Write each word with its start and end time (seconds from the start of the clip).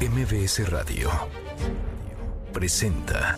MBS 0.00 0.70
Radio 0.70 1.10
presenta 2.52 3.36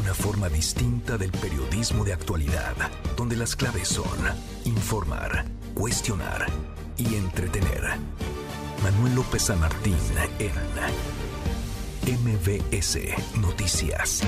una 0.00 0.14
forma 0.14 0.48
distinta 0.48 1.18
del 1.18 1.30
periodismo 1.30 2.06
de 2.06 2.14
actualidad, 2.14 2.74
donde 3.18 3.36
las 3.36 3.54
claves 3.54 3.88
son 3.88 4.18
informar, 4.64 5.44
cuestionar 5.74 6.46
y 6.96 7.16
entretener. 7.16 7.82
Manuel 8.82 9.16
López 9.16 9.42
San 9.42 9.60
Martín 9.60 9.98
en 10.38 10.52
MBS 12.24 12.98
Noticias. 13.42 14.22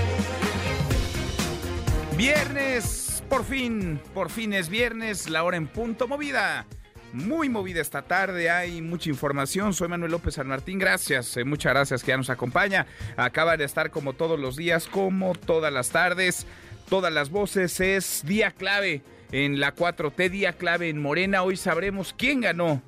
Viernes, 2.19 3.25
por 3.31 3.47
fin, 3.47 3.99
por 4.13 4.29
fin 4.29 4.53
es 4.53 4.69
viernes, 4.69 5.31
la 5.31 5.43
hora 5.43 5.57
en 5.57 5.69
punto 5.69 6.07
movida. 6.07 6.67
Muy 7.13 7.51
movida 7.51 7.83
esta 7.83 8.01
tarde, 8.01 8.49
hay 8.49 8.81
mucha 8.81 9.11
información. 9.11 9.75
Soy 9.75 9.87
Manuel 9.87 10.13
López 10.13 10.35
San 10.35 10.49
Martín, 10.49 10.79
gracias, 10.79 11.37
eh, 11.37 11.45
muchas 11.45 11.75
gracias 11.75 12.03
que 12.03 12.09
ya 12.09 12.17
nos 12.17 12.31
acompaña. 12.31 12.87
Acaba 13.19 13.59
de 13.59 13.65
estar 13.65 13.91
como 13.91 14.15
todos 14.15 14.41
los 14.41 14.57
días, 14.57 14.87
como 14.87 15.35
todas 15.35 15.71
las 15.71 15.91
tardes, 15.91 16.47
todas 16.89 17.13
las 17.13 17.29
voces. 17.29 17.81
Es 17.81 18.23
día 18.25 18.51
clave 18.51 19.03
en 19.31 19.61
la 19.61 19.75
4T, 19.75 20.31
día 20.31 20.55
clave 20.55 20.89
en 20.89 21.03
Morena. 21.03 21.43
Hoy 21.43 21.59
sabremos 21.59 22.15
quién 22.17 22.41
ganó 22.41 22.81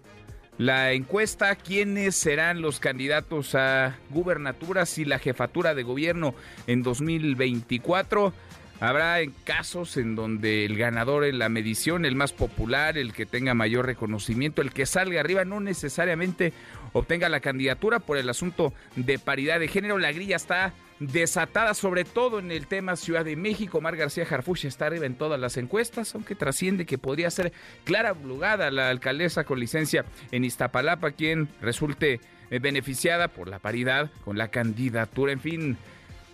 la 0.56 0.92
encuesta, 0.92 1.54
quiénes 1.56 2.16
serán 2.16 2.62
los 2.62 2.80
candidatos 2.80 3.54
a 3.54 3.98
gubernaturas 4.08 4.96
y 4.96 5.04
la 5.04 5.18
jefatura 5.18 5.74
de 5.74 5.82
gobierno 5.82 6.34
en 6.66 6.82
2024. 6.82 8.32
Habrá 8.80 9.18
casos 9.44 9.96
en 9.96 10.16
donde 10.16 10.64
el 10.64 10.76
ganador 10.76 11.24
en 11.24 11.38
la 11.38 11.48
medición, 11.48 12.04
el 12.04 12.16
más 12.16 12.32
popular, 12.32 12.98
el 12.98 13.12
que 13.12 13.24
tenga 13.24 13.54
mayor 13.54 13.86
reconocimiento, 13.86 14.62
el 14.62 14.72
que 14.72 14.84
salga 14.84 15.20
arriba, 15.20 15.44
no 15.44 15.60
necesariamente 15.60 16.52
obtenga 16.92 17.28
la 17.28 17.40
candidatura 17.40 18.00
por 18.00 18.16
el 18.16 18.28
asunto 18.28 18.72
de 18.96 19.18
paridad 19.18 19.60
de 19.60 19.68
género. 19.68 19.98
La 19.98 20.12
grilla 20.12 20.36
está 20.36 20.74
desatada, 21.00 21.74
sobre 21.74 22.04
todo 22.04 22.38
en 22.38 22.50
el 22.50 22.66
tema 22.66 22.96
Ciudad 22.96 23.24
de 23.24 23.36
México. 23.36 23.80
Mar 23.80 23.96
García 23.96 24.26
Jarfush 24.26 24.66
está 24.66 24.86
arriba 24.86 25.06
en 25.06 25.16
todas 25.16 25.40
las 25.40 25.56
encuestas, 25.56 26.14
aunque 26.14 26.34
trasciende 26.34 26.86
que 26.86 26.98
podría 26.98 27.30
ser 27.30 27.52
Clara 27.84 28.12
Blugada, 28.12 28.70
la 28.70 28.90
alcaldesa 28.90 29.44
con 29.44 29.60
licencia 29.60 30.04
en 30.30 30.44
Iztapalapa, 30.44 31.12
quien 31.12 31.48
resulte 31.60 32.20
eh, 32.50 32.58
beneficiada 32.58 33.28
por 33.28 33.48
la 33.48 33.58
paridad 33.58 34.10
con 34.24 34.38
la 34.38 34.48
candidatura. 34.48 35.32
En 35.32 35.40
fin, 35.40 35.76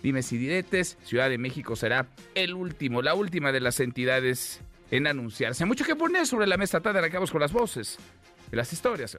dime 0.03 0.23
si 0.23 0.37
diretes, 0.37 0.97
Ciudad 1.03 1.29
de 1.29 1.37
México 1.37 1.75
será 1.75 2.07
el 2.35 2.53
último, 2.53 3.01
la 3.01 3.13
última 3.13 3.51
de 3.51 3.59
las 3.59 3.79
entidades 3.79 4.61
en 4.91 5.07
anunciarse. 5.07 5.65
Mucho 5.65 5.85
que 5.85 5.95
poner 5.95 6.27
sobre 6.27 6.47
la 6.47 6.57
mesa 6.57 6.81
tarde, 6.81 6.99
arrancamos 6.99 7.31
con 7.31 7.41
las 7.41 7.53
voces 7.53 7.97
de 8.49 8.57
las 8.57 8.71
historias. 8.73 9.17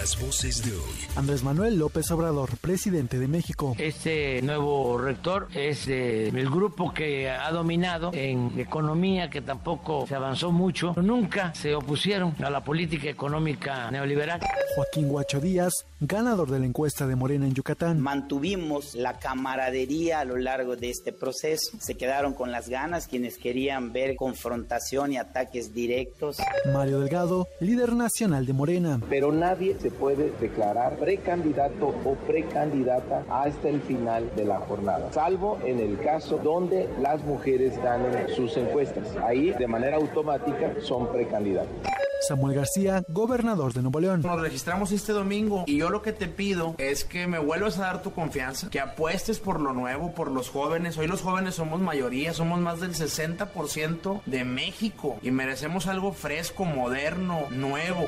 Las 0.00 0.18
voces 0.18 0.64
de 0.64 0.72
hoy. 0.72 0.94
Andrés 1.14 1.42
Manuel 1.42 1.78
López 1.78 2.10
Obrador, 2.10 2.56
presidente 2.56 3.18
de 3.18 3.28
México. 3.28 3.76
Este 3.76 4.40
nuevo 4.40 4.96
rector 4.96 5.48
es 5.54 5.88
el 5.88 6.48
grupo 6.48 6.94
que 6.94 7.28
ha 7.28 7.50
dominado 7.50 8.10
en 8.14 8.58
economía, 8.58 9.28
que 9.28 9.42
tampoco 9.42 10.06
se 10.06 10.14
avanzó 10.14 10.52
mucho. 10.52 10.94
Nunca 10.96 11.52
se 11.54 11.74
opusieron 11.74 12.34
a 12.42 12.48
la 12.48 12.64
política 12.64 13.10
económica 13.10 13.90
neoliberal. 13.90 14.40
Joaquín 14.74 15.08
Guacho 15.08 15.38
Díaz, 15.38 15.84
ganador 16.00 16.50
de 16.50 16.60
la 16.60 16.66
encuesta 16.66 17.06
de 17.06 17.16
Morena 17.16 17.44
en 17.44 17.52
Yucatán. 17.52 18.00
Mantuvimos 18.00 18.94
la 18.94 19.18
camaradería 19.18 20.20
a 20.20 20.24
lo 20.24 20.38
largo 20.38 20.76
de 20.76 20.88
este 20.88 21.12
proceso. 21.12 21.76
Se 21.78 21.96
quedaron 21.96 22.32
con 22.32 22.50
las 22.52 22.70
ganas 22.70 23.06
quienes 23.06 23.36
querían 23.36 23.92
ver 23.92 24.16
confrontación 24.16 25.12
y 25.12 25.18
ataques 25.18 25.74
directos. 25.74 26.38
Mario 26.72 27.00
Delgado, 27.00 27.48
líder 27.60 27.92
nacional 27.92 28.46
de 28.46 28.54
Morena. 28.54 28.98
Pero 29.10 29.30
nadie 29.30 29.76
se 29.78 29.89
puede 29.90 30.32
declarar 30.40 30.96
precandidato 30.96 31.94
o 32.04 32.14
precandidata 32.26 33.24
hasta 33.28 33.68
el 33.68 33.80
final 33.82 34.30
de 34.36 34.44
la 34.44 34.58
jornada, 34.60 35.12
salvo 35.12 35.58
en 35.64 35.80
el 35.80 35.98
caso 35.98 36.38
donde 36.38 36.88
las 37.00 37.22
mujeres 37.24 37.80
ganen 37.82 38.28
sus 38.34 38.56
encuestas. 38.56 39.16
Ahí, 39.22 39.50
de 39.50 39.66
manera 39.66 39.96
automática, 39.96 40.74
son 40.80 41.10
precandidatos. 41.12 41.74
Samuel 42.20 42.54
García, 42.54 43.02
gobernador 43.08 43.72
de 43.72 43.82
Nuevo 43.82 43.98
León. 43.98 44.22
Nos 44.22 44.40
registramos 44.40 44.92
este 44.92 45.12
domingo 45.12 45.64
y 45.66 45.78
yo 45.78 45.90
lo 45.90 46.02
que 46.02 46.12
te 46.12 46.28
pido 46.28 46.74
es 46.78 47.04
que 47.04 47.26
me 47.26 47.38
vuelvas 47.38 47.78
a 47.78 47.82
dar 47.82 48.02
tu 48.02 48.12
confianza, 48.12 48.68
que 48.70 48.78
apuestes 48.78 49.38
por 49.38 49.58
lo 49.60 49.72
nuevo, 49.72 50.12
por 50.14 50.30
los 50.30 50.50
jóvenes. 50.50 50.98
Hoy 50.98 51.06
los 51.06 51.22
jóvenes 51.22 51.54
somos 51.54 51.80
mayoría, 51.80 52.34
somos 52.34 52.60
más 52.60 52.80
del 52.80 52.94
60% 52.94 54.20
de 54.26 54.44
México 54.44 55.18
y 55.22 55.30
merecemos 55.30 55.86
algo 55.86 56.12
fresco, 56.12 56.64
moderno, 56.64 57.40
nuevo. 57.50 58.06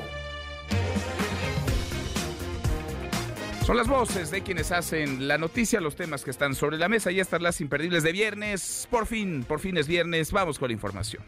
Son 3.64 3.76
las 3.76 3.86
voces 3.86 4.32
de 4.32 4.42
quienes 4.42 4.72
hacen 4.72 5.28
la 5.28 5.38
noticia, 5.38 5.80
los 5.80 5.94
temas 5.94 6.24
que 6.24 6.32
están 6.32 6.56
sobre 6.56 6.78
la 6.78 6.88
mesa 6.88 7.12
y 7.12 7.20
estas 7.20 7.40
las 7.40 7.60
imperdibles 7.60 8.02
de 8.02 8.10
viernes. 8.10 8.88
Por 8.90 9.06
fin, 9.06 9.44
por 9.46 9.60
fin 9.60 9.76
es 9.76 9.86
viernes, 9.86 10.32
vamos 10.32 10.58
con 10.58 10.68
la 10.68 10.72
información. 10.72 11.22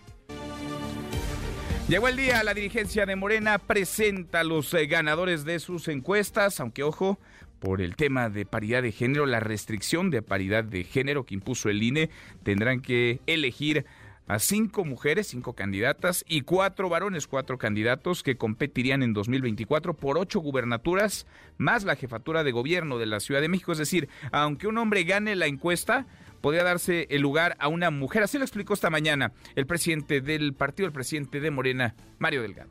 Llegó 1.89 2.09
el 2.09 2.17
día, 2.17 2.43
la 2.43 2.53
dirigencia 2.53 3.07
de 3.07 3.15
Morena 3.15 3.59
presenta 3.59 4.41
a 4.41 4.45
los 4.45 4.75
eh, 4.75 4.87
ganadores 4.87 5.45
de 5.45 5.61
sus 5.61 5.87
encuestas, 5.87 6.59
aunque 6.59 6.83
ojo, 6.83 7.21
por 7.61 7.81
el 7.81 7.95
tema 7.95 8.29
de 8.29 8.45
paridad 8.47 8.83
de 8.83 8.91
género, 8.91 9.27
la 9.27 9.39
restricción 9.39 10.11
de 10.11 10.21
paridad 10.21 10.65
de 10.65 10.83
género 10.83 11.25
que 11.25 11.35
impuso 11.35 11.69
el 11.69 11.83
INE, 11.83 12.11
tendrán 12.43 12.81
que 12.81 13.21
elegir 13.27 13.87
a 14.27 14.39
cinco 14.39 14.85
mujeres, 14.85 15.29
cinco 15.29 15.53
candidatas 15.53 16.25
y 16.27 16.43
cuatro 16.43 16.89
varones, 16.89 17.27
cuatro 17.27 17.59
candidatos 17.59 18.23
que 18.23 18.37
competirían 18.37 19.03
en 19.03 19.13
2024 19.13 19.95
por 19.95 20.19
ocho 20.19 20.41
gubernaturas 20.41 21.27
más 21.59 21.85
la 21.85 21.97
jefatura 21.97 22.45
de 22.45 22.53
gobierno 22.53 22.99
de 22.99 23.07
la 23.07 23.21
Ciudad 23.21 23.41
de 23.41 23.49
México. 23.49 23.73
Es 23.73 23.79
decir, 23.79 24.09
aunque 24.33 24.67
un 24.67 24.79
hombre 24.79 25.05
gane 25.05 25.37
la 25.37 25.47
encuesta, 25.47 26.07
podría 26.41 26.63
darse 26.63 27.07
el 27.11 27.23
lugar 27.23 27.57
a 27.59 27.69
una 27.69 27.91
mujer. 27.91 28.23
Así 28.23 28.39
lo 28.39 28.45
explicó 28.45 28.75
esta 28.75 28.91
mañana 28.91 29.33
el 29.55 29.67
presidente 29.67 30.21
del 30.21 30.55
partido, 30.55 30.87
el 30.87 30.93
presidente 30.93 31.41
de 31.41 31.51
Morena, 31.51 31.95
Mario 32.19 32.43
Delgado. 32.43 32.71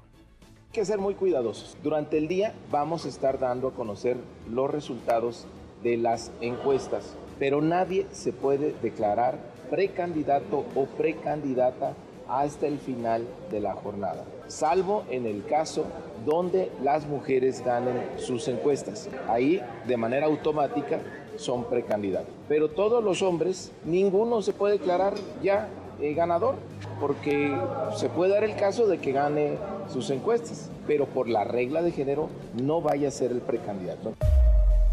Que 0.71 0.85
ser 0.85 0.97
muy 0.97 1.13
cuidadosos. 1.13 1.77
Durante 1.83 2.17
el 2.17 2.27
día 2.27 2.55
vamos 2.71 3.05
a 3.05 3.09
estar 3.09 3.39
dando 3.39 3.67
a 3.67 3.73
conocer 3.73 4.17
los 4.51 4.71
resultados 4.71 5.45
de 5.83 5.97
las 5.97 6.31
encuestas, 6.41 7.15
pero 7.37 7.61
nadie 7.61 8.07
se 8.11 8.31
puede 8.31 8.73
declarar 8.81 9.52
precandidato 9.73 10.65
o 10.75 10.85
precandidata 10.85 11.95
hasta 12.29 12.67
el 12.67 12.77
final 12.77 13.25
de 13.49 13.59
la 13.59 13.73
jornada, 13.73 14.23
salvo 14.45 15.03
en 15.09 15.25
el 15.25 15.43
caso 15.45 15.85
donde 16.27 16.69
las 16.83 17.07
mujeres 17.07 17.65
ganen 17.65 17.99
sus 18.17 18.47
encuestas. 18.47 19.09
Ahí, 19.27 19.59
de 19.87 19.97
manera 19.97 20.27
automática, 20.27 20.99
son 21.37 21.63
precandidatos. 21.63 22.31
Pero 22.47 22.69
todos 22.69 23.03
los 23.03 23.23
hombres, 23.23 23.71
ninguno 23.83 24.43
se 24.43 24.53
puede 24.53 24.77
declarar 24.77 25.15
ya 25.41 25.67
eh, 25.99 26.13
ganador, 26.13 26.53
porque 26.99 27.51
se 27.95 28.09
puede 28.09 28.31
dar 28.31 28.43
el 28.43 28.55
caso 28.55 28.85
de 28.85 28.99
que 28.99 29.11
gane 29.11 29.57
sus 29.91 30.11
encuestas, 30.11 30.69
pero 30.85 31.07
por 31.07 31.27
la 31.27 31.45
regla 31.45 31.81
de 31.81 31.91
género 31.91 32.29
no 32.61 32.79
vaya 32.81 33.07
a 33.07 33.11
ser 33.11 33.31
el 33.31 33.41
precandidato 33.41 34.13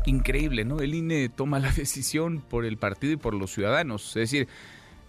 increíble, 0.06 0.65
¿no? 0.65 0.81
El 0.81 0.94
INE 0.94 1.28
toma 1.28 1.59
la 1.59 1.71
decisión 1.77 2.41
por 2.41 2.65
el 2.65 2.77
partido 2.77 3.12
y 3.12 3.16
por 3.16 3.34
los 3.34 3.53
ciudadanos. 3.53 4.09
Es 4.09 4.31
decir, 4.31 4.49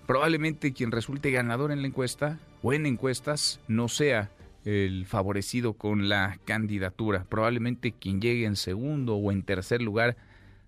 probablemente 0.07 0.73
quien 0.73 0.91
resulte 0.91 1.31
ganador 1.31 1.71
en 1.71 1.81
la 1.81 1.87
encuesta 1.87 2.39
o 2.61 2.73
en 2.73 2.85
encuestas 2.85 3.59
no 3.67 3.87
sea 3.87 4.31
el 4.65 5.05
favorecido 5.05 5.73
con 5.73 6.09
la 6.09 6.37
candidatura. 6.45 7.25
Probablemente 7.27 7.93
quien 7.93 8.21
llegue 8.21 8.45
en 8.45 8.55
segundo 8.55 9.15
o 9.15 9.31
en 9.31 9.43
tercer 9.43 9.81
lugar 9.81 10.17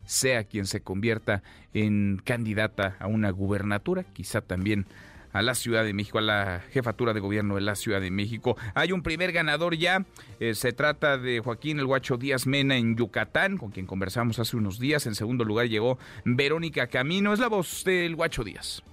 sea 0.05 0.43
quien 0.43 0.65
se 0.65 0.81
convierta 0.81 1.43
en 1.73 2.21
candidata 2.23 2.97
a 2.99 3.07
una 3.07 3.29
gubernatura, 3.29 4.03
quizá 4.03 4.41
también 4.41 4.85
a 5.33 5.41
la 5.41 5.55
Ciudad 5.55 5.83
de 5.83 5.93
México, 5.93 6.19
a 6.19 6.21
la 6.21 6.61
jefatura 6.71 7.13
de 7.13 7.19
gobierno 7.19 7.55
de 7.55 7.61
la 7.61 7.75
Ciudad 7.75 7.99
de 7.99 8.11
México. 8.11 8.55
Hay 8.75 8.91
un 8.91 9.03
primer 9.03 9.31
ganador 9.31 9.75
ya, 9.75 10.05
eh, 10.39 10.55
se 10.55 10.71
trata 10.71 11.17
de 11.17 11.39
Joaquín 11.39 11.79
El 11.79 11.87
Guacho 11.87 12.17
Díaz 12.17 12.47
Mena 12.47 12.77
en 12.77 12.95
Yucatán, 12.95 13.57
con 13.57 13.71
quien 13.71 13.85
conversamos 13.85 14.39
hace 14.39 14.55
unos 14.55 14.79
días. 14.79 15.05
En 15.07 15.15
segundo 15.15 15.43
lugar 15.43 15.67
llegó 15.67 15.97
Verónica 16.23 16.87
Camino, 16.87 17.33
es 17.33 17.39
la 17.39 17.49
voz 17.49 17.83
del 17.83 18.15
Guacho 18.15 18.43
Díaz 18.43 18.83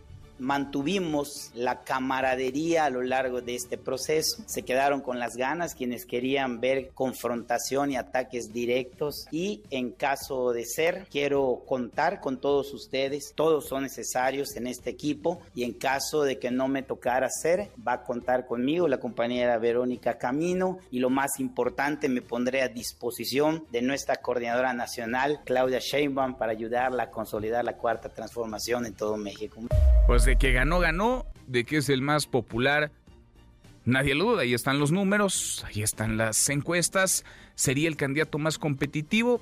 mantuvimos 0.41 1.51
la 1.55 1.83
camaradería 1.83 2.85
a 2.85 2.91
lo 2.91 3.03
largo 3.03 3.41
de 3.41 3.55
este 3.55 3.79
proceso. 3.79 4.43
Se 4.47 4.63
quedaron 4.63 5.01
con 5.01 5.19
las 5.19 5.37
ganas 5.37 5.75
quienes 5.75 6.07
querían 6.07 6.61
ver 6.61 6.91
confrontación 6.95 7.93
y 7.93 7.97
ataques 7.97 8.53
directos 8.53 9.27
y 9.31 9.63
en 9.71 9.93
caso 9.93 10.53
de 10.53 10.65
ser, 10.65 11.07
quiero 11.11 11.63
contar 11.67 12.21
con 12.21 12.39
todos 12.41 12.73
ustedes. 12.73 13.33
Todos 13.35 13.69
son 13.69 13.83
necesarios 13.85 14.57
en 14.57 14.67
este 14.67 14.91
equipo 14.91 15.41
y 15.55 15.65
en 15.65 15.73
caso 15.73 16.23
de 16.23 16.39
que 16.39 16.51
no 16.51 16.69
me 16.69 16.83
tocara 16.83 17.29
ser, 17.29 17.69
va 17.87 17.95
a 17.95 18.03
contar 18.03 18.47
conmigo 18.47 18.89
la 18.89 18.99
compañera 18.99 19.59
Verónica 19.59 20.19
Camino 20.19 20.79
y 20.91 20.99
lo 20.99 21.11
más 21.11 21.39
importante, 21.39 22.09
me 22.09 22.23
pondré 22.23 22.63
a 22.63 22.69
disposición 22.69 23.65
de 23.71 23.83
nuestra 23.83 24.17
coordinadora 24.17 24.73
nacional, 24.73 25.41
Claudia 25.45 25.79
Sheinbaum, 25.81 26.35
para 26.37 26.53
ayudarla 26.53 27.05
a 27.05 27.11
consolidar 27.11 27.65
la 27.65 27.77
cuarta 27.77 28.09
transformación 28.09 28.87
en 28.87 28.95
todo 28.95 29.17
México. 29.17 29.61
Pues 30.07 30.27
de 30.31 30.37
que 30.37 30.53
ganó, 30.53 30.79
ganó, 30.79 31.27
de 31.49 31.65
que 31.65 31.79
es 31.79 31.89
el 31.89 32.03
más 32.03 32.27
popular, 32.27 32.93
Nadie 33.85 34.15
lo 34.15 34.25
duda, 34.25 34.43
ahí 34.43 34.53
están 34.55 34.79
los 34.79 34.93
números, 34.93 35.65
ahí 35.67 35.83
están 35.83 36.19
las 36.19 36.49
encuestas. 36.51 37.25
¿Sería 37.57 37.89
el 37.89 37.97
candidato 37.97 38.39
más 38.39 38.59
competitivo? 38.59 39.41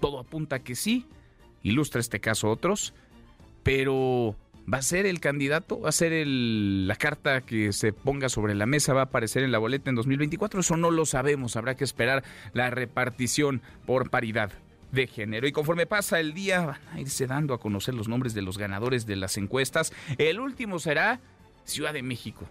Todo 0.00 0.18
apunta 0.18 0.56
a 0.56 0.58
que 0.60 0.74
sí. 0.74 1.06
Ilustra 1.62 2.00
este 2.00 2.18
caso 2.18 2.50
otros. 2.50 2.94
Pero 3.62 4.34
¿va 4.72 4.78
a 4.78 4.82
ser 4.82 5.04
el 5.04 5.20
candidato? 5.20 5.80
¿Va 5.80 5.90
a 5.90 5.92
ser 5.92 6.26
la 6.26 6.96
carta 6.96 7.42
que 7.42 7.72
se 7.74 7.92
ponga 7.92 8.30
sobre 8.30 8.54
la 8.54 8.66
mesa? 8.66 8.94
¿Va 8.94 9.02
a 9.02 9.04
aparecer 9.04 9.44
en 9.44 9.52
la 9.52 9.58
boleta 9.58 9.90
en 9.90 9.96
2024? 9.96 10.60
Eso 10.60 10.76
no 10.78 10.90
lo 10.90 11.04
sabemos. 11.04 11.54
Habrá 11.54 11.76
que 11.76 11.84
esperar 11.84 12.24
la 12.54 12.70
repartición 12.70 13.60
por 13.86 14.08
paridad 14.08 14.50
de 14.94 15.06
género. 15.06 15.46
Y 15.46 15.52
conforme 15.52 15.86
pasa 15.86 16.20
el 16.20 16.34
día, 16.34 16.64
van 16.64 16.80
a 16.92 17.00
irse 17.00 17.26
dando 17.26 17.54
a 17.54 17.60
conocer 17.60 17.94
los 17.94 18.08
nombres 18.08 18.34
de 18.34 18.42
los 18.42 18.58
ganadores 18.58 19.06
de 19.06 19.16
las 19.16 19.36
encuestas. 19.36 19.92
El 20.18 20.40
último 20.40 20.78
será 20.78 21.20
Ciudad 21.64 21.92
de 21.92 22.02
México 22.02 22.46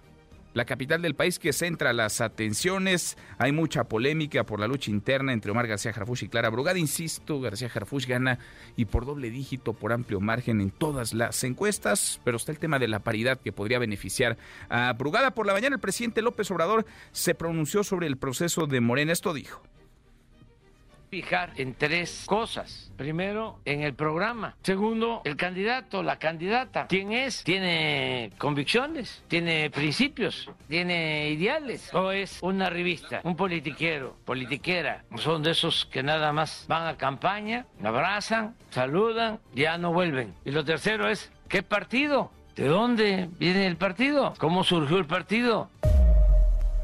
la 0.54 0.66
capital 0.66 1.02
del 1.02 1.16
país 1.16 1.40
que 1.40 1.54
centra 1.54 1.94
las 1.94 2.22
atenciones. 2.22 3.18
Hay 3.38 3.52
mucha 3.52 3.86
polémica 3.86 4.46
por 4.46 4.60
la 4.60 4.68
lucha 4.68 4.92
interna 4.92 5.34
entre 5.34 5.52
Omar 5.52 5.68
García 5.68 5.92
Harfuch 5.96 6.24
y 6.24 6.30
Clara 6.30 6.50
Brugada. 6.50 6.78
Insisto, 6.80 7.42
García 7.42 7.72
Harfuch 7.74 8.08
gana 8.08 8.40
y 8.76 8.86
por 8.86 9.06
doble 9.06 9.30
dígito, 9.30 9.74
por 9.74 9.94
amplio 9.94 10.20
margen 10.20 10.62
en 10.62 10.72
todas 10.72 11.14
las 11.14 11.44
encuestas, 11.44 12.22
pero 12.24 12.38
está 12.38 12.52
el 12.52 12.60
tema 12.60 12.80
de 12.80 12.88
la 12.88 13.00
paridad 13.00 13.40
que 13.40 13.52
podría 13.52 13.80
beneficiar 13.80 14.38
a 14.70 14.94
Brugada. 14.94 15.32
Por 15.32 15.48
la 15.48 15.54
mañana 15.54 15.76
el 15.76 15.82
presidente 15.82 16.22
López 16.22 16.50
Obrador 16.52 16.86
se 17.12 17.36
pronunció 17.36 17.84
sobre 17.84 18.08
el 18.08 18.18
proceso 18.18 18.68
de 18.68 18.80
Morena. 18.80 19.12
Esto 19.12 19.34
dijo 19.34 19.62
fijar 21.14 21.52
en 21.58 21.76
tres 21.76 22.24
cosas. 22.26 22.92
Primero, 22.98 23.60
en 23.66 23.82
el 23.82 23.94
programa. 23.94 24.56
Segundo, 24.64 25.22
el 25.26 25.36
candidato, 25.36 26.02
la 26.02 26.18
candidata. 26.18 26.88
¿Quién 26.88 27.12
es? 27.12 27.44
¿Tiene 27.44 28.32
convicciones? 28.40 29.24
¿Tiene 29.28 29.70
principios? 29.70 30.50
¿Tiene 30.68 31.30
ideales? 31.30 31.94
¿O 31.94 32.12
es 32.12 32.40
una 32.42 32.68
revista? 32.72 33.22
¿Un 33.24 33.36
politiquero? 33.36 34.16
¿Politiquera? 34.26 35.04
Son 35.18 35.44
de 35.44 35.52
esos 35.52 35.86
que 35.86 36.02
nada 36.02 36.34
más 36.34 36.66
van 36.68 36.88
a 36.88 36.98
campaña, 36.98 37.68
abrazan, 37.84 38.56
saludan, 38.72 39.40
ya 39.54 39.78
no 39.78 39.94
vuelven. 39.94 40.34
Y 40.46 40.50
lo 40.50 40.66
tercero 40.66 41.08
es, 41.08 41.32
¿qué 41.48 41.62
partido? 41.62 42.32
¿De 42.56 42.66
dónde 42.66 43.30
viene 43.38 43.68
el 43.68 43.78
partido? 43.78 44.34
¿Cómo 44.40 44.64
surgió 44.64 44.98
el 44.98 45.06
partido? 45.06 45.70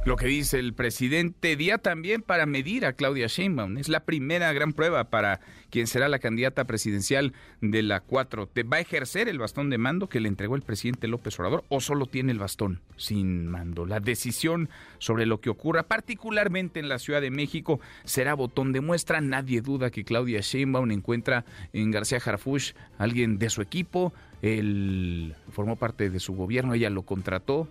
Lo 0.06 0.16
que 0.16 0.28
dice 0.28 0.60
el 0.60 0.74
presidente, 0.74 1.57
día 1.57 1.78
también 1.78 2.22
para 2.22 2.46
medir 2.46 2.86
a 2.86 2.94
Claudia 2.94 3.28
Sheinbaum. 3.28 3.78
Es 3.78 3.90
la 3.90 4.06
primera 4.06 4.51
gran 4.54 4.72
prueba 4.72 5.10
para 5.10 5.42
quien 5.69 5.88
será 5.88 6.07
la 6.07 6.19
candidata 6.19 6.63
presidencial 6.63 7.34
de 7.60 7.84
la 7.84 8.00
4. 8.00 8.50
¿Va 8.72 8.78
a 8.78 8.80
ejercer 8.80 9.28
el 9.28 9.40
bastón 9.40 9.69
de 9.69 9.78
mando 9.78 10.07
que 10.07 10.22
le 10.22 10.30
entregó 10.30 10.56
el 10.56 10.62
presidente 10.62 11.10
López 11.10 11.38
Obrador 11.38 11.66
o 11.68 11.81
solo 11.81 12.06
tiene 12.06 12.31
el 12.31 12.40
bastón 12.40 12.80
sin 12.96 13.48
mando? 13.48 13.86
La 13.86 14.00
decisión 14.00 14.69
sobre 15.00 15.25
lo 15.25 15.42
que 15.42 15.50
ocurra, 15.50 15.84
particularmente 15.84 16.80
en 16.80 16.88
la 16.88 16.98
Ciudad 16.98 17.19
de 17.19 17.30
México, 17.30 17.81
será 18.06 18.36
botón 18.36 18.72
de 18.72 18.80
muestra. 18.80 19.19
Nadie 19.19 19.60
duda 19.60 19.92
que 19.92 20.06
Claudia 20.06 20.40
Sheinbaum 20.40 20.90
encuentra 20.92 21.44
en 21.74 21.92
García 21.92 22.22
Harfuch 22.25 22.74
alguien 22.98 23.38
de 23.38 23.50
su 23.50 23.62
equipo. 23.62 24.13
Él 24.42 25.36
formó 25.51 25.75
parte 25.75 26.10
de 26.10 26.19
su 26.22 26.34
gobierno, 26.34 26.74
ella 26.74 26.90
lo 26.90 27.01
contrató, 27.01 27.68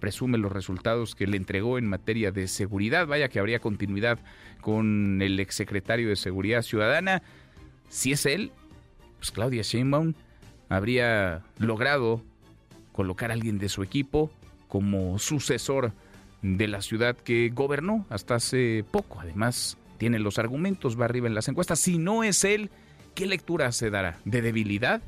presume 0.00 0.38
los 0.38 0.50
resultados 0.50 1.14
que 1.14 1.26
le 1.26 1.36
entregó 1.36 1.78
en 1.78 1.86
materia 1.86 2.32
de 2.32 2.48
seguridad. 2.48 3.06
Vaya 3.06 3.28
que 3.28 3.38
habría 3.38 3.60
continuidad 3.60 4.18
con 4.60 5.20
el 5.22 5.38
exsecretario 5.38 6.08
de 6.08 6.16
Seguridad 6.16 6.62
Ciudadana. 6.62 7.22
Si 7.88 8.12
es 8.12 8.26
él, 8.26 8.52
pues 9.18 9.30
Claudia 9.30 9.62
Sheinbaum 9.62 10.14
habría 10.68 11.42
logrado 11.58 12.22
colocar 12.92 13.30
a 13.30 13.34
alguien 13.34 13.58
de 13.58 13.68
su 13.68 13.82
equipo 13.82 14.30
como 14.68 15.18
sucesor 15.18 15.92
de 16.42 16.68
la 16.68 16.80
ciudad 16.80 17.16
que 17.16 17.50
gobernó 17.50 18.06
hasta 18.08 18.36
hace 18.36 18.84
poco. 18.90 19.20
Además, 19.20 19.76
tiene 19.98 20.18
los 20.18 20.38
argumentos, 20.38 20.98
va 20.98 21.04
arriba 21.04 21.26
en 21.26 21.34
las 21.34 21.48
encuestas. 21.48 21.78
Si 21.80 21.98
no 21.98 22.24
es 22.24 22.44
él, 22.44 22.70
¿qué 23.14 23.26
lectura 23.26 23.70
se 23.72 23.90
dará? 23.90 24.18
¿De 24.24 24.40
debilidad? 24.40 25.02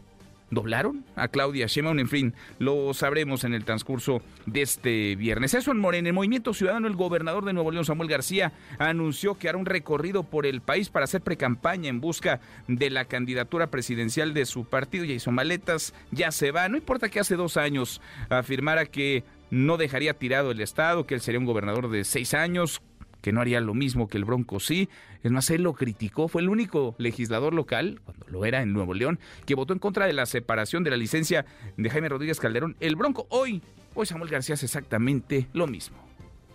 Doblaron 0.52 1.04
a 1.16 1.28
Claudia 1.28 1.66
Sheinbaum. 1.66 1.98
En 1.98 2.08
fin, 2.08 2.34
lo 2.58 2.94
sabremos 2.94 3.42
en 3.42 3.54
el 3.54 3.64
transcurso 3.64 4.22
de 4.46 4.62
este 4.62 5.16
viernes. 5.16 5.54
Eso 5.54 5.72
en 5.72 5.78
Morena, 5.78 6.08
el 6.08 6.14
Movimiento 6.14 6.54
Ciudadano, 6.54 6.86
el 6.86 6.94
gobernador 6.94 7.44
de 7.44 7.52
Nuevo 7.52 7.72
León, 7.72 7.84
Samuel 7.84 8.08
García, 8.08 8.52
anunció 8.78 9.36
que 9.36 9.48
hará 9.48 9.58
un 9.58 9.66
recorrido 9.66 10.22
por 10.22 10.46
el 10.46 10.60
país 10.60 10.90
para 10.90 11.04
hacer 11.04 11.22
precampaña 11.22 11.88
en 11.88 12.00
busca 12.00 12.40
de 12.68 12.90
la 12.90 13.06
candidatura 13.06 13.68
presidencial 13.68 14.34
de 14.34 14.44
su 14.46 14.64
partido. 14.66 15.04
Ya 15.04 15.14
hizo 15.14 15.32
maletas, 15.32 15.94
ya 16.10 16.30
se 16.30 16.52
va. 16.52 16.68
No 16.68 16.76
importa 16.76 17.08
que 17.08 17.20
hace 17.20 17.34
dos 17.34 17.56
años 17.56 18.00
afirmara 18.28 18.86
que 18.86 19.24
no 19.50 19.76
dejaría 19.76 20.14
tirado 20.14 20.50
el 20.50 20.60
Estado, 20.60 21.06
que 21.06 21.14
él 21.14 21.20
sería 21.20 21.40
un 21.40 21.46
gobernador 21.46 21.90
de 21.90 22.04
seis 22.04 22.32
años, 22.34 22.80
que 23.22 23.32
no 23.32 23.40
haría 23.40 23.60
lo 23.60 23.72
mismo 23.72 24.08
que 24.08 24.18
el 24.18 24.26
Bronco 24.26 24.60
sí. 24.60 24.90
Es 25.22 25.32
más, 25.32 25.48
él 25.50 25.62
lo 25.62 25.72
criticó. 25.72 26.28
Fue 26.28 26.42
el 26.42 26.50
único 26.50 26.94
legislador 26.98 27.54
local, 27.54 28.00
cuando 28.04 28.26
lo 28.28 28.44
era 28.44 28.60
en 28.60 28.72
Nuevo 28.72 28.92
León, 28.92 29.18
que 29.46 29.54
votó 29.54 29.72
en 29.72 29.78
contra 29.78 30.06
de 30.06 30.12
la 30.12 30.26
separación 30.26 30.84
de 30.84 30.90
la 30.90 30.96
licencia 30.96 31.46
de 31.76 31.88
Jaime 31.88 32.08
Rodríguez 32.08 32.40
Calderón. 32.40 32.76
El 32.80 32.96
Bronco 32.96 33.26
hoy, 33.30 33.62
hoy 33.94 34.04
Samuel 34.04 34.30
García 34.30 34.54
hace 34.54 34.66
exactamente 34.66 35.48
lo 35.54 35.66
mismo. 35.66 35.96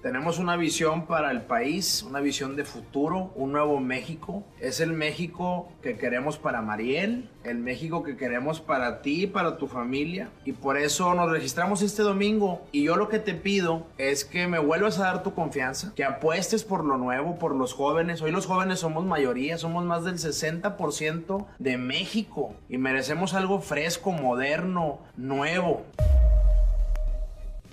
Tenemos 0.07 0.39
una 0.39 0.56
visión 0.56 1.06
para 1.06 1.31
el 1.31 1.42
país, 1.42 2.01
una 2.01 2.21
visión 2.21 2.56
de 2.56 2.63
futuro, 2.63 3.33
un 3.36 3.51
nuevo 3.51 3.81
México. 3.81 4.45
Es 4.57 4.80
el 4.80 4.94
México 4.94 5.68
que 5.81 5.98
queremos 5.98 6.38
para 6.38 6.62
Mariel, 6.62 7.30
el 7.44 7.57
México 7.57 8.04
que 8.04 8.15
queremos 8.15 8.62
para 8.62 9.01
ti, 9.01 9.27
para 9.27 9.57
tu 9.57 9.68
familia. 9.68 10.30
Y 10.45 10.54
por 10.54 10.77
eso 10.77 11.13
nos 11.13 11.30
registramos 11.30 11.81
este 11.81 12.04
domingo. 12.04 12.62
Y 12.71 12.83
yo 12.83 12.95
lo 12.95 13.09
que 13.09 13.19
te 13.19 13.33
pido 13.33 13.86
es 13.98 14.24
que 14.24 14.48
me 14.48 14.59
vuelvas 14.59 14.98
a 14.98 15.04
dar 15.04 15.24
tu 15.24 15.33
confianza, 15.33 15.92
que 15.94 16.06
apuestes 16.06 16.63
por 16.63 16.86
lo 16.86 16.98
nuevo, 16.98 17.38
por 17.38 17.54
los 17.54 17.74
jóvenes. 17.74 18.21
Hoy 18.21 18.31
los 18.31 18.45
jóvenes 18.45 18.80
somos 18.80 19.04
mayoría, 19.04 19.57
somos 19.57 19.83
más 19.83 20.06
del 20.06 20.19
60% 20.19 21.48
de 21.59 21.77
México 21.77 22.56
y 22.69 22.77
merecemos 22.77 23.33
algo 23.33 23.59
fresco, 23.59 24.13
moderno, 24.13 25.00
nuevo. 25.18 25.83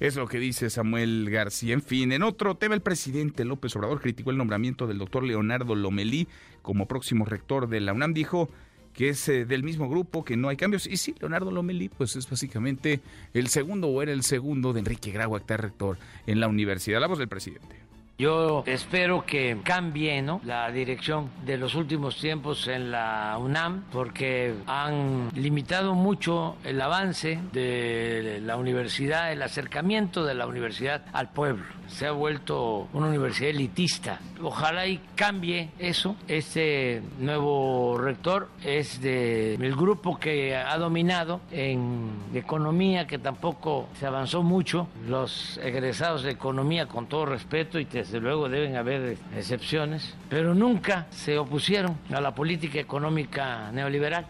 Es 0.00 0.16
lo 0.16 0.26
que 0.26 0.38
dice 0.38 0.70
Samuel 0.70 1.30
García. 1.30 1.72
En 1.72 1.82
fin, 1.82 2.10
en 2.10 2.24
otro 2.24 2.56
tema, 2.56 2.74
el 2.74 2.82
presidente 2.82 3.44
López 3.44 3.74
Obrador 3.76 4.00
criticó 4.00 4.30
el 4.30 4.36
nombramiento 4.36 4.86
del 4.86 4.98
doctor 4.98 5.22
Leonardo 5.22 5.76
Lomelí 5.76 6.26
como 6.62 6.86
próximo 6.86 7.24
rector 7.24 7.68
de 7.68 7.80
la 7.80 7.92
UNAM. 7.92 8.12
Dijo 8.12 8.50
que 8.92 9.10
es 9.10 9.28
eh, 9.28 9.44
del 9.44 9.62
mismo 9.62 9.88
grupo, 9.88 10.24
que 10.24 10.36
no 10.36 10.48
hay 10.48 10.56
cambios. 10.56 10.88
Y 10.88 10.96
sí, 10.96 11.14
Leonardo 11.20 11.52
Lomelí, 11.52 11.88
pues 11.88 12.16
es 12.16 12.28
básicamente 12.28 13.00
el 13.34 13.48
segundo 13.48 13.88
o 13.88 14.02
era 14.02 14.12
el 14.12 14.24
segundo 14.24 14.72
de 14.72 14.80
Enrique 14.80 15.12
Grau, 15.12 15.36
actual 15.36 15.60
rector 15.60 15.98
en 16.26 16.40
la 16.40 16.48
universidad. 16.48 17.00
La 17.00 17.06
voz 17.06 17.18
del 17.18 17.28
presidente. 17.28 17.83
Yo 18.16 18.62
espero 18.66 19.26
que 19.26 19.58
cambie 19.64 20.22
¿no? 20.22 20.40
la 20.44 20.70
dirección 20.70 21.30
de 21.44 21.58
los 21.58 21.74
últimos 21.74 22.16
tiempos 22.16 22.68
en 22.68 22.92
la 22.92 23.36
UNAM 23.40 23.86
porque 23.90 24.54
han 24.68 25.30
limitado 25.34 25.94
mucho 25.94 26.56
el 26.62 26.80
avance 26.80 27.40
de 27.52 28.40
la 28.40 28.56
universidad, 28.56 29.32
el 29.32 29.42
acercamiento 29.42 30.24
de 30.24 30.34
la 30.34 30.46
universidad 30.46 31.02
al 31.12 31.30
pueblo. 31.30 31.64
Se 31.88 32.06
ha 32.06 32.12
vuelto 32.12 32.88
una 32.92 33.08
universidad 33.08 33.50
elitista. 33.50 34.20
Ojalá 34.40 34.86
y 34.86 34.98
cambie 35.16 35.70
eso. 35.80 36.14
Este 36.28 37.02
nuevo 37.18 37.98
rector 37.98 38.48
es 38.62 39.00
del 39.00 39.74
grupo 39.74 40.18
que 40.18 40.56
ha 40.56 40.78
dominado 40.78 41.40
en 41.50 42.10
economía, 42.32 43.06
que 43.08 43.18
tampoco 43.18 43.88
se 43.98 44.06
avanzó 44.06 44.42
mucho. 44.44 44.86
Los 45.08 45.58
egresados 45.62 46.22
de 46.22 46.30
economía, 46.30 46.86
con 46.86 47.06
todo 47.06 47.26
respeto 47.26 47.78
y 47.78 47.84
te 47.84 48.03
desde 48.04 48.20
luego 48.20 48.50
deben 48.50 48.76
haber 48.76 49.16
excepciones, 49.34 50.14
pero 50.28 50.54
nunca 50.54 51.06
se 51.10 51.38
opusieron 51.38 51.96
a 52.12 52.20
la 52.20 52.34
política 52.34 52.78
económica 52.78 53.72
neoliberal. 53.72 54.26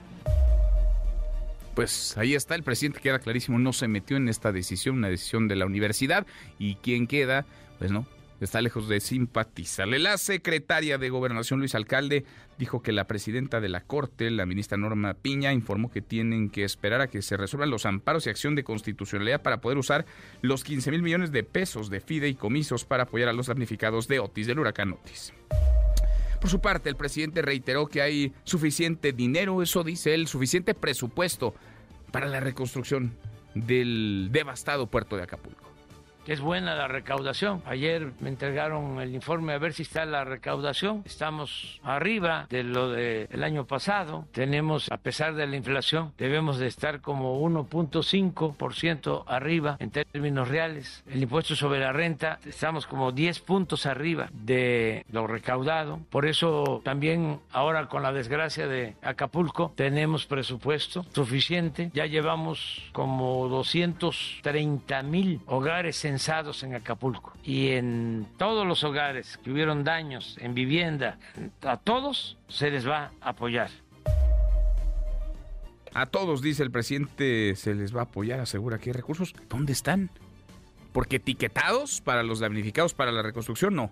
Pues 1.75 2.17
ahí 2.17 2.37
está, 2.37 2.55
el 2.55 2.63
presidente 2.63 3.01
queda 3.01 3.19
clarísimo, 3.19 3.59
no 3.59 3.73
se 3.73 3.89
metió 3.89 4.17
en 4.17 4.29
esta 4.29 4.53
decisión, 4.53 4.99
una 4.99 5.09
decisión 5.09 5.49
de 5.49 5.57
la 5.57 5.67
universidad, 5.67 6.25
y 6.57 6.77
quien 6.77 7.09
queda, 7.09 7.47
pues 7.81 7.91
no, 7.91 8.07
está 8.45 8.61
lejos 8.61 8.89
de 8.89 9.01
simpatizarle. 9.01 9.99
La 9.99 10.19
secretaria 10.19 10.99
de 10.99 11.11
Gobernación, 11.11 11.59
Luis 11.59 11.75
Alcalde, 11.75 12.25
dijo 12.59 12.83
que 12.83 12.93
la 12.93 13.07
presidenta 13.07 13.61
de 13.61 13.69
la 13.69 13.81
Corte, 13.81 14.31
la 14.31 14.47
ministra 14.47 14.77
Norma 14.77 15.15
Piña, 15.15 15.53
informó 15.53 15.91
que 15.91 16.03
tienen 16.03 16.51
que 16.51 16.65
esperar 16.65 17.01
a 17.01 17.09
que 17.09 17.23
se 17.23 17.37
resuelvan 17.37 17.71
los 17.71 17.87
amparos 17.87 18.27
y 18.27 18.31
acción 18.31 18.55
de 18.55 18.65
constitucionalidad 18.65 19.43
para 19.43 19.61
poder 19.61 19.79
usar 19.79 20.07
los 20.43 20.65
15 20.65 20.91
mil 20.91 21.03
millones 21.03 21.33
de 21.33 21.43
pesos 21.43 21.91
de 21.91 22.01
fideicomisos 22.01 22.85
para 22.85 23.05
apoyar 23.05 23.29
a 23.29 23.33
los 23.33 23.47
damnificados 23.47 24.09
de 24.09 24.21
Otis, 24.21 24.47
del 24.47 24.59
huracán 24.59 24.93
Otis. 24.93 25.33
Por 26.41 26.51
su 26.51 26.61
parte, 26.61 26.91
el 26.91 26.97
presidente 26.97 27.41
reiteró 27.41 27.87
que 27.87 28.03
hay 28.03 28.35
suficiente 28.45 29.13
dinero, 29.13 29.63
eso 29.63 29.83
dice 29.83 30.15
él, 30.15 30.27
suficiente 30.27 30.75
presupuesto 30.75 31.55
para 32.13 32.27
la 32.27 32.41
reconstrucción 32.41 33.17
del 33.55 34.29
devastado 34.31 34.87
puerto 34.87 35.17
de 35.17 35.23
Acapulco. 35.23 35.74
Es 36.33 36.41
buena 36.41 36.75
la 36.75 36.89
recaudación. 36.89 37.63
Ayer 37.67 38.13
me 38.21 38.29
entregaron 38.29 39.01
el 39.01 39.15
informe 39.15 39.53
a 39.53 39.59
ver 39.59 39.73
si 39.73 39.83
está 39.83 40.05
la 40.05 40.25
recaudación. 40.25 41.03
Estamos 41.05 41.81
arriba 41.83 42.47
de 42.51 42.65
lo 42.65 42.91
del 42.91 43.45
año 43.45 43.67
pasado. 43.67 44.27
Tenemos, 44.33 44.91
a 44.91 44.99
pesar 44.99 45.35
de 45.35 45.47
la 45.47 45.57
inflación, 45.57 46.13
debemos 46.19 46.59
de 46.59 46.67
estar 46.67 47.01
como 47.01 47.41
1.5% 47.43 49.25
arriba 49.27 49.77
en 49.81 49.91
términos 49.91 50.49
reales. 50.49 51.05
El 51.11 51.23
impuesto 51.23 51.57
sobre 51.57 51.81
la 51.81 51.93
renta, 51.93 52.39
estamos 52.47 52.87
como 52.87 53.13
10 53.13 53.41
puntos 53.41 53.87
arriba 53.87 54.29
de 54.33 55.05
lo 55.11 55.27
recaudado. 55.27 56.01
Por 56.11 56.27
eso 56.27 56.81
también 56.85 57.41
ahora 57.53 57.87
con 57.89 58.03
la 58.03 58.13
desgracia 58.13 58.67
de 58.67 58.97
Acapulco 59.03 59.73
tenemos 59.77 60.27
presupuesto 60.27 61.05
suficiente. 61.13 61.91
Ya 61.95 62.07
llevamos 62.07 62.83
como 62.93 63.49
230 63.49 65.03
mil 65.03 65.41
hogares 65.47 66.05
en 66.63 66.75
Acapulco. 66.75 67.33
Y 67.45 67.71
en 67.71 68.27
todos 68.37 68.67
los 68.67 68.85
hogares 68.85 69.39
que 69.39 69.51
hubieron 69.51 69.85
daños 69.85 70.37
en 70.41 70.55
vivienda, 70.55 71.19
a 71.63 71.77
todos 71.77 72.39
se 72.49 72.71
les 72.71 72.89
va 72.89 73.13
a 73.21 73.31
apoyar. 73.31 73.71
A 75.93 76.07
todos, 76.07 76.43
dice 76.43 76.63
el 76.63 76.71
presidente, 76.71 77.55
se 77.57 77.75
les 77.75 77.95
va 77.95 78.01
a 78.01 78.05
apoyar, 78.05 78.41
asegura 78.41 78.79
que 78.79 78.91
hay 78.91 78.95
recursos. 78.95 79.35
¿Dónde 79.49 79.73
están? 79.73 80.11
Porque 80.93 81.17
etiquetados 81.17 82.01
para 82.01 82.23
los 82.23 82.41
damnificados 82.41 82.95
para 82.95 83.13
la 83.13 83.23
reconstrucción, 83.23 83.75
no. 83.75 83.91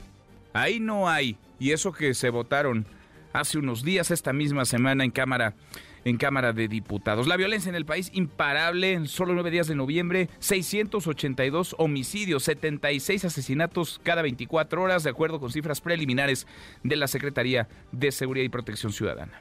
Ahí 0.52 0.80
no 0.80 1.08
hay. 1.08 1.36
Y 1.58 1.70
eso 1.70 1.92
que 1.92 2.14
se 2.14 2.30
votaron 2.30 2.86
hace 3.32 3.58
unos 3.58 3.82
días, 3.84 4.10
esta 4.10 4.32
misma 4.32 4.64
semana 4.64 5.04
en 5.04 5.10
Cámara 5.10 5.54
en 6.04 6.16
Cámara 6.16 6.52
de 6.52 6.68
Diputados. 6.68 7.26
La 7.26 7.36
violencia 7.36 7.68
en 7.68 7.74
el 7.74 7.84
país 7.84 8.10
imparable 8.12 8.92
en 8.92 9.06
solo 9.06 9.34
nueve 9.34 9.50
días 9.50 9.66
de 9.66 9.74
noviembre, 9.74 10.28
682 10.38 11.76
homicidios, 11.78 12.44
76 12.44 13.24
asesinatos 13.24 14.00
cada 14.02 14.22
24 14.22 14.82
horas, 14.82 15.04
de 15.04 15.10
acuerdo 15.10 15.40
con 15.40 15.50
cifras 15.50 15.80
preliminares 15.80 16.46
de 16.82 16.96
la 16.96 17.08
Secretaría 17.08 17.68
de 17.92 18.12
Seguridad 18.12 18.44
y 18.44 18.48
Protección 18.48 18.92
Ciudadana. 18.92 19.40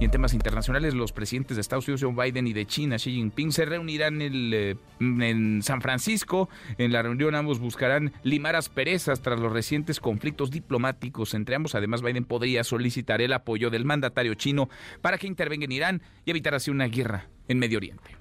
Y 0.00 0.06
en 0.06 0.10
temas 0.10 0.34
internacionales, 0.34 0.92
los 0.92 1.12
presidentes 1.12 1.56
de 1.56 1.60
Estados 1.60 1.86
Unidos, 1.86 2.02
Joe 2.02 2.24
Biden, 2.24 2.48
y 2.48 2.52
de 2.52 2.66
China, 2.66 2.96
Xi 2.96 3.12
Jinping, 3.12 3.52
se 3.52 3.64
reunirán 3.64 4.18
eh, 4.20 4.74
en 5.00 5.62
San 5.62 5.80
Francisco. 5.80 6.48
En 6.78 6.92
la 6.92 7.02
reunión 7.02 7.36
ambos 7.36 7.60
buscarán 7.60 8.12
limar 8.24 8.56
asperezas 8.56 9.22
tras 9.22 9.38
los 9.38 9.52
recientes 9.52 10.00
conflictos 10.00 10.50
diplomáticos 10.50 11.32
entre 11.34 11.54
ambos. 11.54 11.76
Además, 11.76 12.02
Biden 12.02 12.24
podría 12.24 12.64
solicitar 12.64 13.22
el 13.22 13.32
apoyo 13.32 13.70
del 13.70 13.84
mandatario 13.84 14.34
chino 14.34 14.68
para 15.00 15.16
que 15.16 15.28
intervenga 15.28 15.64
en 15.64 15.72
Irán 15.72 15.93
y 16.24 16.30
evitar 16.30 16.54
así 16.54 16.70
una 16.70 16.86
guerra 16.86 17.28
en 17.48 17.58
Medio 17.58 17.78
Oriente. 17.78 18.16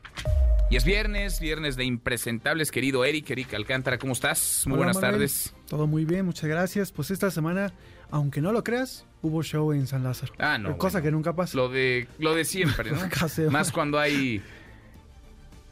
Y 0.70 0.76
es 0.76 0.86
viernes, 0.86 1.40
viernes 1.40 1.76
de 1.76 1.86
impresentables, 1.86 2.72
querido 2.72 3.06
Eric, 3.06 3.30
Eric 3.30 3.54
Alcántara, 3.54 4.00
¿cómo 4.00 4.14
estás? 4.14 4.64
Muy 4.66 4.78
buenas 4.78 5.00
tardes. 5.00 5.54
Todo 5.68 5.86
muy 5.86 6.04
bien, 6.04 6.26
muchas 6.26 6.50
gracias. 6.50 6.92
Pues 6.92 7.12
esta 7.12 7.30
semana, 7.30 7.74
aunque 8.10 8.42
no 8.42 8.52
lo 8.52 8.64
creas, 8.64 9.06
hubo 9.22 9.44
show 9.44 9.72
en 9.72 9.86
San 9.86 10.04
Lázaro. 10.04 10.34
Ah, 10.40 10.58
no. 10.58 10.78
Cosa 10.78 11.02
que 11.02 11.12
nunca 11.12 11.36
pasa. 11.36 11.56
Lo 11.58 11.70
de, 11.70 12.08
lo 12.18 12.34
de 12.34 12.44
siempre, 12.44 12.92
¿no? 12.92 12.98
Más 13.52 13.72
cuando 13.72 14.00
hay 14.00 14.42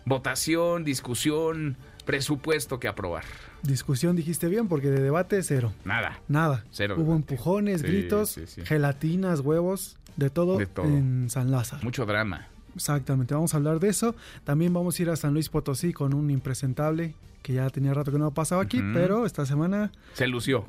votación, 0.05 0.83
discusión, 0.83 1.77
presupuesto 2.05 2.79
que 2.79 2.87
aprobar. 2.87 3.23
Discusión 3.63 4.15
dijiste 4.15 4.47
bien, 4.47 4.67
porque 4.67 4.89
de 4.89 5.01
debate 5.01 5.41
cero. 5.43 5.73
Nada. 5.85 6.19
Nada. 6.27 6.65
Cero. 6.71 6.95
Hubo 6.97 7.15
empujones, 7.15 7.83
gritos, 7.83 8.39
gelatinas, 8.65 9.41
huevos, 9.41 9.97
de 10.15 10.29
todo, 10.29 10.57
de 10.57 10.65
todo 10.65 10.85
en 10.85 11.29
San 11.29 11.51
Lázaro. 11.51 11.83
Mucho 11.83 12.05
drama. 12.05 12.47
Exactamente, 12.75 13.33
vamos 13.33 13.53
a 13.53 13.57
hablar 13.57 13.79
de 13.79 13.89
eso. 13.89 14.15
También 14.43 14.73
vamos 14.73 14.97
a 14.97 15.01
ir 15.01 15.09
a 15.09 15.15
San 15.15 15.33
Luis 15.33 15.49
Potosí 15.49 15.93
con 15.93 16.13
un 16.13 16.29
impresentable 16.29 17.15
que 17.41 17.53
ya 17.53 17.69
tenía 17.69 17.93
rato 17.93 18.11
que 18.11 18.19
no 18.19 18.31
pasaba 18.31 18.61
aquí, 18.61 18.81
pero 18.93 19.25
esta 19.25 19.45
semana... 19.45 19.91
Se 20.13 20.27
lució. 20.27 20.63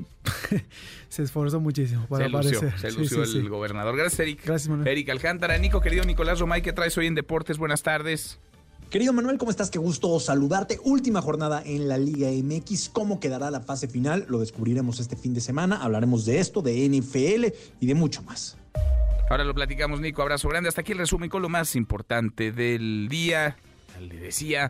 se 1.09 1.23
esforzó 1.23 1.61
muchísimo 1.61 2.07
para 2.07 2.25
se 2.25 2.31
aparecer. 2.31 2.79
Se 2.79 2.93
lució 2.93 3.23
el 3.25 3.49
gobernador. 3.49 3.97
Gracias, 3.97 4.21
Eric. 4.21 4.41
Gracias, 4.45 4.71
Manuel. 4.71 4.89
Eric 4.89 5.11
Alcántara. 5.11 5.59
Nico, 5.59 5.81
querido 5.81 6.05
Nicolás 6.05 6.41
Romay, 6.41 6.63
¿qué 6.63 6.73
traes 6.73 6.97
hoy 6.97 7.07
en 7.07 7.15
Deportes? 7.15 7.59
Buenas 7.59 7.83
tardes. 7.83 8.39
Querido 8.89 9.15
Manuel, 9.15 9.39
¿cómo 9.39 9.51
estás? 9.51 9.71
Qué 9.71 9.79
gusto 9.79 10.21
saludarte. 10.21 10.79
Última 10.85 11.23
jornada 11.23 11.63
en 11.65 11.89
la 11.89 11.97
Liga 11.97 12.29
MX. 12.31 12.91
¿Cómo 12.91 13.21
quedará 13.21 13.51
la 13.51 13.61
fase 13.61 13.89
final? 13.89 14.27
Lo 14.29 14.39
descubriremos 14.39 15.01
este 15.01 15.17
fin 15.17 15.33
de 15.33 15.41
semana. 15.41 15.77
Hablaremos 15.77 16.27
de 16.27 16.41
esto, 16.41 16.61
de 16.61 16.89
NFL 16.89 17.47
y 17.81 17.87
de 17.87 17.95
mucho 17.95 18.23
más. 18.23 18.59
Ahora 19.33 19.45
lo 19.45 19.55
platicamos, 19.55 19.99
Nico. 20.03 20.21
Abrazo 20.21 20.47
grande. 20.51 20.69
Hasta 20.69 20.83
aquí 20.83 20.93
el 20.93 20.99
resumen 20.99 21.31
con 21.31 21.41
lo 21.41 21.49
más 21.49 21.75
importante 21.75 22.53
del 22.53 23.09
día. 23.09 23.57
Le 23.99 24.19
decía, 24.19 24.69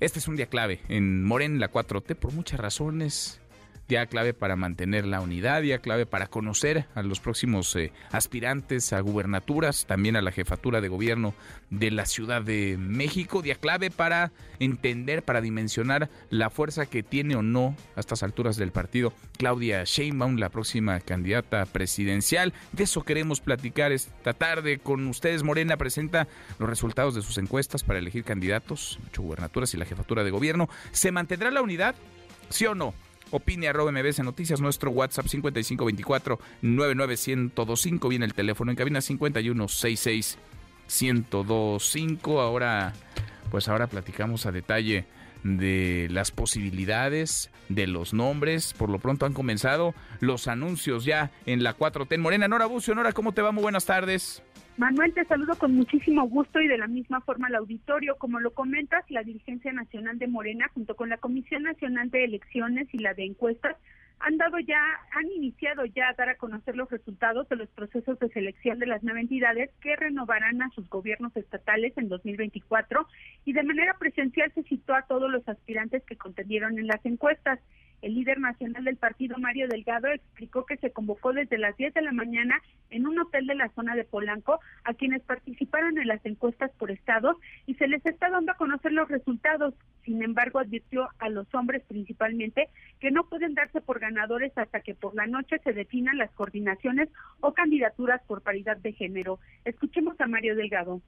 este 0.00 0.18
es 0.18 0.26
un 0.26 0.34
día 0.34 0.46
clave 0.46 0.80
en 0.88 1.22
Moren, 1.22 1.60
la 1.60 1.70
4T, 1.70 2.16
por 2.16 2.32
muchas 2.32 2.58
razones 2.58 3.40
día 3.88 4.06
clave 4.06 4.34
para 4.34 4.56
mantener 4.56 5.06
la 5.06 5.20
unidad, 5.20 5.62
día 5.62 5.78
clave 5.78 6.06
para 6.06 6.26
conocer 6.26 6.86
a 6.94 7.02
los 7.02 7.20
próximos 7.20 7.74
eh, 7.76 7.92
aspirantes 8.10 8.92
a 8.92 9.00
gubernaturas, 9.00 9.86
también 9.86 10.16
a 10.16 10.22
la 10.22 10.32
jefatura 10.32 10.80
de 10.80 10.88
gobierno 10.88 11.34
de 11.70 11.90
la 11.90 12.06
Ciudad 12.06 12.42
de 12.42 12.76
México, 12.78 13.42
día 13.42 13.54
clave 13.54 13.90
para 13.90 14.32
entender, 14.58 15.22
para 15.22 15.40
dimensionar 15.40 16.10
la 16.30 16.50
fuerza 16.50 16.86
que 16.86 17.02
tiene 17.02 17.36
o 17.36 17.42
no 17.42 17.76
a 17.94 18.00
estas 18.00 18.22
alturas 18.22 18.56
del 18.56 18.72
partido 18.72 19.12
Claudia 19.38 19.84
Sheinbaum, 19.84 20.36
la 20.36 20.48
próxima 20.48 21.00
candidata 21.00 21.64
presidencial. 21.66 22.52
De 22.72 22.84
eso 22.84 23.04
queremos 23.04 23.40
platicar 23.40 23.92
esta 23.92 24.32
tarde 24.32 24.78
con 24.78 25.06
ustedes. 25.06 25.42
Morena 25.42 25.76
presenta 25.76 26.26
los 26.58 26.68
resultados 26.68 27.14
de 27.14 27.22
sus 27.22 27.38
encuestas 27.38 27.84
para 27.84 27.98
elegir 27.98 28.24
candidatos, 28.24 28.98
ocho 29.08 29.22
gubernaturas 29.22 29.72
y 29.74 29.76
la 29.76 29.84
jefatura 29.84 30.24
de 30.24 30.30
gobierno. 30.30 30.68
¿Se 30.92 31.12
mantendrá 31.12 31.50
la 31.50 31.62
unidad? 31.62 31.94
¿Sí 32.48 32.66
o 32.66 32.74
no? 32.74 32.94
Opine 33.30 33.68
arroba 33.68 33.90
MBS 33.90 34.20
Noticias, 34.20 34.60
nuestro 34.60 34.90
WhatsApp 34.90 35.26
5524 35.26 36.38
99125. 36.62 38.08
Viene 38.08 38.24
el 38.24 38.34
teléfono 38.34 38.70
en 38.70 38.76
cabina 38.76 39.00
5166 39.00 40.38
1025. 40.86 42.40
Ahora, 42.40 42.92
pues 43.50 43.68
ahora 43.68 43.88
platicamos 43.88 44.46
a 44.46 44.52
detalle 44.52 45.06
de 45.42 46.08
las 46.10 46.30
posibilidades, 46.30 47.50
de 47.68 47.86
los 47.86 48.14
nombres. 48.14 48.74
Por 48.74 48.90
lo 48.90 48.98
pronto 48.98 49.26
han 49.26 49.32
comenzado 49.32 49.94
los 50.20 50.48
anuncios 50.48 51.04
ya 51.04 51.30
en 51.46 51.62
la 51.62 51.76
4T. 51.76 52.18
Morena, 52.18 52.48
Nora 52.48 52.66
Bucio, 52.66 52.94
Nora, 52.94 53.12
¿cómo 53.12 53.32
te 53.32 53.42
va? 53.42 53.52
Muy 53.52 53.62
buenas 53.62 53.86
tardes. 53.86 54.42
Manuel, 54.78 55.14
te 55.14 55.24
saludo 55.24 55.56
con 55.56 55.74
muchísimo 55.74 56.28
gusto 56.28 56.60
y 56.60 56.68
de 56.68 56.76
la 56.76 56.86
misma 56.86 57.22
forma 57.22 57.46
al 57.46 57.54
auditorio. 57.54 58.16
Como 58.16 58.40
lo 58.40 58.50
comentas, 58.50 59.10
la 59.10 59.22
Dirigencia 59.22 59.72
Nacional 59.72 60.18
de 60.18 60.28
Morena, 60.28 60.68
junto 60.74 60.94
con 60.96 61.08
la 61.08 61.16
Comisión 61.16 61.62
Nacional 61.62 62.10
de 62.10 62.24
Elecciones 62.24 62.86
y 62.92 62.98
la 62.98 63.14
de 63.14 63.24
Encuestas, 63.24 63.76
han 64.18 64.36
dado 64.36 64.58
ya, 64.58 64.78
han 65.12 65.30
iniciado 65.30 65.86
ya 65.86 66.10
a 66.10 66.12
dar 66.12 66.28
a 66.28 66.36
conocer 66.36 66.76
los 66.76 66.90
resultados 66.90 67.48
de 67.48 67.56
los 67.56 67.68
procesos 67.70 68.18
de 68.18 68.28
selección 68.28 68.78
de 68.78 68.86
las 68.86 69.02
nueve 69.02 69.20
entidades 69.20 69.70
que 69.80 69.96
renovarán 69.96 70.60
a 70.60 70.70
sus 70.70 70.88
gobiernos 70.90 71.34
estatales 71.36 71.96
en 71.96 72.08
2024 72.08 73.06
y 73.46 73.54
de 73.54 73.62
manera 73.62 73.94
presencial 73.98 74.52
se 74.54 74.62
citó 74.64 74.94
a 74.94 75.02
todos 75.02 75.30
los 75.30 75.46
aspirantes 75.48 76.02
que 76.04 76.16
contendieron 76.16 76.78
en 76.78 76.86
las 76.86 77.04
encuestas. 77.06 77.60
El 78.06 78.14
líder 78.14 78.38
nacional 78.38 78.84
del 78.84 78.98
partido, 78.98 79.36
Mario 79.36 79.66
Delgado, 79.66 80.06
explicó 80.06 80.64
que 80.64 80.76
se 80.76 80.92
convocó 80.92 81.32
desde 81.32 81.58
las 81.58 81.76
10 81.76 81.92
de 81.92 82.02
la 82.02 82.12
mañana 82.12 82.62
en 82.88 83.04
un 83.04 83.18
hotel 83.18 83.48
de 83.48 83.56
la 83.56 83.68
zona 83.70 83.96
de 83.96 84.04
Polanco 84.04 84.60
a 84.84 84.94
quienes 84.94 85.22
participaron 85.22 85.98
en 85.98 86.06
las 86.06 86.24
encuestas 86.24 86.70
por 86.78 86.92
estados 86.92 87.36
y 87.66 87.74
se 87.74 87.88
les 87.88 88.06
está 88.06 88.30
dando 88.30 88.52
a 88.52 88.56
conocer 88.56 88.92
los 88.92 89.08
resultados. 89.08 89.74
Sin 90.04 90.22
embargo, 90.22 90.60
advirtió 90.60 91.08
a 91.18 91.28
los 91.30 91.52
hombres 91.52 91.82
principalmente 91.88 92.68
que 93.00 93.10
no 93.10 93.28
pueden 93.28 93.54
darse 93.54 93.80
por 93.80 93.98
ganadores 93.98 94.56
hasta 94.56 94.82
que 94.82 94.94
por 94.94 95.16
la 95.16 95.26
noche 95.26 95.58
se 95.64 95.72
definan 95.72 96.16
las 96.16 96.30
coordinaciones 96.30 97.08
o 97.40 97.54
candidaturas 97.54 98.22
por 98.28 98.40
paridad 98.40 98.76
de 98.76 98.92
género. 98.92 99.40
Escuchemos 99.64 100.14
a 100.20 100.28
Mario 100.28 100.54
Delgado. 100.54 101.00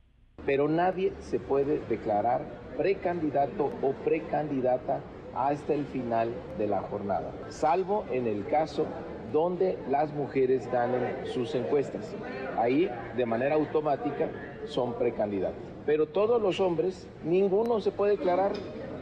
Pero 0.44 0.68
nadie 0.68 1.12
se 1.20 1.38
puede 1.38 1.78
declarar 1.86 2.40
precandidato 2.76 3.66
o 3.82 3.92
precandidata 4.04 5.00
hasta 5.34 5.74
el 5.74 5.84
final 5.86 6.30
de 6.58 6.66
la 6.66 6.80
jornada, 6.82 7.30
salvo 7.48 8.04
en 8.10 8.26
el 8.26 8.46
caso 8.46 8.86
donde 9.32 9.78
las 9.90 10.12
mujeres 10.12 10.70
ganen 10.72 11.26
sus 11.26 11.54
encuestas. 11.54 12.14
Ahí, 12.56 12.90
de 13.16 13.26
manera 13.26 13.56
automática, 13.56 14.28
son 14.66 14.94
precandidatos. 14.94 15.62
Pero 15.84 16.06
todos 16.06 16.40
los 16.40 16.60
hombres, 16.60 17.06
ninguno 17.24 17.80
se 17.80 17.90
puede 17.90 18.16
declarar 18.16 18.52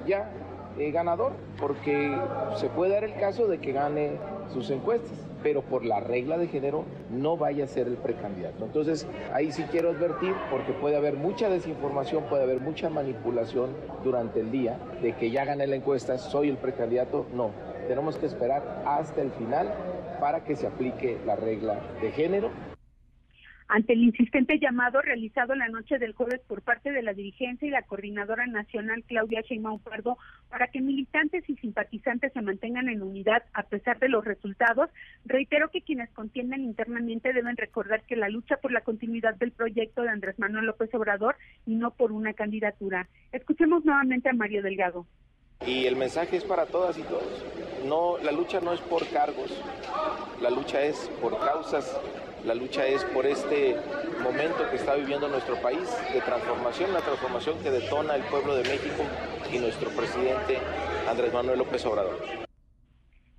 ya 0.07 0.31
eh, 0.79 0.91
ganador, 0.91 1.33
porque 1.61 2.17
se 2.57 2.69
puede 2.69 2.93
dar 2.93 3.05
el 3.05 3.15
caso 3.15 3.47
de 3.47 3.59
que 3.59 3.73
gane 3.73 4.13
sus 4.53 4.71
encuestas 4.71 5.26
pero 5.43 5.63
por 5.63 5.85
la 5.85 6.01
regla 6.01 6.39
de 6.39 6.49
género 6.49 6.85
no 7.11 7.37
vaya 7.37 7.65
a 7.65 7.69
ser 7.69 7.87
el 7.87 7.97
precandidato. 7.97 8.65
Entonces, 8.65 9.07
ahí 9.33 9.53
sí 9.53 9.65
quiero 9.71 9.91
advertir, 9.91 10.35
porque 10.51 10.73
puede 10.73 10.97
haber 10.97 11.15
mucha 11.15 11.49
desinformación, 11.49 12.25
puede 12.25 12.45
haber 12.45 12.61
mucha 12.61 12.91
manipulación 12.91 13.71
durante 14.05 14.41
el 14.41 14.51
día, 14.51 14.79
de 15.03 15.15
que 15.15 15.31
ya 15.31 15.45
gané 15.45 15.67
la 15.67 15.77
encuesta, 15.77 16.19
soy 16.19 16.49
el 16.49 16.57
precandidato. 16.57 17.27
No, 17.35 17.51
tenemos 17.89 18.17
que 18.17 18.27
esperar 18.27 18.83
hasta 18.87 19.23
el 19.23 19.31
final 19.33 19.73
para 20.21 20.45
que 20.45 20.57
se 20.57 20.67
aplique 20.67 21.19
la 21.27 21.37
regla 21.37 21.81
de 22.01 22.11
género 22.13 22.76
ante 23.69 23.93
el 23.93 24.03
insistente 24.03 24.59
llamado 24.59 25.03
realizado 25.03 25.55
la 25.55 25.69
noche 25.69 25.99
del 25.99 26.15
jueves 26.15 26.41
por 26.47 26.63
parte 26.63 26.93
de 26.93 27.03
la 27.03 27.15
dirigencia 27.15 27.67
y 27.67 27.71
la 27.71 27.83
coordinadora 27.83 28.47
nacional 28.47 29.05
Claudia 29.05 29.43
Sheinbaum 29.43 29.81
Pardo 29.81 30.19
para 30.49 30.69
que 30.69 30.81
militantes 30.81 31.49
y 31.49 31.57
simpatizantes 31.57 32.33
se 32.33 32.43
mantengan 32.43 32.89
en 32.89 33.03
unidad 33.03 33.43
a 33.53 33.65
pesar 33.65 33.99
de 33.99 34.09
los 34.09 34.25
resultados, 34.25 34.91
reitero 35.25 35.71
que 35.71 35.83
quienes 35.83 36.11
contienden 36.11 36.65
internamente 36.65 37.33
deben 37.33 37.57
recordar 37.57 38.03
que 38.03 38.17
la 38.17 38.29
lucha 38.29 38.57
por 38.59 38.73
la 38.73 38.83
continuidad 38.83 39.35
del 39.37 39.53
proyecto 39.53 40.03
de 40.03 40.11
Andrés 40.11 40.39
Manuel 40.39 40.67
López 40.67 40.93
Obrador 40.95 41.37
y 41.67 41.75
no 41.75 41.91
por 41.93 42.13
una 42.13 42.33
candidatura. 42.35 43.09
Escuchemos 43.33 43.85
nuevamente 43.85 44.29
a 44.29 44.33
Mario 44.33 44.63
Delgado. 44.63 45.07
Y 45.65 45.87
el 45.87 45.97
mensaje 45.97 46.37
es 46.37 46.45
para 46.45 46.67
todas 46.67 46.99
y 46.99 47.03
todos. 47.03 47.45
No, 47.85 48.19
la 48.19 48.33
lucha 48.33 48.61
no 48.61 48.73
es 48.73 48.81
por 48.81 49.07
cargos, 49.09 49.51
la 50.41 50.51
lucha 50.51 50.83
es 50.83 51.09
por 51.21 51.39
causas 51.39 51.97
la 52.47 52.55
lucha 52.55 52.87
es 52.87 53.03
por 53.07 53.27
este 53.27 53.75
momento 54.23 54.71
que 54.71 54.77
está 54.77 54.95
viviendo 54.95 55.29
nuestro 55.29 55.61
país 55.61 55.91
de 56.13 56.21
transformación, 56.21 56.93
la 56.93 57.01
transformación 57.01 57.61
que 57.61 57.73
detona 57.73 58.15
el 58.15 58.23
pueblo 58.23 58.55
de 58.55 58.63
México 58.63 59.03
y 59.53 59.59
nuestro 59.59 59.91
presidente 59.91 60.59
Andrés 61.11 61.33
Manuel 61.33 61.59
López 61.59 61.85
Obrador. 61.87 62.17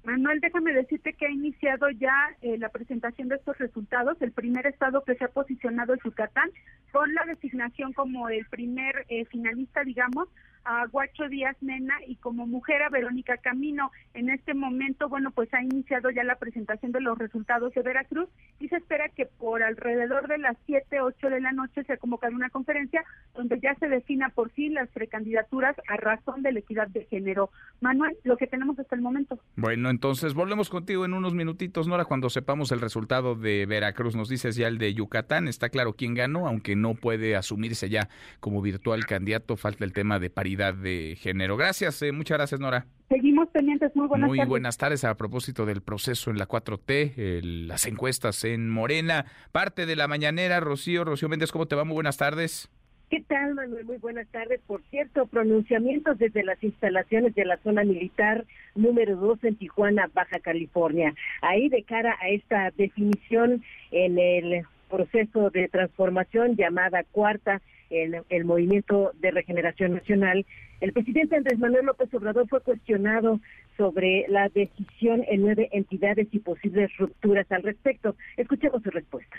Manuel, 0.04 0.42
déjame 0.42 0.74
decirte 0.74 1.14
que 1.14 1.26
ha 1.26 1.32
iniciado 1.32 1.90
ya 1.92 2.36
eh, 2.42 2.58
la 2.58 2.68
presentación 2.68 3.30
de 3.30 3.36
estos 3.36 3.58
resultados. 3.58 4.22
El 4.22 4.34
primer 4.34 4.68
estado 4.68 5.04
que 5.06 5.16
se 5.16 5.24
ha 5.24 5.30
posicionado 5.30 5.94
es 5.94 6.02
Yucatán, 6.04 6.50
con 6.92 7.14
la 7.14 7.24
designación 7.26 7.94
como 7.94 8.28
el 8.28 8.46
primer 8.48 9.06
eh, 9.08 9.24
finalista, 9.26 9.86
digamos, 9.86 10.28
a 10.68 10.86
Guacho 10.88 11.30
Díaz 11.30 11.56
Mena 11.62 11.96
y 12.06 12.18
como 12.18 12.46
mujer 12.46 12.84
a 12.84 12.90
Verónica 12.90 13.38
Camino. 13.38 13.90
En 14.14 14.30
este 14.30 14.54
momento, 14.54 15.08
bueno, 15.08 15.32
pues 15.32 15.52
ha 15.54 15.64
iniciado 15.64 16.10
ya 16.10 16.26
la 16.26 16.36
presentación 16.36 16.92
de 16.92 17.00
los 17.00 17.18
resultados 17.18 17.74
de 17.74 17.82
Veracruz 17.82 18.28
y 18.60 18.68
se 18.68 18.76
espera 18.76 19.08
que 19.08 19.26
por 19.26 19.64
alrededor 19.64 20.28
de 20.28 20.38
las 20.40 20.58
7, 20.66 21.00
8 21.00 21.30
de 21.30 21.40
la 21.40 21.54
noche 21.54 21.86
se 21.86 21.98
convoque 21.98 22.28
una 22.28 22.50
conferencia 22.50 23.06
donde 23.34 23.62
ya 23.62 23.76
se 23.76 23.88
defina 23.88 24.28
por 24.30 24.52
sí 24.52 24.68
las 24.68 24.90
precandidaturas 24.90 25.78
a 25.88 25.96
razón 25.96 26.44
de 26.44 26.52
la 26.52 26.60
equidad 26.60 26.90
de 26.90 27.06
género. 27.06 27.50
Manuel, 27.80 28.18
lo 28.26 28.36
que 28.36 28.48
tenemos 28.48 28.78
hasta 28.78 28.96
el 28.96 29.02
momento. 29.02 29.40
Bueno, 29.56 29.90
entonces 29.90 30.34
volvemos 30.34 30.70
contigo 30.70 31.06
en 31.06 31.14
unos 31.14 31.34
minutitos, 31.34 31.88
Nora, 31.88 32.04
cuando 32.04 32.30
sepamos 32.30 32.74
el 32.74 32.82
resultado 32.82 33.36
de 33.36 33.66
Veracruz. 33.66 34.18
Nos 34.18 34.28
dices 34.28 34.58
ya 34.58 34.68
el 34.68 34.80
de 34.80 34.94
Yucatán, 34.94 35.48
está 35.48 35.70
claro 35.70 35.94
quién 35.94 36.14
ganó, 36.14 36.46
aunque 36.46 36.76
no 36.76 36.96
puede 36.96 37.38
asumirse 37.38 37.88
ya 37.88 38.10
como 38.42 38.62
virtual 38.62 39.06
candidato, 39.06 39.56
falta 39.56 39.86
el 39.86 39.94
tema 39.94 40.20
de 40.20 40.30
paridad 40.30 40.57
de 40.58 41.16
género. 41.20 41.56
Gracias, 41.58 42.02
eh, 42.02 42.12
muchas 42.12 42.38
gracias, 42.38 42.60
Nora. 42.60 42.86
Seguimos 43.10 43.48
pendientes, 43.50 43.96
muy 43.96 44.08
buenas 44.08 44.28
muy 44.28 44.38
tardes. 44.38 44.50
buenas 44.50 44.78
tardes 44.78 45.04
a 45.06 45.16
propósito 45.16 45.66
del 45.66 45.82
proceso 45.82 46.30
en 46.30 46.38
la 46.38 46.48
4T, 46.48 47.42
las 47.68 47.86
encuestas 47.86 48.44
en 48.44 48.70
Morena, 48.70 49.26
parte 49.52 49.86
de 49.86 49.96
la 49.96 50.08
mañanera, 50.08 50.60
Rocío, 50.60 51.06
Rocío 51.06 51.30
Méndez, 51.30 51.52
¿cómo 51.52 51.68
te 51.68 51.76
va? 51.76 51.86
Muy 51.86 51.94
buenas 51.94 52.18
tardes. 52.18 52.70
¿Qué 53.10 53.24
tal, 53.26 53.56
Manuel? 53.56 53.86
Muy 53.86 53.98
buenas 53.98 54.28
tardes. 54.28 54.60
Por 54.68 54.82
cierto, 54.90 55.28
pronunciamientos 55.28 56.18
desde 56.18 56.44
las 56.44 56.62
instalaciones 56.62 57.34
de 57.36 57.46
la 57.46 57.56
zona 57.60 57.86
militar 57.86 58.46
número 58.76 59.16
2 59.16 59.46
en 59.46 59.56
Tijuana, 59.56 60.10
Baja 60.14 60.40
California. 60.40 61.14
Ahí 61.42 61.70
de 61.70 61.84
cara 61.84 62.18
a 62.20 62.28
esta 62.28 62.72
definición 62.72 63.64
en 63.92 64.20
el 64.20 64.66
proceso 64.90 65.50
de 65.52 65.70
transformación 65.70 66.58
llamada 66.58 67.06
cuarta 67.10 67.62
en 67.90 68.24
el 68.30 68.46
movimiento 68.46 69.12
de 69.20 69.32
regeneración 69.32 69.94
nacional, 69.94 70.46
el 70.82 70.94
presidente 70.94 71.36
Andrés 71.36 71.60
Manuel 71.60 71.86
López 71.86 72.14
Obrador 72.14 72.48
fue 72.48 72.62
cuestionado 72.62 73.40
sobre 73.78 74.26
la 74.28 74.50
decisión 74.50 75.24
en 75.28 75.42
nueve 75.42 75.70
entidades 75.72 76.28
y 76.32 76.40
posibles 76.40 76.96
rupturas 76.98 77.52
al 77.52 77.64
respecto. 77.64 78.16
Escuchemos 78.38 78.84
su 78.84 78.90
respuesta 78.92 79.38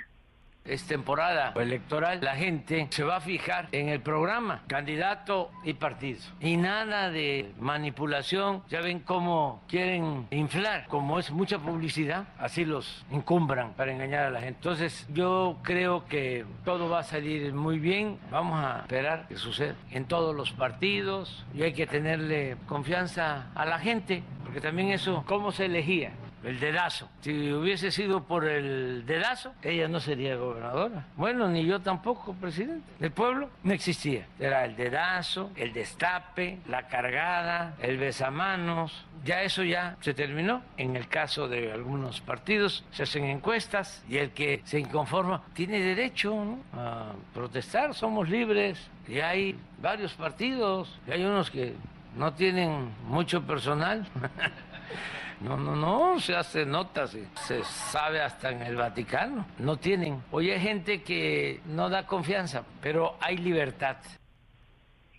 es 0.68 0.84
temporada 0.84 1.52
electoral, 1.56 2.20
la 2.22 2.36
gente 2.36 2.86
se 2.90 3.04
va 3.04 3.16
a 3.16 3.20
fijar 3.20 3.68
en 3.72 3.88
el 3.88 4.00
programa, 4.00 4.62
candidato 4.66 5.50
y 5.64 5.74
partido. 5.74 6.20
Y 6.40 6.56
nada 6.56 7.10
de 7.10 7.52
manipulación. 7.58 8.62
Ya 8.68 8.80
ven 8.80 9.00
cómo 9.00 9.62
quieren 9.68 10.26
inflar, 10.30 10.86
como 10.88 11.18
es 11.18 11.30
mucha 11.30 11.58
publicidad, 11.58 12.24
así 12.38 12.64
los 12.64 13.04
encumbran 13.10 13.72
para 13.74 13.92
engañar 13.92 14.26
a 14.26 14.30
la 14.30 14.40
gente. 14.40 14.58
Entonces 14.58 15.06
yo 15.12 15.58
creo 15.62 16.06
que 16.06 16.44
todo 16.64 16.88
va 16.88 17.00
a 17.00 17.04
salir 17.04 17.52
muy 17.54 17.78
bien. 17.78 18.18
Vamos 18.30 18.64
a 18.64 18.80
esperar 18.80 19.26
que 19.28 19.36
suceda 19.36 19.74
en 19.90 20.04
todos 20.04 20.34
los 20.34 20.52
partidos 20.52 21.44
y 21.54 21.62
hay 21.62 21.72
que 21.72 21.86
tenerle 21.86 22.56
confianza 22.66 23.46
a 23.54 23.64
la 23.64 23.78
gente, 23.78 24.22
porque 24.44 24.60
también 24.60 24.90
eso, 24.90 25.24
¿cómo 25.26 25.52
se 25.52 25.66
elegía? 25.66 26.12
El 26.44 26.60
dedazo. 26.60 27.08
Si 27.20 27.52
hubiese 27.52 27.90
sido 27.90 28.24
por 28.24 28.44
el 28.44 29.04
dedazo, 29.06 29.54
ella 29.62 29.88
no 29.88 30.00
sería 30.00 30.36
gobernadora. 30.36 31.06
Bueno, 31.16 31.48
ni 31.48 31.64
yo 31.64 31.80
tampoco, 31.80 32.34
presidente. 32.34 32.86
El 33.00 33.10
pueblo 33.10 33.50
no 33.62 33.72
existía. 33.72 34.26
Era 34.38 34.64
el 34.64 34.76
dedazo, 34.76 35.50
el 35.56 35.72
destape, 35.72 36.58
la 36.68 36.88
cargada, 36.88 37.74
el 37.80 37.98
besamanos. 37.98 39.04
Ya 39.24 39.42
eso 39.42 39.64
ya 39.64 39.96
se 40.00 40.14
terminó. 40.14 40.62
En 40.76 40.96
el 40.96 41.08
caso 41.08 41.48
de 41.48 41.72
algunos 41.72 42.20
partidos 42.20 42.84
se 42.92 43.02
hacen 43.02 43.24
encuestas 43.24 44.04
y 44.08 44.18
el 44.18 44.30
que 44.30 44.62
se 44.64 44.78
inconforma 44.78 45.42
tiene 45.54 45.80
derecho 45.80 46.58
a 46.72 47.12
protestar. 47.34 47.94
Somos 47.94 48.28
libres 48.28 48.88
y 49.08 49.20
hay 49.20 49.58
varios 49.80 50.14
partidos 50.14 50.98
y 51.06 51.10
hay 51.12 51.24
unos 51.24 51.50
que 51.50 51.74
no 52.16 52.32
tienen 52.32 52.90
mucho 53.08 53.42
personal. 53.42 54.06
No, 55.40 55.56
no, 55.56 55.76
no, 55.76 56.18
se 56.18 56.34
hace 56.34 56.66
notas, 56.66 57.16
se 57.46 57.62
sabe 57.64 58.20
hasta 58.20 58.50
en 58.50 58.62
el 58.62 58.76
Vaticano. 58.76 59.46
No 59.58 59.76
tienen. 59.76 60.20
Hoy 60.30 60.50
hay 60.50 60.60
gente 60.60 61.02
que 61.02 61.60
no 61.66 61.88
da 61.88 62.06
confianza, 62.06 62.64
pero 62.82 63.16
hay 63.20 63.36
libertad. 63.36 63.96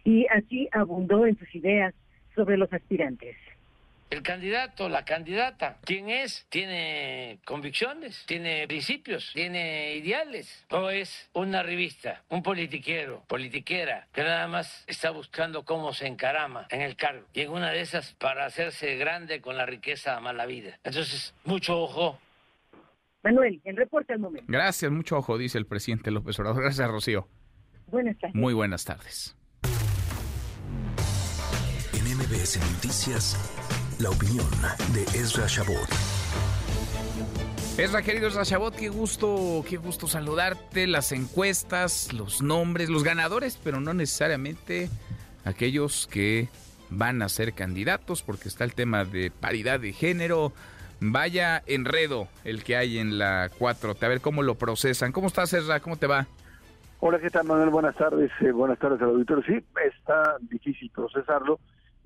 Y 0.03 0.25
así 0.27 0.67
abundó 0.71 1.25
en 1.25 1.38
sus 1.38 1.53
ideas 1.55 1.93
sobre 2.36 2.58
los 2.58 2.71
aspirantes 2.73 3.36
el 4.09 4.23
candidato, 4.23 4.89
la 4.89 5.05
candidata, 5.05 5.77
quién 5.83 6.09
es, 6.09 6.45
tiene 6.49 7.39
convicciones, 7.45 8.23
tiene 8.25 8.67
principios, 8.67 9.31
tiene 9.33 9.95
ideales, 9.95 10.65
o 10.71 10.89
es 10.89 11.29
una 11.33 11.63
revista, 11.63 12.23
un 12.29 12.41
politiquero, 12.41 13.23
politiquera, 13.27 14.07
que 14.11 14.23
nada 14.23 14.47
más 14.47 14.83
está 14.87 15.11
buscando 15.11 15.63
cómo 15.63 15.93
se 15.93 16.07
encarama 16.07 16.67
en 16.69 16.81
el 16.81 16.95
cargo, 16.95 17.25
y 17.33 17.41
en 17.41 17.51
una 17.51 17.71
de 17.71 17.81
esas 17.81 18.13
para 18.15 18.45
hacerse 18.45 18.95
grande 18.97 19.41
con 19.41 19.57
la 19.57 19.65
riqueza 19.65 20.19
mala 20.19 20.45
vida. 20.45 20.79
Entonces, 20.83 21.35
mucho 21.45 21.79
ojo. 21.79 22.19
Manuel, 23.21 23.61
el 23.65 23.75
reporte 23.75 24.13
al 24.13 24.19
momento. 24.19 24.45
Gracias, 24.47 24.91
mucho 24.91 25.17
ojo, 25.17 25.37
dice 25.37 25.57
el 25.57 25.65
presidente 25.65 26.09
López 26.09 26.39
Obrador. 26.39 26.63
Gracias, 26.63 26.89
Rocío. 26.89 27.27
Buenas 27.87 28.17
tardes. 28.17 28.35
Muy 28.35 28.53
buenas 28.53 28.85
tardes. 28.85 29.35
En 31.93 32.17
MBS 32.17 32.59
Noticias. 32.73 33.68
La 33.99 34.12
opinión 34.12 34.47
de 34.93 35.01
Ezra 35.19 35.45
Shabot. 35.45 35.89
Ezra, 37.77 38.01
querido 38.01 38.29
Ezra 38.29 38.43
Shabot, 38.43 38.73
qué 38.73 38.88
gusto, 38.88 39.62
qué 39.67 39.75
gusto 39.75 40.07
saludarte. 40.07 40.88
Las 40.88 41.12
encuestas, 41.12 42.13
los 42.13 42.41
nombres, 42.41 42.89
los 42.89 43.03
ganadores, 43.03 43.59
pero 43.62 43.81
no 43.81 43.93
necesariamente 43.93 44.88
aquellos 45.43 46.07
que 46.07 46.47
van 46.89 47.21
a 47.21 47.27
ser 47.27 47.51
candidatos, 47.51 48.23
porque 48.23 48.47
está 48.47 48.63
el 48.63 48.73
tema 48.73 49.03
de 49.03 49.31
paridad 49.31 49.81
de 49.81 49.91
género. 49.91 50.53
Vaya 51.01 51.62
enredo 51.65 52.29
el 52.45 52.63
que 52.63 52.77
hay 52.77 52.99
en 52.99 53.17
la 53.17 53.49
4 53.57 53.97
A 53.99 54.07
ver 54.07 54.21
cómo 54.21 54.43
lo 54.43 54.55
procesan. 54.55 55.12
¿Cómo 55.12 55.27
estás, 55.27 55.51
Ezra? 55.51 55.81
¿Cómo 55.81 55.97
te 55.97 56.07
va? 56.07 56.25
Hola, 57.01 57.19
¿qué 57.19 57.29
tal, 57.29 57.45
Manuel? 57.45 57.69
Buenas 57.69 57.97
tardes. 57.97 58.31
Eh, 58.39 58.51
buenas 58.51 58.79
tardes 58.79 59.01
al 59.01 59.09
auditorio. 59.09 59.43
Sí, 59.43 59.62
está 59.85 60.38
difícil 60.49 60.89
procesarlo 60.91 61.59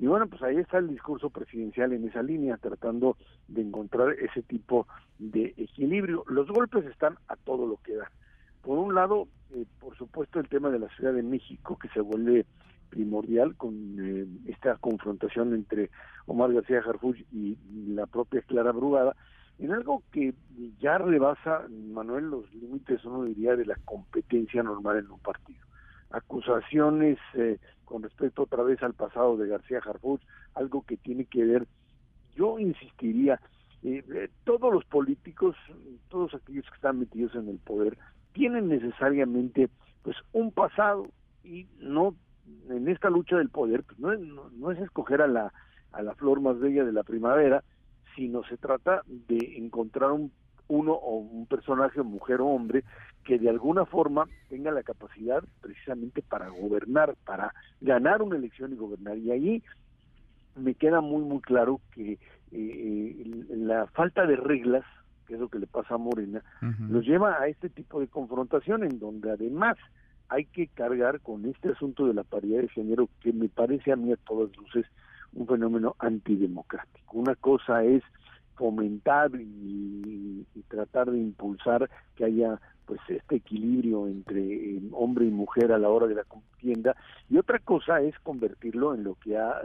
y 0.04 0.08
bueno, 0.08 0.28
pues 0.28 0.44
ahí 0.44 0.58
está 0.58 0.80
el 0.80 0.90
discurso 0.90 1.30
presidencial 1.30 1.94
en 1.94 2.06
esa 2.06 2.22
línea, 2.22 2.58
tratando 2.58 3.16
de 3.48 3.62
encontrar 3.62 4.12
ese 4.20 4.42
tipo 4.42 4.86
de 5.18 5.54
equilibrio. 5.56 6.26
Los 6.28 6.50
golpes 6.50 6.84
están 6.88 7.18
a 7.30 7.38
todo 7.38 7.66
lo 7.66 7.78
que 7.78 7.96
da. 7.96 8.12
Por 8.62 8.80
un 8.80 8.96
lado, 8.96 9.30
eh, 9.56 9.64
por 9.80 9.96
supuesto, 9.96 10.42
el 10.42 10.50
tema 10.50 10.70
de 10.72 10.80
la 10.80 10.90
Ciudad 10.90 11.14
de 11.14 11.24
México, 11.24 11.80
que 11.80 11.88
se 11.88 12.02
vuelve 12.02 12.46
primordial 12.90 13.56
con 13.56 13.74
eh, 13.98 14.28
esta 14.48 14.76
confrontación 14.76 15.54
entre 15.54 15.90
Omar 16.26 16.52
García 16.52 16.84
Harfuch 16.86 17.24
y 17.32 17.58
la 17.88 18.06
propia 18.06 18.42
Clara 18.42 18.74
Brugada, 18.74 19.16
en 19.58 19.72
algo 19.72 20.04
que 20.12 20.34
ya 20.82 20.98
rebasa, 20.98 21.66
Manuel, 21.70 22.26
los 22.26 22.54
límites, 22.54 23.06
uno 23.06 23.24
diría, 23.24 23.56
de 23.56 23.68
la 23.68 23.78
competencia 23.86 24.64
normal 24.64 24.98
en 24.98 25.12
un 25.12 25.20
partido 25.20 25.64
acusaciones 26.14 27.18
eh, 27.34 27.58
con 27.94 28.02
respecto 28.02 28.42
otra 28.42 28.64
vez 28.64 28.82
al 28.82 28.96
pasado 28.96 29.38
de 29.38 29.48
García 29.48 29.78
Harfuch, 29.78 30.20
algo 30.56 30.82
que 30.82 30.98
tiene 30.98 31.26
que 31.26 31.46
ver, 31.46 31.68
yo 32.36 32.58
insistiría, 32.58 33.40
eh, 33.84 34.04
eh, 34.16 34.30
todos 34.46 34.74
los 34.74 34.84
políticos, 34.86 35.56
todos 36.10 36.34
aquellos 36.34 36.66
que 36.68 36.76
están 36.76 36.98
metidos 36.98 37.36
en 37.36 37.50
el 37.50 37.60
poder, 37.60 38.00
tienen 38.32 38.68
necesariamente 38.68 39.70
pues 40.02 40.18
un 40.32 40.52
pasado 40.52 41.06
y 41.44 41.68
no 41.78 42.16
en 42.68 42.90
esta 42.90 43.12
lucha 43.12 43.38
del 43.38 43.50
poder 43.50 43.84
pues 43.84 44.00
no, 44.00 44.50
no, 44.50 44.72
es 44.72 44.80
escoger 44.80 45.22
a 45.22 45.28
la 45.28 45.54
a 45.92 46.02
la 46.02 46.16
flor 46.16 46.42
más 46.42 46.60
bella 46.60 46.84
de 46.84 46.94
la 46.94 47.04
primavera, 47.04 47.64
sino 48.16 48.44
se 48.46 48.58
trata 48.58 49.04
de 49.06 49.58
encontrar 49.58 50.14
un 50.14 50.32
uno 50.68 50.94
o 50.94 51.18
un 51.18 51.46
personaje, 51.46 52.02
mujer 52.02 52.42
o 52.42 52.48
hombre, 52.48 52.84
que 53.24 53.40
de 53.40 53.50
alguna 53.50 53.86
forma 53.86 54.28
tenga 54.50 54.72
la 54.72 54.84
capacidad 54.84 55.44
precisamente 55.62 56.22
para 56.22 56.50
gobernar, 56.50 57.16
para 57.26 57.54
ganar 57.82 58.22
una 58.22 58.36
elección 58.36 58.74
y 58.74 58.76
gobernar. 58.76 59.18
Y 59.18 59.32
ahí 59.32 59.64
me 60.56 60.76
queda 60.76 61.02
muy, 61.02 61.24
muy 61.24 61.42
claro 61.42 61.80
que 61.94 62.20
eh, 62.52 63.46
la 63.50 63.88
falta 63.88 64.26
de 64.26 64.36
reglas, 64.36 64.84
que 65.28 65.36
es 65.36 65.40
lo 65.40 65.50
que 65.50 65.60
le 65.60 65.68
pasa 65.68 65.96
a 65.96 65.98
Morena, 65.98 66.44
los 66.90 67.06
lleva 67.06 67.40
a 67.40 67.48
este 67.48 67.70
tipo 67.70 68.00
de 68.00 68.08
confrontación 68.08 68.84
en 68.84 69.00
donde 69.00 69.32
además 69.32 69.78
hay 70.30 70.46
que 70.46 70.68
cargar 70.68 71.22
con 71.22 71.46
este 71.46 71.70
asunto 71.70 72.08
de 72.08 72.14
la 72.14 72.24
paridad 72.24 72.62
de 72.62 72.70
género 72.70 73.10
que 73.22 73.32
me 73.32 73.50
parece 73.50 73.92
a 73.92 73.96
mí 73.96 74.12
a 74.12 74.18
todas 74.18 74.56
luces 74.58 74.86
un 75.34 75.48
fenómeno 75.48 75.96
antidemocrático. 76.00 77.18
Una 77.18 77.36
cosa 77.36 77.84
es 77.84 78.04
fomentar 78.56 79.32
y, 79.36 80.46
tratar 80.68 81.12
de 81.12 81.20
impulsar 81.20 81.88
que 82.16 82.26
haya 82.26 82.60
pues 82.86 83.00
este 83.08 83.36
equilibrio 83.36 84.08
entre 84.08 84.42
eh, 84.42 84.82
hombre 84.92 85.26
y 85.26 85.30
mujer 85.30 85.72
a 85.72 85.78
la 85.78 85.90
hora 85.90 86.08
de 86.08 86.16
la 86.16 86.24
contienda 86.24 86.96
y 87.30 87.38
otra 87.38 87.60
cosa 87.60 88.02
es 88.02 88.18
convertirlo 88.20 88.96
en 88.96 89.04
lo 89.04 89.16
que 89.16 89.38
ha, 89.38 89.62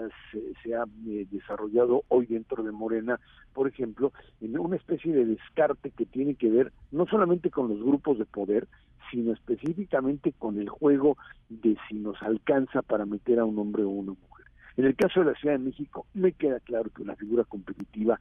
se, 0.62 0.74
ha 0.74 0.85
eh, 1.07 1.27
desarrollado 1.31 2.05
hoy 2.09 2.27
dentro 2.27 2.62
de 2.62 2.72
Morena, 2.72 3.18
por 3.55 3.68
ejemplo, 3.68 4.12
en 4.40 4.59
una 4.59 4.77
especie 4.77 5.14
de 5.14 5.24
descarte 5.24 5.90
que 5.90 6.05
tiene 6.05 6.35
que 6.35 6.51
ver 6.51 6.72
no 6.90 7.07
solamente 7.07 7.51
con 7.51 7.68
los 7.68 7.83
grupos 7.83 8.18
de 8.18 8.27
poder, 8.27 8.68
sino 9.11 9.33
específicamente 9.33 10.33
con 10.33 10.59
el 10.59 10.68
juego 10.68 11.16
de 11.48 11.77
si 11.88 11.94
nos 11.94 12.20
alcanza 12.22 12.83
para 12.83 13.07
meter 13.07 13.38
a 13.38 13.44
un 13.44 13.59
hombre 13.59 13.85
o 13.85 13.88
una 13.88 14.12
mujer. 14.12 14.28
En 14.79 14.85
el 14.85 14.95
caso 14.95 15.19
de 15.19 15.27
la 15.27 15.35
Ciudad 15.35 15.59
de 15.59 15.64
México, 15.64 16.07
me 16.14 16.31
queda 16.31 16.61
claro 16.61 16.88
que 16.95 17.03
una 17.03 17.17
figura 17.17 17.43
competitiva 17.43 18.21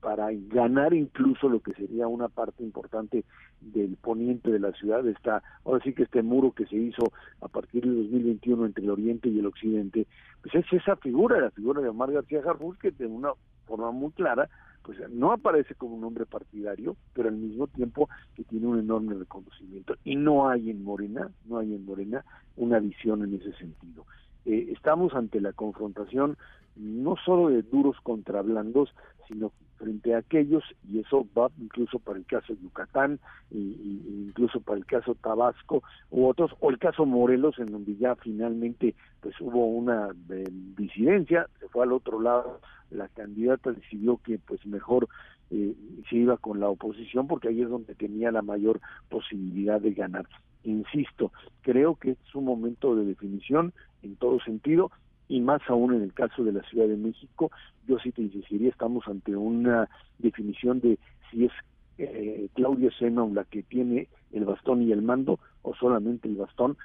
para 0.00 0.28
ganar 0.32 0.94
incluso 0.94 1.48
lo 1.48 1.58
que 1.58 1.72
sería 1.74 2.06
una 2.06 2.28
parte 2.28 2.62
importante 2.62 3.24
del 3.60 3.96
poniente 3.96 4.52
de 4.52 4.60
la 4.60 4.70
ciudad 4.72 5.06
está 5.08 5.42
ahora 5.64 5.82
sí 5.82 5.92
que 5.92 6.04
este 6.04 6.22
muro 6.22 6.52
que 6.52 6.66
se 6.66 6.76
hizo 6.76 7.12
a 7.40 7.48
partir 7.48 7.84
de 7.84 7.92
2021 7.92 8.66
entre 8.66 8.84
el 8.84 8.90
oriente 8.90 9.28
y 9.28 9.38
el 9.38 9.46
occidente 9.46 10.06
pues 10.42 10.54
es 10.54 10.72
esa 10.72 10.96
figura 10.96 11.40
la 11.40 11.50
figura 11.50 11.80
de 11.80 11.88
Omar 11.88 12.10
García 12.10 12.40
Harfuch 12.44 12.78
que 12.78 12.90
de 12.90 13.06
una 13.06 13.30
forma 13.66 13.92
muy 13.92 14.10
clara 14.12 14.48
pues 14.82 14.98
no 15.10 15.32
aparece 15.32 15.76
como 15.76 15.94
un 15.94 16.04
hombre 16.04 16.26
partidario 16.26 16.96
pero 17.14 17.28
al 17.28 17.36
mismo 17.36 17.68
tiempo 17.68 18.08
que 18.34 18.42
tiene 18.42 18.66
un 18.66 18.80
enorme 18.80 19.14
reconocimiento. 19.14 19.94
Y 20.04 20.16
no 20.16 20.48
hay 20.48 20.70
en 20.70 20.82
Morena 20.82 21.30
no 21.46 21.58
hay 21.58 21.74
en 21.74 21.84
Morena 21.84 22.24
una 22.56 22.80
visión 22.80 23.22
en 23.22 23.34
ese 23.34 23.52
sentido 23.52 24.04
eh, 24.46 24.68
estamos 24.72 25.14
ante 25.14 25.40
la 25.40 25.52
confrontación 25.52 26.36
no 26.76 27.16
solo 27.24 27.48
de 27.48 27.62
duros 27.62 27.96
contra 28.02 28.42
blandos, 28.42 28.94
sino 29.28 29.52
frente 29.76 30.14
a 30.14 30.18
aquellos, 30.18 30.62
y 30.88 31.00
eso 31.00 31.26
va 31.36 31.50
incluso 31.58 31.98
para 31.98 32.18
el 32.18 32.26
caso 32.26 32.54
de 32.54 32.60
Yucatán, 32.60 33.18
y, 33.50 34.02
incluso 34.26 34.60
para 34.60 34.78
el 34.78 34.84
caso 34.84 35.14
Tabasco 35.14 35.82
u 36.10 36.26
otros, 36.26 36.52
o 36.60 36.70
el 36.70 36.78
caso 36.78 37.06
Morelos, 37.06 37.58
en 37.58 37.66
donde 37.66 37.96
ya 37.96 38.14
finalmente 38.16 38.94
pues 39.20 39.34
hubo 39.40 39.66
una 39.66 40.10
eh, 40.30 40.44
disidencia, 40.76 41.48
se 41.58 41.68
fue 41.68 41.84
al 41.84 41.92
otro 41.92 42.20
lado, 42.20 42.60
la 42.90 43.08
candidata 43.08 43.72
decidió 43.72 44.18
que 44.18 44.38
pues 44.38 44.64
mejor 44.66 45.08
eh, 45.50 45.74
se 46.08 46.16
iba 46.16 46.36
con 46.36 46.60
la 46.60 46.68
oposición 46.68 47.26
porque 47.26 47.48
ahí 47.48 47.62
es 47.62 47.68
donde 47.68 47.94
tenía 47.94 48.30
la 48.30 48.42
mayor 48.42 48.80
posibilidad 49.08 49.80
de 49.80 49.92
ganar. 49.92 50.26
Insisto, 50.64 51.32
creo 51.62 51.94
que 51.94 52.10
es 52.10 52.34
un 52.34 52.44
momento 52.44 52.94
de 52.94 53.06
definición 53.06 53.72
en 54.02 54.16
todo 54.16 54.40
sentido, 54.40 54.90
y 55.28 55.40
más 55.40 55.62
aún 55.68 55.94
en 55.94 56.02
el 56.02 56.12
caso 56.12 56.42
de 56.42 56.52
la 56.52 56.62
Ciudad 56.62 56.88
de 56.88 56.96
México, 56.96 57.50
yo 57.86 57.98
sí 57.98 58.10
te 58.12 58.22
insistiría, 58.22 58.70
estamos 58.70 59.06
ante 59.06 59.36
una 59.36 59.88
definición 60.18 60.80
de 60.80 60.98
si 61.30 61.44
es 61.44 61.52
eh, 61.98 62.48
Claudia 62.54 62.90
Sheinbaum 62.90 63.34
la 63.34 63.44
que 63.44 63.62
tiene 63.62 64.08
el 64.32 64.44
bastón 64.44 64.82
y 64.82 64.90
el 64.92 65.02
mando 65.02 65.38
o 65.62 65.74
solamente 65.74 66.28
el 66.28 66.36
bastón. 66.36 66.76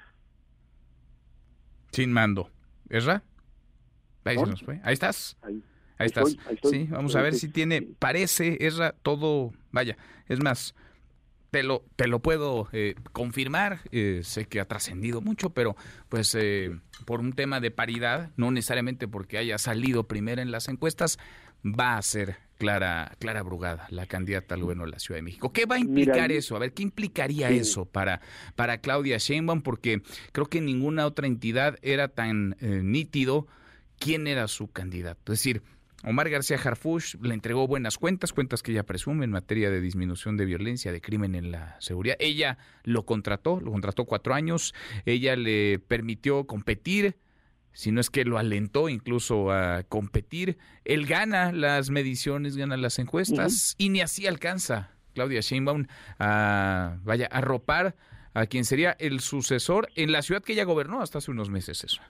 Sin 1.92 2.12
mando. 2.12 2.50
¿Esra? 2.90 3.24
Ahí 4.26 4.38
se 4.38 4.46
nos 4.46 4.62
fue. 4.62 4.80
Ahí 4.84 4.94
estás. 4.94 5.38
Ahí. 5.42 5.64
estás. 6.00 6.36
Sí, 6.64 6.88
vamos 6.90 7.16
a 7.16 7.22
ver 7.22 7.34
si 7.36 7.50
tiene, 7.50 7.82
parece, 7.82 8.58
Esra, 8.60 8.92
todo, 8.92 9.54
vaya, 9.72 9.98
es 10.28 10.44
más, 10.44 10.76
te 11.56 11.64
lo, 11.64 11.86
te 11.96 12.08
lo 12.08 12.20
puedo 12.20 12.68
eh, 12.74 12.96
confirmar, 13.14 13.80
eh, 13.94 14.20
sé 14.26 14.44
que 14.44 14.60
ha 14.60 14.66
trascendido 14.66 15.22
mucho, 15.22 15.52
pero 15.52 15.78
pues 16.10 16.36
eh, 16.38 16.78
por 17.06 17.22
un 17.22 17.32
tema 17.32 17.62
de 17.62 17.72
paridad, 17.72 18.32
no 18.36 18.52
necesariamente 18.52 19.08
porque 19.08 19.38
haya 19.38 19.58
salido 19.58 20.04
primera 20.04 20.42
en 20.42 20.52
las 20.52 20.68
encuestas, 20.68 21.18
va 21.64 21.96
a 21.96 22.02
ser 22.02 22.36
Clara, 22.58 23.16
Clara 23.20 23.42
Brugada, 23.42 23.88
la 23.90 24.06
candidata 24.06 24.56
al 24.56 24.64
gobierno 24.64 24.84
de 24.84 24.92
la 24.92 25.00
Ciudad 25.00 25.20
de 25.20 25.22
México. 25.22 25.54
¿Qué 25.54 25.66
va 25.66 25.76
a 25.76 25.80
implicar 25.80 26.30
eso? 26.34 26.58
A 26.58 26.60
ver, 26.60 26.74
¿qué 26.74 26.84
implicaría 26.84 27.50
eso 27.52 27.86
para, 27.86 28.20
para 28.58 28.80
Claudia 28.80 29.18
Sheinbaum? 29.18 29.62
Porque 29.62 30.02
creo 30.34 30.48
que 30.48 30.60
ninguna 30.60 31.06
otra 31.06 31.26
entidad 31.26 31.78
era 31.84 32.10
tan 32.10 32.58
nítido 32.60 33.48
quién 33.98 34.28
era 34.28 34.50
su 34.50 34.68
candidato. 34.68 35.32
Es 35.32 35.40
decir, 35.40 35.62
Omar 36.06 36.30
García 36.30 36.58
Harfuch 36.64 37.16
le 37.22 37.34
entregó 37.34 37.68
buenas 37.68 37.98
cuentas, 37.98 38.32
cuentas 38.32 38.62
que 38.62 38.72
ella 38.72 38.84
presume 38.84 39.26
en 39.26 39.32
materia 39.32 39.72
de 39.72 39.82
disminución 39.82 40.38
de 40.38 40.46
violencia, 40.46 40.92
de 40.92 41.02
crimen 41.02 41.34
en 41.34 41.52
la 41.52 41.80
seguridad. 41.82 42.16
Ella 42.20 42.60
lo 42.84 43.06
contrató, 43.06 43.60
lo 43.60 43.72
contrató 43.72 44.06
cuatro 44.06 44.36
años, 44.36 44.76
ella 45.06 45.36
le 45.36 45.80
permitió 45.80 46.46
competir, 46.46 47.16
si 47.72 47.92
no 47.92 48.00
es 48.00 48.12
que 48.12 48.24
lo 48.24 48.38
alentó 48.38 48.88
incluso 48.88 49.52
a 49.52 49.84
competir. 49.84 50.58
Él 50.86 51.08
gana 51.08 51.52
las 51.52 51.90
mediciones, 51.90 52.56
gana 52.56 52.78
las 52.78 53.00
encuestas 53.00 53.76
y 53.80 53.90
ni 53.90 54.02
así 54.02 54.28
alcanza 54.28 54.92
Claudia 55.16 55.42
Sheinbaum 55.42 55.88
a, 56.20 56.98
vaya, 57.04 57.28
a 57.32 57.42
ropar 57.42 57.96
a 58.36 58.46
quien 58.46 58.64
sería 58.66 58.96
el 59.00 59.22
sucesor 59.22 59.88
en 59.96 60.12
la 60.12 60.22
ciudad 60.22 60.44
que 60.44 60.54
ella 60.54 60.66
gobernó 60.66 61.02
hasta 61.02 61.18
hace 61.18 61.32
unos 61.32 61.50
meses 61.50 61.84
eso. 61.84 62.02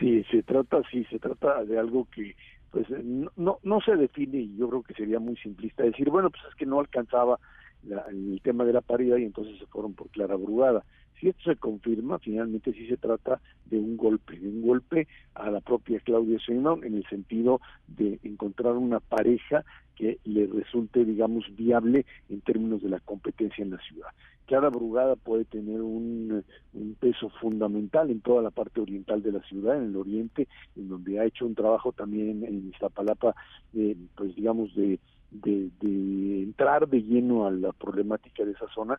Sí, 0.00 0.24
se 0.28 0.42
trata, 0.42 0.82
sí, 0.90 1.04
se 1.08 1.20
trata 1.20 1.62
de 1.64 1.78
algo 1.78 2.08
que 2.10 2.34
pues 2.74 2.90
eh, 2.90 3.28
no, 3.36 3.60
no 3.62 3.80
se 3.82 3.94
define 3.94 4.38
y 4.38 4.56
yo 4.56 4.68
creo 4.68 4.82
que 4.82 4.94
sería 4.94 5.20
muy 5.20 5.36
simplista 5.36 5.84
decir, 5.84 6.10
bueno, 6.10 6.28
pues 6.28 6.42
es 6.50 6.56
que 6.56 6.66
no 6.66 6.80
alcanzaba 6.80 7.38
el 8.10 8.40
tema 8.42 8.64
de 8.64 8.72
la 8.72 8.80
paridad 8.80 9.18
y 9.18 9.24
entonces 9.24 9.56
se 9.60 9.66
fueron 9.66 9.94
por 9.94 10.08
Clara 10.08 10.34
Brugada. 10.34 10.84
Si 11.20 11.28
esto 11.28 11.52
se 11.52 11.56
confirma, 11.56 12.18
finalmente 12.18 12.72
sí 12.72 12.88
se 12.88 12.96
trata 12.96 13.40
de 13.66 13.78
un 13.78 13.96
golpe, 13.96 14.36
de 14.36 14.48
un 14.48 14.62
golpe 14.66 15.06
a 15.34 15.50
la 15.50 15.60
propia 15.60 16.00
Claudia 16.00 16.38
Sheinbaum 16.38 16.82
en 16.82 16.96
el 16.96 17.06
sentido 17.06 17.60
de 17.86 18.18
encontrar 18.24 18.72
una 18.72 18.98
pareja 18.98 19.64
que 19.96 20.18
le 20.24 20.46
resulte, 20.46 21.04
digamos, 21.04 21.44
viable 21.56 22.04
en 22.28 22.40
términos 22.40 22.82
de 22.82 22.88
la 22.88 23.00
competencia 23.00 23.62
en 23.62 23.70
la 23.70 23.78
ciudad. 23.78 24.08
Clara 24.46 24.68
Brugada 24.68 25.16
puede 25.16 25.44
tener 25.44 25.80
un, 25.80 26.44
peso 27.00 27.30
fundamental 27.40 28.10
en 28.10 28.20
toda 28.20 28.42
la 28.42 28.50
parte 28.50 28.80
oriental 28.80 29.22
de 29.22 29.32
la 29.32 29.40
ciudad, 29.40 29.76
en 29.76 29.90
el 29.90 29.96
oriente, 29.96 30.48
en 30.76 30.88
donde 30.88 31.18
ha 31.18 31.24
hecho 31.24 31.46
un 31.46 31.54
trabajo 31.54 31.92
también 31.92 32.44
en 32.44 32.68
Iztapalapa, 32.68 33.34
eh, 33.74 33.96
pues 34.14 34.34
digamos, 34.34 34.74
de, 34.74 34.98
de, 35.30 35.70
de 35.80 36.42
entrar 36.42 36.88
de 36.88 37.02
lleno 37.02 37.46
a 37.46 37.50
la 37.50 37.72
problemática 37.72 38.44
de 38.44 38.52
esa 38.52 38.68
zona 38.74 38.98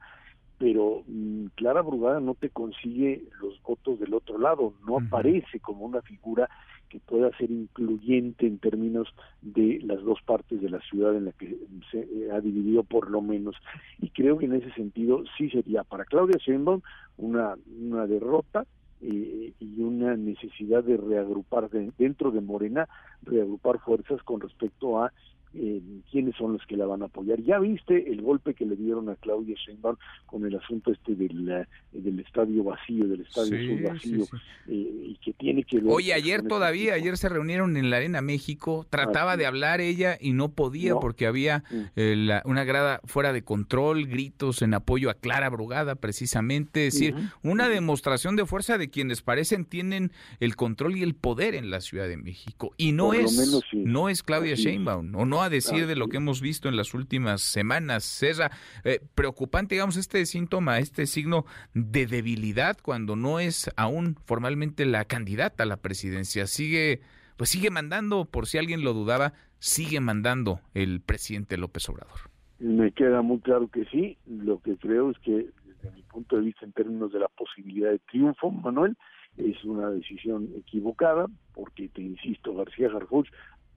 pero 0.58 1.04
mm, 1.08 1.48
Clara 1.56 1.82
Brugada 1.82 2.20
no 2.20 2.36
te 2.36 2.50
consigue 2.50 3.24
los 3.42 3.62
votos 3.64 4.00
del 4.00 4.14
otro 4.14 4.38
lado, 4.38 4.74
no 4.88 4.98
aparece 4.98 5.60
como 5.60 5.86
una 5.86 6.02
figura 6.02 6.50
que 6.96 7.02
pueda 7.02 7.30
ser 7.38 7.52
incluyente 7.52 8.48
en 8.48 8.58
términos 8.58 9.10
de 9.42 9.82
las 9.84 10.02
dos 10.04 10.22
partes 10.22 10.62
de 10.62 10.70
la 10.70 10.80
ciudad 10.80 11.14
en 11.14 11.26
la 11.26 11.34
que 11.34 11.58
se 11.92 12.00
eh, 12.00 12.32
ha 12.32 12.40
dividido 12.40 12.84
por 12.84 13.12
lo 13.12 13.22
menos. 13.22 13.56
Y 14.00 14.10
creo 14.12 14.38
que 14.38 14.46
en 14.46 14.54
ese 14.54 14.72
sentido 14.72 15.26
sí 15.38 15.50
sería 15.50 15.84
para 15.84 16.06
Claudia 16.06 16.38
Sheinbaum 16.38 16.82
una 17.18 17.56
una 17.82 18.08
derrota 18.08 18.66
eh, 19.02 19.52
y 19.60 19.82
una 19.82 20.16
necesidad 20.16 20.86
de 20.86 20.96
reagrupar 20.96 21.70
dentro 21.70 22.32
de 22.32 22.40
Morena 22.40 22.88
reagrupar 23.24 23.80
fuerzas 23.80 24.24
con 24.24 24.40
respecto 24.40 25.04
a 25.04 25.12
eh, 25.56 25.82
quiénes 26.12 26.36
son 26.36 26.54
los 26.54 26.66
que 26.66 26.78
la 26.78 26.86
van 26.86 27.02
a 27.02 27.06
apoyar. 27.06 27.42
Ya 27.42 27.60
viste 27.60 28.12
el 28.12 28.22
golpe 28.22 28.54
que 28.54 28.66
le 28.66 28.76
dieron 28.76 29.10
a 29.10 29.16
Claudia 29.16 29.56
Sheinbaum 29.56 29.96
con 30.26 30.46
el 30.46 30.56
asunto 30.56 30.92
este 30.92 31.16
del, 31.16 31.50
eh, 31.50 31.66
del 31.92 32.20
estadio 32.20 32.64
vacío, 32.64 33.08
del 33.08 33.22
estadio 33.22 33.90
vacío, 33.90 34.26
eh, 34.68 35.08
y 35.10 35.18
que 35.24 35.34
tiene 35.34 35.64
que 35.64 35.78
ver... 35.78 35.88
Oye, 35.88 36.14
ayer 36.14 36.44
todavía, 36.44 36.94
ayer 36.94 37.18
se 37.18 37.30
reunieron 37.30 37.78
en 37.78 37.90
la 37.90 37.98
Arena 37.98 38.22
México, 38.22 38.86
trataba 38.90 39.38
de 39.38 39.46
hablar 39.46 39.82
ella 39.82 40.18
y 40.20 40.34
no 40.34 40.50
podía 40.50 40.96
porque 40.96 41.28
había 41.28 41.64
mm. 41.72 41.82
eh, 41.96 42.42
una 42.46 42.64
grada 42.64 43.02
fuera 43.06 43.34
de 43.34 43.44
control, 43.44 44.08
gritos 44.08 44.62
en 44.62 44.74
apoyo 44.74 45.10
a 45.10 45.16
Clara 45.16 45.50
Brugada, 45.50 45.96
precisamente, 45.96 46.88
es 46.88 46.94
decir, 46.96 47.16
una 47.44 47.70
demostración 47.70 48.36
de 48.36 48.46
fuerza 48.46 48.78
de 48.78 48.90
quienes 48.90 49.22
parecen 49.22 49.66
tienen 49.66 50.12
el 50.40 50.56
control 50.56 50.98
y 50.98 51.04
el 51.04 51.16
poder 51.16 51.56
en 51.56 51.70
la 51.70 51.82
Ciudad 51.82 52.08
de 52.08 52.18
México. 52.18 52.74
Y 52.78 52.92
no 52.92 53.14
es, 53.14 53.64
no 53.74 54.10
es 54.10 54.24
Claudia 54.24 54.56
Sheinbaum, 54.56 55.16
o 55.16 55.26
no 55.26 55.45
a 55.46 55.50
decir 55.50 55.88
de 55.88 55.96
lo 55.96 56.08
que 56.08 56.18
hemos 56.18 56.42
visto 56.42 56.70
en 56.70 56.76
las 56.76 56.94
últimas 56.94 57.42
semanas. 57.42 58.04
Serra, 58.04 58.52
eh, 58.84 59.00
preocupante, 59.16 59.76
digamos, 59.76 59.98
este 59.98 60.26
síntoma, 60.26 60.80
este 60.80 61.06
signo 61.06 61.46
de 61.74 62.06
debilidad 62.06 62.78
cuando 62.82 63.16
no 63.16 63.40
es 63.40 63.72
aún 63.76 64.16
formalmente 64.26 64.86
la 64.86 65.06
candidata 65.06 65.64
a 65.64 65.66
la 65.66 65.78
presidencia. 65.78 66.48
Sigue, 66.48 67.02
pues 67.38 67.50
sigue 67.50 67.70
mandando, 67.70 68.26
por 68.26 68.48
si 68.48 68.58
alguien 68.58 68.84
lo 68.84 68.94
dudaba, 68.94 69.34
sigue 69.60 70.00
mandando 70.00 70.60
el 70.74 71.02
presidente 71.02 71.58
López 71.58 71.88
Obrador. 71.90 72.20
Me 72.60 72.92
queda 72.92 73.22
muy 73.22 73.40
claro 73.40 73.68
que 73.68 73.86
sí. 73.86 74.18
Lo 74.28 74.60
que 74.60 74.78
creo 74.78 75.12
es 75.12 75.20
que, 75.20 75.50
desde 75.66 75.96
mi 75.96 76.04
punto 76.04 76.38
de 76.38 76.44
vista, 76.44 76.66
en 76.66 76.72
términos 76.72 77.12
de 77.12 77.20
la 77.20 77.28
posibilidad 77.28 77.92
de 77.92 78.00
triunfo, 78.00 78.52
Manuel, 78.52 78.98
es 79.38 79.64
una 79.66 79.90
decisión 79.90 80.50
equivocada, 80.58 81.28
porque 81.54 81.90
te 81.90 82.02
insisto, 82.02 82.56
García 82.56 82.88
Harfuch, 82.88 83.28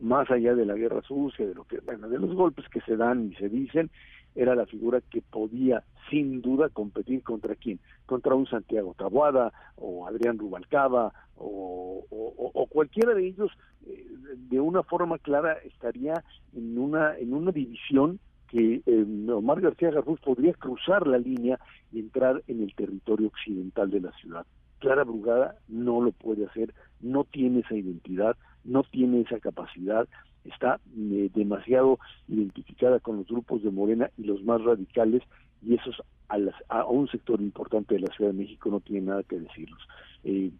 más 0.01 0.31
allá 0.31 0.55
de 0.55 0.65
la 0.65 0.75
guerra 0.75 1.03
sucia, 1.03 1.47
de 1.47 1.55
lo 1.55 1.65
que, 1.65 1.81
bueno, 1.81 2.09
de 2.09 2.19
los 2.19 2.35
golpes 2.35 2.69
que 2.69 2.81
se 2.83 2.97
dan 2.97 3.31
y 3.33 3.35
se 3.37 3.49
dicen, 3.49 3.91
era 4.35 4.55
la 4.55 4.67
figura 4.67 5.01
que 5.01 5.23
podía 5.23 5.83
sin 6.11 6.41
duda 6.41 6.69
competir 6.69 7.23
contra 7.23 7.55
quién, 7.57 7.81
contra 8.07 8.35
un 8.35 8.47
Santiago 8.47 8.95
Tabuada 8.97 9.53
o 9.77 10.07
Adrián 10.07 10.39
Rubalcaba 10.39 11.13
o, 11.37 12.05
o, 12.11 12.67
cualquiera 12.67 13.15
de 13.15 13.27
ellos 13.27 13.51
eh, 13.87 14.07
de 14.51 14.61
una 14.61 14.83
forma 14.83 15.19
clara 15.19 15.55
estaría 15.65 16.23
en 16.55 16.79
una 16.79 17.17
en 17.17 17.33
una 17.35 17.53
división 17.53 18.19
que 18.49 18.83
eh, 18.87 19.31
Omar 19.31 19.61
García 19.61 19.91
Garruz 19.91 20.21
podría 20.21 20.53
cruzar 20.55 21.07
la 21.07 21.19
línea 21.19 21.59
y 21.93 22.01
entrar 22.01 22.43
en 22.47 22.63
el 22.63 22.75
territorio 22.75 23.29
occidental 23.29 23.91
de 23.91 24.01
la 24.01 24.13
ciudad. 24.13 24.47
Clara 24.79 25.05
Brugada 25.05 25.57
no 25.69 26.01
lo 26.01 26.13
puede 26.13 26.47
hacer, 26.47 26.73
no 27.01 27.25
tiene 27.25 27.61
esa 27.61 27.75
identidad, 27.75 28.37
no 28.69 28.83
tiene 28.85 29.23
esa 29.23 29.41
capacidad, 29.41 30.07
está 30.45 30.81
eh, 30.97 31.31
demasiado 31.35 31.99
identificada 32.29 33.01
con 33.01 33.17
los 33.17 33.27
grupos 33.27 33.63
de 33.63 33.71
Morena 33.71 34.11
y 34.17 34.25
los 34.25 34.43
más 34.45 34.63
radicales 34.63 35.23
y 35.63 35.75
esos 35.75 36.03
a, 36.29 36.39
a, 36.69 36.85
un 36.85 37.09
sector 37.09 37.41
importante 37.41 37.95
de 37.95 38.01
la 38.01 38.15
Ciudad 38.15 38.33
de 38.33 38.39
México 38.39 38.71
no 38.71 38.81
tiene 38.81 39.07
nada 39.07 39.23
que 39.23 39.39
decirlos. 39.39 39.81
Eh, 40.25 40.51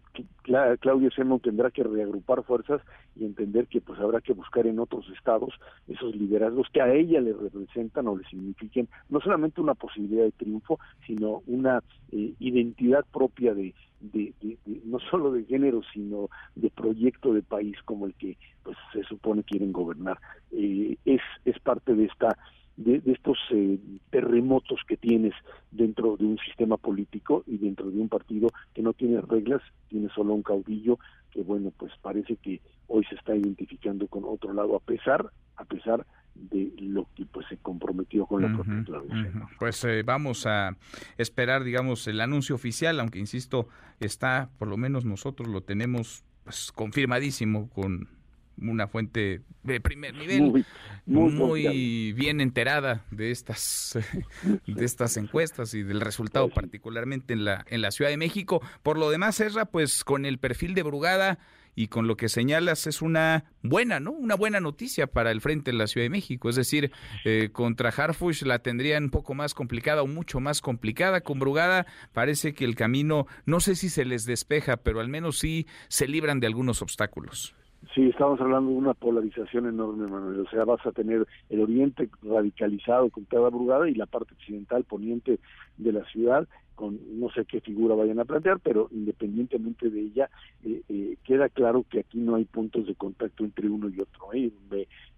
Claudio 0.79 1.09
Sheinbaum 1.09 1.41
tendrá 1.41 1.69
que 1.69 1.83
reagrupar 1.83 2.43
fuerzas 2.43 2.81
y 3.15 3.25
entender 3.25 3.67
que 3.67 3.81
pues 3.81 3.99
habrá 3.99 4.21
que 4.21 4.33
buscar 4.33 4.65
en 4.65 4.79
otros 4.79 5.05
estados 5.15 5.53
esos 5.87 6.15
liderazgos 6.15 6.67
que 6.71 6.81
a 6.81 6.91
ella 6.93 7.19
le 7.19 7.33
representan 7.33 8.07
o 8.07 8.17
le 8.17 8.23
signifiquen 8.29 8.87
no 9.09 9.19
solamente 9.19 9.61
una 9.61 9.75
posibilidad 9.75 10.23
de 10.23 10.31
triunfo, 10.31 10.79
sino 11.05 11.43
una 11.45 11.83
eh, 12.11 12.33
identidad 12.39 13.05
propia 13.11 13.53
de, 13.53 13.75
de, 13.99 14.33
no 14.85 14.99
solo 14.99 15.31
de 15.31 15.43
género, 15.43 15.81
sino 15.93 16.29
de 16.55 16.69
proyecto 16.69 17.33
de 17.33 17.43
país 17.43 17.75
como 17.83 18.05
el 18.05 18.13
que 18.15 18.37
pues 18.63 18.77
se 18.93 19.03
supone 19.03 19.43
quieren 19.43 19.73
gobernar. 19.73 20.19
Eh, 20.51 20.97
es, 21.05 21.21
es 21.45 21.59
parte 21.59 21.93
de 21.95 22.05
esta 22.05 22.37
de, 22.79 23.01
estos 23.11 23.37
eh, 23.51 23.77
terremotos 24.09 24.79
que 24.87 24.95
tienes 24.95 25.33
dentro 25.69 26.15
de 26.15 26.25
un 26.25 26.37
sistema 26.37 26.77
político 26.77 27.43
y 27.45 27.57
dentro 27.57 27.91
de 27.91 27.99
un 27.99 28.07
partido 28.07 28.49
que 28.73 28.81
no 28.81 28.93
tiene 28.93 29.19
reglas, 29.21 29.61
tiene 29.89 30.09
solo 30.15 30.33
un 30.33 30.43
caudillo 30.43 30.97
que 31.31 31.43
bueno, 31.43 31.71
pues 31.77 31.91
parece 32.01 32.37
que 32.37 32.61
hoy 32.87 33.05
se 33.05 33.15
está 33.15 33.35
identificando 33.35 34.07
con 34.07 34.23
otro 34.25 34.53
lado 34.53 34.75
a 34.75 34.79
pesar, 34.79 35.29
a 35.57 35.65
pesar 35.65 36.05
de 36.33 36.71
lo 36.79 37.07
que 37.15 37.25
pues 37.25 37.45
se 37.49 37.57
comprometió 37.57 38.25
con 38.25 38.41
la 38.41 38.53
propia 38.53 39.01
Pues 39.59 39.83
eh, 39.83 40.03
vamos 40.03 40.45
a 40.45 40.77
esperar, 41.17 41.65
digamos, 41.65 42.07
el 42.07 42.21
anuncio 42.21 42.55
oficial, 42.55 42.99
aunque 42.99 43.19
insisto, 43.19 43.67
está, 43.99 44.49
por 44.57 44.69
lo 44.69 44.77
menos 44.77 45.03
nosotros 45.03 45.49
lo 45.49 45.61
tenemos 45.61 46.23
pues, 46.45 46.71
confirmadísimo 46.71 47.69
con 47.69 48.07
una 48.61 48.87
fuente 48.87 49.41
de 49.63 49.79
primer 49.81 50.15
nivel, 50.15 50.65
muy, 51.05 52.13
bien 52.13 52.41
enterada 52.41 53.05
de 53.11 53.31
estas, 53.31 53.97
de 54.67 54.85
estas 54.85 55.17
encuestas 55.17 55.73
y 55.73 55.83
del 55.83 56.01
resultado 56.01 56.47
pues 56.47 56.55
particularmente 56.55 57.33
en 57.33 57.45
la, 57.45 57.65
en 57.69 57.81
la 57.81 57.91
Ciudad 57.91 58.11
de 58.11 58.17
México. 58.17 58.61
Por 58.83 58.97
lo 58.97 59.09
demás, 59.09 59.35
Serra, 59.35 59.65
pues 59.65 60.03
con 60.03 60.25
el 60.25 60.39
perfil 60.39 60.73
de 60.73 60.83
Brugada 60.83 61.39
y 61.75 61.87
con 61.87 62.07
lo 62.07 62.17
que 62.17 62.27
señalas 62.27 62.87
es 62.87 63.01
una 63.01 63.45
buena, 63.63 64.01
¿no? 64.01 64.11
Una 64.11 64.35
buena 64.35 64.59
noticia 64.59 65.07
para 65.07 65.31
el 65.31 65.39
frente 65.39 65.71
en 65.71 65.77
la 65.77 65.87
Ciudad 65.87 66.05
de 66.05 66.09
México. 66.09 66.49
Es 66.49 66.57
decir, 66.57 66.91
eh, 67.23 67.51
contra 67.53 67.89
Harfush 67.89 68.43
la 68.43 68.59
tendrían 68.59 69.05
un 69.05 69.09
poco 69.11 69.33
más 69.33 69.53
complicada 69.53 70.01
o 70.01 70.07
mucho 70.07 70.41
más 70.41 70.59
complicada. 70.59 71.21
Con 71.21 71.39
Brugada 71.39 71.85
parece 72.11 72.53
que 72.53 72.65
el 72.65 72.75
camino, 72.75 73.27
no 73.45 73.61
sé 73.61 73.75
si 73.75 73.87
se 73.89 74.03
les 74.03 74.25
despeja, 74.25 74.77
pero 74.77 74.99
al 74.99 75.07
menos 75.07 75.39
sí 75.39 75.67
se 75.87 76.07
libran 76.07 76.39
de 76.39 76.47
algunos 76.47 76.81
obstáculos. 76.81 77.55
Sí, 77.95 78.09
estamos 78.09 78.39
hablando 78.41 78.71
de 78.71 78.77
una 78.77 78.93
polarización 78.93 79.67
enorme, 79.67 80.07
Manuel. 80.07 80.41
O 80.41 80.49
sea, 80.49 80.65
vas 80.65 80.85
a 80.85 80.91
tener 80.91 81.25
el 81.49 81.61
oriente 81.61 82.09
radicalizado 82.21 83.09
con 83.09 83.23
cada 83.25 83.49
brugada 83.49 83.89
y 83.89 83.95
la 83.95 84.05
parte 84.05 84.33
occidental 84.33 84.83
poniente 84.83 85.39
de 85.77 85.93
la 85.93 86.03
ciudad 86.05 86.47
con 86.79 86.97
no 87.19 87.29
sé 87.31 87.43
qué 87.43 87.59
figura 87.59 87.93
vayan 87.93 88.21
a 88.21 88.23
plantear, 88.23 88.61
pero 88.61 88.87
independientemente 88.91 89.89
de 89.89 89.99
ella, 89.99 90.29
eh, 90.63 90.81
eh, 90.87 91.17
queda 91.25 91.49
claro 91.49 91.83
que 91.89 91.99
aquí 91.99 92.19
no 92.19 92.35
hay 92.35 92.45
puntos 92.45 92.87
de 92.87 92.95
contacto 92.95 93.43
entre 93.43 93.67
uno 93.69 93.89
y 93.89 93.99
otro. 93.99 94.31
¿eh? 94.31 94.49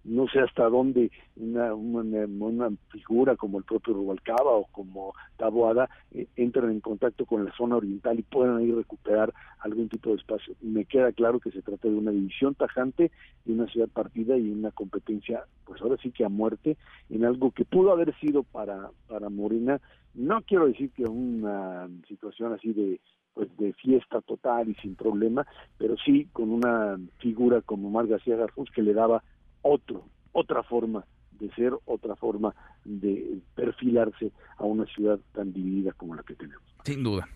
no 0.04 0.28
sé 0.28 0.40
hasta 0.40 0.68
dónde 0.68 1.12
una, 1.36 1.76
una, 1.76 2.70
figura 2.90 3.36
como 3.36 3.60
el 3.60 3.64
propio 3.64 3.94
Rubalcaba 3.94 4.52
o 4.52 4.66
como 4.72 5.14
Taboada 5.38 5.88
eh, 6.12 6.28
entran 6.36 6.72
en 6.72 6.80
contacto 6.80 7.28
con 7.28 7.46
la 7.46 7.56
zona 7.56 7.76
oriental 7.76 8.18
y 8.18 8.24
puedan 8.24 8.58
ahí 8.58 8.72
recuperar 8.72 9.32
algún 9.60 9.88
tipo 9.88 10.10
de 10.10 10.16
espacio. 10.16 10.56
Me 10.62 10.86
queda 10.86 11.12
claro 11.12 11.40
que 11.40 11.52
se 11.52 11.62
trata 11.62 11.88
de 11.88 11.94
una 11.94 12.10
división 12.10 12.56
tajante, 12.56 13.12
de 13.46 13.54
una 13.54 13.68
ciudad 13.68 13.90
partida 13.90 14.36
y 14.36 14.50
una 14.50 14.72
competencia, 14.72 15.44
pues 15.66 15.80
ahora 15.82 15.98
sí 16.02 16.10
que 16.10 16.26
a 16.26 16.30
muerte, 16.30 16.78
en 17.12 17.24
algo 17.24 17.52
que 17.52 17.66
pudo 17.66 17.92
haber 17.92 18.18
sido 18.20 18.42
para, 18.42 18.90
para 19.08 19.30
Morena 19.30 19.80
no 20.14 20.42
quiero 20.42 20.68
decir 20.68 20.92
que 20.92 21.04
una 21.04 21.88
situación 22.08 22.54
así 22.54 22.74
de 22.74 23.00
pues 23.34 23.48
de 23.58 23.74
fiesta 23.74 24.22
total 24.22 24.70
y 24.70 24.76
sin 24.76 24.96
problema, 24.96 25.48
pero 25.78 25.96
sí 26.04 26.28
con 26.34 26.52
una 26.52 26.98
figura 27.20 27.62
como 27.62 27.90
Mar 27.90 28.08
García 28.08 28.36
que 28.76 28.82
le 28.82 28.94
daba 28.94 29.24
otro, 29.62 30.06
otra 30.34 30.64
forma 30.64 31.06
de 31.40 31.50
ser, 31.56 31.74
otra 31.86 32.16
forma 32.16 32.54
de 32.84 33.40
perfilarse 33.56 34.32
a 34.58 34.66
una 34.66 34.86
ciudad 34.86 35.20
tan 35.34 35.54
dividida 35.54 35.92
como 35.94 36.16
la 36.16 36.24
que 36.24 36.36
tenemos. 36.36 36.64
Sin 36.84 37.04
duda. 37.04 37.28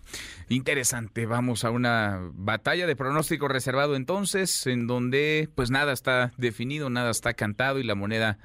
Interesante. 0.48 1.26
Vamos 1.26 1.64
a 1.64 1.70
una 1.70 2.30
batalla 2.34 2.86
de 2.86 2.96
pronóstico 2.96 3.48
reservado 3.48 3.96
entonces, 3.96 4.66
en 4.66 4.86
donde 4.86 5.48
pues 5.54 5.70
nada 5.70 5.92
está 5.92 6.32
definido, 6.36 6.90
nada 6.90 7.10
está 7.10 7.34
cantado 7.34 7.78
y 7.78 7.84
la 7.84 7.94
moneda 7.94 8.38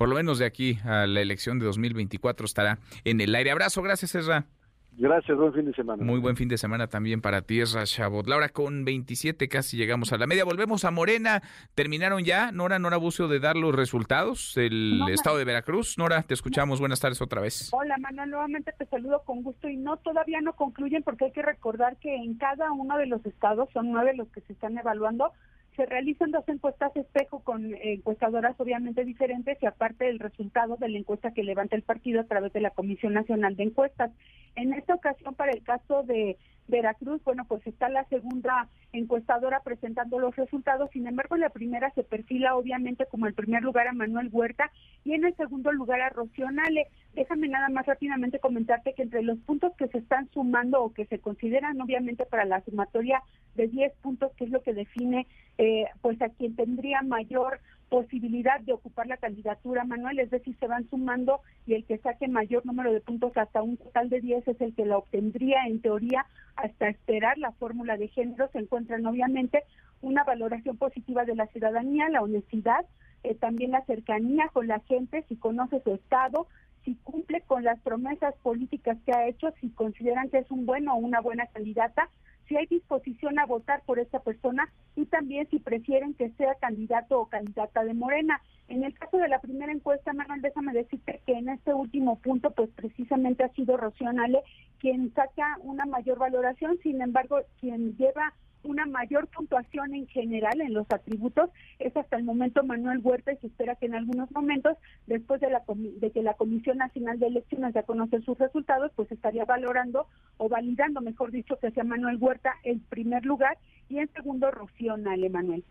por 0.00 0.08
lo 0.08 0.14
menos 0.14 0.38
de 0.38 0.46
aquí 0.46 0.78
a 0.86 1.06
la 1.06 1.20
elección 1.20 1.58
de 1.58 1.66
2024 1.66 2.46
estará 2.46 2.78
en 3.04 3.20
el 3.20 3.34
aire. 3.34 3.50
Abrazo, 3.50 3.82
gracias 3.82 4.14
Ezra. 4.14 4.46
Gracias, 4.92 5.36
buen 5.36 5.52
fin 5.52 5.66
de 5.66 5.74
semana. 5.74 6.02
Muy 6.02 6.18
buen 6.18 6.36
fin 6.36 6.48
de 6.48 6.56
semana 6.56 6.86
también 6.86 7.20
para 7.20 7.42
ti, 7.42 7.60
Ezra 7.60 7.84
Chabot. 7.84 8.26
Laura, 8.26 8.48
con 8.48 8.86
27 8.86 9.46
casi 9.50 9.76
llegamos 9.76 10.14
a 10.14 10.16
la 10.16 10.26
media. 10.26 10.46
Volvemos 10.46 10.86
a 10.86 10.90
Morena. 10.90 11.42
¿Terminaron 11.74 12.24
ya, 12.24 12.50
Nora, 12.50 12.78
Nora 12.78 12.96
Bucio, 12.96 13.28
de 13.28 13.40
dar 13.40 13.56
los 13.56 13.74
resultados? 13.74 14.56
El 14.56 15.02
estado 15.10 15.36
de 15.36 15.44
Veracruz. 15.44 15.98
Nora, 15.98 16.22
te 16.22 16.32
escuchamos. 16.32 16.80
Buenas 16.80 17.00
tardes 17.00 17.20
otra 17.20 17.42
vez. 17.42 17.68
Hola, 17.70 17.98
Manuel. 17.98 18.30
Nuevamente 18.30 18.72
te 18.78 18.86
saludo 18.86 19.22
con 19.26 19.42
gusto. 19.42 19.68
Y 19.68 19.76
no, 19.76 19.98
todavía 19.98 20.40
no 20.40 20.54
concluyen 20.54 21.02
porque 21.02 21.26
hay 21.26 21.32
que 21.32 21.42
recordar 21.42 21.98
que 21.98 22.14
en 22.14 22.38
cada 22.38 22.72
uno 22.72 22.96
de 22.96 23.04
los 23.04 23.24
estados, 23.26 23.68
son 23.74 23.92
nueve 23.92 24.14
los 24.16 24.28
que 24.28 24.40
se 24.40 24.54
están 24.54 24.78
evaluando, 24.78 25.34
se 25.80 25.86
realizan 25.86 26.30
dos 26.30 26.46
encuestas 26.46 26.94
espejo 26.94 27.40
con 27.40 27.74
encuestadoras 27.74 28.54
obviamente 28.60 29.02
diferentes 29.02 29.56
y 29.62 29.66
aparte 29.66 30.04
del 30.04 30.18
resultado 30.18 30.76
de 30.76 30.90
la 30.90 30.98
encuesta 30.98 31.32
que 31.32 31.42
levanta 31.42 31.74
el 31.74 31.80
partido 31.80 32.20
a 32.20 32.24
través 32.24 32.52
de 32.52 32.60
la 32.60 32.68
Comisión 32.68 33.14
Nacional 33.14 33.56
de 33.56 33.62
Encuestas. 33.62 34.10
En 34.56 34.74
esta 34.74 34.94
ocasión, 34.94 35.34
para 35.34 35.52
el 35.52 35.62
caso 35.62 36.02
de 36.02 36.36
Veracruz, 36.70 37.22
bueno, 37.24 37.44
pues 37.46 37.66
está 37.66 37.88
la 37.88 38.04
segunda 38.04 38.68
encuestadora 38.92 39.60
presentando 39.60 40.18
los 40.18 40.34
resultados, 40.36 40.90
sin 40.92 41.06
embargo, 41.06 41.36
la 41.36 41.50
primera 41.50 41.90
se 41.94 42.02
perfila 42.02 42.56
obviamente 42.56 43.06
como 43.06 43.26
el 43.26 43.34
primer 43.34 43.62
lugar 43.62 43.88
a 43.88 43.92
Manuel 43.92 44.30
Huerta 44.32 44.70
y 45.04 45.12
en 45.12 45.24
el 45.24 45.36
segundo 45.36 45.72
lugar 45.72 46.00
a 46.00 46.10
Rocío 46.10 46.50
Nale. 46.50 46.88
Déjame 47.14 47.48
nada 47.48 47.68
más 47.68 47.86
rápidamente 47.86 48.38
comentarte 48.38 48.94
que 48.94 49.02
entre 49.02 49.22
los 49.22 49.38
puntos 49.40 49.72
que 49.76 49.88
se 49.88 49.98
están 49.98 50.28
sumando 50.30 50.82
o 50.82 50.92
que 50.92 51.06
se 51.06 51.18
consideran 51.18 51.80
obviamente 51.80 52.24
para 52.24 52.44
la 52.44 52.60
sumatoria 52.62 53.22
de 53.54 53.68
10 53.68 53.92
puntos, 54.00 54.32
que 54.36 54.44
es 54.44 54.50
lo 54.50 54.62
que 54.62 54.74
define 54.74 55.26
eh, 55.58 55.86
pues 56.00 56.20
a 56.22 56.28
quien 56.28 56.56
tendría 56.56 57.02
mayor 57.02 57.60
posibilidad 57.90 58.60
de 58.60 58.72
ocupar 58.72 59.08
la 59.08 59.18
candidatura, 59.18 59.84
Manuel, 59.84 60.20
es 60.20 60.30
decir, 60.30 60.56
se 60.58 60.68
van 60.68 60.88
sumando 60.88 61.40
y 61.66 61.74
el 61.74 61.84
que 61.84 61.98
saque 61.98 62.28
mayor 62.28 62.64
número 62.64 62.92
de 62.92 63.00
puntos 63.00 63.36
hasta 63.36 63.62
un 63.62 63.76
total 63.76 64.08
de 64.08 64.20
10 64.20 64.48
es 64.48 64.60
el 64.60 64.74
que 64.74 64.86
la 64.86 64.96
obtendría 64.96 65.66
en 65.66 65.82
teoría 65.82 66.24
hasta 66.56 66.88
esperar 66.88 67.36
la 67.36 67.52
fórmula 67.52 67.96
de 67.96 68.08
género. 68.08 68.48
Se 68.52 68.58
encuentran 68.58 69.04
obviamente 69.04 69.64
una 70.00 70.24
valoración 70.24 70.78
positiva 70.78 71.24
de 71.24 71.34
la 71.34 71.48
ciudadanía, 71.48 72.08
la 72.08 72.22
honestidad, 72.22 72.86
eh, 73.24 73.34
también 73.34 73.72
la 73.72 73.84
cercanía 73.84 74.48
con 74.52 74.68
la 74.68 74.80
gente, 74.80 75.24
si 75.28 75.36
conoce 75.36 75.82
su 75.82 75.92
estado, 75.92 76.46
si 76.84 76.94
cumple 76.94 77.42
con 77.42 77.64
las 77.64 77.78
promesas 77.80 78.34
políticas 78.36 78.96
que 79.04 79.12
ha 79.12 79.26
hecho, 79.26 79.52
si 79.60 79.68
consideran 79.70 80.30
que 80.30 80.38
es 80.38 80.50
un 80.50 80.64
bueno 80.64 80.94
o 80.94 80.98
una 80.98 81.20
buena 81.20 81.46
candidata, 81.46 82.08
si 82.50 82.56
hay 82.56 82.66
disposición 82.66 83.38
a 83.38 83.46
votar 83.46 83.80
por 83.86 84.00
esta 84.00 84.18
persona 84.18 84.68
y 84.96 85.06
también 85.06 85.48
si 85.50 85.60
prefieren 85.60 86.14
que 86.14 86.30
sea 86.30 86.56
candidato 86.56 87.20
o 87.20 87.26
candidata 87.26 87.84
de 87.84 87.94
Morena. 87.94 88.42
En 88.66 88.82
el 88.82 88.92
caso 88.98 89.18
de 89.18 89.28
la 89.28 89.40
primera 89.40 89.70
encuesta, 89.70 90.12
Manuel, 90.12 90.42
déjame 90.42 90.72
decirte 90.72 91.22
que 91.24 91.34
en 91.34 91.48
este 91.48 91.72
último 91.72 92.18
punto, 92.18 92.50
pues 92.50 92.68
precisamente 92.70 93.44
ha 93.44 93.50
sido 93.50 93.76
Rocío 93.76 94.12
Nale 94.12 94.42
quien 94.80 95.14
saca 95.14 95.58
una 95.60 95.86
mayor 95.86 96.18
valoración, 96.18 96.76
sin 96.82 97.00
embargo, 97.00 97.38
quien 97.60 97.96
lleva 97.96 98.34
una 98.62 98.86
mayor 98.86 99.26
puntuación 99.28 99.94
en 99.94 100.06
general 100.08 100.60
en 100.60 100.74
los 100.74 100.86
atributos 100.90 101.50
es 101.78 101.96
hasta 101.96 102.16
el 102.16 102.24
momento 102.24 102.62
Manuel 102.64 103.00
Huerta 103.02 103.32
y 103.32 103.36
se 103.38 103.46
espera 103.46 103.76
que 103.76 103.86
en 103.86 103.94
algunos 103.94 104.30
momentos, 104.32 104.76
después 105.06 105.40
de, 105.40 105.50
la, 105.50 105.62
de 105.66 106.10
que 106.10 106.22
la 106.22 106.34
Comisión 106.34 106.78
Nacional 106.78 107.18
de 107.18 107.28
Elecciones 107.28 107.74
ya 107.74 107.82
conoce 107.82 108.20
sus 108.22 108.38
resultados, 108.38 108.92
pues 108.94 109.10
estaría 109.12 109.44
valorando 109.44 110.06
o 110.36 110.48
validando, 110.48 111.00
mejor 111.00 111.30
dicho, 111.30 111.58
que 111.58 111.70
sea 111.70 111.84
Manuel 111.84 112.18
Huerta 112.20 112.54
el 112.64 112.80
primer 112.80 113.24
lugar 113.24 113.58
y 113.88 113.98
en 113.98 114.12
segundo 114.12 114.50
Rocío 114.50 114.96
Nale, 114.96 115.30
Manuel. 115.30 115.64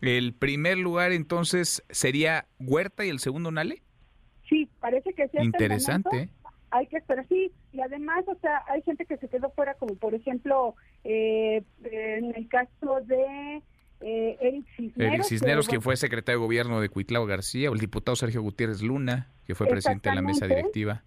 ¿El 0.00 0.32
primer 0.32 0.78
lugar 0.78 1.12
entonces 1.12 1.82
sería 1.90 2.46
Huerta 2.60 3.04
y 3.04 3.08
el 3.08 3.18
segundo 3.18 3.50
Nale? 3.50 3.82
Sí, 4.48 4.68
parece 4.80 5.12
que 5.12 5.28
sí. 5.28 5.38
Interesante 5.42 6.30
hay 6.70 6.86
que 6.86 6.98
esperar, 6.98 7.26
sí, 7.28 7.52
y 7.72 7.80
además, 7.80 8.24
o 8.26 8.34
sea, 8.36 8.62
hay 8.68 8.82
gente 8.82 9.06
que 9.06 9.16
se 9.16 9.28
quedó 9.28 9.50
fuera, 9.50 9.74
como 9.74 9.94
por 9.96 10.14
ejemplo, 10.14 10.74
eh, 11.04 11.62
en 11.84 12.34
el 12.34 12.48
caso 12.48 13.00
de 13.04 13.62
eh, 14.00 14.36
Eric 14.40 14.66
Cisneros. 14.76 15.14
Eric 15.14 15.24
Cisneros, 15.24 15.68
que, 15.68 15.80
fue 15.80 15.96
secretario 15.96 16.38
de 16.38 16.44
gobierno 16.44 16.80
de 16.80 16.88
Cuitlao 16.88 17.26
García, 17.26 17.70
o 17.70 17.74
el 17.74 17.80
diputado 17.80 18.16
Sergio 18.16 18.42
Gutiérrez 18.42 18.82
Luna, 18.82 19.28
que 19.44 19.54
fue 19.54 19.66
presidente 19.66 20.10
de 20.10 20.14
la 20.14 20.22
mesa 20.22 20.46
directiva. 20.46 21.02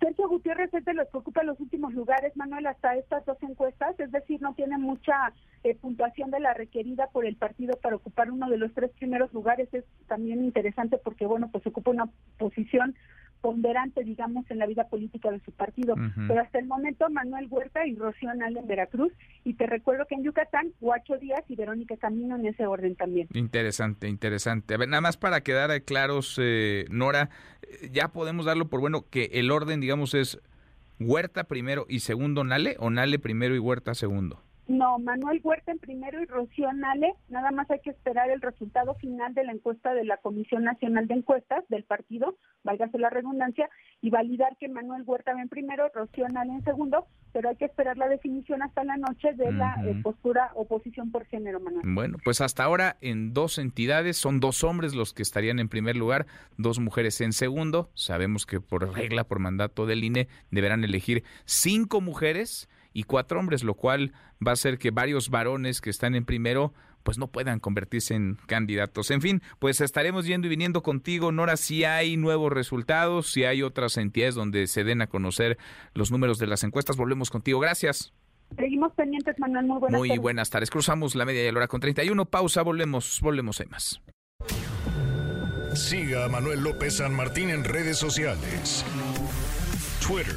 Sergio 0.00 0.28
Gutiérrez 0.28 0.72
es 0.74 0.84
de 0.84 0.94
los 0.94 1.08
que 1.08 1.18
ocupa 1.18 1.42
los 1.44 1.60
últimos 1.60 1.92
lugares, 1.92 2.36
Manuel, 2.36 2.66
hasta 2.66 2.96
estas 2.96 3.24
dos 3.26 3.36
encuestas, 3.42 3.98
es 4.00 4.10
decir, 4.10 4.40
no 4.40 4.54
tiene 4.54 4.78
mucha 4.78 5.32
eh, 5.62 5.76
puntuación 5.76 6.30
de 6.30 6.40
la 6.40 6.54
requerida 6.54 7.08
por 7.12 7.26
el 7.26 7.36
partido 7.36 7.76
para 7.80 7.96
ocupar 7.96 8.30
uno 8.30 8.48
de 8.48 8.56
los 8.56 8.72
tres 8.72 8.90
primeros 8.92 9.32
lugares. 9.32 9.68
Es 9.72 9.84
también 10.08 10.42
interesante 10.42 10.98
porque, 10.98 11.26
bueno, 11.26 11.48
pues 11.52 11.66
ocupa 11.66 11.90
una 11.90 12.08
posición 12.38 12.96
ponderante, 13.42 14.04
digamos, 14.04 14.50
en 14.50 14.58
la 14.58 14.66
vida 14.66 14.88
política 14.88 15.30
de 15.30 15.40
su 15.40 15.52
partido. 15.52 15.94
Pero 16.28 16.40
hasta 16.40 16.58
el 16.58 16.66
momento, 16.66 17.10
Manuel 17.10 17.48
Huerta 17.50 17.86
y 17.86 17.94
Rocío 17.96 18.32
Nal 18.34 18.56
en 18.56 18.66
Veracruz. 18.66 19.12
Y 19.44 19.54
te 19.54 19.66
recuerdo 19.66 20.06
que 20.06 20.14
en 20.14 20.22
Yucatán, 20.22 20.72
Huacho 20.80 21.18
Díaz 21.18 21.44
y 21.48 21.56
Verónica 21.56 21.96
Camino 21.96 22.36
en 22.36 22.46
ese 22.46 22.66
orden 22.66 22.94
también. 22.94 23.28
Interesante, 23.34 24.08
interesante. 24.08 24.74
A 24.74 24.78
ver, 24.78 24.88
nada 24.88 25.02
más 25.02 25.16
para 25.16 25.42
quedar 25.42 25.82
claros, 25.82 26.38
eh, 26.40 26.86
Nora, 26.88 27.30
eh, 27.62 27.90
ya 27.92 28.08
podemos 28.08 28.46
darlo 28.46 28.68
por 28.68 28.80
bueno 28.80 29.04
que 29.10 29.24
el 29.32 29.50
orden, 29.50 29.80
digamos, 29.80 30.14
es 30.14 30.40
Huerta 31.00 31.44
primero 31.44 31.84
y 31.88 32.00
segundo 32.00 32.44
Nale, 32.44 32.76
o 32.78 32.90
Nale 32.90 33.18
primero 33.18 33.56
y 33.56 33.58
Huerta 33.58 33.94
segundo. 33.94 34.40
No, 34.68 34.98
Manuel 34.98 35.40
Huerta 35.42 35.72
en 35.72 35.78
primero 35.78 36.22
y 36.22 36.26
Rocío 36.26 36.72
Nale. 36.72 37.14
Nada 37.28 37.50
más 37.50 37.70
hay 37.70 37.80
que 37.80 37.90
esperar 37.90 38.30
el 38.30 38.40
resultado 38.40 38.94
final 38.94 39.34
de 39.34 39.44
la 39.44 39.52
encuesta 39.52 39.92
de 39.92 40.04
la 40.04 40.18
Comisión 40.18 40.64
Nacional 40.64 41.08
de 41.08 41.14
Encuestas 41.14 41.64
del 41.68 41.84
partido, 41.84 42.36
válgase 42.62 42.98
la 42.98 43.10
redundancia, 43.10 43.68
y 44.00 44.10
validar 44.10 44.56
que 44.58 44.68
Manuel 44.68 45.02
Huerta 45.04 45.34
va 45.34 45.42
en 45.42 45.48
primero, 45.48 45.90
Rocío 45.92 46.28
Nale 46.28 46.52
en 46.52 46.64
segundo, 46.64 47.06
pero 47.32 47.48
hay 47.48 47.56
que 47.56 47.64
esperar 47.64 47.98
la 47.98 48.08
definición 48.08 48.62
hasta 48.62 48.84
la 48.84 48.96
noche 48.96 49.32
de 49.34 49.52
la 49.52 49.74
eh, 49.84 49.98
postura 50.02 50.52
oposición 50.54 51.10
por 51.10 51.24
género, 51.26 51.58
Manuel. 51.60 51.82
Bueno, 51.84 52.18
pues 52.24 52.40
hasta 52.40 52.64
ahora 52.64 52.96
en 53.00 53.32
dos 53.32 53.58
entidades 53.58 54.16
son 54.16 54.38
dos 54.38 54.62
hombres 54.64 54.94
los 54.94 55.12
que 55.12 55.22
estarían 55.22 55.58
en 55.58 55.68
primer 55.68 55.96
lugar, 55.96 56.26
dos 56.56 56.78
mujeres 56.78 57.20
en 57.20 57.32
segundo. 57.32 57.90
Sabemos 57.94 58.46
que 58.46 58.60
por 58.60 58.94
regla, 58.94 59.24
por 59.24 59.38
mandato 59.38 59.86
del 59.86 60.04
INE, 60.04 60.28
deberán 60.50 60.84
elegir 60.84 61.24
cinco 61.44 62.00
mujeres 62.00 62.68
y 62.92 63.04
cuatro 63.04 63.38
hombres, 63.40 63.64
lo 63.64 63.74
cual 63.74 64.12
va 64.44 64.50
a 64.50 64.54
hacer 64.54 64.78
que 64.78 64.90
varios 64.90 65.30
varones 65.30 65.80
que 65.80 65.90
están 65.90 66.14
en 66.14 66.24
primero 66.24 66.72
pues 67.02 67.18
no 67.18 67.26
puedan 67.26 67.58
convertirse 67.58 68.14
en 68.14 68.38
candidatos. 68.46 69.10
En 69.10 69.20
fin, 69.20 69.42
pues 69.58 69.80
estaremos 69.80 70.24
yendo 70.24 70.46
y 70.46 70.50
viniendo 70.50 70.82
contigo, 70.82 71.32
Nora, 71.32 71.56
si 71.56 71.84
hay 71.84 72.16
nuevos 72.16 72.52
resultados, 72.52 73.32
si 73.32 73.44
hay 73.44 73.62
otras 73.62 73.96
entidades 73.96 74.34
donde 74.36 74.66
se 74.68 74.84
den 74.84 75.02
a 75.02 75.08
conocer 75.08 75.58
los 75.94 76.12
números 76.12 76.38
de 76.38 76.46
las 76.46 76.62
encuestas, 76.62 76.96
volvemos 76.96 77.30
contigo. 77.30 77.58
Gracias. 77.58 78.12
Seguimos 78.56 78.92
pendientes, 78.92 79.34
Manuel. 79.38 79.66
Muy 79.66 79.78
buenas 79.80 79.98
Muy 79.98 80.08
tardes. 80.08 80.22
buenas 80.22 80.50
tardes. 80.50 80.70
Cruzamos 80.70 81.14
la 81.14 81.24
media 81.24 81.42
de 81.42 81.52
la 81.52 81.58
hora 81.58 81.68
con 81.68 81.80
31. 81.80 82.24
Pausa, 82.26 82.62
volvemos, 82.62 83.18
volvemos 83.20 83.60
en 83.60 83.70
más. 83.70 84.00
Siga 85.74 86.26
a 86.26 86.28
Manuel 86.28 86.62
López 86.62 86.98
San 86.98 87.14
Martín 87.14 87.48
en 87.48 87.64
redes 87.64 87.96
sociales. 87.98 88.84
Twitter, 90.06 90.36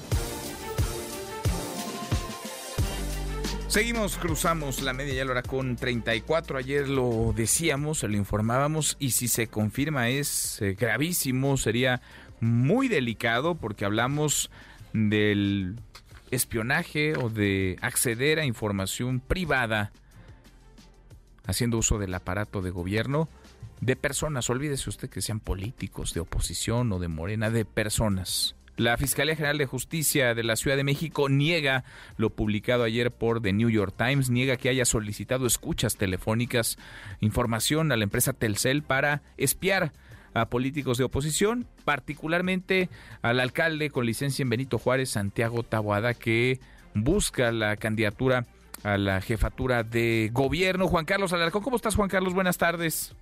Seguimos, 3.71 4.17
cruzamos 4.17 4.81
la 4.81 4.91
media 4.91 5.13
ya 5.13 5.23
la 5.23 5.31
hora 5.31 5.43
con 5.43 5.77
34. 5.77 6.57
Ayer 6.57 6.89
lo 6.89 7.31
decíamos, 7.33 8.03
lo 8.03 8.17
informábamos 8.17 8.97
y 8.99 9.11
si 9.11 9.29
se 9.29 9.47
confirma 9.47 10.09
es 10.09 10.61
eh, 10.61 10.75
gravísimo, 10.77 11.55
sería 11.55 12.01
muy 12.41 12.89
delicado 12.89 13.55
porque 13.55 13.85
hablamos 13.85 14.51
del 14.91 15.79
espionaje 16.31 17.15
o 17.15 17.29
de 17.29 17.77
acceder 17.81 18.39
a 18.39 18.45
información 18.45 19.21
privada 19.21 19.93
haciendo 21.45 21.77
uso 21.77 21.97
del 21.97 22.13
aparato 22.13 22.61
de 22.61 22.71
gobierno 22.71 23.29
de 23.79 23.95
personas. 23.95 24.49
Olvídese 24.49 24.89
usted 24.89 25.09
que 25.09 25.21
sean 25.21 25.39
políticos 25.39 26.13
de 26.13 26.19
oposición 26.19 26.91
o 26.91 26.99
de 26.99 27.07
Morena, 27.07 27.49
de 27.49 27.63
personas. 27.63 28.53
La 28.77 28.97
Fiscalía 28.97 29.35
General 29.35 29.57
de 29.57 29.65
Justicia 29.65 30.33
de 30.33 30.43
la 30.43 30.55
Ciudad 30.55 30.77
de 30.77 30.83
México 30.83 31.29
niega 31.29 31.83
lo 32.17 32.29
publicado 32.29 32.83
ayer 32.83 33.11
por 33.11 33.41
The 33.41 33.53
New 33.53 33.69
York 33.69 33.93
Times, 33.97 34.29
niega 34.29 34.57
que 34.57 34.69
haya 34.69 34.85
solicitado 34.85 35.45
escuchas 35.45 35.97
telefónicas, 35.97 36.77
información 37.19 37.91
a 37.91 37.97
la 37.97 38.03
empresa 38.03 38.33
Telcel 38.33 38.81
para 38.81 39.21
espiar 39.37 39.91
a 40.33 40.45
políticos 40.45 40.97
de 40.97 41.03
oposición, 41.03 41.67
particularmente 41.83 42.89
al 43.21 43.39
alcalde 43.39 43.89
con 43.89 44.05
licencia 44.05 44.43
en 44.43 44.49
Benito 44.49 44.77
Juárez, 44.77 45.09
Santiago 45.09 45.63
Taboada, 45.63 46.13
que 46.13 46.59
busca 46.93 47.51
la 47.51 47.75
candidatura 47.75 48.45
a 48.83 48.97
la 48.97 49.21
jefatura 49.21 49.83
de 49.83 50.29
gobierno. 50.31 50.87
Juan 50.87 51.05
Carlos 51.05 51.33
Alarcón, 51.33 51.61
¿cómo 51.61 51.75
estás 51.75 51.95
Juan 51.95 52.09
Carlos? 52.09 52.33
Buenas 52.33 52.57
tardes. 52.57 53.13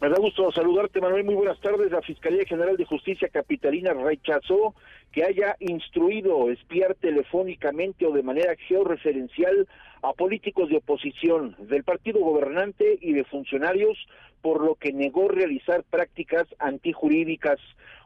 Me 0.00 0.08
da 0.08 0.16
gusto 0.18 0.50
saludarte, 0.52 1.00
Manuel. 1.00 1.24
Muy 1.24 1.34
buenas 1.34 1.58
tardes. 1.60 1.90
La 1.90 2.02
Fiscalía 2.02 2.44
General 2.44 2.76
de 2.76 2.84
Justicia 2.84 3.28
Capitalina 3.28 3.92
rechazó 3.94 4.74
que 5.14 5.22
haya 5.22 5.54
instruido 5.60 6.50
espiar 6.50 6.96
telefónicamente 6.96 8.04
o 8.04 8.10
de 8.10 8.24
manera 8.24 8.56
georreferencial 8.66 9.68
a 10.02 10.12
políticos 10.12 10.68
de 10.68 10.78
oposición 10.78 11.54
del 11.60 11.84
partido 11.84 12.18
gobernante 12.18 12.98
y 13.00 13.12
de 13.12 13.22
funcionarios, 13.22 13.96
por 14.42 14.60
lo 14.60 14.74
que 14.74 14.92
negó 14.92 15.28
realizar 15.28 15.84
prácticas 15.84 16.48
antijurídicas. 16.58 17.60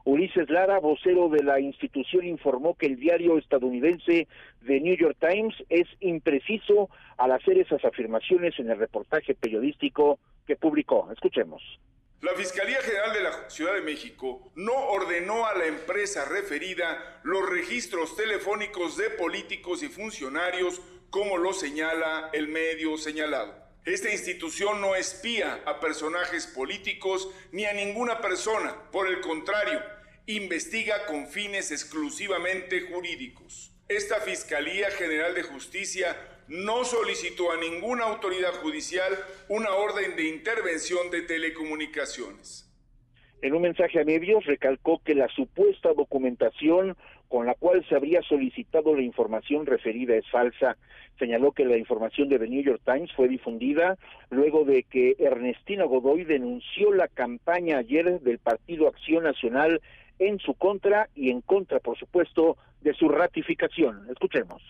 Ulises 0.05 0.51
Lara, 0.51 0.81
vocero 0.81 1.31
de 1.31 1.43
la 1.43 1.59
institución, 1.61 2.27
informó 2.27 2.75
que 2.75 2.87
el 2.87 2.97
diario 2.97 3.39
estadounidense 3.39 4.29
The 4.67 4.81
New 4.81 4.97
York 4.97 5.17
Times 5.19 5.55
es 5.71 5.89
impreciso 6.01 6.91
al 7.17 7.33
hacer 7.33 7.57
esas 7.59 7.83
afirmaciones 7.87 8.59
en 8.59 8.71
el 8.71 8.79
reportaje 8.79 9.35
periodístico 9.35 10.19
que 10.47 10.57
publicó. 10.57 11.11
Escuchemos. 11.11 11.63
La 12.21 12.35
Fiscalía 12.35 12.83
General 12.83 13.13
de 13.13 13.21
la 13.21 13.49
Ciudad 13.49 13.75
de 13.75 13.81
México 13.81 14.51
no 14.57 14.75
ordenó 14.75 15.47
a 15.47 15.55
la 15.55 15.67
empresa 15.67 16.25
referida 16.25 17.21
los 17.23 17.49
registros 17.49 18.17
telefónicos 18.17 18.97
de 18.97 19.11
políticos 19.11 19.85
y 19.85 19.89
funcionarios 19.89 20.81
como 21.11 21.39
lo 21.39 21.53
señala 21.53 22.31
el 22.33 22.49
medio 22.49 22.99
señalado. 22.99 23.55
Esta 23.85 24.11
institución 24.11 24.81
no 24.81 24.97
espía 24.97 25.63
a 25.65 25.79
personajes 25.79 26.49
políticos 26.49 27.29
ni 27.53 27.67
a 27.67 27.73
ninguna 27.73 28.21
persona, 28.21 28.91
por 28.91 29.07
el 29.07 29.21
contrario, 29.21 29.81
investiga 30.27 31.07
con 31.07 31.29
fines 31.29 31.71
exclusivamente 31.71 32.81
jurídicos. 32.81 33.71
Esta 33.87 34.21
Fiscalía 34.23 34.91
General 34.91 35.37
de 35.37 35.45
Justicia 35.45 36.17
no 36.49 36.85
solicitó 36.85 37.53
a 37.53 37.57
ninguna 37.59 38.05
autoridad 38.05 38.53
judicial 38.63 39.13
una 39.49 39.71
orden 39.75 40.17
de 40.17 40.29
intervención 40.29 41.11
de 41.11 41.23
telecomunicaciones. 41.23 42.65
En 43.41 43.55
un 43.55 43.63
mensaje 43.63 44.01
a 44.01 44.05
medios 44.05 44.45
recalcó 44.47 45.01
que 45.05 45.15
la 45.15 45.29
supuesta 45.29 45.93
documentación 45.93 46.97
con 47.29 47.47
la 47.47 47.55
cual 47.55 47.85
se 47.89 47.95
habría 47.95 48.23
solicitado 48.23 48.97
la 48.97 49.03
información 49.03 49.67
referida 49.67 50.17
es 50.17 50.29
falsa. 50.31 50.77
Señaló 51.19 51.53
que 51.53 51.65
la 51.65 51.77
información 51.77 52.29
de 52.29 52.39
The 52.39 52.49
New 52.49 52.63
York 52.63 52.81
Times 52.85 53.13
fue 53.13 53.29
difundida 53.29 53.97
luego 54.31 54.65
de 54.65 54.83
que 54.85 55.15
Ernestina 55.19 55.85
Godoy 55.85 56.25
denunció 56.25 56.93
la 56.93 57.07
campaña 57.07 57.79
ayer 57.79 58.21
del 58.21 58.39
Partido 58.39 58.89
Acción 58.89 59.25
Nacional 59.25 59.83
en 60.19 60.39
su 60.41 60.55
contra 60.55 61.09
y 61.15 61.31
en 61.31 61.43
contra, 61.43 61.79
por 61.79 61.99
supuesto, 61.99 62.57
de 62.81 62.95
su 62.95 63.09
ratificación. 63.09 64.09
Escuchemos 64.11 64.63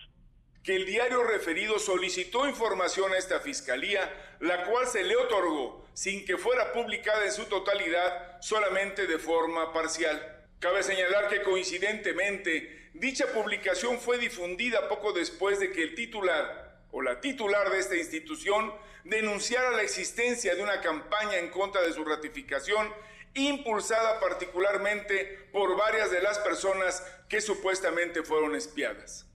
que 0.69 0.75
el 0.75 0.85
diario 0.85 1.23
referido 1.23 1.79
solicitó 1.79 2.47
información 2.47 3.11
a 3.11 3.17
esta 3.17 3.39
fiscalía, 3.39 4.35
la 4.39 4.65
cual 4.65 4.85
se 4.85 5.03
le 5.03 5.15
otorgó 5.15 5.83
sin 5.95 6.23
que 6.25 6.37
fuera 6.37 6.73
publicada 6.73 7.25
en 7.25 7.31
su 7.31 7.45
totalidad, 7.45 8.39
solamente 8.39 9.07
de 9.07 9.17
forma 9.17 9.73
parcial. 9.73 10.45
Cabe 10.59 10.83
señalar 10.83 11.27
que 11.27 11.41
coincidentemente 11.41 12.91
dicha 12.93 13.33
publicación 13.33 13.99
fue 13.99 14.19
difundida 14.19 14.87
poco 14.87 15.11
después 15.11 15.59
de 15.59 15.71
que 15.71 15.81
el 15.81 15.95
titular 15.95 16.83
o 16.91 17.01
la 17.01 17.19
titular 17.19 17.71
de 17.71 17.79
esta 17.79 17.95
institución 17.95 18.71
denunciara 19.05 19.71
la 19.71 19.81
existencia 19.81 20.53
de 20.53 20.61
una 20.61 20.81
campaña 20.81 21.37
en 21.37 21.49
contra 21.49 21.81
de 21.81 21.93
su 21.93 22.05
ratificación 22.05 22.93
impulsada 23.33 24.19
particularmente 24.19 25.49
por 25.51 25.75
varias 25.75 26.11
de 26.11 26.21
las 26.21 26.37
personas 26.37 27.03
que 27.27 27.41
supuestamente 27.41 28.21
fueron 28.21 28.53
espiadas 28.53 29.28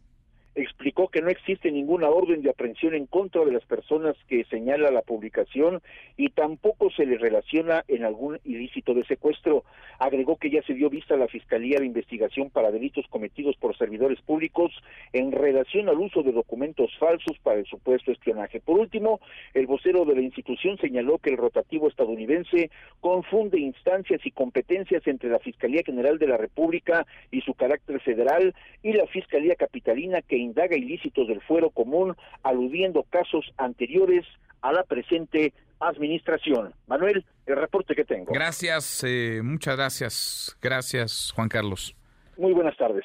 explicó 0.55 1.09
que 1.09 1.20
no 1.20 1.28
existe 1.28 1.70
ninguna 1.70 2.09
orden 2.09 2.42
de 2.42 2.50
aprehensión 2.50 2.94
en 2.94 3.07
contra 3.07 3.44
de 3.44 3.52
las 3.52 3.64
personas 3.64 4.16
que 4.28 4.44
señala 4.44 4.90
la 4.90 5.02
publicación 5.02 5.82
y 6.16 6.30
tampoco 6.30 6.90
se 6.90 7.07
le 7.07 7.18
relaciona 7.18 7.84
en 7.88 8.05
algún 8.05 8.38
ilícito 8.44 8.94
de 8.94 9.05
secuestro. 9.05 9.64
Agregó 9.98 10.36
que 10.36 10.50
ya 10.50 10.62
se 10.62 10.74
dio 10.74 10.90
vista 10.90 11.14
a 11.14 11.18
la 11.18 11.28
Fiscalía 11.28 11.78
de 11.78 11.86
Investigación 11.86 12.50
para 12.50 12.70
Delitos 12.70 13.07
Cometidos 13.09 13.57
por 13.57 13.76
Servidores 13.76 14.20
Públicos 14.20 14.72
en 15.12 15.32
relación 15.32 15.88
al 15.88 15.98
uso 15.98 16.22
de 16.22 16.32
documentos 16.32 16.90
falsos 16.98 17.38
para 17.42 17.59
el 17.59 17.66
supuesto 17.66 18.12
espionaje. 18.12 18.61
Por 18.61 18.78
último, 18.78 19.20
el 19.55 19.66
vocero 19.66 20.05
de 20.05 20.14
la 20.14 20.22
institución 20.22 20.78
señaló 20.78 21.18
que 21.18 21.30
el 21.30 21.36
rotativo 21.36 21.88
estadounidense 21.88 22.70
confunde 23.00 23.59
instancias 23.59 24.20
y 24.24 24.30
competencias 24.30 25.07
entre 25.07 25.30
la 25.30 25.38
Fiscalía 25.38 25.82
General 25.84 26.18
de 26.18 26.28
la 26.28 26.36
República 26.36 27.07
y 27.30 27.40
su 27.40 27.55
carácter 27.55 28.00
federal 28.00 28.55
y 28.82 28.92
la 28.92 29.07
Fiscalía 29.07 29.57
Capitalina 29.57 30.22
que 30.22 30.43
indaga 30.45 30.76
ilícitos 30.76 31.26
del 31.26 31.40
fuero 31.42 31.70
común, 31.70 32.16
aludiendo 32.42 33.03
casos 33.05 33.45
anteriores 33.57 34.24
a 34.62 34.72
la 34.72 34.84
presente 34.84 35.53
administración. 35.80 36.74
Manuel, 36.86 37.24
el 37.47 37.57
reporte 37.57 37.95
que 37.95 38.05
tengo. 38.05 38.32
Gracias, 38.32 39.05
eh, 39.07 39.40
muchas 39.42 39.76
gracias. 39.76 40.59
Gracias, 40.62 41.32
Juan 41.34 41.49
Carlos. 41.49 41.97
Muy 42.36 42.53
buenas 42.53 42.76
tardes. 42.76 43.05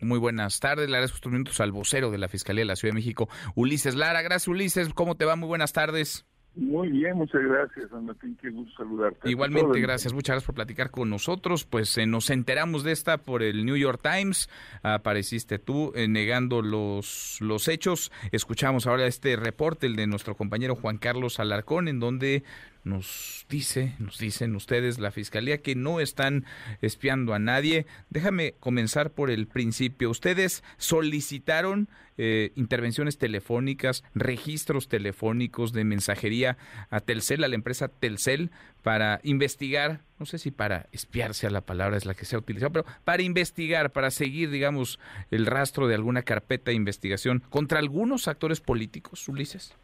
Muy 0.00 0.18
buenas 0.18 0.60
tardes, 0.60 0.88
le 0.88 0.96
agradezco 0.96 1.16
estos 1.16 1.32
minutos 1.32 1.60
al 1.60 1.72
vocero 1.72 2.10
de 2.10 2.18
la 2.18 2.28
Fiscalía 2.28 2.62
de 2.62 2.66
la 2.66 2.76
Ciudad 2.76 2.92
de 2.92 3.00
México, 3.00 3.28
Ulises 3.54 3.94
Lara. 3.94 4.22
Gracias, 4.22 4.48
Ulises. 4.48 4.92
¿Cómo 4.92 5.16
te 5.16 5.24
va? 5.24 5.36
Muy 5.36 5.48
buenas 5.48 5.72
tardes. 5.72 6.26
Muy 6.56 6.88
bien, 6.88 7.16
muchas 7.16 7.42
gracias, 7.42 7.90
Martín, 7.92 8.36
qué 8.40 8.50
gusto 8.50 8.82
saludarte. 8.82 9.30
Igualmente, 9.30 9.78
gracias, 9.80 10.12
muchas 10.12 10.34
gracias 10.34 10.46
por 10.46 10.56
platicar 10.56 10.90
con 10.90 11.08
nosotros. 11.08 11.64
Pues 11.64 11.96
eh, 11.96 12.06
nos 12.06 12.28
enteramos 12.28 12.82
de 12.82 12.90
esta 12.90 13.18
por 13.18 13.44
el 13.44 13.64
New 13.64 13.76
York 13.76 14.00
Times, 14.02 14.50
apareciste 14.82 15.60
tú 15.60 15.92
eh, 15.94 16.08
negando 16.08 16.60
los, 16.60 17.38
los 17.40 17.68
hechos. 17.68 18.10
Escuchamos 18.32 18.88
ahora 18.88 19.06
este 19.06 19.36
reporte, 19.36 19.86
el 19.86 19.94
de 19.94 20.08
nuestro 20.08 20.36
compañero 20.36 20.74
Juan 20.74 20.98
Carlos 20.98 21.38
Alarcón, 21.38 21.86
en 21.86 22.00
donde 22.00 22.42
nos 22.82 23.46
dice, 23.48 23.94
nos 23.98 24.18
dicen 24.18 24.56
ustedes, 24.56 24.98
la 24.98 25.10
fiscalía, 25.10 25.58
que 25.58 25.74
no 25.74 26.00
están 26.00 26.46
espiando 26.80 27.34
a 27.34 27.38
nadie. 27.38 27.86
Déjame 28.08 28.54
comenzar 28.58 29.10
por 29.10 29.30
el 29.30 29.46
principio. 29.46 30.10
Ustedes 30.10 30.64
solicitaron 30.78 31.88
eh, 32.22 32.52
intervenciones 32.54 33.16
telefónicas, 33.16 34.04
registros 34.14 34.88
telefónicos 34.88 35.72
de 35.72 35.84
mensajería 35.84 36.58
a 36.90 37.00
Telcel, 37.00 37.44
a 37.44 37.48
la 37.48 37.54
empresa 37.54 37.88
Telcel, 37.88 38.50
para 38.82 39.20
investigar, 39.22 40.02
no 40.18 40.26
sé 40.26 40.36
si 40.36 40.50
para 40.50 40.86
espiarse 40.92 41.46
a 41.46 41.50
la 41.50 41.62
palabra 41.62 41.96
es 41.96 42.04
la 42.04 42.12
que 42.12 42.26
se 42.26 42.36
ha 42.36 42.38
utilizado, 42.38 42.72
pero 42.72 42.84
para 43.04 43.22
investigar, 43.22 43.90
para 43.92 44.10
seguir, 44.10 44.50
digamos, 44.50 45.00
el 45.30 45.46
rastro 45.46 45.88
de 45.88 45.94
alguna 45.94 46.20
carpeta 46.20 46.72
de 46.72 46.76
investigación 46.76 47.42
contra 47.48 47.78
algunos 47.78 48.28
actores 48.28 48.60
políticos, 48.60 49.26
Ulises. 49.26 49.74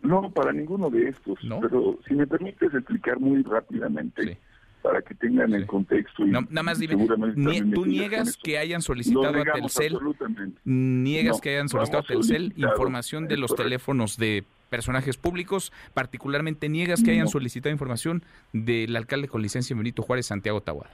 No, 0.00 0.30
para 0.30 0.52
ninguno 0.52 0.88
de 0.88 1.10
estos. 1.10 1.40
Pero 1.60 1.98
si 2.08 2.14
me 2.14 2.26
permites 2.26 2.72
explicar 2.72 3.20
muy 3.20 3.42
rápidamente. 3.42 4.38
Para 4.82 5.02
que 5.02 5.14
tengan 5.14 5.52
el 5.52 5.66
contexto. 5.66 6.26
Y, 6.26 6.30
nada 6.30 6.62
más 6.62 6.78
dime, 6.78 7.06
¿tú 7.74 7.84
niegas 7.84 8.36
que 8.36 8.58
hayan 8.58 8.80
solicitado 8.80 9.40
a 9.40 9.44
Telcel? 9.44 9.98
¿Niegas 10.64 11.40
que 11.40 11.50
hayan 11.50 11.68
solicitado 11.68 12.02
a 12.02 12.06
Telcel 12.06 12.54
información 12.56 13.28
de 13.28 13.36
los 13.36 13.54
teléfonos 13.54 14.16
de 14.16 14.44
personajes 14.70 15.16
públicos? 15.16 15.72
Particularmente, 15.92 16.68
¿niegas 16.68 17.02
que 17.02 17.10
hayan 17.10 17.28
solicitado 17.28 17.72
información 17.72 18.22
del 18.52 18.96
alcalde 18.96 19.28
con 19.28 19.42
licencia 19.42 19.76
Benito 19.76 20.02
Juárez, 20.02 20.26
Santiago 20.26 20.60
Tahuada? 20.62 20.90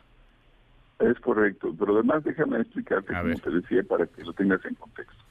Es 0.99 1.21
correcto, 1.21 1.75
pero 1.79 1.95
además 1.95 2.25
déjame 2.25 2.61
explicarte, 2.61 3.13
como 3.13 3.39
te 3.39 3.51
decía, 3.51 3.83
para 3.83 4.07
que 4.07 4.25
lo 4.25 4.33
tengas 4.33 4.65
en 4.65 4.75
contexto. 4.75 5.25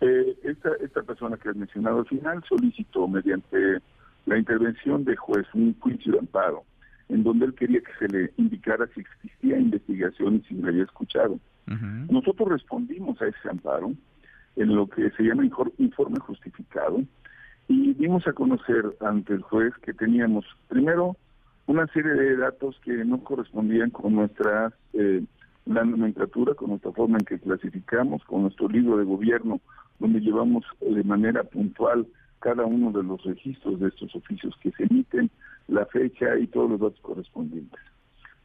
Eh, 0.00 0.36
esta, 0.42 0.70
esta 0.80 1.02
persona 1.02 1.36
que 1.36 1.48
has 1.48 1.56
mencionado 1.56 2.00
al 2.00 2.06
final 2.06 2.42
solicitó 2.48 3.08
mediante 3.08 3.78
la 4.26 4.38
intervención 4.38 5.04
de 5.04 5.16
juez 5.16 5.46
un 5.54 5.78
juicio 5.80 6.12
de 6.12 6.18
amparo, 6.18 6.64
en 7.08 7.22
donde 7.22 7.46
él 7.46 7.54
quería 7.54 7.80
que 7.80 7.92
se 7.98 8.08
le 8.08 8.32
indicara 8.36 8.86
si 8.94 9.00
existía 9.00 9.58
investigación 9.58 10.36
y 10.36 10.40
si 10.48 10.54
le 10.54 10.68
había 10.68 10.84
escuchado. 10.84 11.38
Nosotros 12.10 12.48
respondimos 12.48 13.20
a 13.20 13.26
ese 13.26 13.48
amparo 13.50 13.92
en 14.56 14.74
lo 14.74 14.86
que 14.88 15.10
se 15.10 15.22
llama 15.22 15.44
informe 15.44 16.18
justificado 16.18 17.02
y 17.68 17.92
dimos 17.92 18.26
a 18.26 18.32
conocer 18.32 18.96
ante 19.00 19.34
el 19.34 19.42
juez 19.42 19.74
que 19.82 19.92
teníamos 19.92 20.46
primero 20.68 21.16
una 21.66 21.86
serie 21.88 22.12
de 22.12 22.36
datos 22.36 22.80
que 22.82 23.04
no 23.04 23.22
correspondían 23.22 23.90
con 23.90 24.14
nuestra 24.14 24.72
eh, 24.94 25.22
la 25.66 25.84
nomenclatura, 25.84 26.54
con 26.54 26.70
nuestra 26.70 26.92
forma 26.92 27.18
en 27.18 27.26
que 27.26 27.38
clasificamos, 27.38 28.24
con 28.24 28.42
nuestro 28.42 28.68
libro 28.68 28.96
de 28.96 29.04
gobierno 29.04 29.60
donde 29.98 30.20
llevamos 30.20 30.64
de 30.80 31.04
manera 31.04 31.44
puntual 31.44 32.06
cada 32.40 32.64
uno 32.64 32.90
de 32.92 33.02
los 33.02 33.22
registros 33.24 33.80
de 33.80 33.88
estos 33.88 34.14
oficios 34.14 34.54
que 34.62 34.70
se 34.72 34.84
emiten, 34.84 35.30
la 35.68 35.86
fecha 35.86 36.36
y 36.38 36.46
todos 36.48 36.70
los 36.70 36.80
datos 36.80 37.00
correspondientes. 37.00 37.80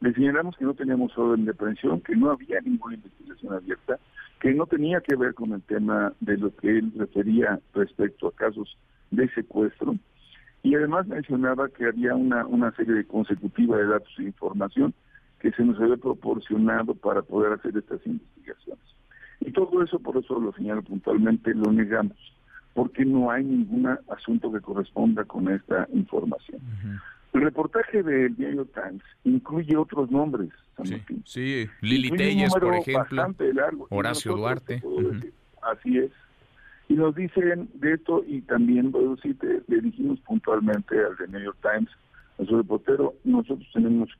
Le 0.00 0.12
señalamos 0.12 0.56
que 0.56 0.64
no 0.64 0.74
teníamos 0.74 1.16
orden 1.16 1.44
de 1.44 1.52
aprehensión, 1.52 2.00
que 2.00 2.14
no 2.14 2.30
había 2.30 2.60
ninguna 2.60 2.94
investigación 2.94 3.54
abierta, 3.54 3.98
que 4.40 4.52
no 4.52 4.66
tenía 4.66 5.00
que 5.00 5.16
ver 5.16 5.34
con 5.34 5.52
el 5.52 5.62
tema 5.62 6.12
de 6.20 6.36
lo 6.36 6.54
que 6.54 6.78
él 6.78 6.92
refería 6.96 7.58
respecto 7.72 8.28
a 8.28 8.32
casos 8.32 8.76
de 9.10 9.28
secuestro, 9.30 9.96
y 10.62 10.74
además 10.74 11.06
mencionaba 11.06 11.68
que 11.68 11.86
había 11.86 12.14
una, 12.14 12.46
una 12.46 12.70
serie 12.72 13.04
consecutiva 13.04 13.76
de 13.76 13.86
datos 13.86 14.12
e 14.18 14.24
información 14.24 14.94
que 15.38 15.52
se 15.52 15.62
nos 15.62 15.78
había 15.78 15.98
proporcionado 15.98 16.94
para 16.94 17.20
poder 17.20 17.52
hacer 17.52 17.76
estas 17.76 18.04
investigaciones. 18.06 18.84
Y 19.40 19.52
todo 19.52 19.82
eso, 19.82 19.98
por 19.98 20.16
eso 20.16 20.40
lo 20.40 20.52
señalo 20.54 20.82
puntualmente, 20.82 21.54
lo 21.54 21.70
negamos, 21.70 22.16
porque 22.72 23.04
no 23.04 23.30
hay 23.30 23.44
ningún 23.44 23.86
asunto 24.08 24.50
que 24.50 24.60
corresponda 24.60 25.24
con 25.24 25.48
esta 25.48 25.86
información. 25.92 26.62
El 27.34 27.42
reportaje 27.42 28.02
del 28.02 28.34
New 28.38 28.54
York 28.54 28.70
Times 28.74 29.02
incluye 29.24 29.76
otros 29.76 30.10
nombres. 30.10 30.50
Sí, 31.24 31.66
Lili 31.80 32.10
Telles, 32.10 32.52
por 32.52 32.74
ejemplo, 32.74 33.26
Horacio 33.90 34.36
Duarte. 34.36 34.82
Así 35.62 35.98
es. 35.98 36.10
Y 36.88 36.94
nos 36.94 37.14
dicen 37.14 37.68
de 37.74 37.94
esto, 37.94 38.22
y 38.26 38.42
también 38.42 38.92
bueno, 38.92 39.16
sí, 39.22 39.34
te, 39.34 39.62
le 39.66 39.80
dijimos 39.80 40.20
puntualmente 40.20 40.96
al 40.98 41.16
de 41.16 41.28
New 41.28 41.42
York 41.42 41.58
Times, 41.60 41.90
a 42.38 42.44
su 42.44 42.56
reportero, 42.56 43.14
nosotros 43.24 43.68
tenemos 43.72 44.10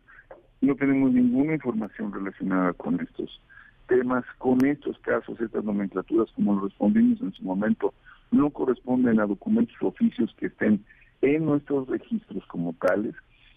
no 0.61 0.75
tenemos 0.77 1.13
ninguna 1.13 1.55
información 1.55 2.13
relacionada 2.13 2.73
con 2.73 2.99
estos 3.01 3.41
temas 3.87 4.25
con 4.39 4.65
estos 4.65 4.99
casos, 5.01 5.39
estas 5.41 5.63
nomenclaturas, 5.63 6.31
como 6.35 6.55
lo 6.55 6.65
respondimos 6.67 7.21
en 7.21 7.33
su 7.33 7.43
momento, 7.43 7.93
no 8.31 8.51
corresponden 8.51 9.21
a 9.21 9.27
documentos 9.27 9.77
o 9.83 9.89
oficios 9.89 10.35
que 10.39 10.47
estén 10.47 10.83
en 11.25 11.47
nuestros 11.47 11.89
registros 11.89 12.45
como 12.47 12.75
tales. 12.75 13.15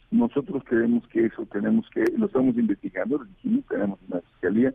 Nosotros 0.09 0.63
creemos 0.65 1.05
que 1.09 1.25
eso 1.25 1.45
tenemos 1.51 1.89
que, 1.89 2.05
lo 2.17 2.27
estamos 2.27 2.55
investigando, 2.57 3.17
lo 3.17 3.25
dijimos, 3.25 3.65
tenemos 3.67 3.99
una 4.07 4.21
fiscalía, 4.21 4.73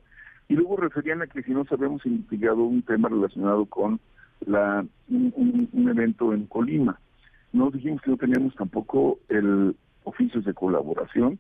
y 0.49 0.55
luego 0.55 0.77
referían 0.77 1.23
a 1.23 1.27
que 1.27 1.43
si 1.43 1.53
no 1.53 1.65
habíamos 1.71 2.05
investigado 2.05 2.63
un 2.65 2.83
tema 2.83 3.09
relacionado 3.09 3.65
con 3.67 3.99
la 4.45 4.85
un, 5.09 5.69
un 5.73 5.89
evento 5.89 6.35
en 6.35 6.47
Colima. 6.47 6.99
Nos 7.53 7.73
dijimos 7.73 8.03
que 8.03 8.11
no 8.11 8.17
teníamos 8.17 8.55
tampoco 8.57 9.19
el 9.29 9.75
oficios 10.05 10.45
de 10.45 10.53
colaboración, 10.53 11.39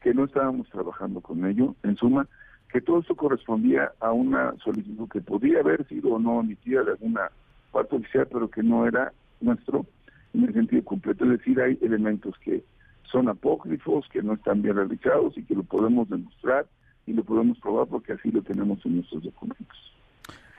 que 0.00 0.14
no 0.14 0.24
estábamos 0.24 0.68
trabajando 0.68 1.20
con 1.20 1.44
ello. 1.44 1.74
En 1.82 1.96
suma, 1.96 2.28
que 2.70 2.80
todo 2.80 3.00
esto 3.00 3.14
correspondía 3.14 3.92
a 4.00 4.12
una 4.12 4.54
solicitud 4.62 5.08
que 5.08 5.20
podía 5.20 5.60
haber 5.60 5.86
sido 5.88 6.14
o 6.14 6.18
no 6.18 6.40
emitida 6.40 6.82
de 6.82 6.92
alguna 6.92 7.30
parte 7.72 7.96
oficial, 7.96 8.28
pero 8.30 8.48
que 8.48 8.62
no 8.62 8.86
era 8.86 9.12
nuestro 9.40 9.86
en 10.34 10.44
el 10.44 10.52
sentido 10.52 10.84
completo. 10.84 11.24
Es 11.24 11.38
decir, 11.38 11.60
hay 11.60 11.78
elementos 11.80 12.34
que 12.38 12.64
son 13.10 13.28
apócrifos, 13.28 14.06
que 14.12 14.22
no 14.22 14.34
están 14.34 14.62
bien 14.62 14.76
realizados 14.76 15.36
y 15.38 15.44
que 15.44 15.54
lo 15.54 15.62
podemos 15.62 16.08
demostrar 16.08 16.66
y 17.06 17.12
lo 17.12 17.22
podemos 17.22 17.58
probar 17.60 17.86
porque 17.86 18.12
así 18.12 18.30
lo 18.30 18.42
tenemos 18.42 18.84
en 18.84 18.96
nuestros 18.96 19.22
documentos. 19.22 19.94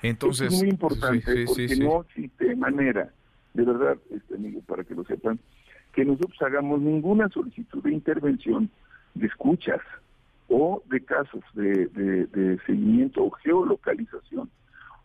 Entonces, 0.01 0.53
es 0.53 0.59
muy 0.59 0.69
importante 0.69 1.45
porque 1.45 1.75
no 1.77 2.01
existe 2.01 2.55
manera, 2.55 3.11
de 3.53 3.63
verdad, 3.63 3.97
este 4.11 4.35
amigo, 4.35 4.61
para 4.61 4.83
que 4.83 4.93
lo 4.93 5.03
sepan, 5.05 5.39
que 5.93 6.05
nosotros 6.05 6.39
hagamos 6.41 6.81
ninguna 6.81 7.29
solicitud 7.29 7.81
de 7.83 7.93
intervención 7.93 8.69
de 9.15 9.27
escuchas 9.27 9.81
o 10.47 10.83
de 10.89 11.03
casos 11.03 11.43
de, 11.53 11.87
de, 11.87 12.59
seguimiento 12.65 13.23
o 13.23 13.31
geolocalización 13.31 14.49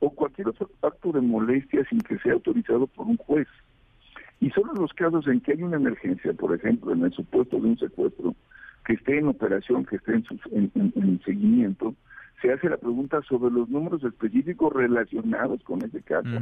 o 0.01 0.11
cualquier 0.11 0.49
otro 0.49 0.71
acto 0.83 1.13
de 1.13 1.21
molestia 1.21 1.85
sin 1.89 2.01
que 2.01 2.19
sea 2.19 2.35
autorizado 2.35 2.87
por 2.87 3.07
un 3.07 3.17
juez. 3.17 3.49
Y 4.41 4.51
solo 4.51 4.73
en 4.75 4.81
los 4.81 4.93
casos 4.95 5.27
en 5.27 5.41
que 5.41 5.53
hay 5.53 5.63
una 5.63 5.77
emergencia, 5.77 6.33
por 6.33 6.55
ejemplo, 6.55 6.93
en 6.93 7.05
el 7.05 7.13
supuesto 7.13 7.61
de 7.61 7.69
un 7.69 7.79
secuestro, 7.79 8.35
que 8.87 8.95
esté 8.95 9.19
en 9.19 9.29
operación, 9.29 9.85
que 9.85 9.97
esté 9.97 10.15
en, 10.15 10.73
en, 10.75 11.21
seguimiento, 11.23 11.95
se 12.41 12.51
hace 12.51 12.71
la 12.71 12.79
pregunta 12.79 13.21
sobre 13.29 13.53
los 13.53 13.69
números 13.69 14.03
específicos 14.03 14.73
relacionados 14.73 15.63
con 15.63 15.83
ese 15.85 16.03
caso, 16.03 16.41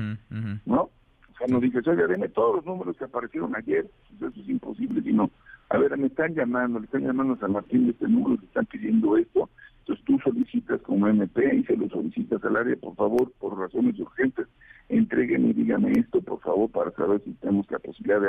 ¿no? 0.65 0.83
O 0.83 1.39
sea, 1.39 1.49
no 1.49 1.61
dices, 1.61 1.87
oye, 1.87 2.07
deme 2.07 2.29
todos 2.29 2.57
los 2.57 2.67
números 2.67 2.97
que 2.97 3.05
aparecieron 3.05 3.55
ayer, 3.57 3.89
pues 4.09 4.33
eso 4.33 4.41
es 4.41 4.49
imposible, 4.49 5.03
sino, 5.03 5.31
a 5.69 5.79
ver, 5.79 5.97
me 5.97 6.07
están 6.07 6.35
llamando, 6.35 6.79
le 6.79 6.87
están 6.87 7.05
llamando 7.05 7.35
a 7.35 7.39
San 7.39 7.53
Martín 7.53 7.85
de 7.85 7.91
este 7.91 8.09
número, 8.09 8.41
le 8.41 8.47
están 8.47 8.67
pidiendo 8.67 9.17
esto, 9.17 9.51
entonces 9.89 10.05
tú 10.05 10.19
solicitas 10.19 10.83
como 10.83 11.09
MP 11.09 11.57
y 11.57 11.65
se 11.65 11.77
lo 11.77 11.89
solicitas 11.89 12.45
al 12.45 12.57
área, 12.57 12.77
por 12.77 12.95
favor, 12.95 13.33
por 13.39 13.59
razones 13.59 13.99
urgentes, 13.99 14.47
entreguen 14.91 15.49
y 15.49 15.55
díganme 15.55 15.93
esto, 15.93 16.21
por 16.21 16.41
favor, 16.41 16.71
para 16.71 16.91
saber 16.91 17.23
si 17.25 17.33
tenemos 17.35 17.71
la 17.71 17.79
posibilidad 17.79 18.21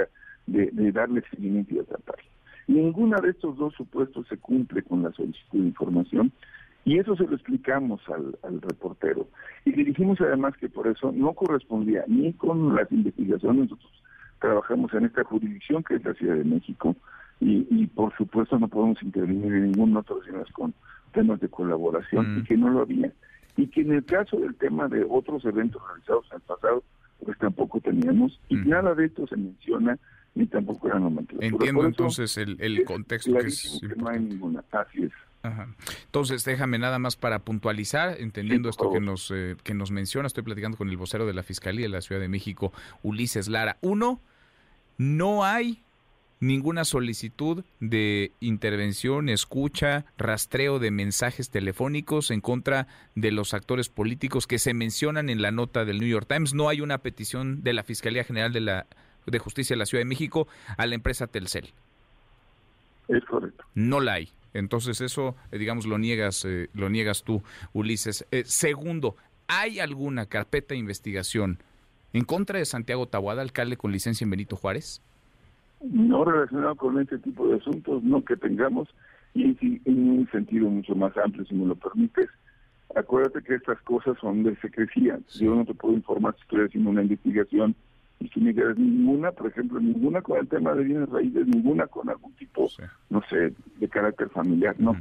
de, 0.48 0.92
darle 0.94 1.22
seguimiento 1.30 1.76
y 1.76 1.80
atraparlo. 1.80 2.24
Ninguna 2.68 3.18
de 3.18 3.32
estos 3.32 3.58
dos 3.58 3.74
supuestos 3.76 4.26
se 4.28 4.38
cumple 4.38 4.84
con 4.84 5.04
la 5.04 5.12
solicitud 5.12 5.60
de 5.60 5.68
información 5.68 6.32
y 6.86 6.98
eso 6.98 7.16
se 7.18 7.26
lo 7.28 7.36
explicamos 7.36 8.02
al, 8.08 8.62
reportero. 8.62 9.28
Y 9.66 9.72
le 9.72 9.84
dijimos 9.84 10.22
además 10.22 10.56
que 10.56 10.70
por 10.70 10.88
eso 10.88 11.12
no 11.12 11.34
correspondía 11.34 12.06
ni 12.08 12.32
con 12.34 12.74
las 12.74 12.90
investigaciones, 12.90 13.70
nosotros 13.70 13.92
trabajamos 14.40 14.94
en 14.94 15.06
esta 15.06 15.26
jurisdicción 15.26 15.84
que 15.84 15.96
es 15.96 16.06
la 16.06 16.14
Ciudad 16.14 16.36
de 16.36 16.46
México 16.46 16.96
y, 17.42 17.88
por 17.88 18.16
supuesto 18.18 18.60
no 18.60 18.68
podemos 18.68 19.02
intervenir 19.02 19.54
en 19.54 19.72
ningún 19.72 19.96
otro 19.96 20.22
sino 20.26 20.44
con 20.52 20.74
temas 21.14 21.40
de 21.40 21.48
colaboración 21.48 22.38
y 22.38 22.42
mm. 22.42 22.44
que 22.44 22.58
no 22.58 22.70
lo 22.70 22.82
había 22.82 23.12
y 23.60 23.68
que 23.68 23.82
en 23.82 23.92
el 23.92 24.06
caso 24.06 24.38
del 24.38 24.56
tema 24.56 24.88
de 24.88 25.06
otros 25.10 25.44
eventos 25.44 25.82
realizados 25.86 26.26
en 26.32 26.36
el 26.38 26.42
pasado, 26.42 26.84
pues 27.24 27.38
tampoco 27.40 27.82
teníamos, 27.82 28.40
y 28.48 28.56
nada 28.56 28.96
de 28.96 29.06
esto 29.06 29.28
se 29.28 29.36
menciona, 29.36 29.98
ni 30.36 30.46
tampoco 30.46 30.88
era 30.88 31.00
nomenclatura. 31.00 31.46
Entiendo 31.46 31.86
entonces 31.86 32.38
el, 32.38 32.86
contexto 32.86 33.34
que 33.34 33.48
es... 33.48 33.82
no 33.98 34.08
hay 34.08 34.20
ninguna, 34.20 34.64
así 34.72 35.04
es. 35.04 35.12
Entonces, 36.06 36.44
déjame 36.44 36.80
nada 36.80 37.00
más 37.00 37.16
para 37.16 37.40
puntualizar, 37.40 38.16
entendiendo 38.20 38.70
esto 38.70 38.92
que 38.92 39.00
nos, 39.00 39.32
eh, 39.32 39.56
que 39.64 39.74
nos 39.74 39.90
menciona, 39.90 40.28
estoy 40.28 40.44
platicando 40.44 40.78
con 40.78 40.90
el 40.90 40.98
vocero 40.98 41.26
de 41.26 41.34
la 41.34 41.44
Fiscalía 41.44 41.84
de 41.84 41.90
la 41.90 42.02
Ciudad 42.02 42.20
de 42.22 42.28
México, 42.28 42.74
Ulises 43.04 43.48
Lara. 43.48 43.78
Uno, 43.82 44.22
no 44.98 45.46
hay 45.46 45.82
ninguna 46.40 46.86
solicitud 46.86 47.64
de 47.80 48.32
intervención, 48.40 49.30
escucha, 49.30 50.06
rastreo 50.18 50.80
de 50.80 50.92
mensajes 50.92 51.50
telefónicos 51.50 52.32
en 52.32 52.42
contra 52.42 52.88
de 53.16 53.32
los 53.32 53.54
actores 53.54 53.90
políticos 53.90 54.48
que 54.48 54.60
se 54.60 54.74
mencionan 54.74 55.30
en 55.30 55.42
la 55.42 55.52
nota 55.52 55.86
del 55.86 56.00
New 56.00 56.08
York 56.08 56.28
Times. 56.28 56.54
No 56.54 56.70
hay 56.70 56.82
una 56.82 57.00
petición 57.00 57.62
de 57.64 57.74
la 57.74 57.84
Fiscalía 57.84 58.24
General 58.24 58.54
de, 58.54 58.62
la, 58.62 58.88
de 59.26 59.40
Justicia 59.40 59.74
de 59.74 59.80
la 59.80 59.86
Ciudad 59.86 60.02
de 60.02 60.10
México 60.10 60.48
a 60.78 60.86
la 60.86 60.96
empresa 60.96 61.28
Telcel. 61.28 61.70
Es 63.08 63.24
correcto. 63.26 63.66
No 63.74 64.00
la 64.00 64.14
hay. 64.14 64.32
Entonces 64.54 65.02
eso, 65.02 65.36
eh, 65.52 65.58
digamos, 65.58 65.86
lo 65.86 65.98
niegas, 65.98 66.46
eh, 66.46 66.70
lo 66.74 66.90
niegas 66.90 67.24
tú, 67.24 67.44
Ulises. 67.74 68.26
Eh, 68.32 68.44
segundo, 68.46 69.16
¿hay 69.48 69.80
alguna 69.80 70.26
carpeta 70.26 70.74
de 70.74 70.80
investigación 70.80 71.62
en 72.14 72.24
contra 72.24 72.58
de 72.58 72.66
Santiago 72.66 73.08
Tabuada, 73.08 73.42
alcalde 73.42 73.78
con 73.78 73.92
licencia 73.92 74.24
en 74.24 74.32
Benito 74.32 74.56
Juárez? 74.56 75.02
No 75.82 76.26
relacionado 76.26 76.76
con 76.76 77.00
este 77.00 77.20
tipo 77.20 77.48
de 77.48 77.58
asuntos, 77.58 78.04
no 78.04 78.24
que 78.24 78.36
tengamos, 78.36 78.90
y 79.34 79.56
en, 79.86 80.10
un 80.10 80.30
sentido 80.32 80.70
mucho 80.70 80.96
más 80.96 81.16
amplio, 81.18 81.46
si 81.46 81.56
me 81.56 81.66
lo 81.66 81.76
permites. 81.76 82.30
Acuérdate 82.96 83.44
que 83.44 83.56
estas 83.56 83.80
cosas 83.82 84.18
son 84.20 84.44
de 84.44 84.56
secrecía. 84.58 85.20
Yo 85.40 85.54
no 85.54 85.66
te 85.66 85.76
puedo 85.76 85.94
informar 85.94 86.36
si 86.36 86.42
estoy 86.42 86.66
haciendo 86.66 86.90
una 86.90 87.04
investigación 87.04 87.76
y 88.20 88.28
si 88.30 88.40
me 88.42 88.54
quedas 88.54 88.78
ninguna, 88.78 89.32
por 89.32 89.48
ejemplo, 89.48 89.80
ninguna 89.80 90.22
con 90.22 90.40
el 90.40 90.48
tema 90.48 90.74
de 90.74 90.84
bienes 90.84 91.08
raíces, 91.10 91.48
ninguna 91.48 91.88
con 91.88 92.10
algún 92.10 92.34
tipo, 92.34 92.68
no 93.10 93.22
sé, 93.30 93.54
de 93.78 93.88
carácter 93.90 94.30
familiar, 94.30 94.76
no. 94.80 94.96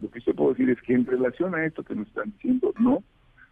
Lo 0.00 0.10
que 0.10 0.20
yo 0.20 0.34
puedo 0.34 0.50
decir 0.50 0.68
es 0.70 0.80
que 0.82 0.94
en 0.94 1.06
relación 1.06 1.54
a 1.54 1.64
esto 1.64 1.84
que 1.84 1.94
nos 1.94 2.08
están 2.08 2.32
diciendo, 2.32 2.74
no, 2.78 3.02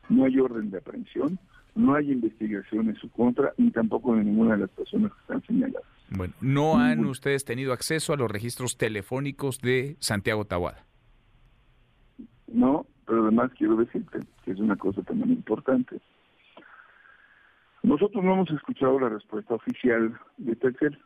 no 0.09 0.25
hay 0.25 0.39
orden 0.39 0.71
de 0.71 0.79
aprehensión, 0.79 1.39
no 1.77 1.95
hay 1.95 2.11
investigación 2.11 2.89
en 2.89 2.97
su 2.97 3.09
contra, 3.11 3.53
ni 3.57 3.71
tampoco 3.71 4.17
de 4.17 4.25
ninguna 4.25 4.55
de 4.55 4.63
las 4.63 4.71
personas 4.71 5.13
que 5.13 5.21
están 5.21 5.43
señaladas. 5.47 6.00
Bueno, 6.11 6.35
¿no 6.41 6.79
han 6.79 7.05
ustedes 7.07 7.45
tenido 7.45 7.73
acceso 7.73 8.13
a 8.13 8.17
los 8.17 8.31
registros 8.31 8.77
telefónicos 8.77 9.61
de 9.61 9.97
Santiago 10.01 10.45
Tahuada? 10.45 10.85
No, 12.49 12.85
pero 13.07 13.23
además 13.23 13.53
quiero 13.57 13.77
decirte 13.77 14.19
que 14.45 14.51
es 14.51 14.59
una 14.59 14.77
cosa 14.77 15.03
también 15.03 15.31
importante. 15.31 16.01
Nosotros 17.83 18.25
no 18.25 18.35
hemos 18.35 18.51
escuchado 18.51 18.99
la 18.99 19.09
respuesta 19.09 19.55
oficial 19.55 20.19
de 20.37 20.57
Telcel. 20.57 20.99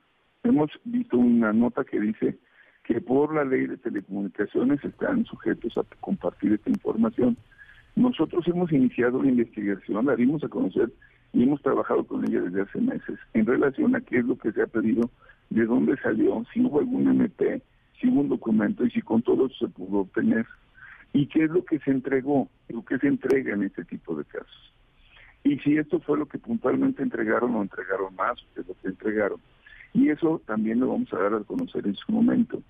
Hemos 0.43 0.71
visto 0.85 1.19
una 1.19 1.53
nota 1.53 1.85
que 1.85 2.01
dice 2.01 2.39
que 2.85 3.01
por 3.01 3.35
la 3.35 3.45
ley 3.45 3.67
de 3.67 3.77
telecomunicaciones 3.77 4.83
están 4.85 5.25
sujetos 5.27 5.77
a 5.79 5.85
compartir 6.01 6.55
esta 6.55 6.71
información. 6.71 7.37
Nosotros 7.95 8.47
hemos 8.49 8.73
iniciado 8.73 9.19
una 9.19 9.29
investigación, 9.29 10.07
la 10.07 10.17
dimos 10.17 10.43
a 10.45 10.49
conocer 10.49 10.91
y 11.35 11.43
hemos 11.43 11.61
trabajado 11.62 12.05
con 12.05 12.24
ella 12.24 12.41
desde 12.41 12.62
hace 12.62 12.80
meses 12.80 13.18
en 13.35 13.45
relación 13.45 13.95
a 13.97 14.01
qué 14.01 14.18
es 14.18 14.24
lo 14.24 14.39
que 14.39 14.53
se 14.53 14.62
ha 14.62 14.66
pedido, 14.66 15.11
de 15.51 15.66
dónde 15.66 15.97
salió, 15.99 16.45
si 16.53 16.61
hubo 16.61 16.78
algún 16.78 17.09
MP, 17.09 17.61
si 18.01 18.09
hubo 18.09 18.20
un 18.20 18.28
documento 18.28 18.87
y 18.87 18.91
si 18.91 19.03
con 19.03 19.20
todo 19.20 19.47
eso 19.47 19.66
se 19.66 19.68
pudo 19.68 20.01
obtener 20.01 20.47
y 21.12 21.26
qué 21.26 21.45
es 21.45 21.51
lo 21.51 21.64
que 21.64 21.80
se 21.80 21.91
entregó, 21.91 22.49
lo 22.68 22.85
que 22.85 22.99
se 22.99 23.09
entrega 23.09 23.53
en 23.53 23.64
este 23.64 23.85
tipo 23.85 24.14
de 24.14 24.24
casos. 24.24 24.72
Y 25.43 25.59
si 25.59 25.76
esto 25.76 26.01
fue 26.01 26.18
lo 26.18 26.26
que 26.26 26.39
puntualmente 26.39 27.03
entregaron 27.03 27.55
o 27.55 27.62
entregaron 27.62 28.14
más, 28.14 28.41
o 28.41 28.47
qué 28.55 28.61
es 28.62 28.68
lo 28.68 28.74
que 28.80 28.89
entregaron. 28.89 29.39
Y 29.93 30.09
eso 30.09 30.41
también 30.47 30.80
lo 30.80 30.89
vamos 30.89 31.12
a 31.12 31.18
dar 31.18 31.35
a 31.35 31.41
conocer 31.41 31.87
en 31.87 31.95
su 31.95 32.11
momento. 32.11 32.62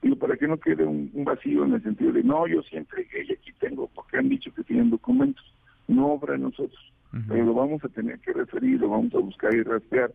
Digo, 0.00 0.16
para 0.16 0.36
que 0.36 0.48
no 0.48 0.58
quede 0.58 0.84
un, 0.84 1.10
vacío 1.24 1.64
en 1.64 1.74
el 1.74 1.82
sentido 1.82 2.12
de, 2.12 2.24
no, 2.24 2.46
yo 2.46 2.62
sí 2.62 2.76
entregué 2.76 3.24
y 3.28 3.32
aquí 3.32 3.52
tengo, 3.60 3.88
porque 3.94 4.16
han 4.16 4.28
dicho 4.28 4.52
que 4.54 4.64
tienen 4.64 4.90
documentos. 4.90 5.44
No 5.86 6.06
obra 6.06 6.38
nosotros 6.38 6.92
pero 7.28 7.44
lo 7.44 7.54
vamos 7.54 7.84
a 7.84 7.88
tener 7.88 8.18
que 8.20 8.32
referir, 8.32 8.80
lo 8.80 8.88
vamos 8.88 9.14
a 9.14 9.18
buscar 9.18 9.54
y 9.54 9.62
rastrear, 9.62 10.12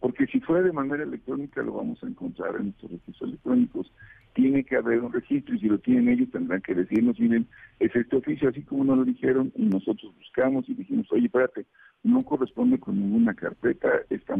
porque 0.00 0.26
si 0.26 0.40
fue 0.40 0.62
de 0.62 0.72
manera 0.72 1.02
electrónica 1.02 1.62
lo 1.62 1.74
vamos 1.74 2.02
a 2.02 2.06
encontrar 2.06 2.56
en 2.56 2.66
nuestros 2.66 2.92
registros 2.92 3.28
electrónicos. 3.30 3.92
Tiene 4.34 4.62
que 4.62 4.76
haber 4.76 5.00
un 5.00 5.12
registro 5.12 5.56
y 5.56 5.58
si 5.58 5.66
lo 5.66 5.78
tienen 5.78 6.08
ellos 6.08 6.30
tendrán 6.30 6.62
que 6.62 6.74
decirnos, 6.74 7.18
miren, 7.18 7.46
es 7.80 7.94
este 7.94 8.16
oficio, 8.16 8.48
así 8.48 8.62
como 8.62 8.84
nos 8.84 8.98
lo 8.98 9.04
dijeron 9.04 9.52
y 9.56 9.64
nosotros 9.64 10.14
buscamos 10.16 10.68
y 10.68 10.74
dijimos, 10.74 11.10
oye, 11.10 11.26
espérate, 11.26 11.66
no 12.04 12.22
corresponde 12.22 12.78
con 12.78 12.98
ninguna 12.98 13.34
carpeta, 13.34 13.88
está, 14.08 14.36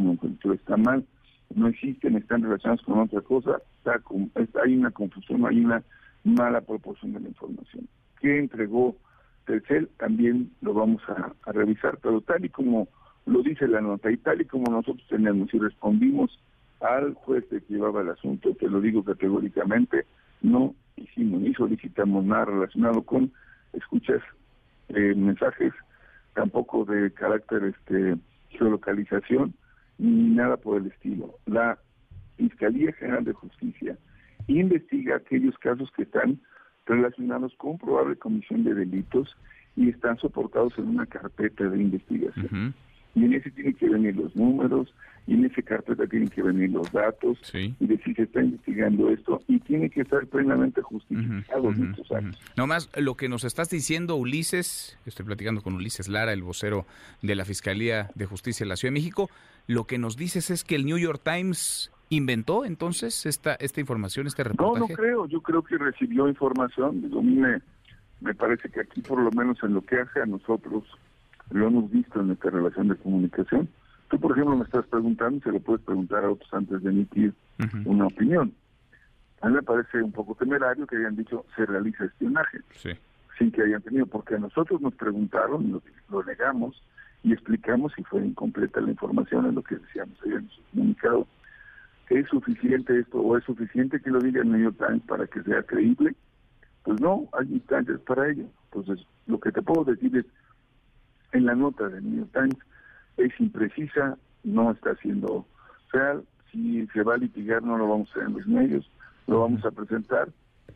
está 0.54 0.76
mal, 0.76 1.04
no 1.54 1.66
existen, 1.66 2.16
están 2.16 2.42
relacionados 2.42 2.82
con 2.84 3.00
otra 3.00 3.20
cosa, 3.22 3.60
hay 4.64 4.76
una 4.76 4.90
confusión, 4.92 5.44
hay 5.46 5.64
una 5.64 5.82
mala 6.22 6.60
proporción 6.60 7.14
de 7.14 7.20
la 7.20 7.28
información. 7.28 7.88
¿Qué 8.20 8.38
entregó 8.38 8.96
Telcel 9.48 9.88
también 9.96 10.50
lo 10.60 10.74
vamos 10.74 11.02
a, 11.08 11.32
revisar, 11.50 11.98
pero 12.02 12.20
tal 12.20 12.44
y 12.44 12.50
como 12.50 12.86
lo 13.24 13.42
dice 13.42 13.66
la 13.66 13.80
nota 13.80 14.10
y 14.10 14.18
tal 14.18 14.42
y 14.42 14.44
como 14.44 14.70
nosotros 14.70 15.06
tenemos 15.08 15.52
y 15.54 15.58
respondimos 15.58 16.38
al 16.80 17.14
juez 17.14 17.44
que 17.46 17.62
llevaba 17.68 18.02
el 18.02 18.10
asunto, 18.10 18.54
te 18.54 18.68
lo 18.68 18.80
digo 18.80 19.02
categóricamente, 19.02 20.04
no 20.42 20.74
hicimos 20.96 21.40
ni 21.40 21.54
solicitamos 21.54 22.24
nada 22.24 22.44
relacionado 22.44 23.02
con 23.02 23.32
escuchas 23.72 24.20
eh, 24.90 25.14
mensajes, 25.16 25.72
tampoco 26.34 26.84
de 26.84 27.10
carácter 27.12 27.64
este 27.64 28.16
geolocalización, 28.50 29.54
ni 29.96 30.34
nada 30.34 30.58
por 30.58 30.80
el 30.80 30.88
estilo. 30.88 31.34
La 31.46 31.78
Fiscalía 32.36 32.92
General 32.92 33.24
de 33.24 33.32
Justicia 33.32 33.98
investiga 34.46 35.16
aquellos 35.16 35.56
casos 35.58 35.90
que 35.96 36.02
están 36.02 36.38
relacionados 36.88 37.54
con 37.56 37.78
probable 37.78 38.16
comisión 38.16 38.64
de 38.64 38.74
delitos 38.74 39.36
y 39.76 39.90
están 39.90 40.18
soportados 40.18 40.72
en 40.78 40.88
una 40.88 41.06
carpeta 41.06 41.64
de 41.64 41.78
investigación. 41.78 42.74
Y 43.14 43.24
en 43.24 43.34
ese 43.34 43.50
tienen 43.50 43.74
que 43.74 43.88
venir 43.88 44.16
los 44.16 44.34
números, 44.36 44.92
y 45.26 45.34
en 45.34 45.44
esa 45.44 45.60
carpeta 45.62 46.06
tienen 46.06 46.28
que 46.28 46.42
venir 46.42 46.70
los 46.70 46.90
datos, 46.92 47.38
y 47.52 47.74
decir 47.86 48.16
se 48.16 48.22
está 48.22 48.42
investigando 48.42 49.10
esto, 49.10 49.42
y 49.48 49.58
tiene 49.60 49.90
que 49.90 50.02
estar 50.02 50.26
plenamente 50.26 50.82
justificado 50.82 51.72
No 52.56 52.66
más, 52.66 52.90
lo 52.96 53.16
que 53.16 53.28
nos 53.28 53.44
estás 53.44 53.70
diciendo, 53.70 54.16
Ulises, 54.16 54.98
estoy 55.04 55.26
platicando 55.26 55.62
con 55.62 55.74
Ulises 55.74 56.08
Lara, 56.08 56.32
el 56.32 56.42
vocero 56.42 56.86
de 57.22 57.34
la 57.34 57.44
Fiscalía 57.44 58.10
de 58.14 58.26
Justicia 58.26 58.64
de 58.64 58.68
la 58.68 58.76
Ciudad 58.76 58.92
de 58.92 59.00
México, 59.00 59.30
lo 59.66 59.84
que 59.84 59.98
nos 59.98 60.16
dices 60.16 60.50
es 60.50 60.64
que 60.64 60.76
el 60.76 60.86
New 60.86 60.98
York 60.98 61.20
Times 61.22 61.90
inventó 62.10 62.64
entonces 62.64 63.26
esta 63.26 63.54
esta 63.54 63.80
información, 63.80 64.26
este 64.26 64.44
reportaje? 64.44 64.80
No, 64.80 64.88
no 64.88 64.94
creo. 64.94 65.26
Yo 65.26 65.40
creo 65.40 65.62
que 65.62 65.78
recibió 65.78 66.28
información. 66.28 67.02
Digo, 67.02 67.20
a 67.20 67.22
mí 67.22 67.36
me, 68.20 68.34
parece 68.34 68.68
que 68.68 68.80
aquí, 68.80 69.00
por 69.02 69.20
lo 69.20 69.30
menos 69.32 69.58
en 69.62 69.74
lo 69.74 69.82
que 69.82 70.00
hace 70.00 70.20
a 70.20 70.26
nosotros, 70.26 70.84
lo 71.50 71.66
hemos 71.66 71.90
visto 71.90 72.20
en 72.20 72.28
nuestra 72.28 72.50
relación 72.50 72.88
de 72.88 72.96
comunicación. 72.96 73.68
Tú, 74.08 74.18
por 74.18 74.32
ejemplo, 74.32 74.56
me 74.56 74.64
estás 74.64 74.86
preguntando, 74.86 75.40
se 75.42 75.52
lo 75.52 75.60
puedes 75.60 75.84
preguntar 75.84 76.24
a 76.24 76.30
otros 76.30 76.52
antes 76.52 76.82
de 76.82 76.90
emitir 76.90 77.34
una 77.84 78.06
opinión. 78.06 78.52
A 79.40 79.48
mí 79.48 79.54
me 79.54 79.62
parece 79.62 80.02
un 80.02 80.12
poco 80.12 80.34
temerario 80.34 80.86
que 80.86 80.96
hayan 80.96 81.16
dicho 81.16 81.44
se 81.54 81.66
realiza 81.66 82.04
espionaje, 82.04 82.58
sin 83.38 83.52
que 83.52 83.62
hayan 83.62 83.82
tenido, 83.82 84.06
porque 84.06 84.34
a 84.34 84.38
nosotros 84.38 84.80
nos 84.80 84.94
preguntaron, 84.94 85.70
lo, 85.70 85.82
lo 86.10 86.24
negamos 86.24 86.82
y 87.22 87.32
explicamos 87.32 87.92
si 87.94 88.02
fue 88.04 88.24
incompleta 88.24 88.80
la 88.80 88.90
información 88.90 89.46
en 89.46 89.54
lo 89.56 89.62
que 89.62 89.76
decíamos 89.76 90.16
ahí 90.24 90.32
en 90.32 90.48
su 90.48 90.62
comunicado 90.70 91.26
¿Es 92.10 92.26
suficiente 92.28 92.98
esto 92.98 93.20
o 93.20 93.36
es 93.36 93.44
suficiente 93.44 94.00
que 94.00 94.10
lo 94.10 94.20
diga 94.20 94.40
el 94.40 94.50
New 94.50 94.62
York 94.62 94.76
Times 94.78 95.02
para 95.06 95.26
que 95.26 95.42
sea 95.42 95.62
creíble? 95.62 96.14
Pues 96.82 97.00
no, 97.00 97.28
hay 97.38 97.52
instancias 97.52 98.00
para 98.00 98.30
ello. 98.30 98.44
Entonces, 98.72 99.06
lo 99.26 99.38
que 99.38 99.52
te 99.52 99.60
puedo 99.60 99.84
decir 99.84 100.16
es, 100.16 100.24
en 101.32 101.44
la 101.44 101.54
nota 101.54 101.88
del 101.88 102.04
New 102.04 102.20
York 102.20 102.30
Times 102.32 102.58
es 103.18 103.40
imprecisa, 103.40 104.16
no 104.44 104.70
está 104.70 104.94
siendo 104.96 105.46
real, 105.92 106.24
si 106.50 106.86
se 106.88 107.02
va 107.02 107.14
a 107.14 107.18
litigar 107.18 107.62
no 107.62 107.76
lo 107.76 107.88
vamos 107.88 108.08
a 108.08 108.12
hacer 108.12 108.22
en 108.24 108.34
los 108.34 108.46
medios, 108.46 108.90
lo 109.26 109.40
vamos 109.40 109.64
a 109.64 109.70
presentar, 109.70 110.28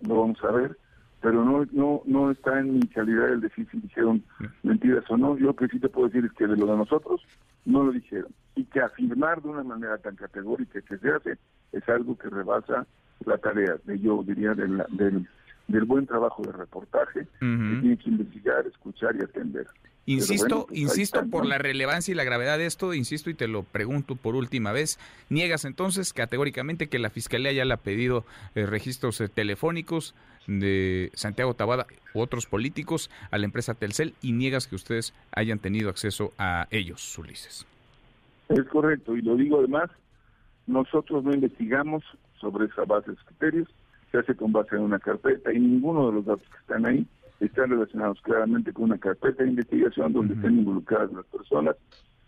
lo 0.07 0.21
vamos 0.21 0.43
a 0.45 0.51
ver, 0.51 0.77
pero 1.21 1.45
no 1.45 1.65
no 1.73 2.03
no 2.05 2.31
está 2.31 2.59
en 2.59 2.75
mi 2.75 2.87
calidad 2.89 3.33
el 3.33 3.41
decir 3.41 3.67
si 3.71 3.79
dijeron 3.79 4.23
mentiras 4.63 5.05
o 5.09 5.17
no. 5.17 5.39
Yo 5.39 5.47
lo 5.47 5.57
que 5.57 5.69
sí 5.69 5.79
te 5.79 5.89
puedo 5.89 6.09
decir 6.09 6.25
es 6.25 6.33
que 6.33 6.47
de 6.47 6.57
lo 6.57 6.67
de 6.67 6.77
nosotros 6.77 7.23
no 7.65 7.85
lo 7.85 7.93
dijeron. 7.93 8.33
Y 8.55 8.65
que 8.65 8.81
afirmar 8.81 9.41
de 9.43 9.49
una 9.49 9.63
manera 9.63 9.99
tan 9.99 10.17
categórica 10.17 10.81
que 10.83 10.99
se 10.99 11.11
hace 11.11 11.39
es 11.73 11.89
algo 11.89 12.17
que 12.19 12.29
rebasa 12.29 12.87
la 13.25 13.39
tarea 13.39 13.77
de 13.85 13.99
yo 13.99 14.23
diría 14.23 14.55
del, 14.55 14.83
del, 14.91 15.27
del 15.69 15.85
buen 15.85 16.07
trabajo 16.07 16.43
de 16.43 16.53
reportaje 16.53 17.21
que 17.21 17.79
tiene 17.81 17.97
que 17.97 18.11
investigar, 18.11 18.67
escuchar 18.67 19.17
y 19.17 19.25
atender. 19.25 19.67
Insisto, 20.05 20.67
pues, 20.67 20.81
insisto 20.81 21.25
por 21.27 21.47
la 21.47 21.59
relevancia 21.59 22.11
y 22.11 22.17
la 22.17 22.25
gravedad 22.25 22.59
de 22.59 22.67
esto, 22.67 22.93
insisto 22.93 23.31
y 23.31 23.35
te 23.35 23.47
lo 23.47 23.63
pregunto 23.63 24.17
por 24.17 24.35
última 24.35 24.73
vez, 24.73 24.99
niegas 25.29 25.65
entonces 25.65 26.13
categóricamente 26.13 26.89
que 26.89 26.99
la 26.99 27.09
Fiscalía 27.09 27.53
ya 27.53 27.65
le 27.65 27.75
ha 27.75 27.77
pedido 27.77 28.25
eh, 28.57 28.67
registros 28.67 29.21
eh, 29.21 29.29
telefónicos 29.29 30.17
de 30.47 31.11
Santiago 31.15 31.55
Tabada 31.55 31.87
u 32.15 32.21
otros 32.21 32.47
políticos 32.47 33.11
a 33.31 33.39
la 33.39 33.45
empresa 33.45 33.75
Telcel 33.75 34.15
y 34.23 34.33
niegas 34.33 34.67
que 34.67 34.77
ustedes 34.77 35.15
hayan 35.33 35.59
tenido 35.59 35.89
acceso 35.89 36.33
a 36.39 36.67
ellos, 36.71 37.17
Ulises. 37.19 37.67
Es 38.49 38.65
correcto, 38.65 39.17
y 39.17 39.23
lo 39.23 39.37
digo 39.37 39.59
además, 39.59 39.91
nosotros 40.67 41.25
no 41.25 41.33
investigamos 41.33 42.05
sobre 42.41 42.67
esa 42.67 42.85
base 42.85 43.13
de 43.13 43.17
criterios, 43.17 43.69
se 44.11 44.19
hace 44.19 44.35
con 44.35 44.53
base 44.53 44.77
en 44.77 44.83
una 44.83 44.99
carpeta 44.99 45.53
y 45.53 45.59
ninguno 45.59 46.09
de 46.09 46.13
los 46.15 46.27
datos 46.27 46.47
que 46.49 46.59
están 46.59 46.85
ahí 46.85 47.07
están 47.41 47.71
relacionados 47.71 48.21
claramente 48.23 48.73
con 48.73 48.85
una 48.85 48.99
carpeta 48.99 49.43
de 49.43 49.51
investigación 49.51 50.13
donde 50.13 50.35
están 50.35 50.59
involucradas 50.59 51.13
las 51.13 51.27
personas, 51.27 51.77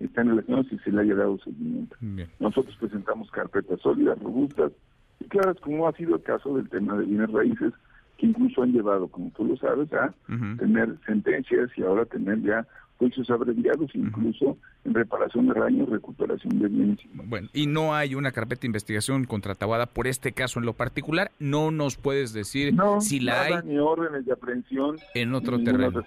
están 0.00 0.28
relacionados 0.28 0.72
y 0.72 0.78
se 0.78 0.90
le 0.90 1.02
haya 1.02 1.14
dado 1.14 1.38
seguimiento. 1.38 1.96
Nosotros 2.40 2.76
presentamos 2.78 3.30
carpetas 3.30 3.80
sólidas, 3.80 4.18
robustas 4.18 4.72
y 5.20 5.24
claras, 5.26 5.56
como 5.60 5.86
ha 5.86 5.92
sido 5.92 6.16
el 6.16 6.22
caso 6.22 6.56
del 6.56 6.68
tema 6.68 6.96
de 6.96 7.04
bienes 7.04 7.30
raíces, 7.30 7.72
que 8.18 8.26
incluso 8.26 8.62
han 8.62 8.72
llevado, 8.72 9.08
como 9.08 9.30
tú 9.30 9.44
lo 9.44 9.56
sabes, 9.56 9.92
a 9.92 10.14
tener 10.58 10.96
sentencias 11.06 11.70
y 11.76 11.82
ahora 11.82 12.04
tener 12.04 12.40
ya 12.42 12.66
juicios 12.98 13.28
abreviados, 13.30 13.90
incluso 13.94 14.56
en 14.84 14.94
reparación 14.94 15.48
de 15.48 15.58
daños, 15.58 15.88
recuperación 15.88 16.58
de 16.58 16.68
bienes. 16.68 16.98
Bueno, 17.12 17.48
y 17.52 17.66
no 17.66 17.94
hay 17.94 18.14
una 18.14 18.32
carpeta 18.32 18.62
de 18.62 18.68
investigación 18.68 19.24
contra 19.24 19.54
Tabada 19.54 19.86
por 19.86 20.06
este 20.06 20.32
caso 20.32 20.60
en 20.60 20.66
lo 20.66 20.74
particular. 20.74 21.30
No 21.38 21.70
nos 21.70 21.96
puedes 21.96 22.32
decir 22.32 22.74
si 23.00 23.20
la 23.20 23.42
hay. 23.42 23.54
ni 23.64 23.78
órdenes 23.78 24.24
de 24.26 24.32
aprehensión. 24.32 24.96
En 25.14 25.34
otro 25.34 25.62
terreno. 25.62 26.02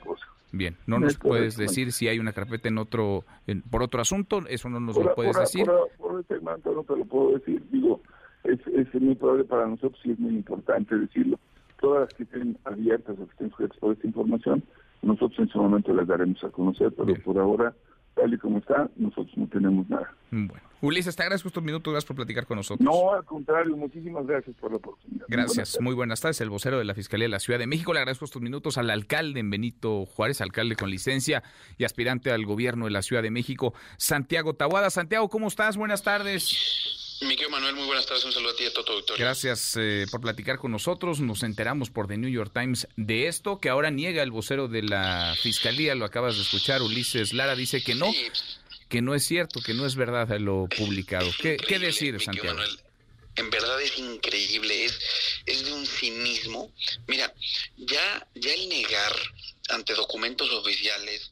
Bien, 0.53 0.77
no, 0.87 0.97
nos 0.97 1.17
puedes 1.17 1.57
decir 1.57 1.91
si 1.91 2.07
hay 2.07 2.19
una 2.19 2.31
carpeta 2.31 2.69
en 2.69 2.77
otro, 2.77 3.25
por 3.69 3.83
otro 3.83 4.01
asunto, 4.01 4.39
eso 4.47 4.69
no 4.69 4.79
nos 4.79 4.95
lo 4.95 5.13
puedes 5.13 5.37
decir. 5.37 5.65
Por, 5.65 5.89
por, 5.97 6.21
este 6.21 6.39
manto 6.39 6.71
no 6.71 6.83
te 6.83 6.95
lo 6.95 7.03
puedo 7.03 7.37
decir, 7.37 7.61
digo, 7.69 8.01
es, 8.45 8.59
es 8.67 9.01
muy 9.01 9.15
probable 9.15 9.43
para 9.43 9.67
nosotros 9.67 9.99
y 10.05 10.11
es 10.11 10.19
muy 10.19 10.35
importante 10.35 10.97
decirlo. 10.97 11.37
Todas 11.79 12.01
las 12.01 12.13
que 12.13 12.23
estén 12.23 12.57
abiertas 12.65 13.15
o 13.19 13.25
que 13.25 13.31
estén 13.31 13.49
sujetas 13.51 13.77
por 13.77 13.93
esta 13.93 14.07
información, 14.07 14.63
nosotros 15.01 15.39
en 15.39 15.49
su 15.49 15.61
momento 15.61 15.93
las 15.93 16.07
daremos 16.07 16.43
a 16.43 16.49
conocer, 16.49 16.91
pero 16.97 17.13
por 17.23 17.37
ahora, 17.37 17.73
tal 18.15 18.33
y 18.33 18.37
como 18.37 18.57
está, 18.57 18.89
nosotros 18.95 19.37
no 19.37 19.47
tenemos 19.47 19.87
nada. 19.89 20.13
Bueno. 20.31 20.67
Ulises, 20.79 21.15
te 21.15 21.23
agradezco 21.23 21.47
estos 21.47 21.63
minutos, 21.63 21.91
gracias 21.91 22.07
por 22.07 22.15
platicar 22.15 22.45
con 22.45 22.57
nosotros. 22.57 22.85
No, 22.85 23.11
al 23.11 23.25
contrario, 23.25 23.75
muchísimas 23.75 24.27
gracias 24.27 24.55
por 24.57 24.69
la 24.69 24.77
oportunidad. 24.77 25.25
Gracias, 25.27 25.79
muy 25.81 25.95
buenas, 25.95 26.21
tardes. 26.21 26.39
El 26.41 26.51
vocero 26.51 26.77
de 26.77 26.85
la 26.85 26.93
Fiscalía 26.93 27.25
de 27.25 27.29
la 27.29 27.39
Ciudad 27.39 27.57
de 27.57 27.65
México, 27.65 27.93
le 27.93 27.99
agradezco 27.99 28.25
estos 28.25 28.43
minutos 28.43 28.77
al 28.77 28.91
alcalde 28.91 29.39
en 29.39 29.49
Benito 29.49 30.05
Juárez, 30.05 30.39
alcalde 30.39 30.75
con 30.75 30.91
licencia 30.91 31.41
y 31.79 31.83
aspirante 31.83 32.31
al 32.31 32.45
gobierno 32.45 32.85
de 32.85 32.91
la 32.91 33.01
Ciudad 33.01 33.23
de 33.23 33.31
México, 33.31 33.73
Santiago 33.97 34.53
Tabuada. 34.53 34.91
Santiago, 34.91 35.29
¿cómo 35.29 35.47
estás? 35.47 35.77
Buenas 35.77 36.03
tardes. 36.03 37.06
Miguel 37.21 37.49
Manuel, 37.49 37.75
muy 37.75 37.85
buenas 37.85 38.05
tardes. 38.05 38.23
Un 38.25 38.31
saludo 38.31 38.51
a 38.51 38.55
ti 38.55 38.63
y 38.63 38.67
a 38.67 38.73
todo 38.73 38.85
tu 38.85 38.91
auditorio. 38.93 39.25
Gracias 39.25 39.75
eh, 39.77 40.05
por 40.11 40.21
platicar 40.21 40.57
con 40.57 40.71
nosotros. 40.71 41.19
Nos 41.19 41.43
enteramos 41.43 41.89
por 41.89 42.07
The 42.07 42.17
New 42.17 42.29
York 42.29 42.51
Times 42.53 42.87
de 42.95 43.27
esto, 43.27 43.59
que 43.59 43.69
ahora 43.69 43.89
niega 43.89 44.21
el 44.21 44.31
vocero 44.31 44.67
de 44.67 44.83
la 44.83 45.35
Fiscalía. 45.41 45.95
Lo 45.95 46.05
acabas 46.05 46.35
de 46.35 46.43
escuchar. 46.43 46.81
Ulises 46.81 47.33
Lara 47.33 47.55
dice 47.55 47.81
que 47.81 47.95
no, 47.95 48.11
que 48.89 49.01
no 49.01 49.15
es 49.15 49.25
cierto, 49.25 49.61
que 49.61 49.73
no 49.73 49.85
es 49.85 49.95
verdad 49.95 50.27
lo 50.39 50.67
publicado. 50.77 51.29
¿Qué, 51.41 51.57
¿Qué, 51.57 51.79
decir, 51.79 52.21
Santiago? 52.21 52.49
Manuel, 52.55 52.79
en 53.35 53.49
verdad 53.49 53.81
es 53.81 53.97
increíble, 53.97 54.85
es, 54.85 54.99
es 55.45 55.65
de 55.65 55.73
un 55.73 55.85
cinismo. 55.85 56.71
Mira, 57.07 57.33
ya, 57.77 58.27
ya 58.35 58.53
el 58.53 58.69
negar 58.69 59.15
ante 59.69 59.93
documentos 59.93 60.51
oficiales 60.51 61.29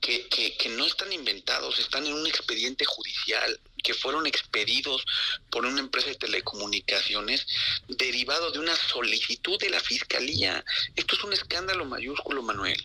que, 0.00 0.28
que, 0.28 0.56
que 0.56 0.68
no 0.70 0.86
están 0.86 1.12
inventados, 1.12 1.78
están 1.78 2.06
en 2.06 2.14
un 2.14 2.26
expediente 2.26 2.84
judicial, 2.84 3.58
que 3.86 3.94
fueron 3.94 4.26
expedidos 4.26 5.06
por 5.48 5.64
una 5.64 5.78
empresa 5.78 6.08
de 6.08 6.16
telecomunicaciones 6.16 7.46
derivado 7.86 8.50
de 8.50 8.58
una 8.58 8.74
solicitud 8.74 9.56
de 9.60 9.70
la 9.70 9.78
fiscalía. 9.78 10.64
Esto 10.96 11.14
es 11.14 11.22
un 11.22 11.32
escándalo 11.32 11.84
mayúsculo, 11.84 12.42
Manuel. 12.42 12.82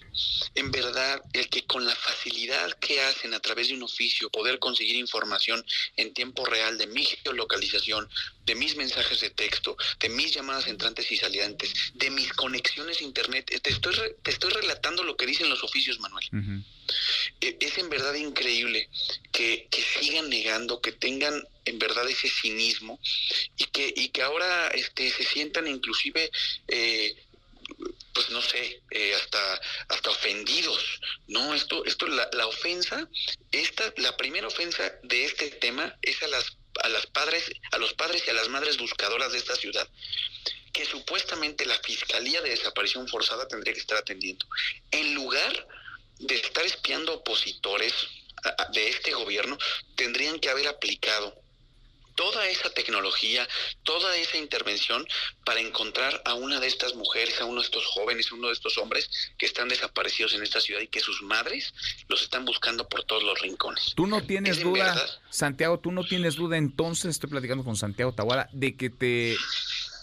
En 0.54 0.70
verdad, 0.70 1.20
el 1.34 1.50
que 1.50 1.66
con 1.66 1.88
la 1.88 1.96
facilidad 1.96 2.72
que 2.74 3.02
hacen 3.02 3.34
a 3.34 3.40
través 3.40 3.70
de 3.70 3.74
un 3.74 3.82
oficio 3.82 4.30
poder 4.30 4.60
conseguir 4.60 4.96
información 4.96 5.66
en 5.98 6.14
tiempo 6.14 6.46
real 6.46 6.78
de 6.78 6.86
mi 6.86 7.04
geolocalización, 7.04 8.08
de 8.46 8.54
mis 8.54 8.76
mensajes 8.76 9.22
de 9.22 9.32
texto, 9.32 9.76
de 10.00 10.10
mis 10.10 10.36
llamadas 10.36 10.68
entrantes 10.68 11.12
y 11.12 11.18
salientes, 11.18 11.74
de 11.96 12.12
mis 12.12 12.32
conexiones 12.34 13.02
a 13.02 13.04
internet, 13.04 13.60
te 13.60 13.72
estoy, 13.72 13.96
te 14.22 14.30
estoy 14.30 14.52
relatando 14.52 15.04
lo 15.04 15.18
que 15.18 15.26
dicen 15.26 15.50
los 15.50 15.64
oficios, 15.64 16.00
Manuel. 16.00 16.28
E, 16.32 16.62
es 17.40 17.78
en 17.78 17.90
verdad 17.90 18.14
increíble 18.16 18.90
que, 19.32 19.68
que 19.70 19.82
sigan 19.82 20.30
negando, 20.30 20.82
que 20.82 20.92
tengan 20.92 21.48
en 21.66 21.80
verdad 21.80 22.10
ese 22.10 22.30
cinismo 22.30 23.00
y 23.58 23.66
que, 23.66 23.94
y 23.96 24.10
que 24.10 24.22
ahora 24.22 24.68
este, 24.70 25.10
se 25.12 25.24
sientan 25.24 25.68
inclusive... 25.68 26.32
Eh, 26.68 27.16
pues 28.14 28.30
no 28.30 28.42
sé, 28.42 28.82
eh, 28.92 29.14
hasta 29.16 29.62
hasta 29.88 30.10
ofendidos, 30.10 31.00
no, 31.28 31.54
esto 31.56 31.86
esto 31.86 32.06
la, 32.08 32.30
la 32.34 32.46
ofensa, 32.46 33.08
esta 33.54 33.94
la 33.96 34.18
primera 34.18 34.48
ofensa 34.48 34.94
de 35.04 35.24
este 35.24 35.50
tema 35.52 35.96
es 36.02 36.22
a 36.22 36.28
las 36.28 36.58
a 36.84 36.90
las 36.90 37.06
padres, 37.08 37.50
a 37.72 37.78
los 37.78 37.94
padres 37.94 38.24
y 38.28 38.30
a 38.30 38.34
las 38.34 38.50
madres 38.50 38.78
buscadoras 38.78 39.32
de 39.32 39.38
esta 39.38 39.56
ciudad 39.56 39.88
que 40.74 40.86
supuestamente 40.86 41.66
la 41.66 41.78
Fiscalía 41.80 42.42
de 42.42 42.50
Desaparición 42.50 43.08
Forzada 43.08 43.48
tendría 43.48 43.74
que 43.74 43.80
estar 43.80 43.98
atendiendo. 43.98 44.46
En 44.92 45.14
lugar 45.14 45.68
de 46.22 46.36
estar 46.36 46.66
espiando 46.66 47.14
opositores 47.14 47.94
de 48.74 48.90
este 48.90 49.12
gobierno, 49.12 49.58
tendrían 49.96 50.40
que 50.40 50.50
haber 50.50 50.68
aplicado 50.68 51.42
toda 52.16 52.48
esa 52.48 52.70
tecnología, 52.72 53.48
toda 53.84 54.16
esa 54.18 54.38
intervención 54.38 55.06
para 55.46 55.60
encontrar 55.60 56.22
a 56.26 56.34
una 56.34 56.60
de 56.60 56.68
estas 56.68 56.94
mujeres, 56.96 57.40
a 57.42 57.46
uno 57.46 57.62
de 57.62 57.66
estos 57.66 57.86
jóvenes, 57.86 58.32
a 58.32 58.36
uno 58.36 58.48
de 58.48 58.54
estos 58.54 58.78
hombres 58.78 59.10
que 59.38 59.46
están 59.46 59.70
desaparecidos 59.70 60.34
en 60.34 60.44
esta 60.44 60.60
ciudad 60.60 60.82
y 60.82 60.88
que 60.88 61.00
sus 61.00 61.22
madres 61.24 61.74
los 62.10 62.22
están 62.22 62.46
buscando 62.46 62.88
por 62.88 63.04
todos 63.06 63.24
los 63.24 63.40
rincones. 63.40 63.94
Tú 63.96 64.08
no 64.08 64.22
tienes 64.24 64.62
duda, 64.62 64.96
Santiago, 65.30 65.80
tú 65.80 65.92
no 65.92 66.04
tienes 66.04 66.36
duda 66.36 66.58
entonces, 66.58 67.12
estoy 67.12 67.30
platicando 67.30 67.64
con 67.64 67.76
Santiago 67.76 68.14
Tawada, 68.14 68.50
de 68.52 68.76
que 68.76 68.90
te 68.90 69.36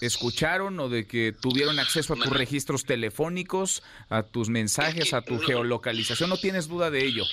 escucharon 0.01 0.79
o 0.81 0.89
de 0.89 1.07
que 1.07 1.33
tuvieron 1.33 1.79
acceso 1.79 2.15
a 2.15 2.17
tus 2.17 2.31
registros 2.31 2.85
telefónicos, 2.85 3.83
a 4.09 4.23
tus 4.23 4.49
mensajes, 4.49 5.15
a 5.15 5.23
tu 5.23 5.39
geolocalización. 5.39 6.31
No 6.31 6.37
tienes 6.37 6.69
duda 6.69 6.91
de 6.91 7.05
ello. 7.05 7.25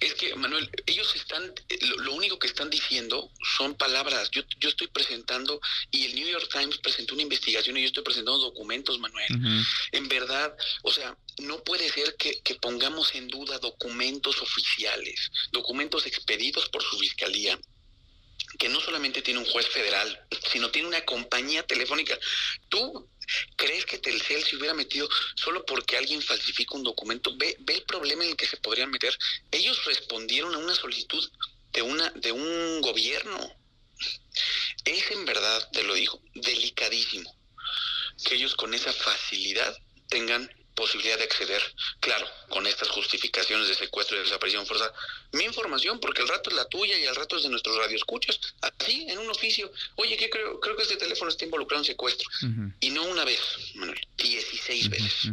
Es 0.00 0.14
que, 0.14 0.34
Manuel, 0.34 0.68
ellos 0.84 1.16
están, 1.16 1.50
lo, 1.98 2.12
único 2.12 2.38
que 2.38 2.46
están 2.46 2.68
diciendo 2.68 3.30
son 3.56 3.74
palabras. 3.74 4.30
Yo, 4.32 4.42
yo 4.60 4.68
estoy 4.68 4.88
presentando, 4.88 5.60
y 5.90 6.04
el 6.04 6.14
New 6.14 6.28
York 6.28 6.48
Times 6.52 6.76
presentó 6.78 7.14
una 7.14 7.22
investigación 7.22 7.76
y 7.76 7.80
yo 7.80 7.86
estoy 7.86 8.02
presentando 8.02 8.38
documentos, 8.38 8.98
Manuel. 8.98 9.26
En 9.92 10.08
verdad, 10.08 10.54
o 10.82 10.92
sea, 10.92 11.16
no 11.38 11.64
puede 11.64 11.88
ser 11.88 12.16
que, 12.18 12.38
que, 12.42 12.54
pongamos 12.56 13.14
en 13.14 13.28
duda 13.28 13.58
documentos 13.58 14.42
oficiales, 14.42 15.30
documentos 15.52 16.06
expedidos 16.06 16.68
por 16.68 16.82
su 16.82 16.98
fiscalía, 16.98 17.58
que 18.58 18.68
no 18.68 18.80
solamente 18.80 19.22
tiene 19.22 19.40
un 19.40 19.46
juez 19.46 19.68
federal, 19.68 20.26
sino 20.50 20.70
tiene 20.70 20.88
una 20.88 21.04
compañía 21.04 21.66
telefónica. 21.66 22.18
¿Tú 22.68 23.08
crees 23.56 23.86
que 23.86 23.98
Telcel 23.98 24.44
se 24.44 24.56
hubiera 24.56 24.74
metido 24.74 25.08
solo 25.34 25.64
porque 25.64 25.96
alguien 25.96 26.22
falsifica 26.22 26.76
un 26.76 26.84
documento? 26.84 27.36
Ve, 27.36 27.56
ve 27.60 27.74
el 27.74 27.82
problema 27.84 28.24
en 28.24 28.30
el 28.30 28.36
que 28.36 28.46
se 28.46 28.56
podrían 28.58 28.90
meter. 28.90 29.16
Ellos 29.50 29.84
respondieron 29.84 30.54
a 30.54 30.58
una 30.58 30.74
solicitud 30.74 31.28
de, 31.72 31.82
una, 31.82 32.10
de 32.10 32.32
un 32.32 32.80
gobierno. 32.80 33.56
Es 34.84 35.10
en 35.10 35.24
verdad, 35.24 35.70
te 35.72 35.82
lo 35.82 35.94
digo, 35.94 36.20
delicadísimo 36.34 37.34
que 38.24 38.36
ellos 38.36 38.54
con 38.54 38.74
esa 38.74 38.92
facilidad 38.92 39.76
tengan 40.08 40.48
posibilidad 40.74 41.18
de 41.18 41.24
acceder, 41.24 41.62
claro, 42.00 42.26
con 42.48 42.66
estas 42.66 42.88
justificaciones 42.88 43.68
de 43.68 43.74
secuestro 43.74 44.16
y 44.16 44.20
desaparición 44.20 44.66
forzada, 44.66 44.92
mi 45.32 45.44
información, 45.44 45.98
porque 46.00 46.22
el 46.22 46.28
rato 46.28 46.50
es 46.50 46.56
la 46.56 46.66
tuya 46.66 46.98
y 46.98 47.04
el 47.04 47.14
rato 47.14 47.36
es 47.36 47.44
de 47.44 47.48
nuestros 47.48 47.76
radioescuchas, 47.76 48.38
así, 48.60 49.06
en 49.08 49.18
un 49.18 49.30
oficio, 49.30 49.70
oye, 49.96 50.16
que 50.16 50.30
creo, 50.30 50.60
creo 50.60 50.76
que 50.76 50.82
este 50.82 50.96
teléfono 50.96 51.30
está 51.30 51.44
involucrado 51.44 51.82
en 51.82 51.86
secuestro, 51.86 52.28
y 52.80 52.90
no 52.90 53.04
una 53.04 53.24
vez, 53.24 53.40
Manuel, 53.74 54.00
16 54.18 54.90
veces. 54.90 55.32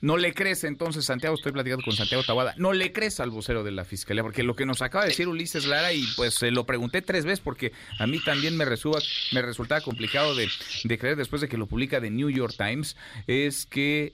No 0.00 0.16
le 0.16 0.34
crees 0.34 0.64
entonces, 0.64 1.04
Santiago, 1.04 1.34
estoy 1.34 1.52
platicando 1.52 1.84
con 1.84 1.94
Santiago 1.94 2.22
Tabada, 2.24 2.54
no 2.56 2.72
le 2.72 2.92
crees 2.92 3.20
al 3.20 3.30
vocero 3.30 3.64
de 3.64 3.72
la 3.72 3.84
Fiscalía, 3.84 4.22
porque 4.22 4.42
lo 4.42 4.56
que 4.56 4.66
nos 4.66 4.82
acaba 4.82 5.04
de 5.04 5.10
decir 5.10 5.28
Ulises 5.28 5.66
Lara, 5.66 5.92
y 5.92 6.04
pues 6.16 6.34
se 6.34 6.50
lo 6.50 6.64
pregunté 6.64 7.02
tres 7.02 7.24
veces, 7.24 7.40
porque 7.40 7.72
a 7.98 8.06
mí 8.06 8.20
también 8.20 8.56
me, 8.56 8.64
resulta, 8.64 9.00
me 9.32 9.42
resultaba 9.42 9.80
complicado 9.80 10.34
de, 10.34 10.48
de 10.84 10.98
creer 10.98 11.16
después 11.16 11.42
de 11.42 11.48
que 11.48 11.56
lo 11.56 11.66
publica 11.66 12.00
The 12.00 12.10
New 12.10 12.30
York 12.30 12.54
Times, 12.56 12.96
es 13.26 13.66
que 13.66 14.12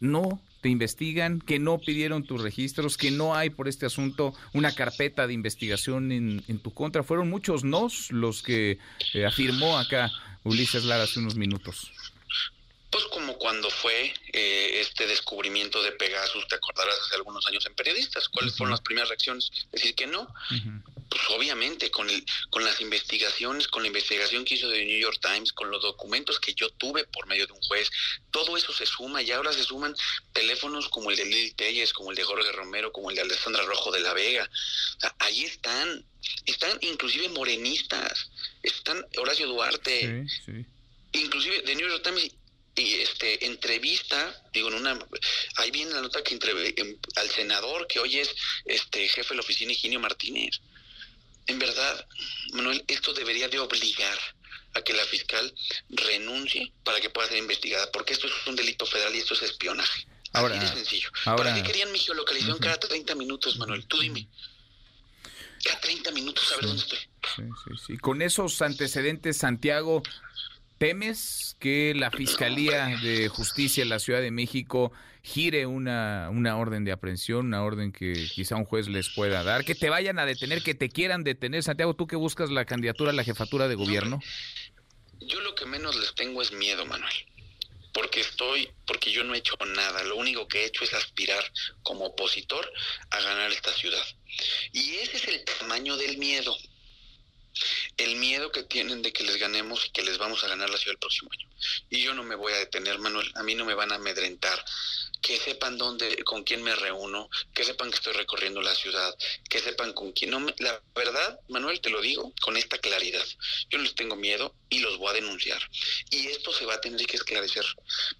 no 0.00 0.42
te 0.60 0.68
investigan, 0.68 1.40
que 1.40 1.58
no 1.58 1.78
pidieron 1.78 2.24
tus 2.24 2.42
registros, 2.42 2.96
que 2.96 3.10
no 3.10 3.34
hay 3.34 3.50
por 3.50 3.68
este 3.68 3.86
asunto 3.86 4.34
una 4.52 4.74
carpeta 4.74 5.26
de 5.26 5.32
investigación 5.32 6.12
en, 6.12 6.58
tu 6.60 6.72
contra. 6.74 7.02
Fueron 7.02 7.30
muchos 7.30 7.64
nos 7.64 8.10
los 8.10 8.42
que 8.42 8.78
eh, 9.14 9.24
afirmó 9.24 9.78
acá 9.78 10.10
Ulises 10.44 10.84
Lara 10.84 11.04
hace 11.04 11.20
unos 11.20 11.36
minutos. 11.36 11.92
Pues 12.90 13.04
como 13.04 13.38
cuando 13.38 13.70
fue 13.70 14.12
eh, 14.32 14.80
este 14.80 15.06
descubrimiento 15.06 15.82
de 15.82 15.92
Pegasus, 15.92 16.46
te 16.48 16.56
acordarás 16.56 16.96
hace 17.06 17.14
algunos 17.14 17.46
años 17.46 17.64
en 17.66 17.74
periodistas, 17.74 18.28
¿cuáles 18.28 18.56
fueron 18.56 18.72
las 18.72 18.80
primeras 18.80 19.08
reacciones? 19.08 19.50
Decir 19.70 19.94
que 19.94 20.08
no. 20.08 20.28
Pues 21.10 21.22
obviamente 21.30 21.90
con, 21.90 22.08
el, 22.08 22.24
con 22.50 22.64
las 22.64 22.80
investigaciones, 22.80 23.66
con 23.66 23.82
la 23.82 23.88
investigación 23.88 24.44
que 24.44 24.54
hizo 24.54 24.68
de 24.68 24.84
New 24.84 25.00
York 25.00 25.18
Times, 25.20 25.52
con 25.52 25.68
los 25.68 25.82
documentos 25.82 26.38
que 26.38 26.54
yo 26.54 26.70
tuve 26.70 27.04
por 27.04 27.26
medio 27.26 27.48
de 27.48 27.52
un 27.52 27.60
juez, 27.62 27.90
todo 28.30 28.56
eso 28.56 28.72
se 28.72 28.86
suma 28.86 29.20
y 29.20 29.32
ahora 29.32 29.52
se 29.52 29.64
suman 29.64 29.94
teléfonos 30.32 30.88
como 30.88 31.10
el 31.10 31.16
de 31.16 31.24
Lili 31.24 31.50
Telles, 31.50 31.92
como 31.92 32.10
el 32.10 32.16
de 32.16 32.22
Jorge 32.22 32.52
Romero, 32.52 32.92
como 32.92 33.10
el 33.10 33.16
de 33.16 33.22
Alessandra 33.22 33.64
Rojo 33.64 33.90
de 33.90 34.00
la 34.00 34.14
Vega. 34.14 34.48
ahí 35.18 35.44
están, 35.44 36.04
están 36.46 36.78
inclusive 36.80 37.28
morenistas, 37.30 38.30
están 38.62 39.04
Horacio 39.16 39.48
Duarte. 39.48 40.24
Inclusive 41.12 41.62
de 41.62 41.74
New 41.74 41.88
York 41.88 42.04
Times 42.04 42.30
y 42.76 42.94
este 42.94 43.44
entrevista 43.46 44.42
digo 44.52 44.68
en 44.68 44.74
una 44.74 44.98
ahí 45.56 45.72
viene 45.72 45.90
la 45.90 46.02
nota 46.02 46.22
que 46.22 46.34
entre, 46.34 46.52
al 47.16 47.28
senador 47.28 47.86
que 47.88 47.98
hoy 47.98 48.20
es 48.20 48.34
este 48.64 49.08
jefe 49.08 49.30
de 49.30 49.34
la 49.34 49.40
oficina 49.40 49.72
Higinio 49.72 49.98
Martínez 49.98 50.60
en 51.46 51.58
verdad 51.58 52.06
Manuel 52.52 52.84
esto 52.88 53.12
debería 53.12 53.48
de 53.48 53.58
obligar 53.58 54.18
a 54.74 54.82
que 54.82 54.92
la 54.92 55.04
fiscal 55.04 55.52
renuncie 55.88 56.72
para 56.84 57.00
que 57.00 57.10
pueda 57.10 57.28
ser 57.28 57.38
investigada 57.38 57.90
porque 57.92 58.12
esto 58.12 58.26
es 58.26 58.32
un 58.46 58.56
delito 58.56 58.86
federal 58.86 59.14
y 59.14 59.18
esto 59.18 59.34
es 59.34 59.42
espionaje 59.42 60.06
ahora 60.32 60.56
Así 60.56 60.66
de 60.66 60.72
sencillo 60.76 61.10
ahora, 61.24 61.44
¿para 61.44 61.54
qué 61.56 61.62
querían 61.62 61.90
mi 61.92 61.98
geolocalización 61.98 62.58
cada 62.58 62.78
30 62.78 63.14
minutos 63.14 63.56
Manuel? 63.58 63.86
tú 63.86 63.98
dime 63.98 64.28
cada 65.64 65.80
30 65.80 66.10
minutos 66.12 66.48
saber 66.48 66.66
dónde 66.66 66.82
estoy 66.82 66.98
sí, 67.36 67.42
sí, 67.64 67.84
sí. 67.86 67.98
Con 67.98 68.22
esos 68.22 68.62
antecedentes, 68.62 69.36
Santiago, 69.38 70.02
¿Temes 70.80 71.56
que 71.60 71.92
la 71.94 72.10
Fiscalía 72.10 72.86
de 73.02 73.28
Justicia 73.28 73.82
en 73.82 73.90
la 73.90 73.98
Ciudad 73.98 74.22
de 74.22 74.30
México 74.30 74.92
gire 75.22 75.66
una, 75.66 76.30
una 76.30 76.56
orden 76.56 76.86
de 76.86 76.92
aprehensión, 76.92 77.48
una 77.48 77.62
orden 77.62 77.92
que 77.92 78.14
quizá 78.34 78.56
un 78.56 78.64
juez 78.64 78.88
les 78.88 79.10
pueda 79.10 79.42
dar, 79.42 79.66
que 79.66 79.74
te 79.74 79.90
vayan 79.90 80.18
a 80.18 80.24
detener, 80.24 80.62
que 80.62 80.74
te 80.74 80.88
quieran 80.88 81.22
detener? 81.22 81.62
Santiago, 81.62 81.92
tú 81.92 82.06
que 82.06 82.16
buscas 82.16 82.48
la 82.48 82.64
candidatura 82.64 83.10
a 83.10 83.12
la 83.12 83.24
jefatura 83.24 83.68
de 83.68 83.74
gobierno. 83.74 84.20
Yo 85.20 85.42
lo 85.42 85.54
que 85.54 85.66
menos 85.66 85.94
les 85.96 86.14
tengo 86.14 86.40
es 86.40 86.50
miedo, 86.50 86.86
Manuel. 86.86 87.12
Porque 87.92 88.20
estoy, 88.20 88.70
porque 88.86 89.12
yo 89.12 89.22
no 89.22 89.34
he 89.34 89.38
hecho 89.38 89.58
nada. 89.76 90.02
Lo 90.04 90.16
único 90.16 90.48
que 90.48 90.62
he 90.62 90.64
hecho 90.64 90.84
es 90.84 90.94
aspirar 90.94 91.44
como 91.82 92.06
opositor 92.06 92.66
a 93.10 93.20
ganar 93.20 93.52
esta 93.52 93.74
ciudad. 93.74 94.06
Y 94.72 94.94
ese 94.94 95.18
es 95.18 95.28
el 95.28 95.44
tamaño 95.44 95.98
del 95.98 96.16
miedo 96.16 96.56
el 97.96 98.16
miedo 98.16 98.50
que 98.52 98.62
tienen 98.62 99.02
de 99.02 99.12
que 99.12 99.24
les 99.24 99.36
ganemos 99.36 99.86
y 99.86 99.90
que 99.90 100.02
les 100.02 100.18
vamos 100.18 100.42
a 100.44 100.48
ganar 100.48 100.70
la 100.70 100.78
ciudad 100.78 100.94
el 100.94 100.98
próximo 100.98 101.30
año. 101.32 101.48
Y 101.90 102.02
yo 102.02 102.14
no 102.14 102.22
me 102.22 102.34
voy 102.34 102.52
a 102.52 102.58
detener, 102.58 102.98
Manuel, 102.98 103.30
a 103.34 103.42
mí 103.42 103.54
no 103.54 103.64
me 103.64 103.74
van 103.74 103.92
a 103.92 103.96
amedrentar. 103.96 104.64
Que 105.20 105.38
sepan 105.38 105.76
dónde, 105.76 106.24
con 106.24 106.44
quién 106.44 106.62
me 106.62 106.74
reúno, 106.74 107.28
que 107.52 107.62
sepan 107.64 107.90
que 107.90 107.96
estoy 107.96 108.14
recorriendo 108.14 108.62
la 108.62 108.74
ciudad, 108.74 109.14
que 109.50 109.58
sepan 109.58 109.92
con 109.92 110.12
quién. 110.12 110.30
No 110.30 110.46
la 110.58 110.80
verdad, 110.94 111.38
Manuel, 111.48 111.80
te 111.82 111.90
lo 111.90 112.00
digo 112.00 112.32
con 112.40 112.56
esta 112.56 112.78
claridad. 112.78 113.24
Yo 113.68 113.76
no 113.76 113.84
les 113.84 113.94
tengo 113.94 114.16
miedo 114.16 114.54
y 114.70 114.78
los 114.78 114.96
voy 114.96 115.10
a 115.10 115.14
denunciar. 115.14 115.60
Y 116.08 116.28
esto 116.28 116.54
se 116.54 116.64
va 116.64 116.74
a 116.74 116.80
tener 116.80 117.04
que 117.06 117.16
esclarecer. 117.16 117.66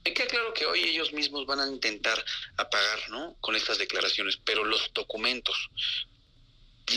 Me 0.05 0.13
queda 0.13 0.27
claro 0.27 0.53
que 0.53 0.67
hoy 0.67 0.83
ellos 0.83 1.13
mismos 1.15 1.47
van 1.47 1.61
a 1.61 1.69
intentar 1.69 2.23
apagar, 2.59 3.09
¿no? 3.09 3.37
Con 3.41 3.57
estas 3.57 3.79
declaraciones, 3.79 4.39
pero 4.45 4.65
los 4.65 4.93
documentos, 4.93 5.71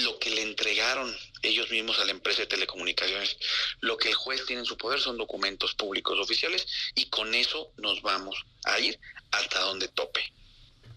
lo 0.01 0.17
que 0.19 0.31
le 0.31 0.41
entregaron 0.41 1.13
ellos 1.41 1.69
mismos 1.71 1.99
a 1.99 2.05
la 2.05 2.11
empresa 2.11 2.41
de 2.41 2.47
telecomunicaciones. 2.47 3.37
Lo 3.81 3.97
que 3.97 4.09
el 4.09 4.15
juez 4.15 4.45
tiene 4.45 4.61
en 4.61 4.65
su 4.65 4.77
poder 4.77 4.99
son 4.99 5.17
documentos 5.17 5.75
públicos 5.75 6.17
oficiales 6.19 6.65
y 6.95 7.09
con 7.09 7.33
eso 7.35 7.71
nos 7.77 8.01
vamos 8.01 8.35
a 8.65 8.79
ir 8.79 8.99
hasta 9.31 9.59
donde 9.59 9.87
tope. 9.89 10.21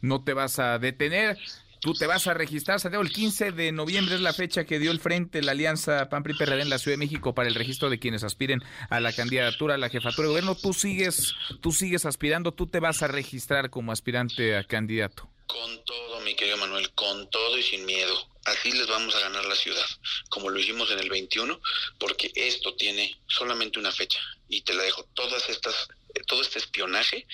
No 0.00 0.22
te 0.22 0.32
vas 0.32 0.58
a 0.58 0.78
detener. 0.78 1.36
Tú 1.80 1.94
te 1.94 2.06
vas 2.06 2.26
a 2.26 2.34
registrar, 2.34 2.80
Santiago, 2.80 3.04
el 3.04 3.12
15 3.12 3.52
de 3.52 3.70
noviembre 3.70 4.14
es 4.14 4.20
la 4.20 4.32
fecha 4.32 4.64
que 4.64 4.78
dio 4.78 4.90
el 4.90 4.98
frente 4.98 5.42
la 5.42 5.52
alianza 5.52 6.08
PAN 6.08 6.22
PRI 6.22 6.34
PRD 6.34 6.62
en 6.62 6.70
la 6.70 6.78
Ciudad 6.78 6.94
de 6.94 7.04
México 7.04 7.34
para 7.34 7.48
el 7.48 7.54
registro 7.54 7.90
de 7.90 7.98
quienes 7.98 8.24
aspiren 8.24 8.62
a 8.88 8.98
la 8.98 9.12
candidatura 9.12 9.74
a 9.74 9.78
la 9.78 9.90
jefatura 9.90 10.26
de 10.26 10.28
gobierno. 10.28 10.56
Tú 10.56 10.72
sigues, 10.72 11.34
tú 11.60 11.72
sigues 11.72 12.06
aspirando, 12.06 12.52
tú 12.52 12.66
te 12.66 12.80
vas 12.80 13.02
a 13.02 13.08
registrar 13.08 13.70
como 13.70 13.92
aspirante 13.92 14.56
a 14.56 14.64
candidato. 14.64 15.28
Con 15.46 15.84
todo, 15.84 16.20
mi 16.22 16.34
querido 16.34 16.56
Manuel, 16.56 16.90
con 16.92 17.28
todo 17.30 17.58
y 17.58 17.62
sin 17.62 17.84
miedo 17.84 18.35
así 18.46 18.72
les 18.72 18.86
vamos 18.86 19.14
a 19.14 19.20
ganar 19.20 19.44
la 19.44 19.54
ciudad, 19.54 19.84
como 20.28 20.50
lo 20.50 20.58
hicimos 20.58 20.90
en 20.90 20.98
el 20.98 21.10
21, 21.10 21.60
porque 21.98 22.32
esto 22.34 22.74
tiene 22.74 23.18
solamente 23.26 23.78
una 23.78 23.92
fecha 23.92 24.20
y 24.48 24.62
te 24.62 24.74
la 24.74 24.84
dejo. 24.84 25.04
Todas 25.14 25.48
estas, 25.48 25.88
todo 26.26 26.42
este 26.42 26.58
espionaje, 26.58 27.26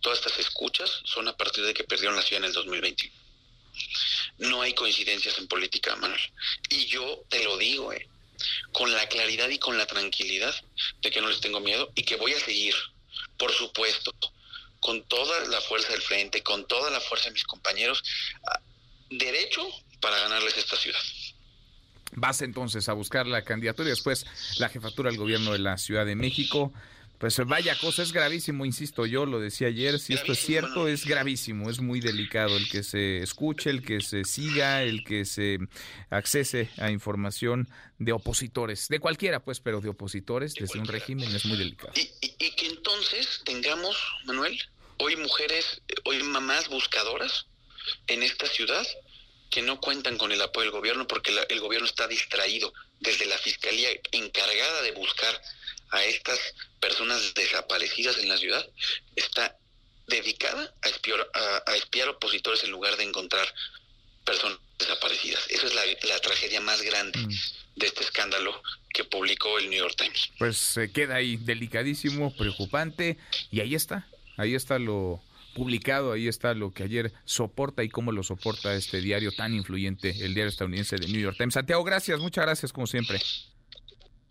todas 0.00 0.18
estas 0.18 0.38
escuchas 0.38 1.00
son 1.04 1.28
a 1.28 1.36
partir 1.36 1.64
de 1.64 1.74
que 1.74 1.84
perdieron 1.84 2.16
la 2.16 2.22
ciudad 2.22 2.44
en 2.44 2.48
el 2.48 2.52
2021. 2.52 3.14
No 4.38 4.62
hay 4.62 4.74
coincidencias 4.74 5.38
en 5.38 5.48
política, 5.48 5.96
Manuel. 5.96 6.20
Y 6.68 6.86
yo 6.86 7.24
te 7.28 7.42
lo 7.42 7.56
digo, 7.56 7.92
eh, 7.92 8.08
con 8.72 8.92
la 8.92 9.08
claridad 9.08 9.48
y 9.48 9.58
con 9.58 9.78
la 9.78 9.86
tranquilidad 9.86 10.54
de 11.00 11.10
que 11.10 11.20
no 11.20 11.28
les 11.28 11.40
tengo 11.40 11.60
miedo 11.60 11.90
y 11.94 12.02
que 12.02 12.16
voy 12.16 12.34
a 12.34 12.40
seguir, 12.40 12.74
por 13.38 13.52
supuesto, 13.52 14.12
con 14.80 15.02
toda 15.04 15.46
la 15.46 15.60
fuerza 15.60 15.88
del 15.88 16.02
frente, 16.02 16.42
con 16.42 16.66
toda 16.66 16.90
la 16.90 17.00
fuerza 17.00 17.26
de 17.26 17.32
mis 17.32 17.44
compañeros, 17.44 18.02
derecho 19.10 19.66
para 20.00 20.18
ganarles 20.18 20.56
esta 20.56 20.76
ciudad. 20.76 21.00
Vas 22.12 22.42
entonces 22.42 22.88
a 22.88 22.92
buscar 22.92 23.26
la 23.26 23.42
candidatura 23.42 23.88
y 23.88 23.92
después 23.92 24.26
la 24.58 24.68
jefatura 24.68 25.10
del 25.10 25.18
gobierno 25.18 25.52
de 25.52 25.60
la 25.60 25.78
Ciudad 25.78 26.04
de 26.04 26.16
México. 26.16 26.72
Pues 27.18 27.36
vaya 27.46 27.76
cosa, 27.78 28.02
es 28.02 28.12
gravísimo, 28.12 28.64
insisto, 28.64 29.04
yo 29.04 29.26
lo 29.26 29.40
decía 29.40 29.68
ayer, 29.68 29.98
si 29.98 30.14
esto 30.14 30.32
es 30.32 30.38
cierto, 30.38 30.88
es 30.88 31.04
gravísimo, 31.04 31.68
es 31.68 31.78
muy 31.78 32.00
delicado 32.00 32.56
el 32.56 32.66
que 32.66 32.82
se 32.82 33.18
escuche, 33.18 33.68
el 33.68 33.82
que 33.82 34.00
se 34.00 34.24
siga, 34.24 34.82
el 34.82 35.04
que 35.04 35.26
se 35.26 35.58
accese 36.08 36.70
a 36.78 36.90
información 36.90 37.68
de 37.98 38.12
opositores, 38.12 38.88
de 38.88 39.00
cualquiera 39.00 39.40
pues, 39.40 39.60
pero 39.60 39.82
de 39.82 39.90
opositores 39.90 40.54
desde 40.54 40.78
un 40.78 40.86
régimen 40.86 41.30
es 41.34 41.44
muy 41.44 41.58
delicado. 41.58 41.92
Y, 41.94 42.10
y 42.22 42.50
que 42.52 42.66
entonces 42.68 43.42
tengamos, 43.44 44.02
Manuel, 44.24 44.58
hoy 44.96 45.16
mujeres, 45.16 45.82
hoy 46.04 46.22
mamás 46.22 46.70
buscadoras 46.70 47.48
en 48.06 48.22
esta 48.22 48.46
ciudad 48.46 48.86
que 49.50 49.62
no 49.62 49.80
cuentan 49.80 50.16
con 50.16 50.32
el 50.32 50.40
apoyo 50.40 50.64
del 50.64 50.72
gobierno 50.72 51.06
porque 51.06 51.36
el 51.48 51.60
gobierno 51.60 51.86
está 51.86 52.06
distraído 52.06 52.72
desde 53.00 53.26
la 53.26 53.36
fiscalía 53.38 53.88
encargada 54.12 54.82
de 54.82 54.92
buscar 54.92 55.40
a 55.90 56.04
estas 56.04 56.38
personas 56.80 57.34
desaparecidas 57.34 58.18
en 58.18 58.28
la 58.28 58.38
ciudad, 58.38 58.64
está 59.16 59.56
dedicada 60.06 60.72
a 60.82 60.88
espiar, 60.88 61.20
a, 61.66 61.76
espiar 61.76 62.08
opositores 62.08 62.64
en 62.64 62.70
lugar 62.70 62.96
de 62.96 63.04
encontrar 63.04 63.46
personas 64.24 64.58
desaparecidas. 64.78 65.44
Esa 65.48 65.66
es 65.66 65.74
la, 66.08 66.20
tragedia 66.20 66.60
más 66.60 66.82
grande 66.82 67.18
mm. 67.18 67.30
de 67.76 67.86
este 67.86 68.04
escándalo 68.04 68.62
que 68.92 69.04
publicó 69.04 69.58
el 69.58 69.68
New 69.68 69.78
York 69.78 69.96
Times. 69.96 70.30
Pues 70.38 70.56
se 70.58 70.92
queda 70.92 71.16
ahí 71.16 71.36
delicadísimo, 71.36 72.34
preocupante, 72.36 73.18
y 73.50 73.60
ahí 73.60 73.74
está, 73.74 74.06
ahí 74.36 74.54
está 74.54 74.78
lo, 74.78 75.22
publicado, 75.54 76.12
ahí 76.12 76.28
está 76.28 76.54
lo 76.54 76.70
que 76.72 76.82
ayer 76.82 77.12
soporta 77.24 77.82
y 77.82 77.88
cómo 77.88 78.12
lo 78.12 78.22
soporta 78.22 78.74
este 78.74 79.00
diario 79.00 79.32
tan 79.32 79.54
influyente, 79.54 80.10
el 80.24 80.34
diario 80.34 80.48
estadounidense 80.48 80.96
de 80.96 81.08
New 81.08 81.20
York 81.20 81.36
Times. 81.36 81.54
Santiago, 81.54 81.84
gracias, 81.84 82.20
muchas 82.20 82.44
gracias 82.44 82.72
como 82.72 82.86
siempre. 82.86 83.18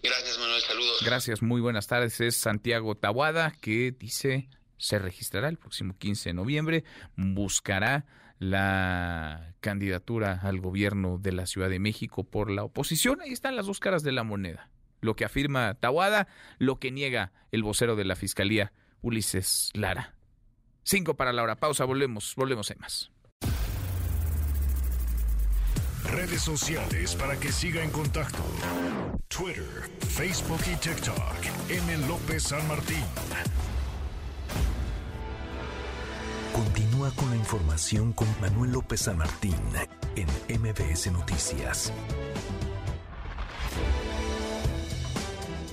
Gracias 0.01 0.39
Manuel, 0.39 0.61
saludos. 0.61 1.01
Gracias, 1.03 1.41
muy 1.41 1.61
buenas 1.61 1.87
tardes. 1.87 2.21
Es 2.21 2.37
Santiago 2.37 2.95
Tabuada 2.95 3.51
que 3.59 3.91
dice 3.91 4.49
se 4.79 4.97
registrará 4.97 5.49
el 5.49 5.57
próximo 5.57 5.95
15 5.97 6.29
de 6.29 6.33
noviembre, 6.33 6.83
buscará 7.15 8.05
la 8.39 9.53
candidatura 9.59 10.39
al 10.41 10.61
gobierno 10.61 11.17
de 11.19 11.33
la 11.33 11.45
Ciudad 11.45 11.69
de 11.69 11.79
México 11.79 12.23
por 12.23 12.49
la 12.49 12.63
oposición. 12.63 13.21
Ahí 13.21 13.33
están 13.33 13.57
las 13.57 13.65
dos 13.65 13.79
caras 13.79 14.01
de 14.01 14.13
la 14.13 14.23
moneda. 14.23 14.69
Lo 15.01 15.15
que 15.15 15.25
afirma 15.25 15.75
Tabuada, 15.75 16.27
lo 16.57 16.77
que 16.77 16.91
niega 16.91 17.33
el 17.51 17.63
vocero 17.63 17.95
de 17.95 18.05
la 18.05 18.15
Fiscalía, 18.15 18.71
Ulises 19.01 19.69
Lara. 19.73 20.15
5 20.83 21.15
para 21.15 21.33
la 21.33 21.43
hora. 21.43 21.59
Pausa, 21.59 21.85
volvemos, 21.85 22.33
volvemos 22.35 22.69
en 22.71 22.79
más. 22.79 23.11
Redes 26.03 26.41
sociales 26.41 27.15
para 27.15 27.39
que 27.39 27.51
siga 27.51 27.83
en 27.83 27.91
contacto: 27.91 28.43
Twitter, 29.27 29.89
Facebook 29.99 30.61
y 30.71 30.75
TikTok. 30.77 31.35
M. 31.69 32.07
López 32.07 32.43
San 32.43 32.67
Martín. 32.67 33.03
Continúa 36.53 37.11
con 37.11 37.29
la 37.29 37.35
información 37.35 38.11
con 38.11 38.27
Manuel 38.41 38.71
López 38.71 39.01
San 39.01 39.17
Martín 39.17 39.55
en 40.15 40.27
MBS 40.59 41.11
Noticias. 41.11 41.93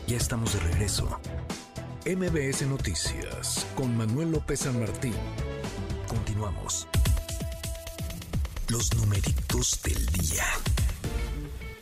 Ya 0.06 0.16
estamos 0.16 0.52
de 0.52 0.60
regreso. 0.60 1.20
MBS 2.06 2.62
Noticias 2.68 3.66
con 3.74 3.96
Manuel 3.96 4.30
López 4.30 4.60
San 4.60 4.78
Martín. 4.78 5.12
Continuamos. 6.06 6.86
Los 8.68 8.94
numeritos 8.94 9.80
del 9.82 10.06
día. 10.06 10.44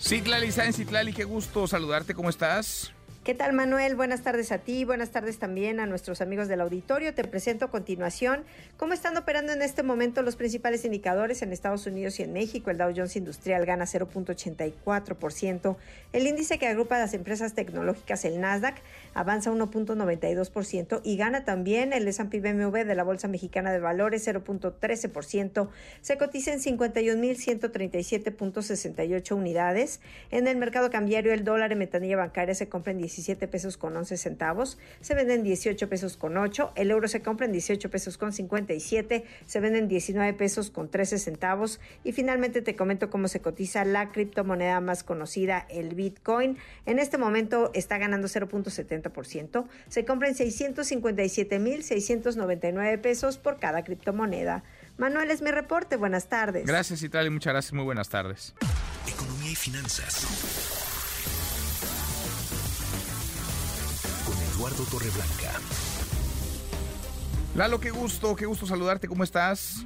Citlali 0.01 0.51
Sáenz, 0.51 0.77
Citlali, 0.77 1.13
qué 1.13 1.25
gusto 1.25 1.67
saludarte, 1.67 2.15
¿cómo 2.15 2.31
estás? 2.31 2.95
¿Qué 3.25 3.35
tal 3.35 3.55
Manuel? 3.55 3.95
Buenas 3.95 4.21
tardes 4.21 4.53
a 4.53 4.59
ti, 4.59 4.85
buenas 4.85 5.09
tardes 5.09 5.39
también 5.39 5.81
a 5.81 5.87
nuestros 5.87 6.21
amigos 6.21 6.47
del 6.47 6.61
auditorio. 6.61 7.15
Te 7.15 7.25
presento 7.25 7.65
a 7.65 7.71
continuación 7.71 8.45
cómo 8.77 8.93
están 8.93 9.17
operando 9.17 9.51
en 9.55 9.63
este 9.63 9.83
momento 9.83 10.21
los 10.21 10.37
principales 10.37 10.85
indicadores 10.85 11.41
en 11.41 11.51
Estados 11.51 11.87
Unidos 11.87 12.21
y 12.21 12.25
en 12.25 12.35
México. 12.35 12.71
El 12.71 12.77
Dow 12.77 12.93
Jones 12.95 13.17
Industrial 13.17 13.65
gana 13.65 13.87
0.84%. 13.87 15.77
El 16.13 16.27
índice 16.27 16.59
que 16.59 16.67
agrupa 16.67 16.99
las 16.99 17.15
empresas 17.15 17.55
tecnológicas, 17.55 18.27
el 18.27 18.43
Nasdaq, 18.43 18.77
avanza 19.15 19.51
1.92% 19.51 21.01
y 21.03 21.17
gana 21.17 21.45
también 21.45 21.93
el 21.93 22.07
S&P 22.09 22.41
BMW 22.41 22.85
de 22.85 22.95
la 22.95 23.05
Bolsa 23.05 23.29
Mexicana 23.29 23.73
de 23.73 23.81
Valores 23.81 24.29
0.13%. 24.29 25.69
Se 26.01 26.17
cotiza 26.19 26.53
en 26.53 26.61
51.137.68 26.61 29.33
unidades. 29.33 30.01
En 30.31 30.49
el 30.49 30.57
mercado 30.57 30.91
cambiario 30.91 31.33
el 31.33 31.45
dólar 31.45 31.73
en 31.73 31.79
metanilla 31.79 32.17
bancaria 32.17 32.55
se 32.55 32.69
compra 32.69 32.93
en 32.93 32.99
17 32.99 33.49
pesos 33.49 33.77
con 33.77 33.97
11 33.97 34.17
centavos, 34.17 34.79
se 35.01 35.15
venden 35.15 35.43
18 35.43 35.89
pesos 35.89 36.17
con 36.17 36.37
8, 36.37 36.73
el 36.75 36.91
euro 36.91 37.09
se 37.09 37.23
compra 37.23 37.47
en 37.47 37.53
18 37.53 37.91
pesos 37.91 38.19
con 38.19 38.33
57, 38.33 39.25
se 39.47 39.61
venden 39.61 39.89
19 39.89 40.33
pesos 40.35 40.71
con 40.71 40.91
13 40.91 41.19
centavos 41.19 41.81
y 42.03 42.13
finalmente 42.13 42.63
te 42.63 42.77
comento 42.77 43.11
cómo 43.11 43.29
se 43.29 43.41
cotiza 43.41 43.85
la 43.85 44.11
criptomoneda 44.11 44.81
más 44.81 45.05
conocida, 45.05 45.67
el 45.69 45.95
Bitcoin. 45.95 46.59
En 46.87 46.99
este 46.99 47.19
momento 47.19 47.71
está 47.75 47.99
ganando 47.99 48.29
0.70%, 48.29 49.04
se 49.89 50.05
compra 50.05 50.29
en 50.29 50.35
657.699 50.35 53.01
pesos 53.01 53.39
por 53.39 53.59
cada 53.59 53.85
criptomoneda. 53.85 54.65
Manuel 54.97 55.31
es 55.31 55.43
mi 55.43 55.51
reporte, 55.51 55.97
buenas 55.97 56.29
tardes. 56.29 56.67
Gracias 56.67 57.03
Italia, 57.03 57.31
muchas 57.31 57.53
gracias, 57.53 57.73
muy 57.73 57.85
buenas 57.85 58.09
tardes. 58.09 58.55
Economía 59.07 59.51
y 59.51 59.57
finanzas. 59.57 60.25
Eduardo 64.55 64.85
Torreblanca. 64.85 65.53
Lalo, 67.57 67.81
qué 67.81 67.91
gusto, 67.91 68.35
qué 68.35 68.47
gusto 68.47 68.67
saludarte, 68.67 69.09
¿cómo 69.09 69.25
estás? 69.25 69.85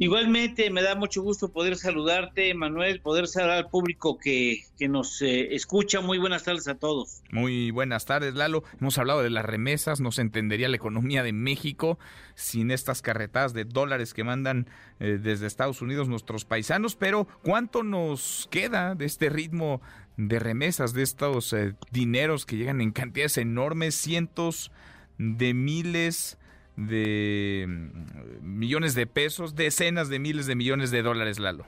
Igualmente, 0.00 0.70
me 0.70 0.82
da 0.82 0.94
mucho 0.94 1.22
gusto 1.22 1.50
poder 1.50 1.76
saludarte, 1.76 2.54
Manuel, 2.54 3.00
poder 3.00 3.26
saludar 3.26 3.56
al 3.56 3.68
público 3.68 4.16
que, 4.16 4.64
nos 4.88 5.20
eh, 5.22 5.54
escucha. 5.56 6.00
Muy 6.00 6.18
buenas 6.18 6.44
tardes 6.44 6.68
a 6.68 6.76
todos. 6.76 7.22
Muy 7.32 7.72
buenas 7.72 8.04
tardes, 8.04 8.34
Lalo. 8.34 8.62
Hemos 8.80 8.96
hablado 8.98 9.22
de 9.22 9.30
las 9.30 9.44
remesas, 9.44 10.00
no 10.00 10.12
se 10.12 10.22
entendería 10.22 10.68
la 10.68 10.76
economía 10.76 11.24
de 11.24 11.32
México 11.32 11.98
sin 12.36 12.70
estas 12.70 13.02
carretadas 13.02 13.54
de 13.54 13.64
dólares 13.64 14.14
que 14.14 14.22
mandan 14.22 14.68
eh, 15.00 15.18
desde 15.20 15.48
Estados 15.48 15.82
Unidos 15.82 16.08
nuestros 16.08 16.44
paisanos, 16.44 16.94
pero 16.94 17.26
¿cuánto 17.42 17.82
nos 17.82 18.48
queda 18.52 18.94
de 18.94 19.04
este 19.04 19.30
ritmo 19.30 19.80
de 20.16 20.38
remesas, 20.38 20.92
de 20.92 21.02
estos 21.02 21.52
eh, 21.52 21.74
dineros 21.90 22.46
que 22.46 22.56
llegan 22.56 22.80
en 22.80 22.92
cantidades 22.92 23.36
enormes, 23.38 23.96
cientos 23.96 24.70
de 25.18 25.54
miles 25.54 26.38
de 26.78 27.66
mm, 27.66 28.58
millones 28.58 28.94
de 28.94 29.06
pesos, 29.06 29.56
decenas 29.56 30.08
de 30.08 30.18
miles 30.18 30.46
de 30.46 30.54
millones 30.54 30.90
de 30.90 31.02
dólares, 31.02 31.38
Lalo. 31.38 31.66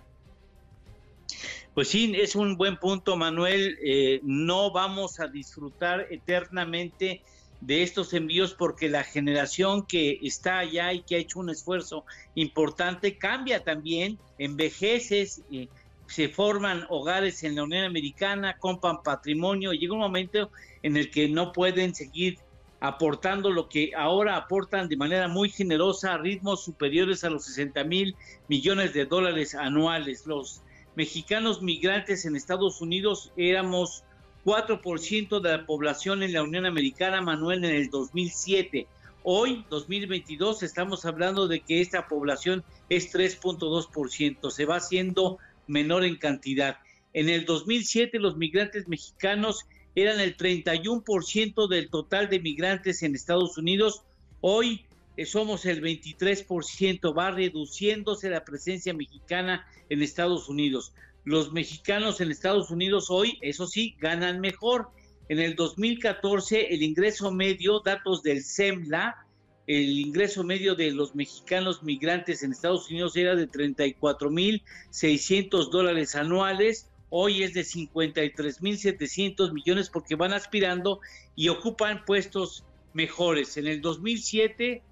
Pues 1.74 1.88
sí, 1.88 2.12
es 2.16 2.36
un 2.36 2.56
buen 2.56 2.76
punto, 2.76 3.16
Manuel. 3.16 3.76
Eh, 3.82 4.20
no 4.22 4.72
vamos 4.72 5.20
a 5.20 5.26
disfrutar 5.26 6.06
eternamente 6.10 7.22
de 7.60 7.82
estos 7.82 8.14
envíos 8.14 8.54
porque 8.54 8.88
la 8.88 9.04
generación 9.04 9.84
que 9.86 10.18
está 10.22 10.58
allá 10.58 10.92
y 10.92 11.02
que 11.02 11.16
ha 11.16 11.18
hecho 11.18 11.40
un 11.40 11.50
esfuerzo 11.50 12.04
importante 12.34 13.18
cambia 13.18 13.62
también, 13.64 14.18
envejeces, 14.38 15.42
eh, 15.52 15.68
se 16.06 16.28
forman 16.28 16.86
hogares 16.88 17.42
en 17.44 17.54
la 17.54 17.64
Unión 17.64 17.84
Americana, 17.84 18.56
compran 18.58 19.02
patrimonio, 19.02 19.72
llega 19.72 19.92
un 19.92 20.00
momento 20.00 20.50
en 20.82 20.96
el 20.96 21.10
que 21.10 21.28
no 21.28 21.52
pueden 21.52 21.94
seguir 21.94 22.38
aportando 22.80 23.50
lo 23.50 23.68
que 23.68 23.92
ahora 23.94 24.36
aportan 24.36 24.88
de 24.88 24.96
manera 24.96 25.28
muy 25.28 25.50
generosa 25.50 26.14
a 26.14 26.18
ritmos 26.18 26.64
superiores 26.64 27.22
a 27.24 27.30
los 27.30 27.44
60 27.44 27.84
mil 27.84 28.16
millones 28.48 28.94
de 28.94 29.04
dólares 29.04 29.54
anuales. 29.54 30.26
Los 30.26 30.62
mexicanos 30.96 31.62
migrantes 31.62 32.24
en 32.24 32.36
Estados 32.36 32.80
Unidos 32.80 33.32
éramos 33.36 34.02
4% 34.44 35.40
de 35.40 35.50
la 35.50 35.66
población 35.66 36.22
en 36.22 36.32
la 36.32 36.42
Unión 36.42 36.64
Americana, 36.64 37.20
Manuel, 37.20 37.64
en 37.64 37.74
el 37.74 37.90
2007. 37.90 38.86
Hoy, 39.22 39.66
2022, 39.68 40.62
estamos 40.62 41.04
hablando 41.04 41.46
de 41.46 41.60
que 41.60 41.82
esta 41.82 42.08
población 42.08 42.64
es 42.88 43.14
3.2%, 43.14 44.50
se 44.50 44.64
va 44.64 44.76
haciendo 44.76 45.38
menor 45.66 46.04
en 46.04 46.16
cantidad. 46.16 46.78
En 47.12 47.28
el 47.28 47.44
2007 47.44 48.18
los 48.18 48.36
migrantes 48.36 48.88
mexicanos 48.88 49.66
eran 49.94 50.20
el 50.20 50.36
31% 50.36 51.68
del 51.68 51.90
total 51.90 52.28
de 52.28 52.40
migrantes 52.40 53.02
en 53.02 53.14
Estados 53.14 53.56
Unidos. 53.58 54.02
Hoy 54.40 54.84
eh, 55.16 55.26
somos 55.26 55.66
el 55.66 55.82
23%, 55.82 57.16
va 57.16 57.30
reduciéndose 57.30 58.30
la 58.30 58.44
presencia 58.44 58.94
mexicana 58.94 59.66
en 59.88 60.02
Estados 60.02 60.48
Unidos. 60.48 60.92
Los 61.24 61.52
mexicanos 61.52 62.20
en 62.20 62.30
Estados 62.30 62.70
Unidos 62.70 63.10
hoy, 63.10 63.38
eso 63.42 63.66
sí, 63.66 63.96
ganan 64.00 64.40
mejor. 64.40 64.90
En 65.28 65.38
el 65.38 65.54
2014 65.54 66.74
el 66.74 66.82
ingreso 66.82 67.30
medio, 67.30 67.80
datos 67.80 68.22
del 68.22 68.42
SEMLA, 68.42 69.26
el 69.66 69.98
ingreso 69.98 70.42
medio 70.42 70.74
de 70.74 70.90
los 70.90 71.14
mexicanos 71.14 71.82
migrantes 71.84 72.42
en 72.42 72.52
Estados 72.52 72.90
Unidos 72.90 73.14
era 73.16 73.36
de 73.36 73.48
34.600 73.48 75.70
dólares 75.70 76.16
anuales 76.16 76.89
hoy 77.10 77.42
es 77.42 77.52
de 77.54 77.62
53.700 77.62 79.52
millones 79.52 79.90
porque 79.90 80.14
van 80.14 80.32
aspirando 80.32 81.00
y 81.36 81.48
ocupan 81.48 82.04
puestos 82.04 82.64
mejores. 82.94 83.56
En 83.56 83.66
el 83.66 83.80
2007 83.80 84.82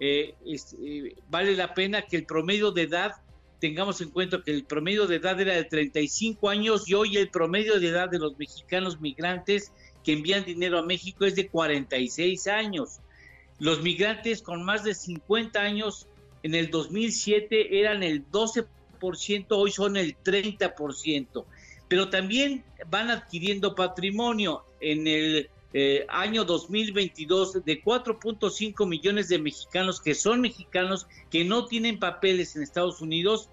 eh, 0.00 0.34
eh, 0.44 1.14
vale 1.28 1.56
la 1.56 1.74
pena 1.74 2.02
que 2.02 2.16
el 2.16 2.24
promedio 2.24 2.70
de 2.70 2.82
edad, 2.82 3.12
tengamos 3.60 4.00
en 4.00 4.10
cuenta 4.10 4.42
que 4.42 4.52
el 4.52 4.64
promedio 4.64 5.06
de 5.06 5.16
edad 5.16 5.40
era 5.40 5.54
de 5.54 5.64
35 5.64 6.48
años 6.48 6.88
y 6.88 6.94
hoy 6.94 7.16
el 7.16 7.30
promedio 7.30 7.78
de 7.78 7.88
edad 7.88 8.08
de 8.08 8.18
los 8.18 8.38
mexicanos 8.38 9.00
migrantes 9.00 9.72
que 10.02 10.12
envían 10.12 10.44
dinero 10.44 10.78
a 10.78 10.82
México 10.82 11.24
es 11.24 11.34
de 11.34 11.48
46 11.48 12.46
años. 12.48 13.00
Los 13.58 13.82
migrantes 13.82 14.42
con 14.42 14.64
más 14.64 14.84
de 14.84 14.94
50 14.94 15.60
años 15.60 16.08
en 16.42 16.54
el 16.54 16.70
2007 16.70 17.80
eran 17.80 18.02
el 18.02 18.28
12%, 18.30 18.66
hoy 19.50 19.70
son 19.70 19.96
el 19.96 20.16
30% 20.22 21.44
pero 21.94 22.10
también 22.10 22.64
van 22.90 23.08
adquiriendo 23.08 23.76
patrimonio. 23.76 24.64
En 24.80 25.06
el 25.06 25.48
eh, 25.72 26.04
año 26.08 26.44
2022 26.44 27.64
de 27.64 27.84
4.5 27.84 28.84
millones 28.88 29.28
de 29.28 29.38
mexicanos 29.38 30.00
que 30.00 30.16
son 30.16 30.40
mexicanos 30.40 31.06
que 31.30 31.44
no 31.44 31.66
tienen 31.66 32.00
papeles 32.00 32.56
en 32.56 32.64
Estados 32.64 33.00
Unidos, 33.00 33.48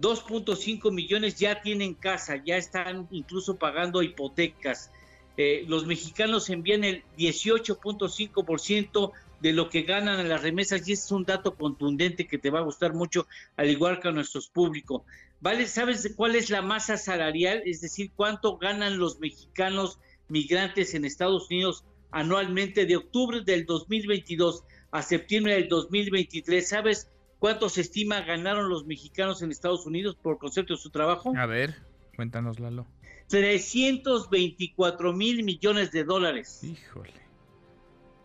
2.5 0.00 0.90
millones 0.90 1.38
ya 1.38 1.60
tienen 1.60 1.92
casa, 1.92 2.42
ya 2.42 2.56
están 2.56 3.08
incluso 3.10 3.56
pagando 3.56 4.02
hipotecas. 4.02 4.90
Eh, 5.36 5.66
los 5.68 5.84
mexicanos 5.84 6.48
envían 6.48 6.84
el 6.84 7.02
18.5% 7.18 9.12
de 9.40 9.52
lo 9.52 9.68
que 9.68 9.82
ganan 9.82 10.18
en 10.18 10.30
las 10.30 10.40
remesas 10.40 10.88
y 10.88 10.92
es 10.92 11.12
un 11.12 11.24
dato 11.24 11.56
contundente 11.56 12.26
que 12.26 12.38
te 12.38 12.48
va 12.48 12.60
a 12.60 12.62
gustar 12.62 12.94
mucho, 12.94 13.26
al 13.58 13.68
igual 13.68 14.00
que 14.00 14.08
a 14.08 14.12
nuestros 14.12 14.48
públicos. 14.48 15.02
¿Vale? 15.42 15.66
¿Sabes 15.66 16.14
cuál 16.14 16.36
es 16.36 16.50
la 16.50 16.62
masa 16.62 16.96
salarial? 16.96 17.62
Es 17.66 17.80
decir, 17.80 18.12
cuánto 18.14 18.58
ganan 18.58 18.98
los 18.98 19.18
mexicanos 19.18 19.98
migrantes 20.28 20.94
en 20.94 21.04
Estados 21.04 21.50
Unidos 21.50 21.84
anualmente 22.12 22.86
de 22.86 22.96
octubre 22.96 23.40
del 23.44 23.66
2022 23.66 24.62
a 24.92 25.02
septiembre 25.02 25.54
del 25.54 25.68
2023. 25.68 26.68
¿Sabes 26.68 27.10
cuánto 27.40 27.68
se 27.68 27.80
estima 27.80 28.20
ganaron 28.20 28.68
los 28.68 28.86
mexicanos 28.86 29.42
en 29.42 29.50
Estados 29.50 29.84
Unidos 29.84 30.16
por 30.22 30.38
concepto 30.38 30.74
de 30.74 30.80
su 30.80 30.90
trabajo? 30.90 31.32
A 31.36 31.46
ver, 31.46 31.74
cuéntanos, 32.14 32.60
Lalo. 32.60 32.86
324 33.26 35.12
mil 35.12 35.42
millones 35.42 35.90
de 35.90 36.04
dólares. 36.04 36.62
Híjole. 36.62 37.14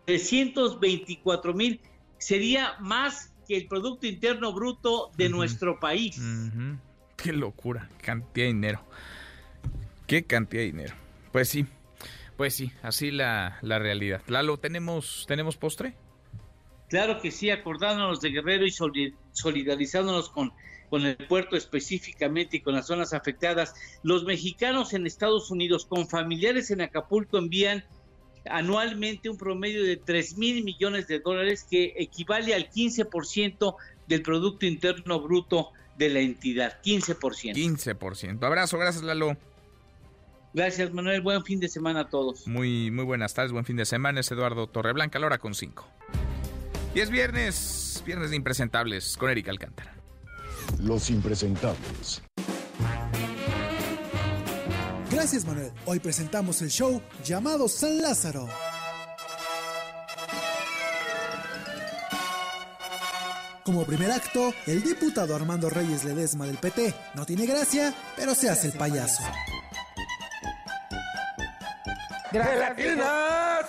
924 0.06 1.52
mil. 1.52 1.80
Sería 2.18 2.76
más 2.78 3.34
que 3.48 3.56
el 3.56 3.66
Producto 3.66 4.06
Interno 4.06 4.52
Bruto 4.52 5.10
de 5.16 5.28
nuestro 5.28 5.80
país. 5.80 6.20
Qué 7.22 7.32
locura, 7.32 7.88
cantidad 8.00 8.46
de 8.46 8.52
dinero. 8.52 8.80
Qué 10.06 10.22
cantidad 10.22 10.62
de 10.62 10.66
dinero. 10.66 10.94
Pues 11.32 11.48
sí, 11.48 11.66
pues 12.36 12.54
sí, 12.54 12.70
así 12.82 13.10
la, 13.10 13.58
la 13.60 13.80
realidad. 13.80 14.22
Lalo, 14.28 14.56
¿tenemos, 14.56 15.24
¿tenemos 15.26 15.56
postre? 15.56 15.94
Claro 16.88 17.20
que 17.20 17.32
sí, 17.32 17.50
acordándonos 17.50 18.20
de 18.20 18.30
Guerrero 18.30 18.64
y 18.64 18.70
solidarizándonos 19.32 20.30
con, 20.30 20.52
con 20.88 21.04
el 21.04 21.16
puerto 21.16 21.56
específicamente 21.56 22.58
y 22.58 22.60
con 22.60 22.76
las 22.76 22.86
zonas 22.86 23.12
afectadas. 23.12 23.74
Los 24.04 24.22
mexicanos 24.22 24.94
en 24.94 25.04
Estados 25.04 25.50
Unidos 25.50 25.86
con 25.86 26.08
familiares 26.08 26.70
en 26.70 26.82
Acapulco 26.82 27.36
envían 27.36 27.84
anualmente 28.48 29.28
un 29.28 29.36
promedio 29.36 29.82
de 29.82 29.96
3 29.96 30.38
mil 30.38 30.62
millones 30.62 31.08
de 31.08 31.18
dólares 31.18 31.66
que 31.68 31.94
equivale 31.96 32.54
al 32.54 32.70
15% 32.70 33.74
del 34.06 34.22
Producto 34.22 34.66
Interno 34.66 35.20
Bruto 35.20 35.72
de 35.98 36.08
la 36.08 36.20
entidad, 36.20 36.80
15%. 36.82 37.54
15%. 37.54 38.44
Abrazo, 38.44 38.78
gracias 38.78 39.04
Lalo. 39.04 39.36
Gracias, 40.54 40.92
Manuel. 40.92 41.20
Buen 41.20 41.44
fin 41.44 41.60
de 41.60 41.68
semana 41.68 42.00
a 42.00 42.08
todos. 42.08 42.46
Muy, 42.46 42.90
muy 42.90 43.04
buenas 43.04 43.34
tardes, 43.34 43.52
buen 43.52 43.64
fin 43.64 43.76
de 43.76 43.84
semana. 43.84 44.20
Es 44.20 44.30
Eduardo 44.30 44.66
Torreblanca, 44.66 45.18
la 45.18 45.26
hora 45.26 45.38
con 45.38 45.54
5. 45.54 45.86
Y 46.94 47.00
es 47.00 47.10
viernes, 47.10 48.02
viernes 48.06 48.30
de 48.30 48.36
impresentables 48.36 49.16
con 49.18 49.30
Erika 49.30 49.50
Alcántara. 49.50 49.94
Los 50.80 51.10
impresentables. 51.10 52.22
Gracias, 55.10 55.44
Manuel. 55.44 55.72
Hoy 55.84 55.98
presentamos 56.00 56.62
el 56.62 56.70
show 56.70 57.02
llamado 57.24 57.68
San 57.68 58.00
Lázaro. 58.00 58.48
Como 63.68 63.84
primer 63.84 64.10
acto, 64.10 64.54
el 64.66 64.82
diputado 64.82 65.36
Armando 65.36 65.68
Reyes 65.68 66.02
Ledesma 66.02 66.46
del 66.46 66.56
PT 66.56 66.94
no 67.12 67.26
tiene 67.26 67.44
gracia, 67.44 67.92
pero 68.16 68.34
se 68.34 68.48
hace 68.48 68.68
el 68.68 68.72
payaso. 68.72 69.22
¡Gelatinas! 72.32 73.66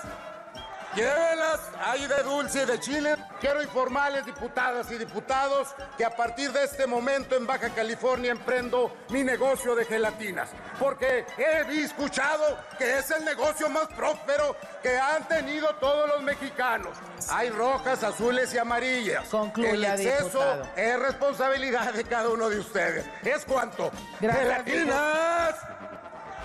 Llévelas 0.95 1.59
ahí 1.85 2.07
de 2.07 2.23
dulce 2.23 2.63
y 2.63 2.65
de 2.65 2.79
chile. 2.79 3.15
Quiero 3.39 3.61
informarles, 3.61 4.25
diputadas 4.25 4.91
y 4.91 4.97
diputados, 4.97 5.69
que 5.97 6.03
a 6.03 6.15
partir 6.15 6.51
de 6.51 6.63
este 6.63 6.87
momento 6.87 7.35
en 7.35 7.45
Baja 7.45 7.69
California 7.69 8.31
emprendo 8.31 8.91
mi 9.09 9.23
negocio 9.23 9.75
de 9.75 9.85
gelatinas. 9.85 10.49
Porque 10.79 11.25
he 11.37 11.83
escuchado 11.83 12.57
que 12.77 12.97
es 12.97 13.11
el 13.11 13.23
negocio 13.23 13.69
más 13.69 13.87
próspero 13.87 14.55
que 14.81 14.97
han 14.97 15.27
tenido 15.27 15.75
todos 15.75 16.09
los 16.09 16.23
mexicanos. 16.23 16.97
Hay 17.29 17.49
rojas, 17.49 18.03
azules 18.03 18.53
y 18.53 18.57
amarillas. 18.57 19.27
Concluya, 19.29 19.71
el 19.71 19.85
exceso 19.85 20.39
diputado. 20.39 20.63
es 20.75 20.99
responsabilidad 20.99 21.93
de 21.93 22.03
cada 22.03 22.29
uno 22.29 22.49
de 22.49 22.59
ustedes. 22.59 23.05
¿Es 23.23 23.45
cuánto? 23.45 23.91
Gracias, 24.19 24.43
¡Gelatinas! 24.43 25.55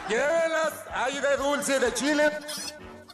Llévelas 0.08 0.72
ahí 0.92 1.18
de 1.18 1.36
dulce 1.38 1.76
y 1.76 1.80
de 1.80 1.94
chile. 1.94 2.30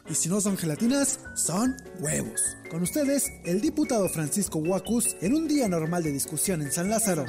Y 0.09 0.15
si 0.15 0.29
no 0.29 0.41
son 0.41 0.57
gelatinas, 0.57 1.19
son 1.35 1.77
huevos. 1.99 2.41
Con 2.69 2.81
ustedes, 2.81 3.31
el 3.45 3.61
diputado 3.61 4.09
Francisco 4.09 4.59
Huacus 4.59 5.15
en 5.21 5.33
un 5.35 5.47
día 5.47 5.67
normal 5.67 6.03
de 6.03 6.11
discusión 6.11 6.61
en 6.61 6.71
San 6.71 6.89
Lázaro. 6.89 7.25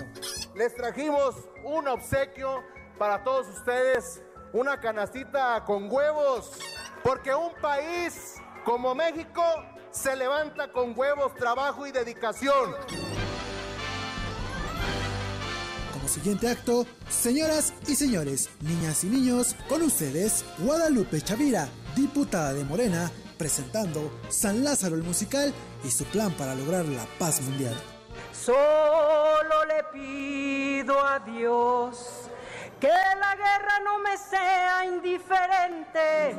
Les 0.54 0.74
trajimos 0.74 1.34
un 1.64 1.86
obsequio 1.86 2.62
para 2.98 3.22
todos 3.22 3.48
ustedes, 3.48 4.22
una 4.52 4.80
canastita 4.80 5.62
con 5.64 5.90
huevos, 5.90 6.52
porque 7.02 7.34
un 7.34 7.52
país 7.60 8.34
como 8.64 8.94
México 8.94 9.42
se 9.90 10.16
levanta 10.16 10.72
con 10.72 10.98
huevos, 10.98 11.34
trabajo 11.34 11.86
y 11.86 11.92
dedicación. 11.92 12.74
Como 15.92 16.08
siguiente 16.08 16.48
acto, 16.48 16.86
señoras 17.08 17.74
y 17.86 17.94
señores, 17.94 18.48
niñas 18.60 19.04
y 19.04 19.08
niños, 19.08 19.54
con 19.68 19.82
ustedes, 19.82 20.44
Guadalupe 20.58 21.20
Chavira, 21.20 21.68
diputada 21.94 22.52
de 22.52 22.64
Morena, 22.64 23.10
presentando 23.36 24.20
San 24.28 24.64
Lázaro 24.64 24.94
el 24.94 25.02
musical 25.02 25.52
y 25.84 25.90
su 25.90 26.04
plan 26.04 26.32
para 26.32 26.54
lograr 26.54 26.84
la 26.84 27.04
paz 27.18 27.40
mundial. 27.40 27.74
Solo 28.32 29.64
le 29.66 29.84
pido 29.92 30.98
a 31.04 31.18
Dios 31.20 32.28
que 32.80 32.88
la 32.88 33.36
guerra 33.36 33.80
no 33.84 33.98
me 33.98 34.16
sea 34.16 34.86
indiferente. 34.86 36.34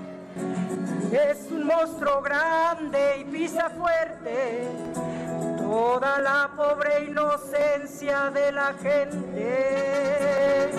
Es 1.11 1.51
un 1.51 1.65
monstruo 1.65 2.21
grande 2.21 3.19
y 3.19 3.25
pisa 3.25 3.69
fuerte 3.69 4.67
toda 5.73 6.19
la 6.19 6.51
pobre 6.55 7.05
inocencia 7.05 8.29
de 8.29 8.51
la 8.51 8.73
gente. 8.75 10.69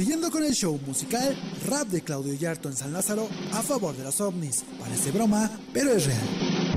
Siguiendo 0.00 0.30
con 0.30 0.42
el 0.42 0.54
show 0.54 0.80
musical, 0.86 1.36
rap 1.66 1.88
de 1.88 2.00
Claudio 2.00 2.32
Yarto 2.32 2.70
en 2.70 2.74
San 2.74 2.90
Lázaro 2.90 3.28
a 3.52 3.62
favor 3.62 3.94
de 3.94 4.02
los 4.02 4.18
ovnis. 4.22 4.64
Parece 4.78 5.10
broma, 5.10 5.50
pero 5.74 5.92
es 5.92 6.06
real. 6.06 6.70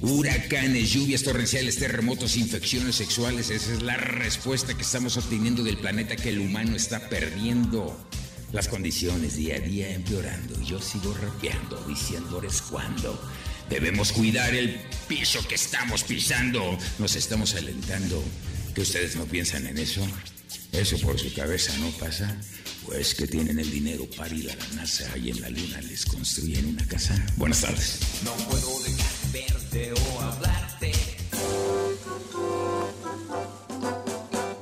Huracanes, 0.00 0.92
lluvias 0.92 1.22
torrenciales, 1.22 1.78
terremotos, 1.78 2.38
infecciones 2.38 2.94
sexuales, 2.94 3.50
esa 3.50 3.74
es 3.74 3.82
la 3.82 3.98
respuesta 3.98 4.74
que 4.74 4.80
estamos 4.82 5.18
obteniendo 5.18 5.62
del 5.62 5.76
planeta 5.76 6.16
que 6.16 6.30
el 6.30 6.38
humano 6.38 6.74
está 6.76 7.10
perdiendo. 7.10 7.94
Las 8.52 8.68
condiciones 8.68 9.36
día 9.36 9.56
a 9.56 9.60
día 9.60 9.92
empeorando. 9.92 10.58
Yo 10.62 10.80
sigo 10.80 11.12
rapeando, 11.12 11.76
diciendo 11.86 12.40
es 12.42 12.62
cuando. 12.62 13.20
Debemos 13.68 14.12
cuidar 14.12 14.54
el 14.54 14.80
piso 15.08 15.46
que 15.46 15.56
estamos 15.56 16.04
pisando. 16.04 16.78
Nos 16.98 17.16
estamos 17.16 17.54
alentando. 17.54 18.22
¿Que 18.74 18.82
ustedes 18.82 19.16
no 19.16 19.24
piensan 19.24 19.66
en 19.66 19.78
eso? 19.78 20.06
¿Eso 20.72 20.98
por 20.98 21.18
su 21.18 21.32
cabeza 21.34 21.76
no 21.78 21.90
pasa? 21.92 22.36
Pues 22.84 23.14
que 23.14 23.26
tienen 23.26 23.58
el 23.58 23.70
dinero 23.70 24.06
para 24.16 24.34
ir 24.34 24.50
a 24.50 24.54
la 24.54 24.68
NASA 24.76 25.16
y 25.18 25.30
en 25.30 25.40
la 25.40 25.48
luna 25.48 25.80
les 25.80 26.06
construyen 26.06 26.66
una 26.66 26.86
casa. 26.86 27.14
Buenas 27.36 27.62
tardes. 27.62 27.98
No 28.24 28.32
puedo 28.48 28.80
dejar 28.82 29.32
verte 29.32 29.92
o 29.92 30.20
hablarte. 30.20 30.92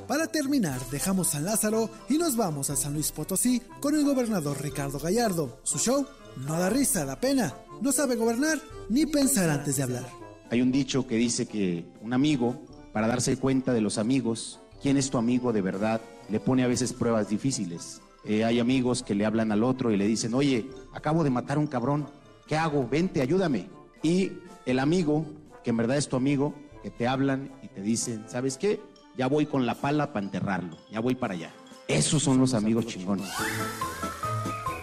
Para 0.07 0.27
terminar, 0.27 0.79
dejamos 0.89 1.31
San 1.31 1.45
Lázaro 1.45 1.91
y 2.09 2.17
nos 2.17 2.35
vamos 2.35 2.69
a 2.69 2.75
San 2.75 2.93
Luis 2.93 3.11
Potosí 3.11 3.61
con 3.81 3.95
el 3.95 4.03
gobernador 4.03 4.61
Ricardo 4.61 4.97
Gallardo. 4.97 5.59
Su 5.63 5.77
show 5.77 6.07
no 6.37 6.59
da 6.59 6.69
risa, 6.69 7.05
da 7.05 7.19
pena. 7.19 7.53
No 7.81 7.91
sabe 7.91 8.15
gobernar 8.15 8.59
ni 8.89 9.05
pensar 9.05 9.49
antes 9.49 9.77
de 9.77 9.83
hablar. 9.83 10.05
Hay 10.51 10.61
un 10.61 10.71
dicho 10.71 11.07
que 11.07 11.15
dice 11.15 11.47
que 11.47 11.85
un 12.01 12.13
amigo, 12.13 12.61
para 12.93 13.07
darse 13.07 13.37
cuenta 13.37 13.73
de 13.73 13.81
los 13.81 13.97
amigos, 13.97 14.59
quién 14.81 14.97
es 14.97 15.09
tu 15.09 15.17
amigo 15.17 15.51
de 15.51 15.61
verdad, 15.61 16.01
le 16.29 16.39
pone 16.39 16.63
a 16.63 16.67
veces 16.67 16.93
pruebas 16.93 17.29
difíciles. 17.29 18.01
Eh, 18.23 18.43
hay 18.43 18.59
amigos 18.59 19.03
que 19.03 19.15
le 19.15 19.25
hablan 19.25 19.51
al 19.51 19.63
otro 19.63 19.91
y 19.91 19.97
le 19.97 20.07
dicen, 20.07 20.33
oye, 20.33 20.69
acabo 20.93 21.23
de 21.23 21.29
matar 21.29 21.57
a 21.57 21.59
un 21.59 21.67
cabrón, 21.67 22.07
¿qué 22.47 22.57
hago? 22.57 22.87
Vente, 22.87 23.21
ayúdame. 23.21 23.69
Y 24.01 24.31
el 24.65 24.79
amigo, 24.79 25.25
que 25.63 25.71
en 25.71 25.77
verdad 25.77 25.97
es 25.97 26.09
tu 26.09 26.15
amigo, 26.15 26.55
que 26.81 26.91
te 26.91 27.07
hablan 27.07 27.51
y 27.61 27.67
te 27.67 27.81
dicen, 27.81 28.25
¿sabes 28.27 28.57
qué? 28.57 28.79
Ya 29.17 29.27
voy 29.27 29.45
con 29.45 29.65
la 29.65 29.75
pala 29.75 30.13
para 30.13 30.25
enterrarlo, 30.25 30.77
ya 30.91 30.99
voy 30.99 31.15
para 31.15 31.33
allá. 31.35 31.53
Esos 31.87 32.23
son 32.23 32.39
los 32.39 32.53
amigos 32.53 32.87
chingones. 32.87 33.29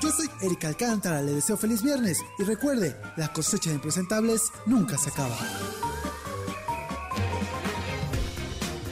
Yo 0.02 0.10
soy 0.10 0.26
Erika 0.42 0.66
Alcántara, 0.66 1.22
le 1.22 1.32
deseo 1.32 1.56
feliz 1.56 1.80
viernes 1.80 2.18
y 2.38 2.42
recuerde, 2.42 2.96
la 3.16 3.32
cosecha 3.32 3.70
de 3.70 3.76
impresentables 3.76 4.50
nunca 4.66 4.98
se 4.98 5.10
acaba. 5.10 5.38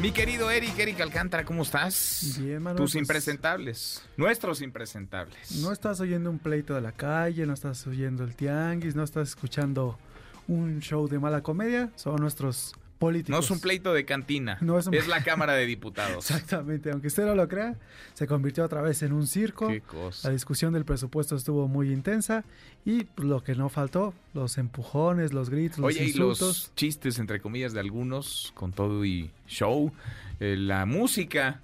Mi 0.00 0.12
querido 0.12 0.50
Eric, 0.52 0.78
Eric 0.78 1.00
Alcántara, 1.00 1.44
¿cómo 1.44 1.62
estás? 1.62 2.36
Bien, 2.38 2.62
Manuel, 2.62 2.76
Tus 2.76 2.92
pues- 2.92 3.00
impresentables, 3.02 4.02
nuestros 4.16 4.62
impresentables. 4.62 5.50
No 5.56 5.72
estás 5.72 5.98
oyendo 6.00 6.30
un 6.30 6.38
pleito 6.38 6.74
de 6.74 6.80
la 6.80 6.92
calle, 6.92 7.44
no 7.44 7.54
estás 7.54 7.84
oyendo 7.88 8.22
el 8.22 8.36
tianguis, 8.36 8.94
no 8.94 9.02
estás 9.02 9.30
escuchando 9.30 9.98
un 10.46 10.78
show 10.80 11.08
de 11.08 11.18
mala 11.18 11.42
comedia, 11.42 11.90
son 11.96 12.16
nuestros 12.16 12.72
políticos. 13.00 13.30
No 13.30 13.40
es 13.44 13.50
un 13.50 13.58
pleito 13.60 13.92
de 13.92 14.04
cantina, 14.04 14.58
No 14.60 14.78
es 14.78 14.86
un- 14.86 14.94
es 14.94 15.08
la 15.08 15.24
Cámara 15.24 15.54
de 15.54 15.66
Diputados. 15.66 16.30
Exactamente, 16.30 16.92
aunque 16.92 17.08
usted 17.08 17.24
no 17.24 17.34
lo 17.34 17.48
crea, 17.48 17.74
se 18.14 18.28
convirtió 18.28 18.64
otra 18.64 18.82
vez 18.82 19.02
en 19.02 19.12
un 19.12 19.26
circo. 19.26 19.66
Qué 19.66 19.80
cosa. 19.80 20.28
La 20.28 20.34
discusión 20.34 20.72
del 20.72 20.84
presupuesto 20.84 21.34
estuvo 21.34 21.66
muy 21.66 21.90
intensa 21.92 22.44
y 22.84 23.02
pues, 23.04 23.26
lo 23.26 23.42
que 23.42 23.56
no 23.56 23.68
faltó, 23.70 24.14
los 24.34 24.58
empujones, 24.58 25.32
los 25.32 25.50
gritos, 25.50 25.78
los 25.78 25.88
Oye, 25.88 26.04
y 26.04 26.08
insultos. 26.08 26.40
los 26.40 26.74
chistes, 26.76 27.18
entre 27.18 27.40
comillas, 27.40 27.72
de 27.72 27.80
algunos, 27.80 28.52
con 28.54 28.72
todo 28.72 29.04
y 29.04 29.30
show, 29.48 29.92
eh, 30.38 30.54
la 30.56 30.86
música, 30.86 31.60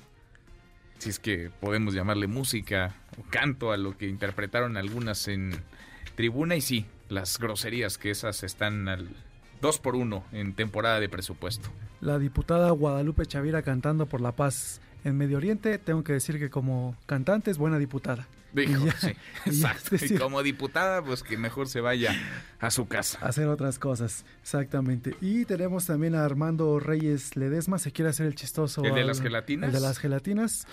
si 0.99 1.11
es 1.11 1.18
que 1.18 1.51
podemos 1.61 1.93
llamarle 1.95 2.26
música 2.26 2.97
o 3.18 3.22
canto 3.30 3.70
a 3.72 3.76
lo 3.76 3.97
que 3.99 4.09
interpretaron 4.09 4.76
algunas 4.78 5.28
en 5.28 5.55
tribuna, 6.14 6.57
y 6.57 6.62
sí, 6.62 6.87
las 7.11 7.39
groserías 7.39 7.99
que 7.99 8.11
esas 8.11 8.43
están 8.43 8.89
al 8.89 9.09
dos 9.66 9.80
por 9.80 9.96
uno 9.96 10.24
en 10.32 10.54
temporada 10.54 11.00
de 11.00 11.08
presupuesto. 11.08 11.68
La 12.00 12.18
diputada 12.18 12.70
Guadalupe 12.70 13.26
Chavira 13.26 13.62
cantando 13.62 14.06
por 14.06 14.20
la 14.20 14.32
paz 14.32 14.80
en 15.02 15.16
Medio 15.16 15.38
Oriente, 15.38 15.78
tengo 15.78 16.04
que 16.04 16.12
decir 16.12 16.38
que 16.38 16.50
como 16.50 16.96
cantante 17.06 17.50
es 17.50 17.58
buena 17.58 17.78
diputada. 17.78 18.28
Dijo, 18.52 18.86
sí, 18.98 19.08
exacto. 19.44 19.96
y 20.00 20.16
como 20.16 20.42
diputada, 20.42 21.02
pues 21.02 21.22
que 21.22 21.36
mejor 21.36 21.68
se 21.68 21.80
vaya 21.80 22.14
a 22.60 22.70
su 22.70 22.86
casa. 22.86 23.18
hacer 23.22 23.48
otras 23.48 23.78
cosas, 23.78 24.24
exactamente. 24.40 25.16
Y 25.20 25.44
tenemos 25.44 25.86
también 25.86 26.14
a 26.14 26.24
Armando 26.24 26.78
Reyes 26.78 27.36
Ledesma, 27.36 27.78
se 27.78 27.92
quiere 27.92 28.10
hacer 28.10 28.26
el 28.26 28.34
chistoso. 28.36 28.84
¿El 28.84 28.94
de 28.94 29.04
las 29.04 29.20
gelatinas? 29.20 29.68
El 29.68 29.74
de 29.74 29.80
las 29.80 29.98
gelatinas. 29.98 30.66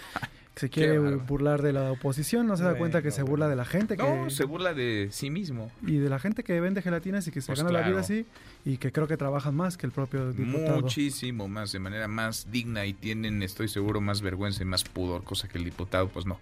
Se 0.56 0.70
quiere 0.70 1.00
burlar 1.00 1.62
de 1.62 1.74
la 1.74 1.92
oposición, 1.92 2.46
no 2.48 2.58
se 2.58 2.64
da 2.64 2.76
cuenta 2.78 3.02
que 3.02 3.12
se 3.12 3.24
burla 3.24 3.48
de 3.48 3.56
la 3.56 3.66
gente. 3.66 3.98
Que, 3.98 4.04
no, 4.04 4.30
se 4.30 4.46
burla 4.46 4.74
de 4.74 5.10
sí 5.12 5.30
mismo. 5.30 5.72
Y 5.86 5.98
de 5.98 6.10
la 6.10 6.20
gente 6.20 6.44
que 6.44 6.60
vende 6.60 6.82
gelatinas 6.82 7.28
y 7.28 7.32
que 7.32 7.42
se 7.42 7.48
pues 7.48 7.60
gana 7.64 7.72
la 7.72 7.88
vida 7.88 8.02
así 8.02 8.26
y 8.64 8.78
que 8.78 8.92
creo 8.92 9.08
que 9.08 9.18
trabajan 9.18 9.56
más 9.56 9.78
que 9.78 9.86
el 9.86 9.92
propio 9.92 10.32
diputado. 10.32 10.82
Muchísimo 10.82 11.48
más, 11.48 11.72
de 11.72 11.80
manera 11.80 12.08
más 12.08 12.52
digna 12.52 12.86
y 12.86 12.94
tienen, 12.94 13.42
estoy 13.42 13.68
seguro, 13.68 14.00
más 14.00 14.22
vergüenza 14.22 14.62
y 14.62 14.66
más 14.66 14.84
pudor, 14.84 15.24
cosa 15.24 15.48
que 15.48 15.58
el 15.58 15.64
diputado 15.64 16.08
pues 16.10 16.26
no, 16.26 16.40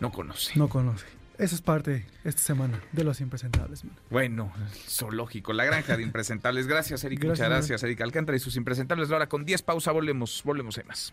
no 0.00 0.12
conoce. 0.12 0.58
No 0.58 0.68
conoce. 0.68 1.06
Eso 1.38 1.54
es 1.54 1.60
parte 1.60 2.06
esta 2.24 2.40
semana 2.40 2.80
de 2.92 3.04
los 3.04 3.20
impresentables. 3.20 3.84
Bueno, 4.10 4.52
zoológico, 4.88 5.52
la 5.52 5.64
granja 5.64 5.96
de 5.96 6.02
impresentables. 6.02 6.66
Gracias, 6.66 7.04
Eric. 7.04 7.24
Muchas 7.24 7.48
gracias, 7.48 7.82
Eric 7.82 8.00
Alcántara 8.00 8.36
y 8.36 8.40
sus 8.40 8.56
impresentables. 8.56 9.10
Ahora 9.10 9.28
con 9.28 9.44
10 9.44 9.62
pausa 9.62 9.92
volvemos, 9.92 10.42
volvemos 10.44 10.78
a 10.78 10.84
más. 10.84 11.12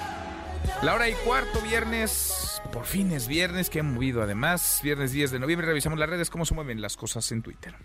La 0.83 0.95
hora 0.95 1.09
y 1.09 1.13
cuarto, 1.13 1.61
viernes. 1.61 2.61
Por 2.71 2.85
fin 2.85 3.11
es 3.11 3.27
viernes, 3.27 3.69
que 3.69 3.79
han 3.79 3.93
movido 3.93 4.21
además. 4.21 4.79
Viernes 4.83 5.11
10 5.11 5.31
de 5.31 5.39
noviembre. 5.39 5.67
Revisamos 5.67 5.99
las 5.99 6.09
redes, 6.09 6.29
cómo 6.29 6.45
se 6.45 6.53
mueven 6.53 6.81
las 6.81 6.97
cosas 6.97 7.31
en 7.31 7.41
Twitter. 7.41 7.75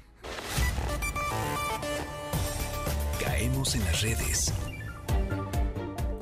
Caemos 3.23 3.75
en 3.75 3.85
las 3.85 4.01
redes. 4.03 4.53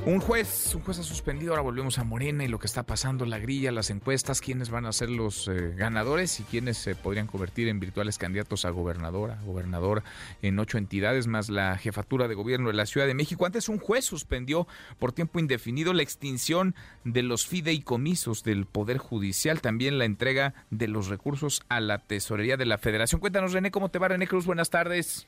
Un 0.06 0.20
juez, 0.20 0.74
un 0.74 0.82
juez 0.82 0.98
ha 0.98 1.02
suspendido, 1.02 1.52
ahora 1.52 1.62
volvemos 1.62 1.98
a 1.98 2.04
Morena 2.04 2.44
y 2.44 2.48
lo 2.48 2.58
que 2.58 2.66
está 2.66 2.82
pasando, 2.82 3.24
la 3.24 3.38
grilla, 3.38 3.72
las 3.72 3.88
encuestas, 3.88 4.42
quiénes 4.42 4.68
van 4.68 4.84
a 4.84 4.92
ser 4.92 5.08
los 5.08 5.48
eh, 5.48 5.72
ganadores 5.74 6.40
y 6.40 6.42
quiénes 6.42 6.76
se 6.76 6.94
podrían 6.94 7.26
convertir 7.26 7.68
en 7.68 7.80
virtuales 7.80 8.18
candidatos 8.18 8.66
a 8.66 8.70
gobernadora, 8.70 9.38
gobernador 9.46 10.02
en 10.42 10.58
ocho 10.58 10.76
entidades, 10.76 11.26
más 11.26 11.48
la 11.48 11.78
jefatura 11.78 12.28
de 12.28 12.34
gobierno 12.34 12.68
de 12.68 12.74
la 12.74 12.84
Ciudad 12.84 13.06
de 13.06 13.14
México. 13.14 13.46
Antes 13.46 13.70
un 13.70 13.78
juez 13.78 14.04
suspendió 14.04 14.68
por 14.98 15.12
tiempo 15.12 15.38
indefinido 15.38 15.94
la 15.94 16.02
extinción 16.02 16.74
de 17.04 17.22
los 17.22 17.46
fideicomisos 17.46 18.44
del 18.44 18.66
Poder 18.66 18.98
Judicial, 18.98 19.62
también 19.62 19.96
la 19.96 20.04
entrega 20.04 20.52
de 20.68 20.86
los 20.86 21.08
recursos 21.08 21.62
a 21.70 21.80
la 21.80 22.00
Tesorería 22.00 22.58
de 22.58 22.66
la 22.66 22.76
Federación. 22.76 23.22
Cuéntanos, 23.22 23.54
René, 23.54 23.70
¿cómo 23.70 23.88
te 23.88 23.98
va, 23.98 24.08
René 24.08 24.26
Cruz? 24.26 24.44
Buenas 24.44 24.68
tardes. 24.68 25.26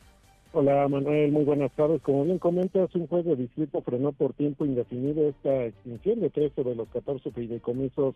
Hola 0.59 0.89
Manuel, 0.89 1.33
muy 1.33 1.45
buenas 1.45 1.71
tardes. 1.73 2.01
Como 2.01 2.25
bien 2.25 2.39
comentas, 2.39 2.89
un 2.95 3.07
juez 3.09 3.27
de 3.27 3.37
distrito 3.37 3.83
frenó 3.83 4.13
por 4.13 4.33
tiempo 4.33 4.65
indefinido 4.65 5.29
esta 5.29 5.67
extinción 5.67 6.21
de 6.21 6.31
13 6.31 6.65
de 6.65 6.75
los 6.75 6.89
14 6.89 7.31
fideicomisos 7.31 8.15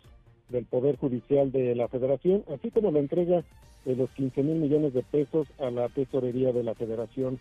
del 0.49 0.65
Poder 0.65 0.97
Judicial 0.97 1.51
de 1.51 1.75
la 1.75 1.87
Federación, 1.87 2.43
así 2.51 2.71
como 2.71 2.89
la 2.89 2.97
entrega 2.97 3.43
de 3.85 3.95
los 3.95 4.09
15 4.13 4.41
mil 4.41 4.55
millones 4.55 4.91
de 4.95 5.03
pesos 5.03 5.47
a 5.59 5.69
la 5.69 5.87
tesorería 5.89 6.51
de 6.51 6.63
la 6.63 6.73
Federación. 6.73 7.39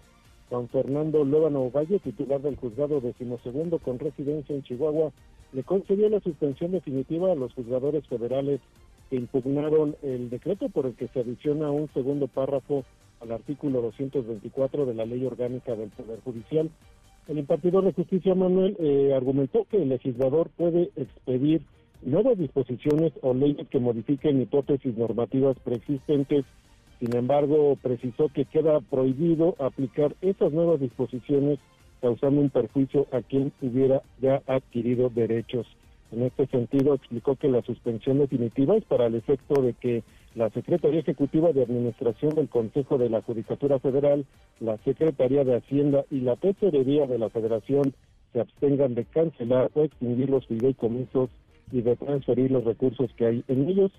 Juan 0.51 0.68
Fernando 0.68 1.24
Lóbano 1.24 1.70
Valle, 1.70 1.98
titular 2.01 2.42
del 2.42 2.57
juzgado 2.57 3.01
decimosegundo 3.01 3.78
con 3.78 3.98
residencia 3.98 4.55
en 4.55 4.64
Chihuahua, 4.64 5.12
le 5.55 5.62
concedió 5.62 6.11
la 6.11 6.20
suspensión 6.20 6.72
definitiva 6.72 7.32
a 7.32 7.36
los 7.36 7.55
juzgadores 7.55 8.07
federales 8.07 8.61
que 9.09 9.16
impugnaron 9.16 9.96
el 10.03 10.28
decreto 10.28 10.68
por 10.68 10.84
el 10.84 10.94
que 10.94 11.09
se 11.09 11.20
adiciona 11.20 11.70
un 11.70 11.88
segundo 11.94 12.28
párrafo 12.28 12.84
al 13.21 13.33
artículo 13.33 13.83
224 13.83 14.87
de 14.87 14.95
la 14.95 15.05
Ley 15.05 15.25
Orgánica 15.25 15.75
del 15.77 15.91
Poder 15.91 16.21
Judicial. 16.21 16.71
El 17.29 17.39
impartidor 17.39 17.85
de 17.85 17.93
justicia, 17.93 18.35
Manuel, 18.35 18.77
eh, 18.79 19.12
argumentó 19.14 19.66
que 19.71 19.83
el 19.83 19.91
legislador 19.91 20.51
puede 20.57 20.91
expedir 20.97 21.62
nuevas 22.03 22.39
disposiciones 22.39 23.12
o 23.23 23.35
leyes 23.35 23.68
que 23.68 23.79
modifiquen 23.79 24.41
hipótesis 24.41 24.97
normativas 24.97 25.59
preexistentes. 25.61 26.45
Sin 26.99 27.14
embargo, 27.14 27.77
precisó 27.81 28.29
que 28.29 28.47
queda 28.47 28.81
prohibido 28.81 29.55
aplicar 29.59 30.14
esas 30.23 30.53
nuevas 30.53 30.81
disposiciones 30.81 31.59
causando 32.01 32.41
un 32.41 32.51
perjuicio 32.51 33.07
a 33.12 33.21
quien 33.21 33.53
hubiera 33.61 34.03
ya 34.21 34.43
adquirido 34.47 35.11
derechos. 35.11 35.66
En 36.12 36.22
este 36.22 36.46
sentido, 36.46 36.94
explicó 36.94 37.36
que 37.36 37.48
la 37.48 37.62
suspensión 37.62 38.18
definitiva 38.18 38.76
es 38.76 38.84
para 38.84 39.06
el 39.06 39.14
efecto 39.14 39.62
de 39.62 39.74
que 39.74 40.02
la 40.34 40.50
Secretaría 40.50 41.00
Ejecutiva 41.00 41.52
de 41.52 41.62
Administración 41.62 42.34
del 42.34 42.48
Consejo 42.48 42.98
de 42.98 43.11
la 43.11 43.22
Judicatura 43.22 43.78
Federal, 43.78 44.24
la 44.61 44.76
Secretaría 44.78 45.44
de 45.44 45.56
Hacienda 45.56 46.04
y 46.11 46.20
la 46.20 46.36
Tesorería 46.36 47.06
de 47.06 47.18
la 47.18 47.30
Federación 47.30 47.94
se 48.32 48.40
abstengan 48.40 48.94
de 48.94 49.04
cancelar 49.04 49.70
o 49.74 49.82
extinguir 49.82 50.30
los 50.30 50.46
fideicomisos 50.46 51.30
y 51.72 51.82
de 51.82 51.96
transferir 51.96 52.50
los 52.50 52.64
recursos 52.64 53.11
que 53.16 53.26
hay 53.26 53.44
en 53.48 53.68
ellos. 53.68 53.92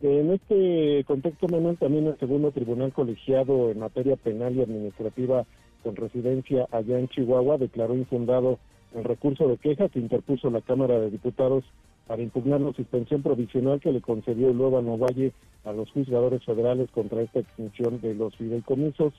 En 0.00 0.30
este 0.30 1.04
contexto, 1.04 1.48
Manuel, 1.48 1.76
también 1.76 2.06
el 2.06 2.18
segundo 2.18 2.50
tribunal 2.52 2.92
colegiado 2.92 3.70
en 3.70 3.80
materia 3.80 4.16
penal 4.16 4.54
y 4.56 4.62
administrativa 4.62 5.44
con 5.82 5.96
residencia 5.96 6.66
allá 6.70 6.98
en 6.98 7.08
Chihuahua 7.08 7.56
declaró 7.58 7.94
infundado 7.94 8.58
el 8.94 9.04
recurso 9.04 9.48
de 9.48 9.58
queja 9.58 9.88
que 9.88 9.98
interpuso 9.98 10.50
la 10.50 10.60
Cámara 10.60 10.98
de 10.98 11.10
Diputados 11.10 11.64
para 12.06 12.22
impugnar 12.22 12.60
la 12.60 12.72
suspensión 12.72 13.22
provisional 13.22 13.80
que 13.80 13.92
le 13.92 14.00
concedió 14.00 14.48
el 14.48 14.56
Nueva 14.56 14.80
Valle 14.80 15.32
a 15.64 15.72
los 15.72 15.90
juzgadores 15.90 16.44
federales 16.44 16.90
contra 16.90 17.22
esta 17.22 17.40
extinción 17.40 18.00
de 18.00 18.14
los 18.14 18.34
fideicomisos. 18.36 19.12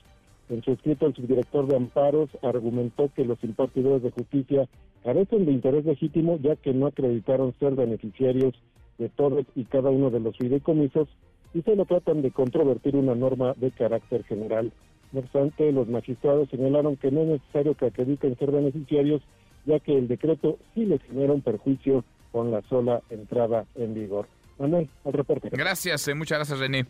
En 0.48 0.62
su 0.62 0.72
escrito, 0.72 1.06
el 1.06 1.14
subdirector 1.14 1.68
de 1.68 1.76
amparos 1.76 2.28
argumentó 2.42 3.10
que 3.14 3.24
los 3.24 3.42
impartidores 3.44 4.02
de 4.02 4.10
justicia 4.10 4.68
carecen 5.04 5.46
de 5.46 5.52
interés 5.52 5.84
legítimo 5.84 6.38
ya 6.42 6.56
que 6.56 6.74
no 6.74 6.86
acreditaron 6.86 7.54
ser 7.60 7.74
beneficiarios 7.76 8.54
de 8.98 9.08
todos 9.08 9.46
y 9.54 9.64
cada 9.64 9.90
uno 9.90 10.10
de 10.10 10.20
los 10.20 10.36
fideicomisos 10.36 11.08
y 11.54 11.62
solo 11.62 11.84
tratan 11.84 12.22
de 12.22 12.32
controvertir 12.32 12.96
una 12.96 13.14
norma 13.14 13.54
de 13.56 13.70
carácter 13.70 14.24
general. 14.24 14.72
No 15.12 15.20
obstante, 15.20 15.72
los 15.72 15.88
magistrados 15.88 16.48
señalaron 16.50 16.96
que 16.96 17.10
no 17.10 17.22
es 17.22 17.28
necesario 17.28 17.74
que 17.74 17.86
acrediten 17.86 18.36
ser 18.38 18.52
beneficiarios, 18.52 19.22
ya 19.66 19.78
que 19.80 19.96
el 19.96 20.08
decreto 20.08 20.58
sí 20.74 20.84
les 20.84 21.02
genera 21.02 21.32
un 21.32 21.42
perjuicio 21.42 22.04
con 22.32 22.50
la 22.50 22.62
sola 22.68 23.02
entrada 23.10 23.66
en 23.74 23.94
vigor. 23.94 24.28
Manuel, 24.58 24.88
al 25.04 25.12
reporte. 25.12 25.48
Gracias, 25.50 26.06
eh, 26.08 26.14
muchas 26.14 26.38
gracias 26.38 26.58
René. 26.58 26.86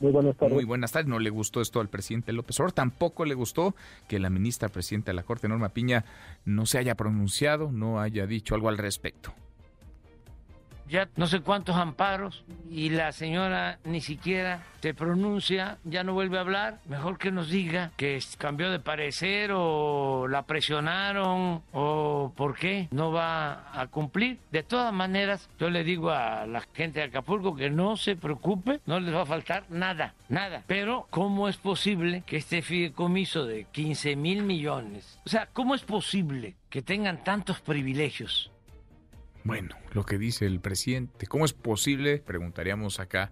Muy 0.00 0.12
buenas 0.12 0.36
tardes. 0.36 0.54
Muy 0.54 0.64
buenas 0.64 0.92
tardes. 0.92 1.08
No 1.08 1.18
le 1.18 1.30
gustó 1.30 1.60
esto 1.60 1.80
al 1.80 1.88
presidente 1.88 2.32
López 2.32 2.58
Obrador. 2.58 2.72
Tampoco 2.72 3.24
le 3.24 3.34
gustó 3.34 3.74
que 4.08 4.18
la 4.18 4.28
ministra 4.28 4.68
presidenta 4.68 5.12
de 5.12 5.14
la 5.14 5.22
Corte, 5.22 5.48
Norma 5.48 5.70
Piña, 5.70 6.04
no 6.44 6.66
se 6.66 6.78
haya 6.78 6.94
pronunciado, 6.96 7.70
no 7.70 8.00
haya 8.00 8.26
dicho 8.26 8.54
algo 8.54 8.68
al 8.68 8.78
respecto 8.78 9.32
ya 10.88 11.08
no 11.16 11.26
sé 11.26 11.40
cuántos 11.40 11.76
amparos 11.76 12.44
y 12.70 12.90
la 12.90 13.12
señora 13.12 13.78
ni 13.84 14.00
siquiera 14.00 14.62
se 14.80 14.92
pronuncia, 14.92 15.78
ya 15.84 16.04
no 16.04 16.12
vuelve 16.12 16.36
a 16.36 16.42
hablar. 16.42 16.78
Mejor 16.86 17.16
que 17.16 17.32
nos 17.32 17.48
diga 17.48 17.92
que 17.96 18.22
cambió 18.36 18.70
de 18.70 18.80
parecer 18.80 19.50
o 19.54 20.28
la 20.28 20.42
presionaron 20.42 21.62
o 21.72 22.32
por 22.36 22.54
qué 22.54 22.88
no 22.90 23.10
va 23.10 23.80
a 23.80 23.86
cumplir. 23.86 24.38
De 24.50 24.62
todas 24.62 24.92
maneras, 24.92 25.48
yo 25.58 25.70
le 25.70 25.84
digo 25.84 26.10
a 26.10 26.46
la 26.46 26.60
gente 26.74 27.00
de 27.00 27.06
Acapulco 27.06 27.56
que 27.56 27.70
no 27.70 27.96
se 27.96 28.14
preocupe, 28.14 28.80
no 28.84 29.00
les 29.00 29.14
va 29.14 29.22
a 29.22 29.26
faltar 29.26 29.64
nada, 29.70 30.14
nada. 30.28 30.62
Pero, 30.66 31.06
¿cómo 31.08 31.48
es 31.48 31.56
posible 31.56 32.22
que 32.26 32.36
este 32.36 32.60
fideicomiso 32.60 33.46
de 33.46 33.64
15 33.64 34.16
mil 34.16 34.42
millones, 34.42 35.18
o 35.24 35.30
sea, 35.30 35.48
¿cómo 35.52 35.74
es 35.74 35.82
posible 35.82 36.56
que 36.68 36.82
tengan 36.82 37.24
tantos 37.24 37.60
privilegios? 37.60 38.50
Bueno, 39.44 39.76
lo 39.92 40.06
que 40.06 40.16
dice 40.16 40.46
el 40.46 40.58
presidente, 40.58 41.26
¿cómo 41.26 41.44
es 41.44 41.52
posible, 41.52 42.18
preguntaríamos 42.18 42.98
acá, 42.98 43.30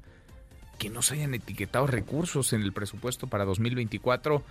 que 0.78 0.90
no 0.90 1.00
se 1.00 1.14
hayan 1.14 1.32
etiquetado 1.32 1.86
recursos 1.86 2.52
en 2.52 2.60
el 2.60 2.74
presupuesto 2.74 3.28
para 3.28 3.46
2024 3.46 4.42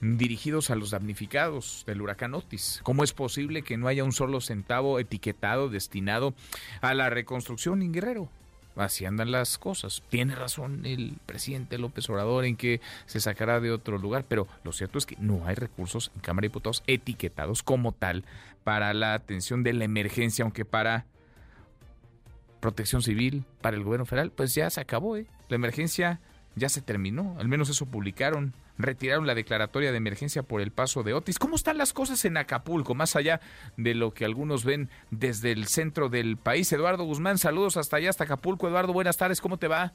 dirigidos 0.00 0.70
a 0.70 0.76
los 0.76 0.90
damnificados 0.90 1.82
del 1.88 2.02
huracán 2.02 2.34
Otis? 2.34 2.80
¿Cómo 2.84 3.02
es 3.02 3.12
posible 3.12 3.62
que 3.62 3.76
no 3.76 3.88
haya 3.88 4.04
un 4.04 4.12
solo 4.12 4.40
centavo 4.40 5.00
etiquetado 5.00 5.68
destinado 5.68 6.34
a 6.80 6.94
la 6.94 7.10
reconstrucción 7.10 7.82
en 7.82 7.92
Guerrero? 7.92 8.30
Así 8.76 9.04
andan 9.04 9.30
las 9.30 9.58
cosas. 9.58 10.02
Tiene 10.08 10.34
razón 10.34 10.84
el 10.84 11.18
presidente 11.26 11.78
López 11.78 12.08
Obrador 12.10 12.44
en 12.44 12.56
que 12.56 12.80
se 13.06 13.20
sacará 13.20 13.60
de 13.60 13.70
otro 13.70 13.98
lugar, 13.98 14.24
pero 14.28 14.46
lo 14.64 14.72
cierto 14.72 14.98
es 14.98 15.06
que 15.06 15.16
no 15.18 15.46
hay 15.46 15.54
recursos 15.54 16.10
en 16.14 16.20
Cámara 16.20 16.42
de 16.42 16.48
Diputados 16.48 16.82
etiquetados 16.86 17.62
como 17.62 17.92
tal 17.92 18.24
para 18.64 18.94
la 18.94 19.14
atención 19.14 19.62
de 19.62 19.72
la 19.72 19.84
emergencia, 19.84 20.44
aunque 20.44 20.64
para 20.64 21.06
protección 22.60 23.02
civil, 23.02 23.44
para 23.60 23.76
el 23.76 23.82
gobierno 23.82 24.06
federal, 24.06 24.30
pues 24.30 24.54
ya 24.54 24.70
se 24.70 24.80
acabó. 24.80 25.16
¿eh? 25.16 25.26
La 25.48 25.56
emergencia 25.56 26.20
ya 26.54 26.68
se 26.68 26.80
terminó, 26.80 27.36
al 27.38 27.48
menos 27.48 27.68
eso 27.68 27.86
publicaron 27.86 28.54
retiraron 28.78 29.26
la 29.26 29.34
declaratoria 29.34 29.90
de 29.90 29.96
emergencia 29.96 30.42
por 30.42 30.60
el 30.60 30.70
paso 30.70 31.02
de 31.02 31.14
Otis. 31.14 31.38
¿Cómo 31.38 31.56
están 31.56 31.78
las 31.78 31.92
cosas 31.92 32.24
en 32.24 32.36
Acapulco, 32.36 32.94
más 32.94 33.16
allá 33.16 33.40
de 33.76 33.94
lo 33.94 34.12
que 34.12 34.24
algunos 34.24 34.64
ven 34.64 34.90
desde 35.10 35.52
el 35.52 35.66
centro 35.66 36.08
del 36.08 36.36
país? 36.36 36.72
Eduardo 36.72 37.04
Guzmán, 37.04 37.38
saludos 37.38 37.76
hasta 37.76 37.96
allá, 37.96 38.10
hasta 38.10 38.24
Acapulco. 38.24 38.68
Eduardo, 38.68 38.92
buenas 38.92 39.16
tardes, 39.16 39.40
¿cómo 39.40 39.58
te 39.58 39.68
va? 39.68 39.92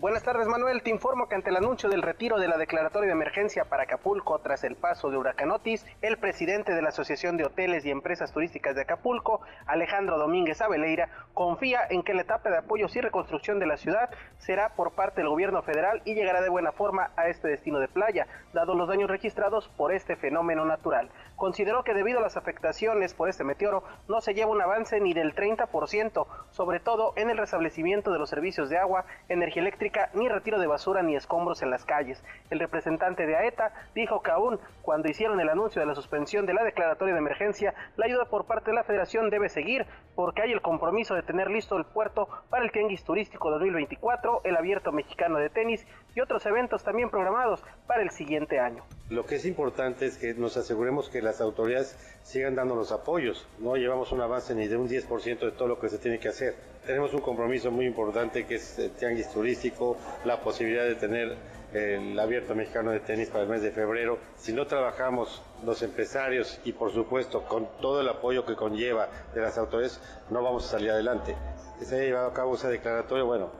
Buenas 0.00 0.22
tardes, 0.22 0.48
Manuel. 0.48 0.82
Te 0.82 0.88
informo 0.88 1.28
que 1.28 1.34
ante 1.34 1.50
el 1.50 1.56
anuncio 1.56 1.90
del 1.90 2.00
retiro 2.00 2.38
de 2.38 2.48
la 2.48 2.56
declaratoria 2.56 3.08
de 3.08 3.12
emergencia 3.12 3.66
para 3.66 3.82
Acapulco 3.82 4.38
tras 4.38 4.64
el 4.64 4.74
paso 4.74 5.10
de 5.10 5.18
Huracán 5.18 5.50
Otis, 5.50 5.84
el 6.00 6.16
presidente 6.16 6.72
de 6.72 6.80
la 6.80 6.88
Asociación 6.88 7.36
de 7.36 7.44
Hoteles 7.44 7.84
y 7.84 7.90
Empresas 7.90 8.32
Turísticas 8.32 8.74
de 8.74 8.80
Acapulco, 8.80 9.42
Alejandro 9.66 10.16
Domínguez 10.16 10.62
Abeleira, 10.62 11.10
confía 11.34 11.80
en 11.90 12.02
que 12.02 12.14
la 12.14 12.22
etapa 12.22 12.48
de 12.48 12.56
apoyos 12.56 12.96
y 12.96 13.02
reconstrucción 13.02 13.58
de 13.58 13.66
la 13.66 13.76
ciudad 13.76 14.08
será 14.38 14.70
por 14.70 14.92
parte 14.92 15.20
del 15.20 15.28
gobierno 15.28 15.60
federal 15.60 16.00
y 16.06 16.14
llegará 16.14 16.40
de 16.40 16.48
buena 16.48 16.72
forma 16.72 17.10
a 17.16 17.28
este 17.28 17.48
destino 17.48 17.78
de 17.78 17.88
playa, 17.88 18.26
dado 18.54 18.74
los 18.74 18.88
daños 18.88 19.10
registrados 19.10 19.68
por 19.76 19.92
este 19.92 20.16
fenómeno 20.16 20.64
natural. 20.64 21.10
Consideró 21.36 21.84
que 21.84 21.92
debido 21.92 22.20
a 22.20 22.22
las 22.22 22.38
afectaciones 22.38 23.12
por 23.12 23.28
este 23.28 23.44
meteoro 23.44 23.84
no 24.08 24.22
se 24.22 24.32
lleva 24.32 24.50
un 24.50 24.62
avance 24.62 24.98
ni 24.98 25.12
del 25.12 25.34
30%, 25.34 26.26
sobre 26.52 26.80
todo 26.80 27.12
en 27.16 27.28
el 27.28 27.36
restablecimiento 27.36 28.12
de 28.12 28.18
los 28.18 28.30
servicios 28.30 28.70
de 28.70 28.78
agua, 28.78 29.04
energía 29.28 29.60
eléctrica, 29.60 29.89
ni 30.14 30.28
retiro 30.28 30.58
de 30.58 30.66
basura 30.66 31.02
ni 31.02 31.16
escombros 31.16 31.62
en 31.62 31.70
las 31.70 31.84
calles. 31.84 32.22
El 32.50 32.60
representante 32.60 33.26
de 33.26 33.36
AETA 33.36 33.72
dijo 33.94 34.22
que 34.22 34.30
aún 34.30 34.58
cuando 34.82 35.08
hicieron 35.08 35.40
el 35.40 35.48
anuncio 35.48 35.80
de 35.80 35.86
la 35.86 35.94
suspensión 35.94 36.46
de 36.46 36.54
la 36.54 36.64
declaratoria 36.64 37.14
de 37.14 37.20
emergencia, 37.20 37.74
la 37.96 38.06
ayuda 38.06 38.24
por 38.24 38.46
parte 38.46 38.70
de 38.70 38.76
la 38.76 38.84
federación 38.84 39.30
debe 39.30 39.48
seguir 39.48 39.86
porque 40.14 40.42
hay 40.42 40.52
el 40.52 40.60
compromiso 40.60 41.14
de 41.14 41.22
tener 41.22 41.50
listo 41.50 41.76
el 41.76 41.84
puerto 41.84 42.28
para 42.50 42.64
el 42.64 42.72
Tianguis 42.72 43.04
Turístico 43.04 43.50
2024, 43.50 44.42
el 44.44 44.56
Abierto 44.56 44.92
Mexicano 44.92 45.38
de 45.38 45.50
Tenis 45.50 45.86
y 46.14 46.20
otros 46.20 46.44
eventos 46.46 46.82
también 46.82 47.10
programados 47.10 47.62
para 47.86 48.02
el 48.02 48.10
siguiente 48.10 48.58
año. 48.58 48.84
Lo 49.08 49.26
que 49.26 49.36
es 49.36 49.44
importante 49.44 50.06
es 50.06 50.18
que 50.18 50.34
nos 50.34 50.56
aseguremos 50.56 51.08
que 51.08 51.20
las 51.20 51.40
autoridades 51.40 51.96
sigan 52.22 52.54
dando 52.54 52.76
los 52.76 52.92
apoyos. 52.92 53.46
No 53.58 53.76
llevamos 53.76 54.12
un 54.12 54.20
avance 54.20 54.54
ni 54.54 54.68
de 54.68 54.76
un 54.76 54.88
10% 54.88 55.38
de 55.40 55.52
todo 55.52 55.68
lo 55.68 55.80
que 55.80 55.88
se 55.88 55.98
tiene 55.98 56.18
que 56.18 56.28
hacer. 56.28 56.54
Tenemos 56.86 57.12
un 57.12 57.20
compromiso 57.20 57.70
muy 57.70 57.86
importante 57.86 58.46
que 58.46 58.56
es 58.56 58.78
el 58.78 58.90
tianguis 58.92 59.30
turístico, 59.32 59.96
la 60.24 60.40
posibilidad 60.40 60.84
de 60.84 60.94
tener 60.94 61.36
el 61.72 62.18
abierto 62.18 62.54
mexicano 62.54 62.90
de 62.90 63.00
tenis 63.00 63.28
para 63.28 63.44
el 63.44 63.48
mes 63.48 63.62
de 63.62 63.70
febrero. 63.70 64.18
Si 64.36 64.52
no 64.52 64.66
trabajamos 64.66 65.42
los 65.64 65.82
empresarios 65.82 66.60
y 66.64 66.72
por 66.72 66.92
supuesto 66.92 67.44
con 67.44 67.68
todo 67.80 68.00
el 68.00 68.08
apoyo 68.08 68.44
que 68.44 68.56
conlleva 68.56 69.08
de 69.34 69.40
las 69.40 69.58
autoridades, 69.58 70.00
no 70.30 70.42
vamos 70.42 70.66
a 70.66 70.70
salir 70.70 70.90
adelante. 70.90 71.36
Se 71.80 71.96
ha 71.96 72.02
llevado 72.02 72.28
a 72.28 72.34
cabo 72.34 72.54
esa 72.54 72.68
declaratoria, 72.68 73.24
bueno, 73.24 73.50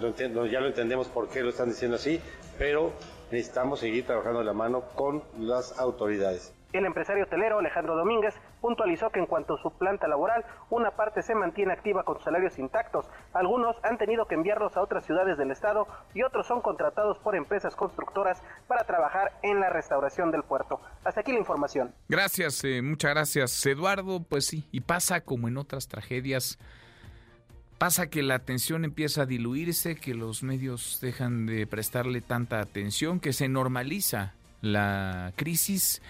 ya 0.00 0.60
lo 0.60 0.66
entendemos 0.66 1.08
por 1.08 1.28
qué 1.28 1.42
lo 1.42 1.50
están 1.50 1.68
diciendo 1.68 1.96
así, 1.96 2.20
pero 2.58 2.92
necesitamos 3.30 3.80
seguir 3.80 4.06
trabajando 4.06 4.40
de 4.40 4.44
la 4.44 4.52
mano 4.52 4.82
con 4.94 5.22
las 5.38 5.78
autoridades. 5.78 6.54
El 6.72 6.86
empresario 6.86 7.24
hotelero 7.24 7.58
Alejandro 7.58 7.96
Domínguez 7.96 8.34
puntualizó 8.62 9.10
que 9.10 9.18
en 9.18 9.26
cuanto 9.26 9.54
a 9.54 9.58
su 9.58 9.70
planta 9.76 10.08
laboral, 10.08 10.42
una 10.70 10.92
parte 10.92 11.22
se 11.22 11.34
mantiene 11.34 11.74
activa 11.74 12.02
con 12.02 12.18
salarios 12.22 12.58
intactos, 12.58 13.10
algunos 13.34 13.76
han 13.82 13.98
tenido 13.98 14.26
que 14.26 14.36
enviarlos 14.36 14.74
a 14.78 14.82
otras 14.82 15.04
ciudades 15.04 15.36
del 15.36 15.50
estado 15.50 15.86
y 16.14 16.22
otros 16.22 16.46
son 16.46 16.62
contratados 16.62 17.18
por 17.18 17.36
empresas 17.36 17.76
constructoras 17.76 18.42
para 18.68 18.84
trabajar 18.84 19.32
en 19.42 19.60
la 19.60 19.68
restauración 19.68 20.30
del 20.30 20.44
puerto. 20.44 20.80
Hasta 21.04 21.20
aquí 21.20 21.32
la 21.32 21.40
información. 21.40 21.94
Gracias, 22.08 22.64
eh, 22.64 22.80
muchas 22.80 23.10
gracias 23.10 23.66
Eduardo. 23.66 24.22
Pues 24.26 24.46
sí, 24.46 24.66
y 24.72 24.80
pasa 24.80 25.20
como 25.20 25.48
en 25.48 25.58
otras 25.58 25.88
tragedias 25.88 26.58
pasa 27.82 28.08
que 28.10 28.22
la 28.22 28.36
atención 28.36 28.84
empieza 28.84 29.22
a 29.22 29.26
diluirse, 29.26 29.96
que 29.96 30.14
los 30.14 30.44
medios 30.44 31.00
dejan 31.02 31.46
de 31.46 31.66
prestarle 31.66 32.20
tanta 32.20 32.60
atención, 32.60 33.18
que 33.18 33.32
se 33.32 33.48
normaliza 33.48 34.34
la 34.60 35.32
crisis, 35.34 36.00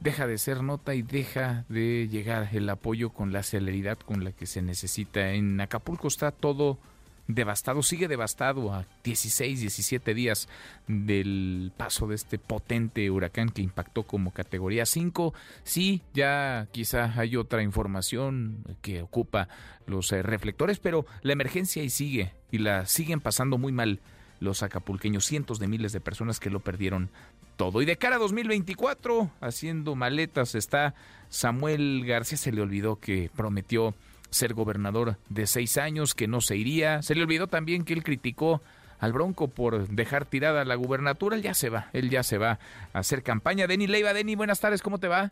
deja 0.00 0.26
de 0.26 0.38
ser 0.38 0.62
nota 0.62 0.94
y 0.94 1.02
deja 1.02 1.66
de 1.68 2.08
llegar 2.08 2.48
el 2.54 2.70
apoyo 2.70 3.10
con 3.10 3.34
la 3.34 3.42
celeridad 3.42 3.98
con 3.98 4.24
la 4.24 4.32
que 4.32 4.46
se 4.46 4.62
necesita. 4.62 5.32
En 5.32 5.60
Acapulco 5.60 6.08
está 6.08 6.30
todo 6.30 6.78
devastado, 7.26 7.82
sigue 7.82 8.08
devastado 8.08 8.72
a 8.72 8.86
16, 9.02 9.60
17 9.60 10.14
días 10.14 10.48
del 10.86 11.72
paso 11.76 12.06
de 12.06 12.16
este 12.16 12.38
potente 12.38 13.10
huracán 13.10 13.48
que 13.48 13.62
impactó 13.62 14.04
como 14.04 14.32
categoría 14.32 14.86
5. 14.86 15.32
Sí, 15.62 16.02
ya 16.12 16.68
quizá 16.72 17.18
hay 17.18 17.36
otra 17.36 17.62
información 17.62 18.64
que 18.82 19.02
ocupa 19.02 19.48
los 19.86 20.12
eh, 20.12 20.22
reflectores, 20.22 20.78
pero 20.78 21.06
la 21.22 21.32
emergencia 21.32 21.82
y 21.82 21.90
sigue 21.90 22.32
y 22.50 22.58
la 22.58 22.86
siguen 22.86 23.20
pasando 23.20 23.58
muy 23.58 23.72
mal 23.72 24.00
los 24.40 24.62
acapulqueños, 24.62 25.24
cientos 25.24 25.58
de 25.58 25.68
miles 25.68 25.92
de 25.92 26.00
personas 26.00 26.40
que 26.40 26.50
lo 26.50 26.60
perdieron 26.60 27.10
todo. 27.56 27.82
Y 27.82 27.86
de 27.86 27.96
cara 27.96 28.16
a 28.16 28.18
2024, 28.18 29.30
haciendo 29.40 29.94
maletas 29.94 30.54
está 30.54 30.94
Samuel 31.28 32.04
García, 32.04 32.36
se 32.36 32.52
le 32.52 32.60
olvidó 32.60 32.96
que 32.96 33.30
prometió 33.34 33.94
ser 34.34 34.52
gobernador 34.52 35.16
de 35.28 35.46
seis 35.46 35.78
años, 35.78 36.14
que 36.14 36.26
no 36.26 36.40
se 36.40 36.56
iría. 36.56 37.02
Se 37.02 37.14
le 37.14 37.22
olvidó 37.22 37.46
también 37.46 37.84
que 37.84 37.92
él 37.92 38.02
criticó 38.02 38.60
al 38.98 39.12
Bronco 39.12 39.48
por 39.48 39.88
dejar 39.88 40.24
tirada 40.24 40.64
la 40.64 40.74
gubernatura. 40.74 41.36
Él 41.36 41.42
ya 41.42 41.54
se 41.54 41.70
va, 41.70 41.86
él 41.92 42.10
ya 42.10 42.22
se 42.22 42.36
va 42.38 42.58
a 42.92 42.98
hacer 42.98 43.22
campaña. 43.22 43.66
Deni 43.66 43.86
Leiva, 43.86 44.12
Deni, 44.12 44.34
buenas 44.34 44.60
tardes, 44.60 44.82
¿cómo 44.82 44.98
te 44.98 45.08
va? 45.08 45.30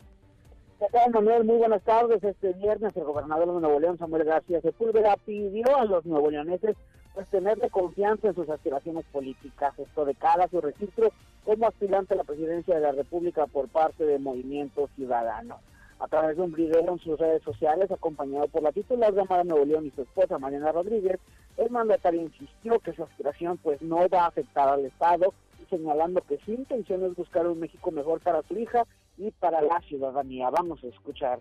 ¿Qué 0.79 0.85
tal, 0.91 1.11
Manuel? 1.11 1.43
Muy 1.43 1.57
buenas 1.57 1.81
tardes. 1.83 2.23
Este 2.23 2.53
viernes 2.53 2.95
el 2.95 3.03
gobernador 3.03 3.53
de 3.53 3.61
Nuevo 3.61 3.79
León, 3.79 3.97
Samuel 3.97 4.23
García 4.23 4.61
Sepúlveda, 4.61 5.17
pidió 5.25 5.77
a 5.77 5.85
los 5.85 6.05
nuevo 6.05 6.31
leoneses 6.31 6.75
pues, 7.13 7.27
tenerle 7.27 7.69
confianza 7.69 8.29
en 8.29 8.35
sus 8.35 8.49
aspiraciones 8.49 9.05
políticas. 9.11 9.77
Esto 9.77 10.05
de 10.05 10.15
cara 10.15 10.47
su 10.47 10.61
registro 10.61 11.11
como 11.43 11.67
aspirante 11.67 12.13
a 12.13 12.17
la 12.17 12.23
presidencia 12.23 12.75
de 12.75 12.81
la 12.81 12.93
República 12.93 13.47
por 13.47 13.67
parte 13.67 14.05
del 14.05 14.21
Movimiento 14.21 14.89
Ciudadano 14.95 15.59
a 15.99 16.07
través 16.07 16.37
de 16.37 16.43
un 16.43 16.51
video 16.51 16.87
en 16.87 16.99
sus 16.99 17.19
redes 17.19 17.41
sociales, 17.43 17.91
acompañado 17.91 18.47
por 18.47 18.63
la 18.63 18.71
titular 18.71 19.13
de 19.13 19.21
Amara 19.21 19.43
Nuevo 19.43 19.65
León 19.65 19.85
y 19.85 19.91
su 19.91 20.01
esposa 20.01 20.39
Mariana 20.39 20.71
Rodríguez, 20.71 21.19
el 21.57 21.69
mandatario 21.69 22.21
insistió 22.21 22.79
que 22.79 22.93
su 22.93 23.03
aspiración 23.03 23.57
pues 23.57 23.81
no 23.81 24.07
va 24.09 24.23
a 24.23 24.27
afectar 24.27 24.69
al 24.69 24.85
Estado, 24.85 25.33
señalando 25.69 26.21
que 26.21 26.39
su 26.39 26.51
intención 26.51 27.03
es 27.03 27.15
buscar 27.15 27.47
un 27.47 27.59
México 27.59 27.91
mejor 27.91 28.19
para 28.21 28.41
su 28.43 28.57
hija 28.57 28.85
y 29.17 29.31
para 29.31 29.61
la 29.61 29.79
ciudadanía. 29.81 30.49
Vamos 30.49 30.83
a 30.83 30.87
escuchar. 30.87 31.39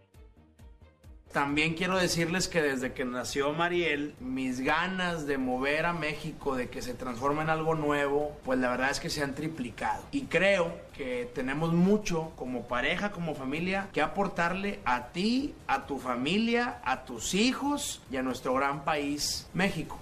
También 1.33 1.73
quiero 1.73 1.97
decirles 1.97 2.47
que 2.47 2.61
desde 2.61 2.93
que 2.93 3.07
nació 3.07 3.55
Mariel, 3.55 4.15
mis 4.21 4.61
ganas 4.61 5.27
de 5.27 5.39
mover 5.39 5.87
a 5.87 5.95
México, 5.95 6.57
de 6.57 6.69
que 6.69 6.83
se 6.83 6.93
transforme 6.93 7.41
en 7.41 7.49
algo 7.49 7.75
nuevo, 7.75 8.37
pues 8.45 8.59
la 8.59 8.69
verdad 8.69 8.91
es 8.91 9.01
que 9.01 9.09
se 9.09 9.23
han 9.23 9.35
triplicado. 9.35 10.03
Y 10.13 10.27
creo 10.27 10.73
que 10.95 11.27
tenemos 11.35 11.73
mucho 11.73 12.33
como 12.37 12.65
pareja, 12.65 13.13
como 13.13 13.35
familia, 13.35 13.89
que 13.95 14.03
aportarle 14.03 14.81
a 14.85 15.09
ti, 15.09 15.55
a 15.69 15.87
tu 15.87 15.99
familia, 15.99 16.83
a 16.85 17.07
tus 17.07 17.33
hijos 17.33 18.03
y 18.11 18.19
a 18.19 18.23
nuestro 18.23 18.53
gran 18.53 18.85
país, 18.85 19.49
México. 19.55 19.99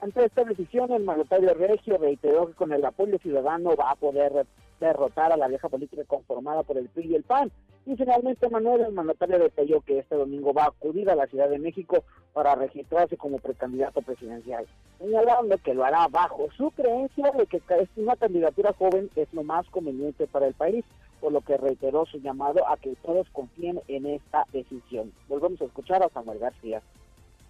Ante 0.00 0.24
esta 0.24 0.42
decisión, 0.42 0.90
el 0.90 1.04
mandatario 1.04 1.54
Regio 1.54 1.98
reiteró 1.98 2.48
que 2.48 2.54
con 2.54 2.72
el 2.72 2.84
apoyo 2.84 3.16
ciudadano 3.18 3.76
va 3.76 3.92
a 3.92 3.96
poder 3.96 4.44
derrotar 4.80 5.30
a 5.32 5.36
la 5.36 5.46
vieja 5.46 5.68
política 5.68 6.02
conformada 6.04 6.64
por 6.64 6.78
el 6.78 6.88
PRI 6.88 7.12
y 7.12 7.14
el 7.14 7.22
PAN. 7.22 7.52
Y 7.88 7.96
finalmente 7.96 8.50
Manuel, 8.50 8.82
el 8.82 8.92
mandatario 8.92 9.38
detalló 9.38 9.80
que 9.80 10.00
este 10.00 10.14
domingo 10.14 10.52
va 10.52 10.64
a 10.64 10.68
acudir 10.68 11.08
a 11.08 11.14
la 11.14 11.26
Ciudad 11.26 11.48
de 11.48 11.58
México 11.58 12.04
para 12.34 12.54
registrarse 12.54 13.16
como 13.16 13.38
precandidato 13.38 14.02
presidencial, 14.02 14.66
señalando 14.98 15.56
que 15.56 15.72
lo 15.72 15.86
hará 15.86 16.06
bajo 16.08 16.48
su 16.54 16.70
creencia 16.72 17.30
de 17.30 17.46
que 17.46 17.62
una 17.96 18.14
candidatura 18.16 18.74
joven 18.74 19.08
es 19.16 19.32
lo 19.32 19.42
más 19.42 19.66
conveniente 19.70 20.26
para 20.26 20.48
el 20.48 20.52
país, 20.52 20.84
por 21.18 21.32
lo 21.32 21.40
que 21.40 21.56
reiteró 21.56 22.04
su 22.04 22.18
llamado 22.18 22.68
a 22.68 22.76
que 22.76 22.94
todos 23.02 23.26
confíen 23.32 23.80
en 23.88 24.04
esta 24.04 24.44
decisión. 24.52 25.10
Volvemos 25.26 25.58
a 25.62 25.64
escuchar 25.64 26.02
a 26.02 26.10
Samuel 26.10 26.40
García. 26.40 26.82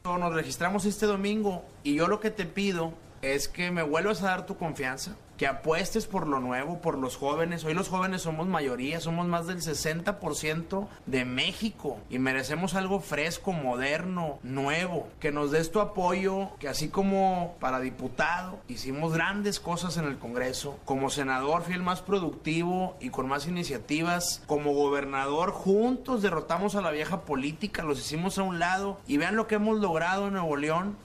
Nos 0.04 0.32
registramos 0.32 0.84
este 0.84 1.06
domingo 1.06 1.64
y 1.82 1.96
yo 1.96 2.06
lo 2.06 2.20
que 2.20 2.30
te 2.30 2.46
pido 2.46 2.92
es 3.22 3.48
que 3.48 3.72
me 3.72 3.82
vuelvas 3.82 4.22
a 4.22 4.26
dar 4.26 4.46
tu 4.46 4.56
confianza, 4.56 5.16
que 5.38 5.46
apuestes 5.46 6.06
por 6.06 6.26
lo 6.26 6.40
nuevo, 6.40 6.80
por 6.80 6.98
los 6.98 7.16
jóvenes. 7.16 7.64
Hoy 7.64 7.72
los 7.72 7.88
jóvenes 7.88 8.22
somos 8.22 8.48
mayoría, 8.48 9.00
somos 9.00 9.26
más 9.26 9.46
del 9.46 9.62
60% 9.62 10.88
de 11.06 11.24
México 11.24 11.98
y 12.10 12.18
merecemos 12.18 12.74
algo 12.74 13.00
fresco, 13.00 13.52
moderno, 13.52 14.40
nuevo. 14.42 15.08
Que 15.20 15.30
nos 15.30 15.52
des 15.52 15.70
tu 15.70 15.80
apoyo, 15.80 16.50
que 16.58 16.68
así 16.68 16.88
como 16.88 17.56
para 17.60 17.78
diputado 17.80 18.58
hicimos 18.66 19.14
grandes 19.14 19.60
cosas 19.60 19.96
en 19.96 20.06
el 20.06 20.18
Congreso, 20.18 20.78
como 20.84 21.08
senador 21.08 21.62
fui 21.62 21.74
el 21.74 21.82
más 21.82 22.02
productivo 22.02 22.96
y 23.00 23.10
con 23.10 23.28
más 23.28 23.46
iniciativas, 23.46 24.42
como 24.46 24.74
gobernador 24.74 25.52
juntos 25.52 26.20
derrotamos 26.20 26.74
a 26.74 26.82
la 26.82 26.90
vieja 26.90 27.20
política, 27.22 27.84
los 27.84 28.00
hicimos 28.00 28.38
a 28.38 28.42
un 28.42 28.58
lado 28.58 28.98
y 29.06 29.18
vean 29.18 29.36
lo 29.36 29.46
que 29.46 29.54
hemos 29.54 29.78
logrado 29.78 30.26
en 30.26 30.32
Nuevo 30.32 30.56
León 30.56 30.96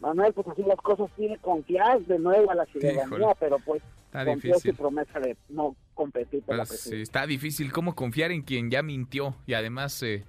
Manuel, 0.00 0.32
pues 0.32 0.46
así 0.48 0.62
las 0.62 0.78
cosas 0.78 1.10
tiene 1.16 1.38
confiar 1.38 2.00
de 2.02 2.18
nuevo 2.18 2.50
a 2.50 2.54
la 2.54 2.66
ciudadanía, 2.66 3.34
pero 3.38 3.58
pues 3.64 3.82
está 4.06 4.24
difícil. 4.24 4.72
su 4.72 4.76
promesa 4.76 5.18
de 5.20 5.36
no 5.48 5.76
competir 5.94 6.42
por 6.42 6.56
la 6.56 6.64
Pues, 6.64 6.80
sí, 6.80 7.00
está 7.00 7.26
difícil 7.26 7.72
cómo 7.72 7.94
confiar 7.94 8.30
en 8.30 8.42
quien 8.42 8.70
ya 8.70 8.82
mintió 8.82 9.34
y 9.46 9.54
además 9.54 10.02
eh, 10.02 10.24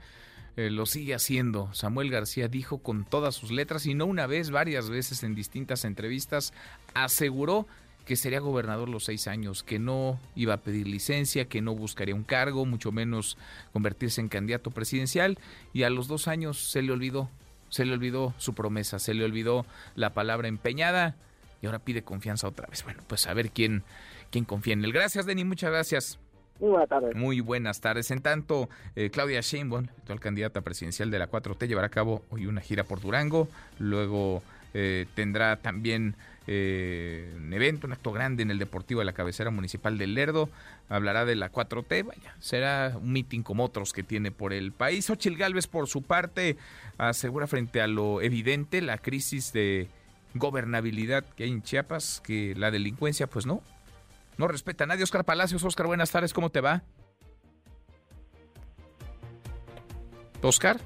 eh, 0.58 0.70
lo 0.70 0.86
sigue 0.86 1.14
haciendo. 1.14 1.74
Samuel 1.74 2.10
García 2.10 2.48
dijo 2.48 2.80
con 2.80 3.06
todas 3.06 3.36
sus 3.36 3.52
letras 3.52 3.86
y 3.86 3.94
no 3.94 4.06
una 4.06 4.28
vez, 4.28 4.52
varias 4.52 4.90
veces 4.90 5.24
en 5.24 5.36
distintas 5.36 5.86
entrevistas, 5.86 6.54
aseguró 6.94 7.68
que 8.10 8.16
sería 8.16 8.40
gobernador 8.40 8.90
los 8.90 9.06
seis 9.06 9.28
años, 9.28 9.62
que 9.62 9.78
no 9.78 10.20
iba 10.36 10.56
a 10.56 10.62
pedir 10.62 10.88
licencia, 10.88 11.46
que 11.46 11.62
no 11.62 11.76
buscaría 11.76 12.16
un 12.16 12.24
cargo, 12.24 12.66
mucho 12.66 12.92
menos 12.92 13.38
convertirse 13.72 14.20
en 14.20 14.30
candidato 14.30 14.72
presidencial 14.72 15.38
y 15.74 15.84
a 15.84 15.92
los 15.92 16.08
dos 16.08 16.28
años 16.28 16.72
se 16.72 16.82
le 16.82 16.92
olvidó, 16.92 17.30
se 17.70 17.86
le 17.86 17.94
olvidó 17.94 18.34
su 18.38 18.54
promesa, 18.54 19.00
se 19.00 19.14
le 19.14 19.26
olvidó 19.26 19.66
la 19.96 20.12
palabra 20.12 20.48
empeñada 20.48 21.16
y 21.62 21.66
ahora 21.66 21.80
pide 21.80 22.04
confianza 22.04 22.48
otra 22.48 22.68
vez. 22.68 22.84
Bueno, 22.84 23.02
pues 23.08 23.28
a 23.28 23.34
ver 23.34 23.52
quién, 23.52 23.84
quién 24.32 24.46
confía 24.46 24.74
en 24.74 24.84
él. 24.86 24.94
Gracias, 24.94 25.26
Denny, 25.26 25.44
muchas 25.44 25.72
gracias. 25.72 26.20
Muy 26.60 26.72
buenas 26.72 26.90
tardes. 26.90 27.16
Muy 27.16 27.40
buenas 27.40 27.82
tardes. 27.82 28.12
En 28.12 28.22
tanto, 28.22 28.70
eh, 28.96 29.10
Claudia 29.10 29.40
Sheinbaum, 29.40 29.88
actual 30.00 30.20
candidata 30.20 30.62
presidencial 30.62 31.10
de 31.10 31.20
la 31.20 31.30
4T, 31.30 31.68
llevará 31.68 31.88
a 31.88 31.92
cabo 31.92 32.24
hoy 32.30 32.48
una 32.48 32.62
gira 32.62 32.84
por 32.84 33.00
Durango. 33.00 33.48
Luego 33.78 34.44
eh, 34.74 35.06
tendrá 35.16 35.56
también 35.58 36.16
eh, 36.52 37.32
un 37.38 37.54
evento, 37.54 37.86
un 37.86 37.94
acto 37.94 38.12
grande 38.12 38.42
en 38.42 38.50
el 38.50 38.58
Deportivo 38.58 39.02
de 39.02 39.06
la 39.06 39.14
cabecera 39.14 39.52
municipal 39.52 40.00
del 40.00 40.16
Lerdo. 40.16 40.50
Hablará 40.90 41.24
de 41.24 41.36
la 41.36 41.52
4T, 41.52 42.04
vaya, 42.04 42.36
será 42.40 42.98
un 43.00 43.14
mitin 43.14 43.44
como 43.44 43.64
otros 43.64 43.94
que 43.94 44.02
tiene 44.02 44.32
por 44.32 44.52
el 44.52 44.72
país. 44.72 45.08
Ochil 45.12 45.38
Gálvez, 45.38 45.68
por 45.68 45.88
su 45.88 46.02
parte, 46.02 46.58
asegura 46.98 47.46
frente 47.46 47.82
a 47.82 47.88
lo 47.88 48.20
evidente 48.24 48.82
la 48.82 48.98
crisis 48.98 49.54
de 49.54 49.90
gobernabilidad 50.34 51.24
que 51.24 51.44
hay 51.44 51.52
en 51.52 51.62
Chiapas, 51.62 52.20
que 52.26 52.56
la 52.58 52.72
delincuencia, 52.72 53.28
pues 53.28 53.46
no, 53.46 53.62
no 54.40 54.48
respeta 54.48 54.86
a 54.86 54.88
nadie. 54.88 55.04
Oscar 55.04 55.26
Palacios, 55.26 55.64
Oscar, 55.64 55.86
buenas 55.86 56.10
tardes, 56.10 56.34
¿cómo 56.34 56.50
te 56.50 56.62
va? 56.62 56.82
Oscar. 60.42 60.80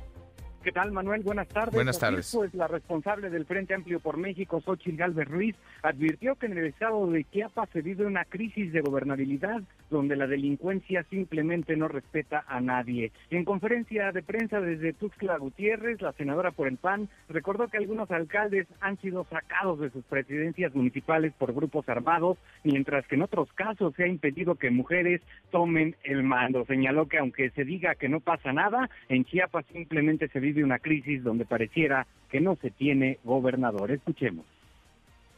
¿Qué 0.63 0.71
tal, 0.71 0.93
Manuel? 0.93 1.23
Buenas 1.23 1.49
tardes. 1.49 1.73
Buenas 1.73 1.99
tardes. 1.99 2.27
es, 2.27 2.35
Pues 2.35 2.53
la 2.53 2.69
responsable 2.69 3.29
del 3.29 3.45
Frente 3.45 3.73
Amplio 3.73 3.99
por 3.99 4.15
México, 4.15 4.61
Xochitl 4.61 4.95
Galvez 4.95 5.27
Ruiz, 5.27 5.55
advirtió 5.81 6.35
que 6.35 6.45
en 6.45 6.57
el 6.57 6.67
estado 6.67 7.05
de 7.07 7.25
Chiapas 7.25 7.69
se 7.73 7.81
vive 7.81 8.05
una 8.05 8.23
crisis 8.23 8.71
de 8.71 8.79
gobernabilidad 8.79 9.61
donde 9.89 10.15
la 10.15 10.25
delincuencia 10.25 11.03
simplemente 11.09 11.75
no 11.75 11.89
respeta 11.89 12.45
a 12.47 12.61
nadie. 12.61 13.11
En 13.29 13.43
conferencia 13.43 14.13
de 14.13 14.23
prensa 14.23 14.61
desde 14.61 14.93
Tuxtla 14.93 15.37
Gutiérrez, 15.37 16.01
la 16.01 16.13
senadora 16.13 16.51
por 16.51 16.69
el 16.69 16.77
PAN 16.77 17.09
recordó 17.27 17.67
que 17.67 17.77
algunos 17.77 18.09
alcaldes 18.09 18.65
han 18.79 18.97
sido 19.01 19.25
sacados 19.29 19.81
de 19.81 19.89
sus 19.89 20.05
presidencias 20.05 20.73
municipales 20.73 21.33
por 21.37 21.53
grupos 21.53 21.89
armados, 21.89 22.37
mientras 22.63 23.05
que 23.07 23.15
en 23.15 23.23
otros 23.23 23.51
casos 23.51 23.93
se 23.95 24.05
ha 24.05 24.07
impedido 24.07 24.55
que 24.55 24.71
mujeres 24.71 25.21
tomen 25.51 25.97
el 26.03 26.23
mando. 26.23 26.65
Señaló 26.65 27.07
que 27.07 27.17
aunque 27.17 27.49
se 27.49 27.65
diga 27.65 27.95
que 27.95 28.07
no 28.07 28.21
pasa 28.21 28.53
nada, 28.53 28.89
en 29.09 29.25
Chiapas 29.25 29.65
simplemente 29.73 30.29
se 30.29 30.39
vive 30.39 30.52
una 30.61 30.79
crisis 30.79 31.23
donde 31.23 31.45
pareciera 31.45 32.05
que 32.29 32.41
no 32.41 32.57
se 32.57 32.69
tiene 32.69 33.19
gobernador. 33.23 33.91
Escuchemos. 33.91 34.45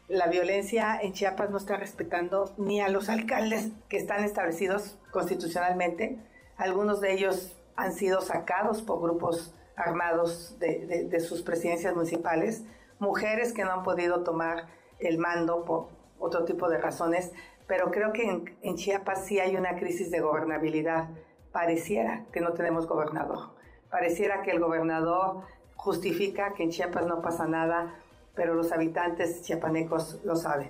La 0.08 0.28
violencia 0.28 1.00
en 1.02 1.14
Chiapas 1.14 1.50
no 1.50 1.58
está 1.58 1.78
respetando 1.78 2.54
ni 2.58 2.82
a 2.82 2.90
los 2.90 3.10
alcaldes 3.10 3.72
que 3.90 3.98
están 3.98 4.24
establecidos 4.24 4.98
constitucionalmente. 5.12 6.18
Algunos 6.58 7.02
de 7.02 7.14
ellos 7.14 7.56
han 7.76 7.92
sido 7.92 8.22
sacados 8.22 8.82
por 8.82 9.02
grupos 9.02 9.54
armados 9.76 10.58
de, 10.60 10.86
de- 10.86 11.04
de 11.06 11.20
sus 11.20 11.42
presidencias 11.42 11.94
municipales. 11.96 12.64
Mujeres 13.00 13.52
que 13.52 13.64
no 13.66 13.72
han 13.72 13.84
podido 13.84 14.24
tomar 14.24 14.68
el 15.00 15.18
mando 15.18 15.66
por 15.66 15.90
otro 16.20 16.46
tipo 16.46 16.70
de 16.70 16.78
razones. 16.78 17.34
Pero 17.68 17.90
creo 17.92 18.14
que 18.14 18.24
en, 18.30 18.56
en 18.62 18.76
Chiapas 18.76 19.26
sí 19.26 19.40
hay 19.40 19.56
una 19.58 19.76
crisis 19.76 20.12
de 20.12 20.20
gobernabilidad. 20.22 21.10
Pareciera 21.52 22.26
que 22.32 22.42
no 22.42 22.54
tenemos 22.54 22.88
gobernador. 22.88 23.56
Pareciera 23.90 24.42
que 24.44 24.52
el 24.52 24.60
gobernador 24.60 25.44
justifica 25.76 26.54
que 26.54 26.64
en 26.64 26.72
Chiapas 26.72 27.06
no 27.06 27.22
pasa 27.22 27.48
nada, 27.48 27.94
pero 28.36 28.54
los 28.56 28.72
habitantes 28.72 29.44
chiapanecos 29.44 30.20
lo 30.26 30.36
saben. 30.36 30.70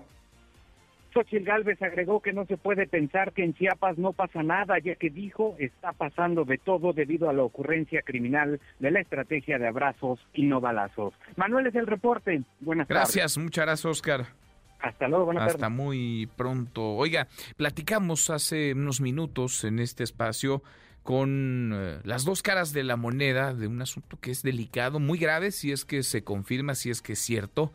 Xochitl 1.14 1.46
Gálvez 1.46 1.82
agregó 1.82 2.20
que 2.20 2.34
no 2.34 2.46
se 2.46 2.58
puede 2.58 2.88
pensar 2.88 3.32
que 3.32 3.46
en 3.46 3.54
Chiapas 3.54 3.98
no 3.98 4.12
pasa 4.12 4.44
nada, 4.44 4.78
ya 4.80 4.96
que 4.96 5.10
dijo 5.10 5.56
está 5.58 5.94
pasando 5.94 6.44
de 6.44 6.58
todo 6.58 6.92
debido 6.92 7.30
a 7.30 7.34
la 7.34 7.44
ocurrencia 7.44 8.02
criminal 8.02 8.60
de 8.80 8.92
la 8.92 9.00
estrategia 9.00 9.58
de 9.58 9.68
abrazos 9.68 10.20
y 10.34 10.44
no 10.44 10.60
balazos. 10.60 11.14
Manuel 11.38 11.68
es 11.68 11.76
el 11.76 11.88
reporte. 11.88 12.44
Buenas 12.60 12.90
Gracias, 12.90 13.38
muchas 13.38 13.66
gracias, 13.66 13.86
Oscar. 13.86 14.24
tardes. 14.24 14.36
Hasta 14.82 15.08
luego, 15.08 15.26
buenas 15.26 15.48
Hasta 15.48 15.60
tardes. 15.60 15.78
muy 15.78 16.30
pronto. 16.36 16.96
Oiga, 16.96 17.28
platicamos 17.56 18.30
hace 18.30 18.74
unos 18.74 19.00
minutos 19.00 19.64
en 19.64 19.80
este 19.80 20.04
espacio 20.04 20.62
con 21.06 21.72
eh, 21.72 21.99
las 22.03 22.26
dos 22.26 22.41
caras 22.41 22.73
de 22.73 22.84
la 22.84 22.98
moneda 22.98 23.53
de 23.53 23.68
un 23.68 23.80
asunto 23.80 24.18
que 24.19 24.32
es 24.32 24.41
delicado, 24.41 24.99
muy 24.99 25.19
grave, 25.19 25.52
si 25.52 25.72
es 25.72 25.86
que 25.86 26.02
se 26.02 26.23
confirma, 26.23 26.73
si 26.73 26.90
es 26.90 27.03
que 27.03 27.14
es 27.14 27.19
cierto. 27.19 27.72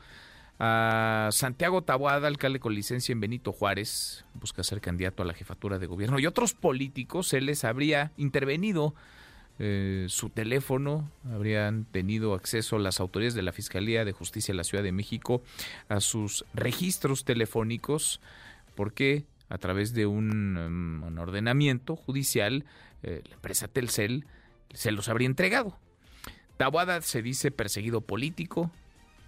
A 0.59 1.29
Santiago 1.31 1.83
Taboada, 1.83 2.27
alcalde 2.27 2.59
con 2.59 2.75
licencia 2.75 3.13
en 3.13 3.21
Benito 3.21 3.53
Juárez, 3.53 4.25
busca 4.35 4.65
ser 4.65 4.81
candidato 4.81 5.23
a 5.23 5.27
la 5.27 5.33
jefatura 5.33 5.79
de 5.79 5.87
gobierno 5.87 6.19
y 6.19 6.27
otros 6.27 6.55
políticos, 6.55 7.29
se 7.29 7.41
les 7.41 7.63
habría 7.63 8.11
intervenido 8.17 8.97
eh, 9.61 10.07
su 10.09 10.31
teléfono, 10.31 11.09
habrían 11.33 11.85
tenido 11.85 12.35
acceso 12.35 12.81
las 12.81 12.99
autoridades 12.99 13.35
de 13.35 13.43
la 13.43 13.53
Fiscalía 13.53 14.05
de 14.05 14.11
Justicia 14.11 14.53
de 14.53 14.57
la 14.57 14.65
Ciudad 14.65 14.83
de 14.83 14.91
México 14.91 15.41
a 15.89 16.01
sus 16.01 16.45
registros 16.53 17.25
telefónicos, 17.25 18.21
porque 18.75 19.25
a 19.49 19.59
través 19.59 19.95
de 19.95 20.07
un, 20.07 20.57
un 20.57 21.19
ordenamiento 21.19 21.95
judicial, 21.95 22.65
eh, 23.03 23.23
la 23.29 23.35
empresa 23.35 23.69
Telcel 23.69 24.27
se 24.73 24.93
los 24.93 25.09
habría 25.09 25.27
entregado. 25.27 25.79
Taboada 26.57 27.01
se 27.01 27.23
dice 27.23 27.51
perseguido 27.51 28.03
político, 28.03 28.71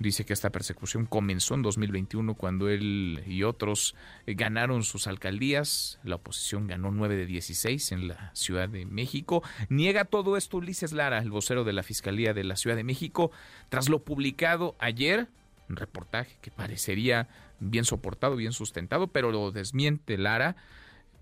Dice 0.03 0.24
que 0.24 0.32
esta 0.32 0.51
persecución 0.51 1.07
comenzó 1.07 1.55
en 1.55 1.62
2021 1.62 2.35
cuando 2.35 2.69
él 2.69 3.23
y 3.24 3.44
otros 3.44 3.94
eh, 4.27 4.35
ganaron 4.35 4.82
sus 4.82 5.07
alcaldías. 5.07 6.01
La 6.03 6.16
oposición 6.16 6.66
ganó 6.66 6.90
9 6.90 7.15
de 7.15 7.27
16 7.27 7.93
en 7.93 8.09
la 8.09 8.35
Ciudad 8.35 8.69
de 8.69 8.85
México. 8.85 9.44
Niega 9.69 10.05
todo 10.05 10.36
esto 10.36 10.57
Ulises 10.57 10.93
Lara, 10.93 11.19
el 11.19 11.31
vocero 11.31 11.62
de 11.62 11.73
la 11.73 11.85
Fiscalía 11.85 12.35
de 12.35 12.43
la 12.43 12.57
Ciudad 12.57 12.74
de 12.74 12.82
México, 12.82 13.31
tras 13.69 13.89
lo 13.89 14.03
publicado 14.03 14.74
ayer, 14.81 15.28
un 15.69 15.77
reportaje 15.77 16.36
que 16.40 16.51
parecería 16.51 17.28
bien 17.61 17.85
soportado, 17.85 18.35
bien 18.35 18.53
sustentado, 18.53 19.07
pero 19.07 19.31
lo 19.31 19.53
desmiente 19.53 20.19
Lara 20.19 20.57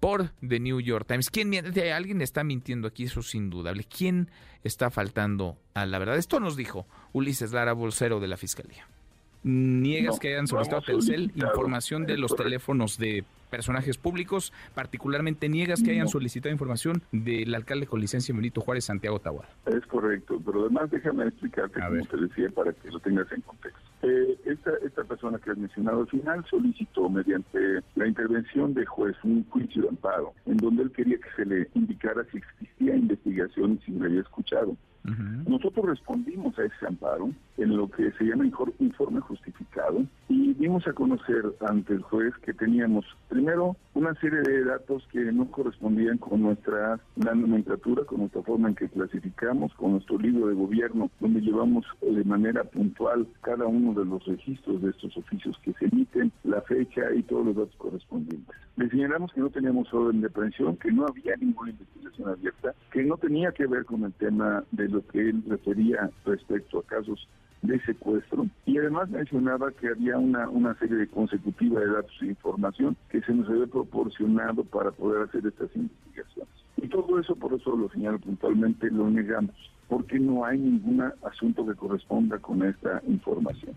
por 0.01 0.31
The 0.47 0.59
New 0.59 0.81
York 0.81 1.07
Times. 1.07 1.31
¿Quién 1.31 1.51
miente? 1.51 1.93
Alguien 1.93 2.23
está 2.23 2.43
mintiendo 2.43 2.89
aquí, 2.89 3.05
eso 3.05 3.21
es 3.21 3.35
indudable. 3.35 3.85
¿Quién 3.85 4.31
está 4.65 4.91
faltando 4.91 5.59
a 5.75 5.87
la 5.87 5.99
verdad? 5.99 6.17
Esto 6.17 6.41
nos 6.41 6.57
dijo 6.57 6.87
Ulises 7.13 7.53
Lara, 7.53 7.75
bolsero 7.75 8.19
de 8.19 8.29
la 8.29 8.37
Fiscalía. 8.37 8.89
Niegas 9.43 10.17
No, 10.17 10.21
que 10.21 10.33
hayan 10.33 10.47
solicitado 10.47 10.83
Telcel 10.83 11.33
información 11.35 12.05
de 12.05 12.15
es 12.15 12.19
los 12.19 12.35
teléfonos 12.35 12.99
de 12.99 13.25
personajes 13.51 13.99
públicos, 13.99 14.53
particularmente 14.75 15.49
niegas 15.49 15.83
que 15.83 15.91
hayan 15.91 16.05
No. 16.05 16.11
solicitado 16.11 16.53
información 16.53 17.03
del 17.13 17.55
alcalde 17.55 17.87
con 17.87 18.01
licencia 18.01 18.33
en 18.33 18.39
Benito 18.39 18.61
Juárez, 18.61 18.85
Santiago 18.85 19.19
Tahuada. 19.19 19.49
Es 19.67 19.85
correcto, 19.87 20.41
pero 20.45 20.63
además 20.63 20.91
déjame 20.91 21.25
explicarte, 21.27 21.81
como 21.81 22.05
te 22.07 22.17
decía, 22.17 22.49
para 22.51 22.73
que 22.73 22.91
lo 22.91 23.01
tengas 23.01 23.31
en 23.33 23.41
contexto. 23.43 23.81
Eh, 24.03 24.39
esta, 24.47 24.71
esta 24.85 25.05
persona 25.05 25.39
que 25.39 25.51
has 25.51 25.59
mencionado 25.59 26.01
al 26.01 26.09
final 26.09 26.45
solicitó 26.49 27.11
mediante 27.11 27.59
la 27.97 28.07
intervención 28.07 28.73
de 28.73 28.87
juez 28.87 29.15
un 29.25 29.45
juicio 29.51 29.83
de 29.83 29.89
amparo, 29.91 30.33
en 30.47 30.57
donde 30.57 30.85
él 30.85 30.93
quería 30.93 31.19
que 31.19 31.31
se 31.37 31.45
le 31.45 31.69
indicara 31.75 32.25
si 32.31 32.39
existía 32.39 32.97
investigación 32.97 33.79
y 33.83 33.85
si 33.85 33.93
le 33.93 34.07
había 34.07 34.21
escuchado. 34.23 34.77
Nosotros 35.47 35.87
respondimos 35.87 36.57
a 36.59 36.65
ese 36.65 36.87
amparo 36.87 37.31
en 37.57 37.77
lo 37.77 37.89
que 37.91 38.13
se 38.13 38.25
llama 38.25 38.45
infor- 38.45 38.73
informe 38.79 39.21
justificado 39.21 40.05
y 40.29 40.55
dimos 40.55 40.87
a 40.87 40.93
conocer 40.93 41.45
ante 41.69 41.95
el 41.95 42.03
juez 42.03 42.35
que 42.45 42.53
teníamos 42.55 43.05
primero 43.29 43.77
una 43.95 44.15
serie 44.17 44.41
de 44.43 44.65
datos 44.65 45.07
que 45.11 45.21
no 45.33 45.51
correspondían 45.51 46.19
con 46.19 46.43
nuestra 46.43 47.01
la 47.17 47.35
nomenclatura, 47.35 48.05
con 48.05 48.21
nuestra 48.21 48.43
forma 48.43 48.69
en 48.69 48.75
que 48.77 48.89
clasificamos, 48.89 49.73
con 49.75 49.93
nuestro 49.93 50.19
libro 50.19 50.47
de 50.49 50.55
gobierno, 50.55 51.11
donde 51.19 51.41
llevamos 51.41 51.85
eh, 52.03 52.15
de 52.15 52.25
manera 52.25 52.63
puntual 52.65 53.27
cada 53.43 53.67
uno 53.67 53.99
de 53.99 54.05
los 54.07 54.25
registros 54.27 54.81
de 54.83 54.91
estos 54.91 55.17
oficios 55.17 55.59
que 55.65 55.73
se 55.75 55.87
emiten, 55.87 56.31
la 56.45 56.61
fecha 56.63 57.13
y 57.15 57.23
todos 57.25 57.47
los 57.47 57.57
datos 57.57 57.75
correspondientes. 57.77 58.55
Le 58.77 58.89
señalamos 58.89 59.33
que 59.33 59.41
no 59.41 59.51
teníamos 59.51 59.93
orden 59.93 60.21
de 60.21 60.29
aprehensión, 60.29 60.77
que 60.77 60.93
no 60.93 61.07
había 61.07 61.37
ninguna 61.37 61.71
investigación 61.71 62.29
abierta, 62.29 62.75
que 62.93 63.03
no 63.03 63.17
tenía 63.17 63.51
que 63.53 63.67
ver 63.67 63.85
con 63.85 64.05
el 64.05 64.13
tema 64.15 64.63
de 64.71 64.89
lo 64.91 65.07
que 65.07 65.31
él 65.31 65.43
refería 65.49 66.11
respecto 66.25 66.81
a 66.81 66.83
casos 66.85 67.27
de 67.63 67.79
secuestro 67.85 68.47
y 68.65 68.79
además 68.79 69.11
mencionaba 69.11 69.71
que 69.73 69.89
había 69.89 70.17
una, 70.17 70.49
una 70.49 70.75
serie 70.79 70.97
de 70.97 71.09
consecutiva 71.09 71.81
de 71.81 71.89
datos 71.89 72.17
e 72.23 72.27
información 72.27 72.97
que 73.11 73.21
se 73.21 73.33
nos 73.33 73.49
había 73.49 73.67
proporcionado 73.67 74.65
para 74.65 74.91
poder 74.93 75.29
hacer 75.29 75.47
estas 75.47 75.75
investigaciones. 75.77 76.55
Y 76.77 76.89
todo 76.89 77.19
eso, 77.19 77.37
por 77.37 77.53
eso 77.53 77.77
lo 77.77 77.91
señalo 77.91 78.19
puntualmente, 78.19 78.91
lo 78.91 79.11
negamos, 79.11 79.55
porque 79.89 80.19
no 80.19 80.45
hay 80.45 80.59
ningún 80.59 81.03
asunto 81.23 81.67
que 81.67 81.75
corresponda 81.75 82.39
con 82.39 82.63
esta 82.63 83.03
información. 83.07 83.75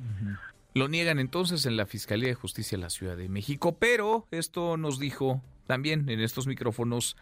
Lo 0.74 0.88
niegan 0.88 1.20
entonces 1.20 1.66
en 1.66 1.76
la 1.76 1.86
Fiscalía 1.86 2.30
de 2.30 2.36
Justicia 2.36 2.78
de 2.78 2.84
la 2.84 2.90
Ciudad 2.90 3.18
de 3.18 3.30
México, 3.30 3.78
pero 3.78 4.26
esto 4.32 4.78
nos 4.78 4.98
dijo 5.00 5.42
también 5.68 6.10
en 6.10 6.20
estos 6.20 6.48
micrófonos 6.48 7.18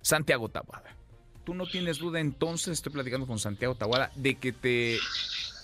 Santiago 0.00 0.48
Tabuada. 0.48 0.96
Tú 1.46 1.54
no 1.54 1.64
tienes 1.64 1.98
duda 1.98 2.18
entonces, 2.18 2.72
estoy 2.72 2.90
platicando 2.90 3.24
con 3.24 3.38
Santiago 3.38 3.76
Tabuada, 3.76 4.10
de 4.16 4.34
que 4.34 4.50
te 4.50 4.98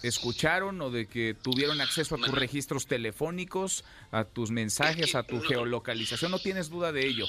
escucharon 0.04 0.80
o 0.80 0.92
de 0.92 1.06
que 1.06 1.34
tuvieron 1.34 1.80
acceso 1.80 2.14
a 2.14 2.18
tus 2.18 2.30
registros 2.30 2.86
telefónicos, 2.86 3.84
a 4.12 4.22
tus 4.22 4.52
mensajes, 4.52 5.16
a 5.16 5.24
tu 5.24 5.40
geolocalización. 5.40 6.30
No 6.30 6.38
tienes 6.38 6.70
duda 6.70 6.92
de 6.92 7.09
ello. 7.09 7.26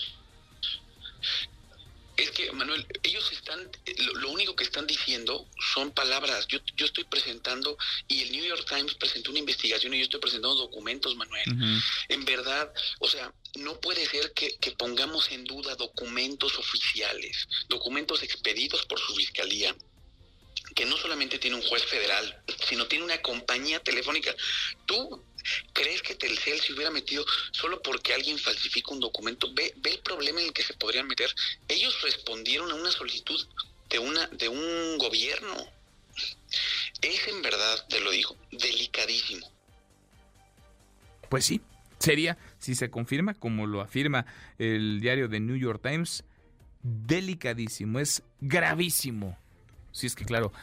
Es 2.15 2.31
que, 2.31 2.51
Manuel, 2.51 2.85
ellos 3.01 3.31
están, 3.31 3.69
lo, 4.15 4.29
único 4.29 4.55
que 4.55 4.63
están 4.63 4.85
diciendo 4.85 5.47
son 5.73 5.91
palabras. 5.91 6.47
Yo, 6.47 6.59
yo 6.75 6.85
estoy 6.85 7.03
presentando, 7.05 7.77
y 8.07 8.21
el 8.21 8.31
New 8.31 8.45
York 8.45 8.65
Times 8.67 8.93
presentó 8.95 9.31
una 9.31 9.39
investigación 9.39 9.93
y 9.93 9.97
yo 9.97 10.03
estoy 10.03 10.19
presentando 10.19 10.55
documentos, 10.55 11.15
Manuel. 11.15 11.43
En 12.09 12.25
verdad, 12.25 12.71
o 12.99 13.07
sea, 13.07 13.33
no 13.55 13.79
puede 13.79 14.05
ser 14.05 14.31
que, 14.33 14.55
que, 14.57 14.71
pongamos 14.71 15.31
en 15.31 15.43
duda 15.45 15.75
documentos 15.75 16.57
oficiales, 16.57 17.47
documentos 17.67 18.21
expedidos 18.21 18.85
por 18.85 18.99
su 18.99 19.15
fiscalía, 19.15 19.75
que 20.75 20.85
no 20.85 20.97
solamente 20.97 21.39
tiene 21.39 21.55
un 21.55 21.63
juez 21.63 21.83
federal, 21.83 22.43
sino 22.67 22.87
tiene 22.87 23.05
una 23.05 23.21
compañía 23.21 23.79
telefónica. 23.79 24.35
Tú 24.85 25.23
¿Crees 25.73 26.01
que 26.01 26.15
Telcel 26.15 26.59
se 26.59 26.73
hubiera 26.73 26.91
metido 26.91 27.25
solo 27.51 27.81
porque 27.81 28.13
alguien 28.13 28.37
falsifica 28.37 28.91
un 28.91 28.99
documento? 28.99 29.53
Ve, 29.53 29.73
ve 29.77 29.91
el 29.91 29.99
problema 29.99 30.41
en 30.41 30.47
el 30.47 30.53
que 30.53 30.63
se 30.63 30.73
podrían 30.73 31.07
meter. 31.07 31.33
Ellos 31.67 32.01
respondieron 32.01 32.71
a 32.71 32.75
una 32.75 32.91
solicitud 32.91 33.39
de, 33.89 33.99
una, 33.99 34.27
de 34.27 34.49
un 34.49 34.97
gobierno. 34.97 35.55
Es 37.01 37.27
en 37.27 37.41
verdad, 37.41 37.87
te 37.89 37.99
lo 37.99 38.11
digo, 38.11 38.37
delicadísimo. 38.51 39.51
Pues 41.29 41.45
sí, 41.45 41.61
sería, 41.99 42.37
si 42.59 42.75
se 42.75 42.89
confirma, 42.89 43.33
como 43.33 43.65
lo 43.65 43.81
afirma 43.81 44.25
el 44.59 44.99
diario 45.01 45.27
de 45.27 45.39
New 45.39 45.57
York 45.57 45.81
Times, 45.81 46.23
delicadísimo, 46.83 47.99
es 47.99 48.23
gravísimo. 48.39 49.37
Si 49.91 50.07
es 50.07 50.15
que, 50.15 50.25
claro, 50.25 50.53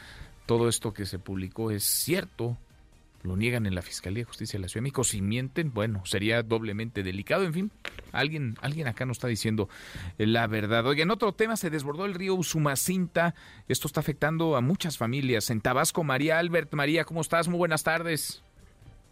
todo 0.45 0.69
esto 0.69 0.93
que 0.93 1.05
se 1.05 1.19
publicó 1.19 1.71
es 1.71 1.83
cierto, 1.83 2.57
lo 3.23 3.35
niegan 3.35 3.65
en 3.65 3.75
la 3.75 3.81
Fiscalía 3.81 4.21
de 4.21 4.25
Justicia 4.25 4.57
de 4.57 4.61
la 4.61 4.67
Ciudad 4.67 4.81
de 4.81 4.83
México. 4.83 5.03
Si 5.03 5.21
mienten, 5.21 5.73
bueno, 5.73 6.05
sería 6.05 6.43
doblemente 6.43 7.03
delicado. 7.03 7.43
En 7.43 7.53
fin, 7.53 7.71
alguien, 8.11 8.55
alguien 8.61 8.87
acá 8.87 9.05
nos 9.05 9.17
está 9.17 9.27
diciendo 9.27 9.69
la 10.17 10.47
verdad. 10.47 10.85
Oye, 10.85 11.03
en 11.03 11.11
otro 11.11 11.33
tema, 11.33 11.57
se 11.57 11.69
desbordó 11.69 12.05
el 12.05 12.13
río 12.13 12.35
Usumacinta. 12.35 13.35
Esto 13.67 13.87
está 13.87 13.99
afectando 13.99 14.55
a 14.55 14.61
muchas 14.61 14.97
familias. 14.97 15.49
En 15.49 15.61
Tabasco, 15.61 16.03
María 16.03 16.39
Albert. 16.39 16.73
María, 16.73 17.03
¿cómo 17.03 17.21
estás? 17.21 17.47
Muy 17.47 17.57
buenas 17.57 17.83
tardes. 17.83 18.43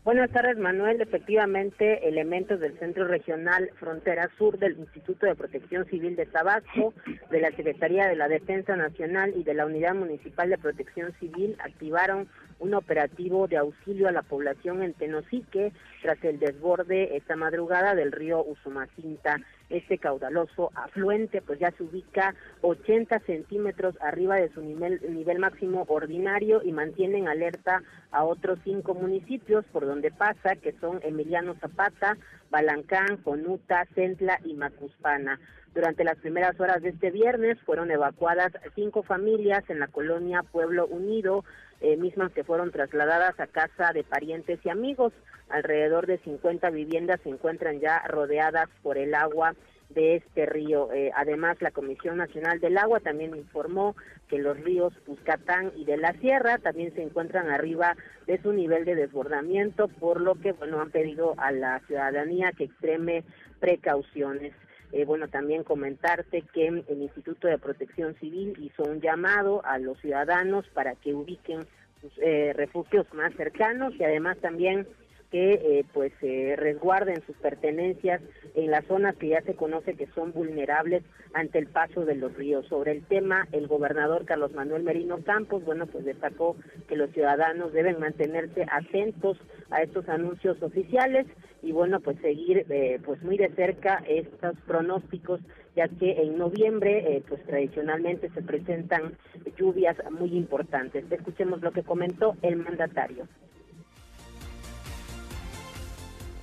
Buenas 0.06 0.31
tardes, 0.31 0.57
Manuel. 0.57 1.02
Efectivamente, 1.02 2.07
elementos 2.07 2.60
del 2.60 2.80
Centro 2.80 3.06
Regional 3.06 3.69
Frontera 3.80 4.30
Sur 4.38 4.57
del 4.57 4.80
Instituto 4.80 5.26
de 5.26 5.36
Protección 5.36 5.86
Civil 5.86 6.15
de 6.15 6.26
Tabasco, 6.26 6.94
de 7.30 7.41
la 7.41 7.52
Secretaría 7.52 8.07
de 8.07 8.15
la 8.15 8.27
Defensa 8.27 8.76
Nacional 8.76 9.34
y 9.36 9.44
de 9.44 9.53
la 9.53 9.65
Unidad 9.65 9.94
Municipal 9.95 10.49
de 10.49 10.57
Protección 10.57 11.14
Civil 11.19 11.57
activaron 11.60 12.27
un 12.60 12.73
operativo 12.73 13.48
de 13.48 13.57
auxilio 13.57 14.07
a 14.07 14.11
la 14.11 14.22
población 14.22 14.84
en 14.84 14.94
Tenosique 14.94 15.72
tras 16.02 16.23
el 16.23 16.40
desborde 16.40 17.18
esta 17.18 17.36
madrugada 17.36 17.95
del 17.95 18.11
río 18.11 18.44
Usumacinta. 18.44 19.38
Este 19.69 19.98
caudaloso 19.98 20.72
afluente 20.76 21.41
pues 21.41 21.60
ya 21.60 21.72
se 21.72 21.84
ubica 21.84 22.34
80 22.61 23.19
centímetros 23.19 23.95
arriba 24.02 24.36
de 24.36 24.52
su 24.53 24.61
nivel, 24.61 24.99
nivel 25.14 25.40
máximo 25.40 25.86
ordinario 25.88 26.61
y 26.64 26.72
mantienen 26.72 27.27
alerta 27.27 27.84
a 28.11 28.23
otros 28.23 28.60
cinco 28.64 28.94
municipios 28.94 29.65
por 29.72 29.86
donde 29.86 30.11
pasa, 30.11 30.56
que 30.56 30.73
son 30.80 30.99
Emiliano 31.03 31.56
Zapata, 31.56 32.18
Balancán, 32.49 33.18
Conuta, 33.18 33.86
Centla 33.94 34.40
y 34.44 34.53
Macuspana. 34.53 35.40
Durante 35.73 36.03
las 36.03 36.18
primeras 36.18 36.60
horas 36.60 36.81
de 36.81 36.90
este 36.90 37.11
viernes 37.11 37.60
fueron 37.61 37.91
evacuadas 37.91 38.52
cinco 38.73 39.03
familias 39.03 39.64
en 39.69 39.80
la 39.80 39.88
colonia 39.88 40.41
Pueblo 40.41 40.88
Unido, 40.88 41.45
eh, 41.81 41.97
mismas 41.97 42.31
que 42.31 42.43
fueron 42.43 42.72
trasladadas 42.72 43.39
a 43.39 43.47
casa 43.47 43.91
de 43.93 44.03
parientes 44.03 44.60
y 44.64 44.69
amigos. 44.69 45.14
Alrededor 45.49 46.07
de 46.07 46.19
50 46.19 46.69
viviendas 46.69 47.19
se 47.22 47.30
encuentran 47.30 47.80
ya 47.80 47.99
rodeadas 48.07 48.69
por 48.84 48.97
el 48.97 49.15
agua 49.15 49.56
de 49.89 50.18
este 50.18 50.45
río. 50.45 50.91
Eh, 50.93 51.11
además, 51.15 51.61
la 51.61 51.72
Comisión 51.72 52.18
Nacional 52.18 52.60
del 52.60 52.77
Agua 52.77 52.99
también 52.99 53.35
informó 53.35 53.95
que 54.27 54.38
los 54.38 54.60
ríos 54.60 54.93
Puscatán 55.06 55.72
y 55.76 55.85
de 55.85 55.97
la 55.97 56.14
Sierra 56.14 56.60
también 56.60 56.93
se 56.93 57.01
encuentran 57.01 57.49
arriba 57.49 57.95
de 58.27 58.39
su 58.41 58.53
nivel 58.53 58.85
de 58.85 58.95
desbordamiento, 58.95 59.88
por 59.88 60.22
lo 60.22 60.35
que, 60.35 60.51
bueno, 60.51 60.80
han 60.80 60.91
pedido 60.91 61.34
a 61.38 61.51
la 61.51 61.80
ciudadanía 61.88 62.51
que 62.51 62.65
extreme 62.65 63.23
precauciones. 63.60 64.53
Eh, 64.91 65.06
bueno, 65.06 65.28
también 65.28 65.64
comentarte 65.64 66.44
que 66.53 66.68
el 66.68 67.02
Instituto 67.02 67.48
de 67.48 67.60
Protección 67.60 68.16
Civil 68.16 68.56
hizo 68.60 68.84
un 68.84 69.02
llamado 69.02 69.64
a 69.64 69.78
los 69.78 69.99
ciudadanos 69.99 70.66
para 70.74 70.95
que 70.95 71.14
ubiquen 71.14 71.68
sus 72.02 72.11
eh, 72.18 72.53
refugios 72.56 73.06
más 73.14 73.34
cercanos 73.36 73.94
y 73.99 74.03
además 74.03 74.38
también 74.40 74.88
que 75.31 75.53
eh, 75.53 75.85
pues 75.93 76.11
eh, 76.22 76.56
resguarden 76.57 77.22
sus 77.26 77.35
pertenencias 77.38 78.22
en 78.56 78.72
las 78.72 78.85
zonas 78.85 79.15
que 79.15 79.30
ya 79.30 79.41
se 79.41 79.56
conoce 79.56 79.93
que 79.93 80.07
son 80.15 80.34
vulnerables 80.34 81.03
ante 81.34 81.60
el 81.60 81.68
paso 81.68 82.06
de 82.06 82.15
los 82.15 82.35
ríos. 82.35 82.65
Sobre 82.68 82.91
el 82.91 83.03
tema, 83.03 83.47
el 83.51 83.68
gobernador 83.68 84.26
Carlos 84.26 84.53
Manuel 84.53 84.84
Merino 84.84 85.23
Campos, 85.23 85.64
bueno, 85.64 85.85
pues 85.88 86.06
destacó 86.06 86.56
que 86.88 86.95
los 86.95 87.11
ciudadanos 87.11 87.73
deben 87.73 87.99
mantenerse 87.99 88.65
atentos 88.72 89.38
a 89.69 89.84
estos 89.84 90.10
anuncios 90.10 90.61
oficiales 90.64 91.27
y 91.61 91.72
bueno, 91.72 91.99
pues 91.99 92.18
seguir 92.22 92.65
eh, 92.69 92.99
pues 93.06 93.22
muy 93.22 93.38
de 93.38 93.49
cerca 93.49 94.01
estos 94.07 94.56
pronósticos, 94.65 95.41
ya 95.76 95.88
que 95.88 96.22
en 96.22 96.38
noviembre 96.38 97.18
eh, 97.18 97.23
pues 97.27 97.43
tradicionalmente 97.45 98.30
se 98.30 98.41
presentan 98.41 99.18
lluvias 99.57 99.97
muy 100.11 100.35
importantes. 100.35 101.06
Escuchemos 101.11 101.61
lo 101.61 101.72
que 101.72 101.84
comentó 101.84 102.35
el 102.41 102.57
mandatario. 102.57 103.27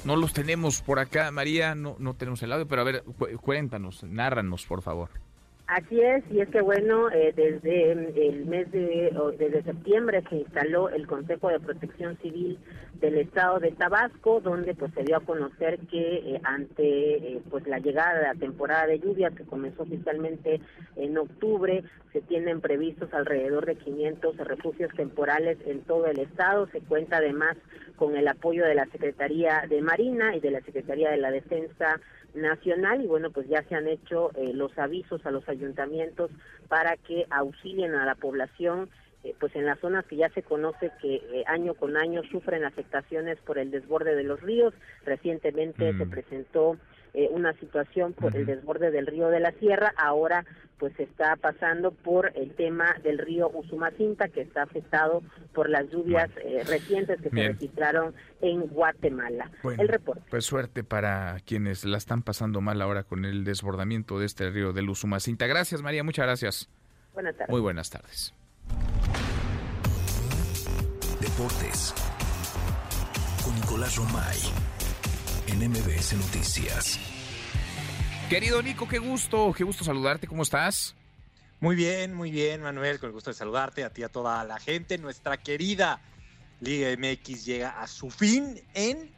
No 0.06 0.14
los 0.14 0.32
tenemos 0.32 0.82
por 0.82 1.00
acá, 1.00 1.32
María, 1.32 1.74
no, 1.74 1.96
no 1.98 2.14
tenemos 2.14 2.40
el 2.44 2.52
audio, 2.52 2.68
pero 2.68 2.82
a 2.82 2.84
ver, 2.84 3.02
cuéntanos, 3.40 4.04
nárranos, 4.04 4.64
por 4.64 4.80
favor. 4.80 5.10
Así 5.66 6.00
es, 6.00 6.22
y 6.30 6.40
es 6.40 6.48
que 6.50 6.60
bueno, 6.60 7.10
eh, 7.10 7.32
desde 7.34 7.90
el 7.90 8.46
mes 8.46 8.70
de, 8.70 9.12
desde 9.36 9.64
septiembre 9.64 10.22
se 10.30 10.36
instaló 10.36 10.88
el 10.90 11.08
Consejo 11.08 11.48
de 11.48 11.58
Protección 11.58 12.16
Civil 12.18 12.56
del 13.00 13.18
Estado 13.18 13.58
de 13.58 13.72
Tabasco, 13.72 14.40
donde 14.40 14.74
pues 14.74 14.94
se 14.94 15.02
dio 15.02 15.16
a 15.16 15.24
conocer 15.24 15.80
que 15.90 16.18
eh, 16.18 16.40
ante 16.44 17.16
eh, 17.16 17.42
pues 17.50 17.66
la 17.66 17.80
llegada 17.80 18.14
de 18.14 18.26
la 18.28 18.34
temporada 18.34 18.86
de 18.86 19.00
lluvias 19.00 19.34
que 19.34 19.42
comenzó 19.42 19.82
oficialmente 19.82 20.60
en 20.94 21.18
octubre, 21.18 21.82
se 22.12 22.20
tienen 22.20 22.60
previstos 22.60 23.12
alrededor 23.12 23.66
de 23.66 23.74
500 23.74 24.36
refugios 24.36 24.94
temporales 24.94 25.58
en 25.66 25.80
todo 25.80 26.06
el 26.06 26.20
estado. 26.20 26.68
Se 26.68 26.80
cuenta 26.80 27.16
además 27.16 27.56
con 27.96 28.16
el 28.16 28.28
apoyo 28.28 28.64
de 28.64 28.76
la 28.76 28.86
Secretaría 28.86 29.64
de 29.68 29.82
Marina 29.82 30.36
y 30.36 30.40
de 30.40 30.52
la 30.52 30.60
Secretaría 30.60 31.10
de 31.10 31.16
la 31.16 31.32
Defensa 31.32 32.00
nacional 32.36 33.02
y 33.02 33.06
bueno 33.06 33.30
pues 33.30 33.48
ya 33.48 33.62
se 33.64 33.74
han 33.74 33.88
hecho 33.88 34.30
eh, 34.36 34.52
los 34.52 34.76
avisos 34.78 35.24
a 35.26 35.30
los 35.30 35.48
ayuntamientos 35.48 36.30
para 36.68 36.96
que 36.96 37.26
auxilien 37.30 37.94
a 37.94 38.04
la 38.04 38.14
población 38.14 38.88
eh, 39.24 39.34
pues 39.40 39.54
en 39.56 39.66
las 39.66 39.80
zonas 39.80 40.04
que 40.06 40.16
ya 40.16 40.28
se 40.30 40.42
conoce 40.42 40.92
que 41.00 41.16
eh, 41.16 41.44
año 41.46 41.74
con 41.74 41.96
año 41.96 42.22
sufren 42.30 42.64
afectaciones 42.64 43.38
por 43.38 43.58
el 43.58 43.70
desborde 43.70 44.14
de 44.14 44.24
los 44.24 44.40
ríos 44.40 44.74
recientemente 45.04 45.92
se 45.96 46.04
mm. 46.04 46.10
Presentó 47.16 47.34
una 47.34 47.52
situación 47.54 48.12
por 48.12 48.36
el 48.36 48.46
desborde 48.46 48.90
del 48.90 49.06
río 49.06 49.28
de 49.28 49.40
la 49.40 49.52
Sierra 49.52 49.92
ahora 49.96 50.44
pues 50.78 50.92
está 51.00 51.36
pasando 51.36 51.90
por 51.90 52.32
el 52.34 52.54
tema 52.54 52.94
del 53.02 53.16
río 53.18 53.48
Usumacinta 53.48 54.28
que 54.28 54.42
está 54.42 54.62
afectado 54.62 55.22
por 55.54 55.70
las 55.70 55.88
lluvias 55.88 56.28
eh, 56.44 56.64
recientes 56.66 57.18
que 57.22 57.30
se 57.30 57.48
registraron 57.48 58.14
en 58.42 58.60
Guatemala. 58.66 59.50
el 59.78 59.88
reporte. 59.88 60.22
Pues 60.28 60.44
suerte 60.44 60.84
para 60.84 61.38
quienes 61.46 61.86
la 61.86 61.96
están 61.96 62.22
pasando 62.22 62.60
mal 62.60 62.82
ahora 62.82 63.04
con 63.04 63.24
el 63.24 63.44
desbordamiento 63.44 64.18
de 64.18 64.26
este 64.26 64.50
río 64.50 64.74
del 64.74 64.90
Usumacinta. 64.90 65.46
Gracias 65.46 65.80
María, 65.80 66.04
muchas 66.04 66.26
gracias. 66.26 66.68
Buenas 67.14 67.34
tardes. 67.34 67.50
Muy 67.50 67.60
buenas 67.62 67.88
tardes. 67.88 68.34
Deportes 71.20 71.94
con 73.42 73.54
Nicolás 73.54 73.96
Romay 73.96 74.75
en 75.46 75.70
MBS 75.70 76.14
Noticias. 76.14 76.98
Querido 78.28 78.62
Nico, 78.62 78.88
qué 78.88 78.98
gusto, 78.98 79.52
qué 79.56 79.64
gusto 79.64 79.84
saludarte, 79.84 80.26
¿cómo 80.26 80.42
estás? 80.42 80.94
Muy 81.60 81.76
bien, 81.76 82.14
muy 82.14 82.30
bien, 82.30 82.62
Manuel, 82.62 82.98
con 82.98 83.08
el 83.08 83.12
gusto 83.12 83.30
de 83.30 83.34
saludarte, 83.34 83.84
a 83.84 83.90
ti, 83.90 84.02
a 84.02 84.08
toda 84.08 84.44
la 84.44 84.58
gente. 84.58 84.98
Nuestra 84.98 85.36
querida 85.36 86.00
Liga 86.60 86.88
MX 86.96 87.44
llega 87.44 87.80
a 87.80 87.86
su 87.86 88.10
fin 88.10 88.60
en 88.74 89.10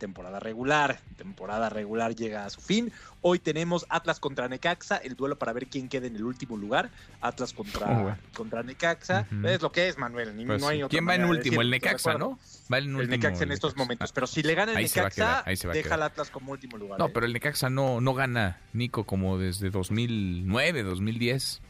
temporada 0.00 0.40
regular. 0.40 0.98
Temporada 1.16 1.68
regular 1.68 2.16
llega 2.16 2.44
a 2.44 2.50
su 2.50 2.60
fin. 2.60 2.90
Hoy 3.20 3.38
tenemos 3.38 3.86
Atlas 3.88 4.18
contra 4.18 4.48
Necaxa, 4.48 4.96
el 4.96 5.14
duelo 5.14 5.38
para 5.38 5.52
ver 5.52 5.68
quién 5.68 5.88
queda 5.88 6.08
en 6.08 6.16
el 6.16 6.24
último 6.24 6.56
lugar. 6.56 6.90
Atlas 7.20 7.52
contra, 7.52 7.86
Oh, 7.88 8.16
contra 8.36 8.64
Necaxa. 8.64 9.26
Es 9.44 9.62
lo 9.62 9.70
que 9.70 9.88
es, 9.88 9.98
Manuel. 9.98 10.36
Ni, 10.36 10.46
Pues 10.46 10.60
no 10.60 10.68
hay 10.68 10.82
¿Quién 10.88 11.06
va 11.06 11.14
en 11.14 11.26
último? 11.26 11.60
El 11.60 11.70
Necaxa, 11.70 12.14
¿de 12.14 12.18
¿no? 12.18 12.38
Va 12.72 12.78
en 12.78 12.84
El 12.84 12.96
último 12.96 13.10
Necaxa 13.16 13.44
en 13.44 13.50
el 13.50 13.54
estos 13.54 13.76
momentos. 13.76 14.10
Pero 14.12 14.26
si 14.26 14.42
le 14.42 14.54
gana 14.54 14.72
el 14.72 14.78
Necaxa, 14.78 15.44
quedar, 15.44 15.72
deja 15.74 15.94
al 15.94 16.02
Atlas 16.02 16.30
como 16.30 16.50
último 16.52 16.76
lugar. 16.78 16.98
No, 16.98 17.06
¿eh? 17.06 17.10
pero 17.14 17.26
el 17.26 17.32
Necaxa 17.32 17.70
no, 17.70 18.00
no 18.00 18.14
gana, 18.14 18.58
Nico, 18.72 19.04
como 19.04 19.38
desde 19.38 19.70
2009, 19.70 20.82
2010. 20.82 21.60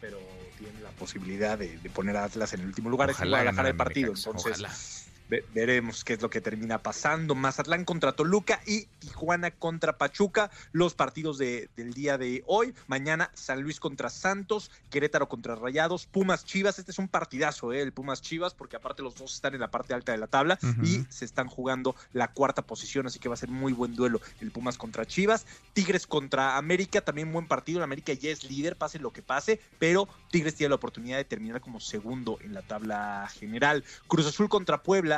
pero 0.00 0.18
tiene 0.58 0.80
la 0.80 0.90
posibilidad 0.90 1.58
de, 1.58 1.78
de 1.78 1.90
poner 1.90 2.16
a 2.16 2.24
Atlas 2.24 2.52
en 2.54 2.60
el 2.60 2.66
último 2.66 2.88
lugar. 2.90 3.10
es 3.10 3.16
Ojalá 3.16 3.28
igual 3.28 3.40
a 3.48 3.50
ganara 3.50 3.68
el 3.70 3.76
partido. 3.76 4.14
Entonces. 4.14 4.97
Ve- 5.28 5.44
veremos 5.54 6.04
qué 6.04 6.14
es 6.14 6.22
lo 6.22 6.30
que 6.30 6.40
termina 6.40 6.78
pasando. 6.82 7.34
Mazatlán 7.34 7.84
contra 7.84 8.12
Toluca 8.12 8.60
y 8.66 8.86
Tijuana 8.98 9.50
contra 9.50 9.98
Pachuca. 9.98 10.50
Los 10.72 10.94
partidos 10.94 11.38
de- 11.38 11.68
del 11.76 11.94
día 11.94 12.18
de 12.18 12.42
hoy. 12.46 12.74
Mañana 12.86 13.30
San 13.34 13.62
Luis 13.62 13.80
contra 13.80 14.10
Santos, 14.10 14.70
Querétaro 14.90 15.28
contra 15.28 15.54
Rayados, 15.54 16.06
Pumas 16.06 16.44
Chivas. 16.44 16.78
Este 16.78 16.90
es 16.92 16.98
un 16.98 17.08
partidazo, 17.08 17.72
¿eh? 17.72 17.80
el 17.82 17.92
Pumas 17.92 18.22
Chivas, 18.22 18.54
porque 18.54 18.76
aparte 18.76 19.02
los 19.02 19.14
dos 19.14 19.34
están 19.34 19.54
en 19.54 19.60
la 19.60 19.70
parte 19.70 19.94
alta 19.94 20.12
de 20.12 20.18
la 20.18 20.26
tabla 20.26 20.58
y 20.82 21.04
se 21.08 21.24
están 21.24 21.48
jugando 21.48 21.94
la 22.12 22.28
cuarta 22.32 22.62
posición, 22.62 23.06
así 23.06 23.18
que 23.18 23.28
va 23.28 23.34
a 23.34 23.38
ser 23.38 23.48
muy 23.50 23.72
buen 23.72 23.94
duelo 23.94 24.20
el 24.40 24.50
Pumas 24.50 24.76
contra 24.78 25.06
Chivas. 25.06 25.46
Tigres 25.72 26.06
contra 26.06 26.56
América, 26.56 27.00
también 27.00 27.32
buen 27.32 27.46
partido. 27.46 27.78
El 27.78 27.84
América 27.84 28.12
ya 28.12 28.30
es 28.30 28.44
líder, 28.44 28.76
pase 28.76 28.98
lo 28.98 29.12
que 29.12 29.22
pase, 29.22 29.60
pero 29.78 30.08
Tigres 30.30 30.54
tiene 30.54 30.70
la 30.70 30.74
oportunidad 30.76 31.16
de 31.16 31.24
terminar 31.24 31.60
como 31.60 31.80
segundo 31.80 32.38
en 32.42 32.54
la 32.54 32.62
tabla 32.62 33.28
general. 33.32 33.84
Cruz 34.06 34.26
Azul 34.26 34.48
contra 34.48 34.82
Puebla, 34.82 35.17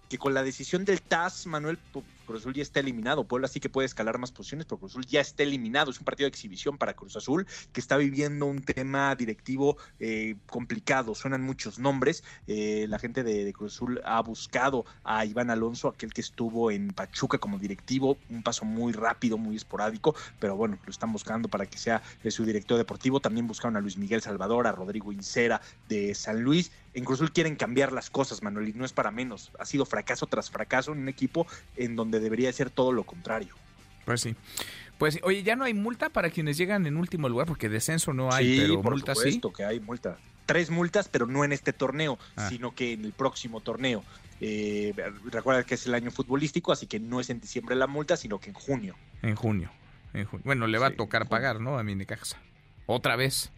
que 0.11 0.17
con 0.17 0.33
la 0.33 0.43
decisión 0.43 0.83
del 0.83 1.01
TAS, 1.01 1.47
Manuel, 1.47 1.79
Cruz 2.25 2.41
Azul 2.41 2.53
ya 2.53 2.63
está 2.63 2.81
eliminado. 2.81 3.23
Puebla 3.23 3.47
sí 3.47 3.61
que 3.61 3.69
puede 3.69 3.85
escalar 3.85 4.17
más 4.17 4.33
posiciones, 4.33 4.65
pero 4.65 4.77
Cruz 4.77 4.91
Azul 4.91 5.05
ya 5.05 5.21
está 5.21 5.43
eliminado. 5.43 5.89
Es 5.89 5.99
un 5.99 6.03
partido 6.03 6.25
de 6.25 6.29
exhibición 6.29 6.77
para 6.77 6.93
Cruz 6.93 7.15
Azul, 7.15 7.47
que 7.71 7.79
está 7.79 7.95
viviendo 7.95 8.45
un 8.45 8.61
tema 8.61 9.15
directivo 9.15 9.77
eh, 10.01 10.35
complicado. 10.47 11.15
Suenan 11.15 11.43
muchos 11.43 11.79
nombres. 11.79 12.25
Eh, 12.47 12.87
la 12.89 12.99
gente 12.99 13.23
de, 13.23 13.45
de 13.45 13.53
Cruz 13.53 13.75
Azul 13.75 14.01
ha 14.03 14.21
buscado 14.21 14.85
a 15.05 15.23
Iván 15.25 15.49
Alonso, 15.49 15.87
aquel 15.87 16.13
que 16.13 16.21
estuvo 16.21 16.71
en 16.71 16.89
Pachuca 16.89 17.37
como 17.37 17.57
directivo. 17.57 18.17
Un 18.29 18.43
paso 18.43 18.65
muy 18.65 18.91
rápido, 18.91 19.37
muy 19.37 19.55
esporádico, 19.55 20.13
pero 20.41 20.57
bueno, 20.57 20.77
lo 20.85 20.91
están 20.91 21.13
buscando 21.13 21.47
para 21.47 21.65
que 21.65 21.77
sea 21.77 22.01
eh, 22.21 22.31
su 22.31 22.43
director 22.43 22.77
deportivo. 22.77 23.21
También 23.21 23.47
buscaron 23.47 23.77
a 23.77 23.79
Luis 23.79 23.95
Miguel 23.95 24.21
Salvador, 24.21 24.67
a 24.67 24.73
Rodrigo 24.73 25.13
Incera 25.13 25.61
de 25.87 26.13
San 26.15 26.41
Luis. 26.41 26.73
En 26.93 27.05
Cruz 27.05 27.19
Azul 27.19 27.31
quieren 27.31 27.55
cambiar 27.55 27.93
las 27.93 28.09
cosas, 28.09 28.43
Manuel, 28.43 28.67
y 28.67 28.73
no 28.73 28.83
es 28.83 28.91
para 28.91 29.11
menos. 29.11 29.51
Ha 29.57 29.65
sido 29.65 29.85
fracaso 29.85 30.00
tras 30.27 30.49
fracaso 30.49 30.91
en 30.91 30.99
un 30.99 31.09
equipo 31.09 31.47
en 31.75 31.95
donde 31.95 32.19
debería 32.19 32.51
ser 32.53 32.69
todo 32.69 32.91
lo 32.91 33.03
contrario. 33.03 33.55
Pues 34.05 34.21
sí. 34.21 34.35
Pues 34.97 35.15
sí. 35.15 35.19
oye, 35.23 35.41
ya 35.43 35.55
no 35.55 35.63
hay 35.63 35.73
multa 35.73 36.09
para 36.09 36.29
quienes 36.29 36.57
llegan 36.57 36.85
en 36.85 36.97
último 36.97 37.27
lugar, 37.29 37.47
porque 37.47 37.69
descenso 37.69 38.13
no 38.13 38.31
hay, 38.31 38.55
sí, 38.55 38.61
pero 38.61 38.81
por 38.81 38.91
multa 38.93 39.13
sí. 39.15 39.19
supuesto 39.21 39.53
que 39.53 39.63
hay 39.65 39.79
multa. 39.79 40.17
Tres 40.45 40.69
multas, 40.69 41.07
pero 41.07 41.27
no 41.27 41.43
en 41.45 41.51
este 41.53 41.71
torneo, 41.73 42.19
Ah. 42.35 42.49
sino 42.49 42.73
que 42.75 42.93
en 42.93 43.05
el 43.05 43.11
próximo 43.13 43.61
torneo. 43.61 44.03
Eh, 44.41 44.93
recuerda 45.31 45.63
que 45.63 45.75
es 45.75 45.85
el 45.85 45.93
año 45.93 46.09
futbolístico, 46.11 46.71
así 46.71 46.87
que 46.87 46.99
no 46.99 47.19
es 47.19 47.29
en 47.29 47.39
diciembre 47.39 47.75
la 47.75 47.87
multa, 47.87 48.17
sino 48.17 48.39
que 48.39 48.49
en 48.49 48.55
junio. 48.55 48.95
En 49.21 49.35
junio. 49.35 49.69
en 50.13 50.25
junio. 50.25 50.41
Bueno, 50.45 50.67
le 50.67 50.77
va 50.77 50.87
Sí, 50.89 50.93
a 50.93 50.97
tocar 50.97 51.29
pagar, 51.29 51.61
¿no? 51.61 51.77
A 51.77 51.83
mi 51.83 51.95
Necaxa. 51.95 52.37
Otra 52.87 53.15
vez. 53.15 53.51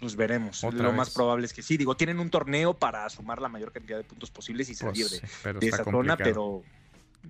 Pues 0.00 0.14
veremos. 0.16 0.62
Otra 0.62 0.82
Lo 0.82 0.88
vez. 0.90 0.96
más 0.96 1.10
probable 1.10 1.46
es 1.46 1.52
que 1.52 1.62
sí. 1.62 1.76
Digo, 1.76 1.96
tienen 1.96 2.18
un 2.20 2.28
torneo 2.30 2.74
para 2.74 3.08
sumar 3.08 3.40
la 3.40 3.48
mayor 3.48 3.72
cantidad 3.72 3.96
de 3.96 4.04
puntos 4.04 4.30
posibles 4.30 4.68
y 4.68 4.74
salir 4.74 5.06
Pues 5.42 5.60
de, 5.60 5.68
esa 5.68 5.84
zona, 5.84 6.16
pero 6.16 6.62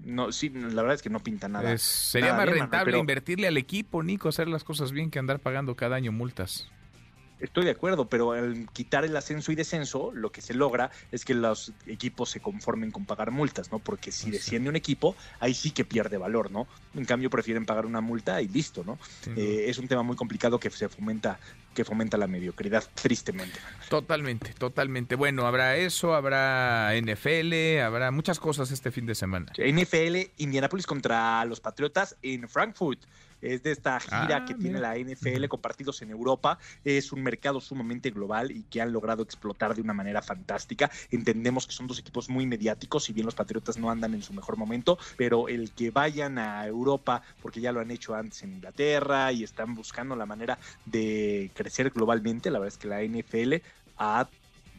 no, 0.04 0.32
sí, 0.32 0.50
la 0.50 0.82
verdad 0.82 0.94
es 0.94 1.02
que 1.02 1.10
no 1.10 1.20
pinta 1.20 1.48
nada. 1.48 1.72
Es- 1.72 1.82
sería 1.82 2.32
nada 2.32 2.38
más 2.44 2.46
bien, 2.52 2.58
rentable 2.64 2.84
pero- 2.86 2.98
invertirle 2.98 3.46
al 3.46 3.56
equipo, 3.56 4.02
Nico, 4.02 4.28
hacer 4.28 4.48
las 4.48 4.64
cosas 4.64 4.90
bien 4.92 5.10
que 5.10 5.18
andar 5.18 5.38
pagando 5.38 5.76
cada 5.76 5.96
año 5.96 6.10
multas. 6.12 6.68
Estoy 7.38 7.66
de 7.66 7.70
acuerdo, 7.72 8.08
pero 8.08 8.32
al 8.32 8.66
quitar 8.72 9.04
el 9.04 9.14
ascenso 9.14 9.52
y 9.52 9.54
descenso, 9.56 10.10
lo 10.14 10.32
que 10.32 10.40
se 10.40 10.54
logra 10.54 10.90
es 11.12 11.22
que 11.26 11.34
los 11.34 11.70
equipos 11.86 12.30
se 12.30 12.40
conformen 12.40 12.90
con 12.90 13.04
pagar 13.04 13.30
multas, 13.30 13.70
¿no? 13.70 13.78
Porque 13.78 14.10
si 14.10 14.30
desciende 14.30 14.70
un 14.70 14.76
equipo, 14.76 15.14
ahí 15.38 15.52
sí 15.52 15.70
que 15.70 15.84
pierde 15.84 16.16
valor, 16.16 16.50
¿no? 16.50 16.66
En 16.94 17.04
cambio, 17.04 17.28
prefieren 17.28 17.66
pagar 17.66 17.84
una 17.84 18.00
multa 18.00 18.40
y 18.40 18.48
listo, 18.48 18.84
¿no? 18.84 18.98
Eh, 19.36 19.66
es 19.68 19.76
un 19.76 19.86
tema 19.86 20.02
muy 20.02 20.16
complicado 20.16 20.58
que 20.58 20.70
se 20.70 20.88
fomenta, 20.88 21.38
que 21.76 21.84
fomenta 21.84 22.16
la 22.16 22.26
mediocridad, 22.26 22.82
tristemente. 22.94 23.60
Totalmente, 23.88 24.52
totalmente. 24.54 25.14
Bueno, 25.14 25.46
habrá 25.46 25.76
eso, 25.76 26.14
habrá 26.14 26.90
NFL, 27.00 27.80
habrá 27.84 28.10
muchas 28.10 28.40
cosas 28.40 28.70
este 28.72 28.90
fin 28.90 29.06
de 29.06 29.14
semana. 29.14 29.52
NFL, 29.56 30.32
Indianapolis 30.38 30.86
contra 30.86 31.44
los 31.44 31.60
Patriotas 31.60 32.16
en 32.22 32.48
Frankfurt. 32.48 33.00
Es 33.40 33.62
de 33.62 33.72
esta 33.72 34.00
gira 34.00 34.36
Ah, 34.38 34.44
que 34.44 34.54
mira. 34.54 34.58
tiene 34.58 34.80
la 34.80 34.96
NFL 34.96 35.46
con 35.48 35.60
partidos 35.60 36.02
en 36.02 36.10
Europa. 36.10 36.58
Es 36.84 37.12
un 37.12 37.22
mercado 37.22 37.60
sumamente 37.60 38.10
global 38.10 38.50
y 38.50 38.62
que 38.64 38.80
han 38.80 38.92
logrado 38.92 39.22
explotar 39.22 39.74
de 39.74 39.82
una 39.82 39.92
manera 39.92 40.22
fantástica. 40.22 40.90
Entendemos 41.10 41.66
que 41.66 41.72
son 41.72 41.86
dos 41.86 41.98
equipos 41.98 42.28
muy 42.28 42.46
mediáticos, 42.46 43.04
si 43.04 43.12
bien 43.12 43.26
los 43.26 43.34
Patriotas 43.34 43.78
no 43.78 43.90
andan 43.90 44.14
en 44.14 44.22
su 44.22 44.32
mejor 44.32 44.56
momento, 44.56 44.98
pero 45.16 45.48
el 45.48 45.72
que 45.72 45.90
vayan 45.90 46.38
a 46.38 46.66
Europa, 46.66 47.22
porque 47.42 47.60
ya 47.60 47.72
lo 47.72 47.80
han 47.80 47.90
hecho 47.90 48.14
antes 48.14 48.42
en 48.42 48.54
Inglaterra 48.54 49.32
y 49.32 49.44
están 49.44 49.74
buscando 49.74 50.16
la 50.16 50.26
manera 50.26 50.58
de 50.84 51.50
crecer 51.54 51.90
globalmente, 51.90 52.50
la 52.50 52.58
verdad 52.58 52.74
es 52.74 52.78
que 52.78 52.88
la 52.88 53.02
NFL 53.02 53.62
ha 53.98 54.28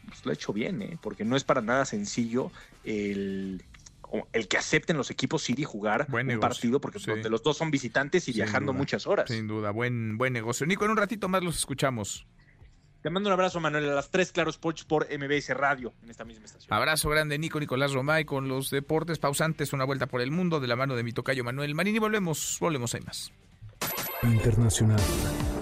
pues, 0.06 0.24
lo 0.24 0.30
ha 0.30 0.34
hecho 0.34 0.52
bien, 0.52 0.80
¿eh? 0.82 0.98
porque 1.02 1.24
no 1.24 1.36
es 1.36 1.44
para 1.44 1.60
nada 1.60 1.84
sencillo 1.84 2.50
el, 2.84 3.62
el 4.32 4.48
que 4.48 4.56
acepten 4.56 4.96
los 4.96 5.10
equipos 5.10 5.48
ir 5.50 5.60
y 5.60 5.64
jugar 5.64 6.06
Buen 6.08 6.26
un 6.26 6.28
negocio, 6.28 6.48
partido, 6.48 6.80
porque 6.80 6.98
sí. 6.98 7.10
donde 7.10 7.30
los 7.30 7.42
dos 7.42 7.56
son 7.56 7.70
visitantes 7.70 8.28
y 8.28 8.32
Sin 8.32 8.42
viajando 8.42 8.72
duda, 8.72 8.78
muchas 8.78 9.06
horas. 9.06 9.28
Sin 9.28 9.46
duda, 9.46 9.70
buen, 9.70 10.18
buen 10.18 10.32
negocio. 10.32 10.66
Nico, 10.66 10.84
en 10.84 10.92
un 10.92 10.96
ratito 10.96 11.28
más 11.28 11.42
los 11.42 11.58
escuchamos. 11.58 12.26
Te 13.02 13.10
mando 13.10 13.28
un 13.28 13.32
abrazo, 13.32 13.60
Manuel, 13.60 13.88
a 13.88 13.94
las 13.94 14.10
3 14.10 14.32
Claro 14.32 14.50
Sports 14.50 14.84
por 14.84 15.06
MBS 15.06 15.50
Radio, 15.50 15.94
en 16.02 16.10
esta 16.10 16.24
misma 16.24 16.46
estación. 16.46 16.72
Abrazo 16.72 17.08
grande, 17.08 17.38
Nico 17.38 17.60
Nicolás 17.60 17.92
Romay, 17.92 18.24
con 18.24 18.48
los 18.48 18.70
deportes 18.70 19.20
pausantes, 19.20 19.72
una 19.72 19.84
vuelta 19.84 20.06
por 20.06 20.20
el 20.20 20.32
mundo, 20.32 20.58
de 20.58 20.66
la 20.66 20.74
mano 20.74 20.96
de 20.96 21.04
mi 21.04 21.12
tocayo 21.12 21.44
Manuel 21.44 21.76
Marini. 21.76 22.00
Volvemos, 22.00 22.58
volvemos, 22.60 22.94
hay 22.94 23.02
más. 23.02 23.32
Internacional. 24.22 25.00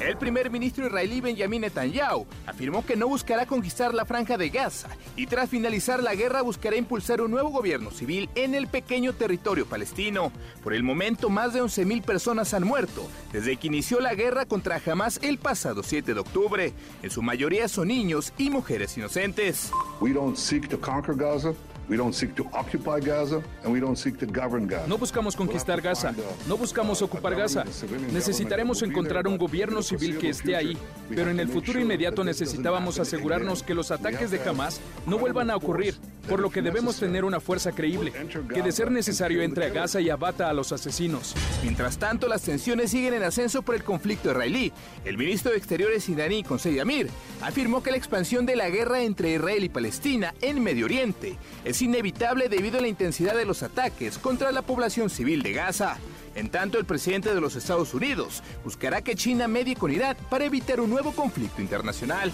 El 0.00 0.16
primer 0.16 0.50
ministro 0.50 0.86
israelí 0.86 1.20
Benjamin 1.20 1.62
Netanyahu 1.62 2.26
afirmó 2.46 2.86
que 2.86 2.96
no 2.96 3.08
buscará 3.08 3.44
conquistar 3.44 3.92
la 3.92 4.04
franja 4.04 4.38
de 4.38 4.50
Gaza 4.50 4.88
y 5.16 5.26
tras 5.26 5.50
finalizar 5.50 6.02
la 6.02 6.14
guerra 6.14 6.42
buscará 6.42 6.76
impulsar 6.76 7.20
un 7.20 7.32
nuevo 7.32 7.50
gobierno 7.50 7.90
civil 7.90 8.30
en 8.34 8.54
el 8.54 8.68
pequeño 8.68 9.12
territorio 9.14 9.66
palestino. 9.66 10.32
Por 10.62 10.74
el 10.74 10.82
momento, 10.84 11.28
más 11.28 11.52
de 11.52 11.62
11.000 11.62 12.02
personas 12.02 12.54
han 12.54 12.64
muerto 12.64 13.08
desde 13.32 13.56
que 13.56 13.66
inició 13.66 14.00
la 14.00 14.14
guerra 14.14 14.46
contra 14.46 14.80
Hamas 14.86 15.18
el 15.22 15.38
pasado 15.38 15.82
7 15.82 16.14
de 16.14 16.20
octubre. 16.20 16.72
En 17.02 17.10
su 17.10 17.20
mayoría 17.20 17.68
son 17.68 17.88
niños 17.88 18.32
y 18.38 18.48
mujeres 18.48 18.96
inocentes. 18.96 19.70
We 20.00 20.12
don't 20.12 20.36
seek 20.36 20.68
to 20.68 20.80
conquer 20.80 21.16
Gaza. 21.16 21.52
We 21.88 21.96
don't 21.96 22.14
seek 22.14 22.34
to 22.34 22.44
occupy 22.52 23.00
Gaza, 23.00 23.40
and 23.62 23.72
we 23.72 23.78
don't 23.78 23.96
seek 23.96 24.18
to 24.18 24.26
govern 24.26 24.66
Gaza. 24.66 24.88
No 24.88 24.98
buscamos 24.98 25.36
conquistar 25.36 25.80
Gaza, 25.80 26.12
no 26.48 26.56
buscamos 26.56 27.00
ocupar 27.00 27.36
Gaza. 27.36 27.64
Necesitaremos 28.12 28.82
encontrar 28.82 29.28
un 29.28 29.38
gobierno 29.38 29.82
civil 29.82 30.18
que 30.18 30.30
esté 30.30 30.56
ahí, 30.56 30.76
pero 31.08 31.30
en 31.30 31.38
el 31.38 31.48
futuro 31.48 31.80
inmediato 31.80 32.24
necesitábamos 32.24 32.98
asegurarnos 32.98 33.62
que 33.62 33.74
los 33.74 33.92
ataques 33.92 34.32
de 34.32 34.40
Hamas 34.40 34.80
no 35.06 35.18
vuelvan 35.18 35.50
a 35.50 35.56
ocurrir, 35.56 35.94
por 36.28 36.40
lo 36.40 36.50
que 36.50 36.60
debemos 36.60 36.98
tener 36.98 37.24
una 37.24 37.38
fuerza 37.38 37.70
creíble, 37.70 38.12
que 38.52 38.62
de 38.62 38.72
ser 38.72 38.90
necesario 38.90 39.42
entre 39.42 39.66
a 39.66 39.68
Gaza 39.68 40.00
y 40.00 40.10
abata 40.10 40.50
a 40.50 40.52
los 40.52 40.72
asesinos. 40.72 41.34
Mientras 41.62 41.98
tanto, 41.98 42.26
las 42.26 42.42
tensiones 42.42 42.90
siguen 42.90 43.14
en 43.14 43.22
ascenso 43.22 43.62
por 43.62 43.76
el 43.76 43.84
conflicto 43.84 44.30
israelí. 44.30 44.72
El 45.04 45.18
ministro 45.18 45.52
de 45.52 45.58
Exteriores 45.58 46.08
iraní, 46.08 46.42
Conseil 46.42 46.74
Yamir, 46.74 47.10
afirmó 47.42 47.82
que 47.82 47.92
la 47.92 47.96
expansión 47.96 48.44
de 48.44 48.56
la 48.56 48.70
guerra 48.70 49.02
entre 49.02 49.34
Israel 49.34 49.62
y 49.62 49.68
Palestina 49.68 50.34
en 50.40 50.62
Medio 50.62 50.86
Oriente 50.86 51.36
es 51.64 51.75
inevitable 51.82 52.48
debido 52.48 52.78
a 52.78 52.80
la 52.80 52.88
intensidad 52.88 53.34
de 53.36 53.44
los 53.44 53.62
ataques 53.62 54.18
contra 54.18 54.52
la 54.52 54.62
población 54.62 55.10
civil 55.10 55.42
de 55.42 55.52
Gaza. 55.52 55.98
En 56.34 56.50
tanto, 56.50 56.78
el 56.78 56.84
presidente 56.84 57.34
de 57.34 57.40
los 57.40 57.56
Estados 57.56 57.94
Unidos 57.94 58.42
buscará 58.62 59.02
que 59.02 59.16
China 59.16 59.48
medie 59.48 59.74
con 59.74 59.90
Irán 59.90 60.16
para 60.28 60.44
evitar 60.44 60.80
un 60.80 60.90
nuevo 60.90 61.12
conflicto 61.12 61.62
internacional. 61.62 62.30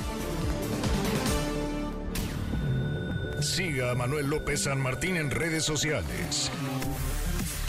Siga 3.41 3.93
a 3.93 3.95
Manuel 3.95 4.27
López 4.27 4.63
San 4.63 4.81
Martín 4.81 5.17
en 5.17 5.31
redes 5.31 5.65
sociales. 5.65 6.51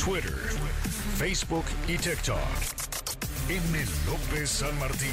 Twitter, 0.03 0.37
Facebook 1.17 1.65
y 1.87 1.97
TikTok. 1.97 2.37
M. 3.49 3.85
López 4.07 4.49
San 4.49 4.77
Martín. 4.79 5.09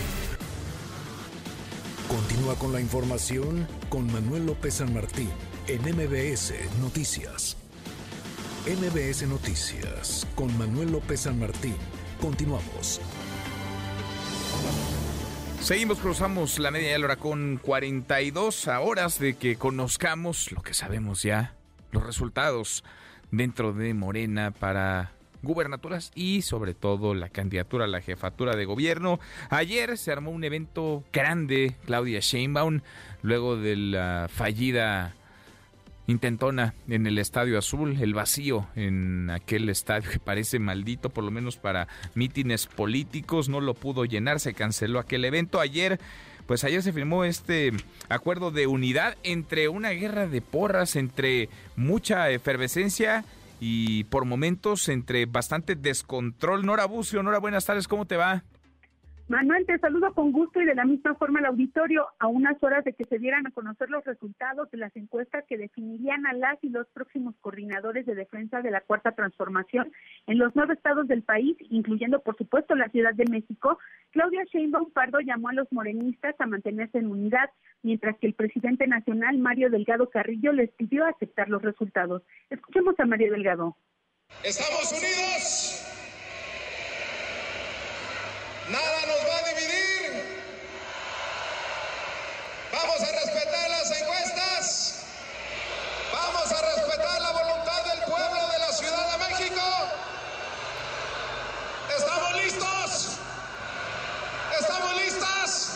Continúa 2.08 2.54
con 2.56 2.72
la 2.72 2.80
información 2.80 3.68
con 3.88 4.10
Manuel 4.12 4.46
López 4.46 4.74
San 4.74 4.92
Martín 4.92 5.30
en 5.70 5.82
MBS 5.82 6.52
Noticias. 6.80 7.56
MBS 8.66 9.22
Noticias 9.28 10.26
con 10.34 10.58
Manuel 10.58 10.90
López 10.90 11.20
San 11.20 11.38
Martín. 11.38 11.76
Continuamos. 12.20 13.00
Seguimos, 15.60 15.98
cruzamos 15.98 16.58
la 16.58 16.72
media 16.72 16.98
hora 16.98 17.14
con 17.14 17.58
42 17.62 18.66
a 18.66 18.80
horas 18.80 19.20
de 19.20 19.34
que 19.34 19.54
conozcamos 19.54 20.50
lo 20.50 20.60
que 20.60 20.74
sabemos 20.74 21.22
ya, 21.22 21.54
los 21.92 22.04
resultados 22.04 22.82
dentro 23.30 23.72
de 23.72 23.94
Morena 23.94 24.50
para 24.50 25.12
gubernaturas 25.42 26.10
y 26.16 26.42
sobre 26.42 26.74
todo 26.74 27.14
la 27.14 27.28
candidatura 27.28 27.84
a 27.84 27.88
la 27.88 28.00
jefatura 28.00 28.56
de 28.56 28.64
gobierno. 28.64 29.20
Ayer 29.50 29.96
se 29.98 30.10
armó 30.10 30.32
un 30.32 30.42
evento 30.42 31.04
grande, 31.12 31.76
Claudia 31.86 32.18
Sheinbaum, 32.18 32.80
luego 33.22 33.56
de 33.56 33.76
la 33.76 34.26
fallida 34.28 35.14
intentona 36.10 36.74
en 36.88 37.06
el 37.06 37.18
Estadio 37.18 37.58
Azul, 37.58 37.98
el 38.00 38.14
vacío 38.14 38.66
en 38.74 39.30
aquel 39.30 39.68
estadio 39.68 40.10
que 40.10 40.18
parece 40.18 40.58
maldito, 40.58 41.10
por 41.10 41.24
lo 41.24 41.30
menos 41.30 41.56
para 41.56 41.88
mítines 42.14 42.66
políticos, 42.66 43.48
no 43.48 43.60
lo 43.60 43.74
pudo 43.74 44.04
llenar, 44.04 44.40
se 44.40 44.54
canceló 44.54 44.98
aquel 44.98 45.24
evento. 45.24 45.60
Ayer, 45.60 46.00
pues 46.46 46.64
ayer 46.64 46.82
se 46.82 46.92
firmó 46.92 47.24
este 47.24 47.72
acuerdo 48.08 48.50
de 48.50 48.66
unidad 48.66 49.16
entre 49.22 49.68
una 49.68 49.90
guerra 49.90 50.26
de 50.26 50.42
porras, 50.42 50.96
entre 50.96 51.48
mucha 51.76 52.30
efervescencia 52.30 53.24
y 53.60 54.04
por 54.04 54.24
momentos 54.24 54.88
entre 54.88 55.26
bastante 55.26 55.76
descontrol. 55.76 56.64
Nora 56.64 56.86
Bucio, 56.86 57.22
Nora, 57.22 57.38
buenas 57.38 57.66
tardes, 57.66 57.88
¿cómo 57.88 58.06
te 58.06 58.16
va? 58.16 58.42
Manuel, 59.30 59.64
te 59.64 59.78
saludo 59.78 60.12
con 60.12 60.32
gusto 60.32 60.60
y 60.60 60.64
de 60.64 60.74
la 60.74 60.84
misma 60.84 61.14
forma 61.14 61.38
al 61.38 61.46
auditorio, 61.46 62.04
a 62.18 62.26
unas 62.26 62.60
horas 62.64 62.82
de 62.82 62.94
que 62.94 63.04
se 63.04 63.20
dieran 63.20 63.46
a 63.46 63.52
conocer 63.52 63.88
los 63.88 64.04
resultados 64.04 64.68
de 64.72 64.78
las 64.78 64.94
encuestas 64.96 65.44
que 65.48 65.56
definirían 65.56 66.26
a 66.26 66.32
las 66.32 66.58
y 66.64 66.68
los 66.68 66.88
próximos 66.88 67.36
coordinadores 67.40 68.06
de 68.06 68.16
defensa 68.16 68.60
de 68.60 68.72
la 68.72 68.80
Cuarta 68.80 69.12
Transformación 69.12 69.92
en 70.26 70.36
los 70.36 70.56
nueve 70.56 70.74
estados 70.74 71.06
del 71.06 71.22
país, 71.22 71.56
incluyendo, 71.70 72.20
por 72.22 72.36
supuesto, 72.36 72.74
la 72.74 72.88
Ciudad 72.88 73.14
de 73.14 73.30
México, 73.30 73.78
Claudia 74.10 74.42
Sheinbaum 74.52 74.90
Pardo 74.90 75.20
llamó 75.20 75.50
a 75.50 75.54
los 75.54 75.70
morenistas 75.70 76.34
a 76.40 76.46
mantenerse 76.46 76.98
en 76.98 77.06
unidad, 77.06 77.50
mientras 77.84 78.18
que 78.18 78.26
el 78.26 78.34
presidente 78.34 78.88
nacional, 78.88 79.38
Mario 79.38 79.70
Delgado 79.70 80.10
Carrillo, 80.10 80.52
les 80.52 80.72
pidió 80.72 81.06
aceptar 81.06 81.48
los 81.48 81.62
resultados. 81.62 82.24
Escuchemos 82.50 82.98
a 82.98 83.06
Mario 83.06 83.30
Delgado. 83.30 83.76
Estamos 84.42 84.90
unidos 84.90 85.79
Nada 88.70 89.04
nos 89.04 89.18
va 89.28 89.36
a 89.36 89.48
dividir. 89.48 90.44
Vamos 92.70 93.00
a 93.00 93.10
respetar 93.10 93.68
las 93.68 93.90
encuestas. 93.90 94.94
Vamos 96.12 96.52
a 96.52 96.76
respetar 96.76 97.20
la 97.20 97.30
voluntad 97.32 97.84
del 97.86 97.98
pueblo 98.04 98.46
de 98.46 98.58
la 98.60 98.72
Ciudad 98.72 99.10
de 99.10 99.18
México. 99.26 99.60
¿Estamos 101.98 102.32
listos? 102.36 103.18
¿Estamos 104.60 105.02
listas? 105.02 105.70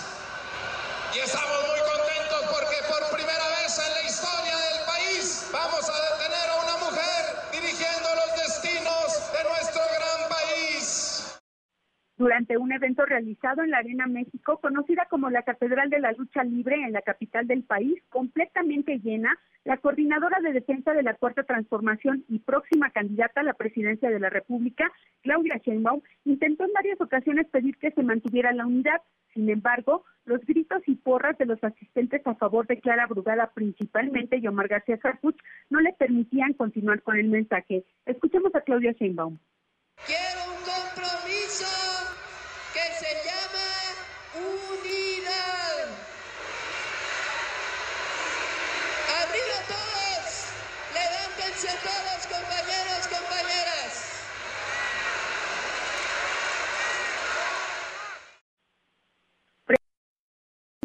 Y 1.14 1.18
estamos 1.18 1.66
muy 1.66 1.80
contentos 1.80 2.42
porque 2.52 2.76
por 2.88 3.10
primera 3.10 3.48
vez 3.58 3.76
en 3.76 3.92
la 3.92 4.02
historia 4.02 4.56
del 4.56 4.80
país 4.86 5.46
vamos 5.50 5.88
a 5.88 6.00
detener 6.12 6.48
a 6.48 6.54
una 6.62 6.76
mujer 6.76 7.42
dirigiendo 7.50 8.08
los 8.14 8.36
destinos 8.40 9.32
de 9.32 9.42
nuestro 9.42 9.82
gran 9.82 10.28
país 10.28 11.14
durante 12.16 12.56
un 12.56 12.72
evento 12.72 13.04
realizado 13.04 13.62
en 13.62 13.70
la 13.70 13.78
Arena 13.78 14.06
México, 14.06 14.58
conocida 14.58 15.06
como 15.10 15.30
la 15.30 15.42
Catedral 15.42 15.90
de 15.90 16.00
la 16.00 16.12
Lucha 16.12 16.44
Libre 16.44 16.76
en 16.76 16.92
la 16.92 17.02
capital 17.02 17.46
del 17.46 17.64
país, 17.64 18.02
completamente 18.08 18.98
llena, 18.98 19.38
la 19.64 19.78
coordinadora 19.78 20.40
de 20.40 20.52
defensa 20.52 20.92
de 20.92 21.02
la 21.02 21.14
Cuarta 21.14 21.42
Transformación 21.42 22.24
y 22.28 22.38
próxima 22.38 22.90
candidata 22.90 23.40
a 23.40 23.44
la 23.44 23.54
presidencia 23.54 24.10
de 24.10 24.20
la 24.20 24.30
República, 24.30 24.92
Claudia 25.22 25.60
Sheinbaum, 25.64 26.02
intentó 26.24 26.64
en 26.64 26.72
varias 26.72 27.00
ocasiones 27.00 27.48
pedir 27.48 27.76
que 27.78 27.90
se 27.90 28.02
mantuviera 28.02 28.52
la 28.52 28.66
unidad. 28.66 29.00
Sin 29.32 29.50
embargo, 29.50 30.04
los 30.26 30.40
gritos 30.46 30.82
y 30.86 30.94
porras 30.94 31.36
de 31.38 31.46
los 31.46 31.62
asistentes 31.64 32.24
a 32.26 32.34
favor 32.34 32.66
de 32.66 32.78
Clara 32.78 33.06
Brugada, 33.06 33.50
principalmente 33.52 34.40
Yomar 34.40 34.68
García 34.68 34.98
Harfuch, 35.02 35.36
no 35.70 35.80
le 35.80 35.92
permitían 35.94 36.52
continuar 36.52 37.02
con 37.02 37.16
el 37.16 37.28
mensaje. 37.28 37.84
Escuchemos 38.06 38.54
a 38.54 38.60
Claudia 38.60 38.92
Sheinbaum. 38.92 39.38
Quiero 40.06 40.50
un 40.50 40.56
compromiso 40.64 41.66
que 42.72 42.86
se 42.94 43.10
llama 43.24 43.68
unidad. 44.34 45.86
Abrido 49.22 49.56
todos, 49.68 50.52
levántense 50.92 51.70
todos 51.82 52.26
compañeros, 52.26 53.02
compañeras. 53.08 53.92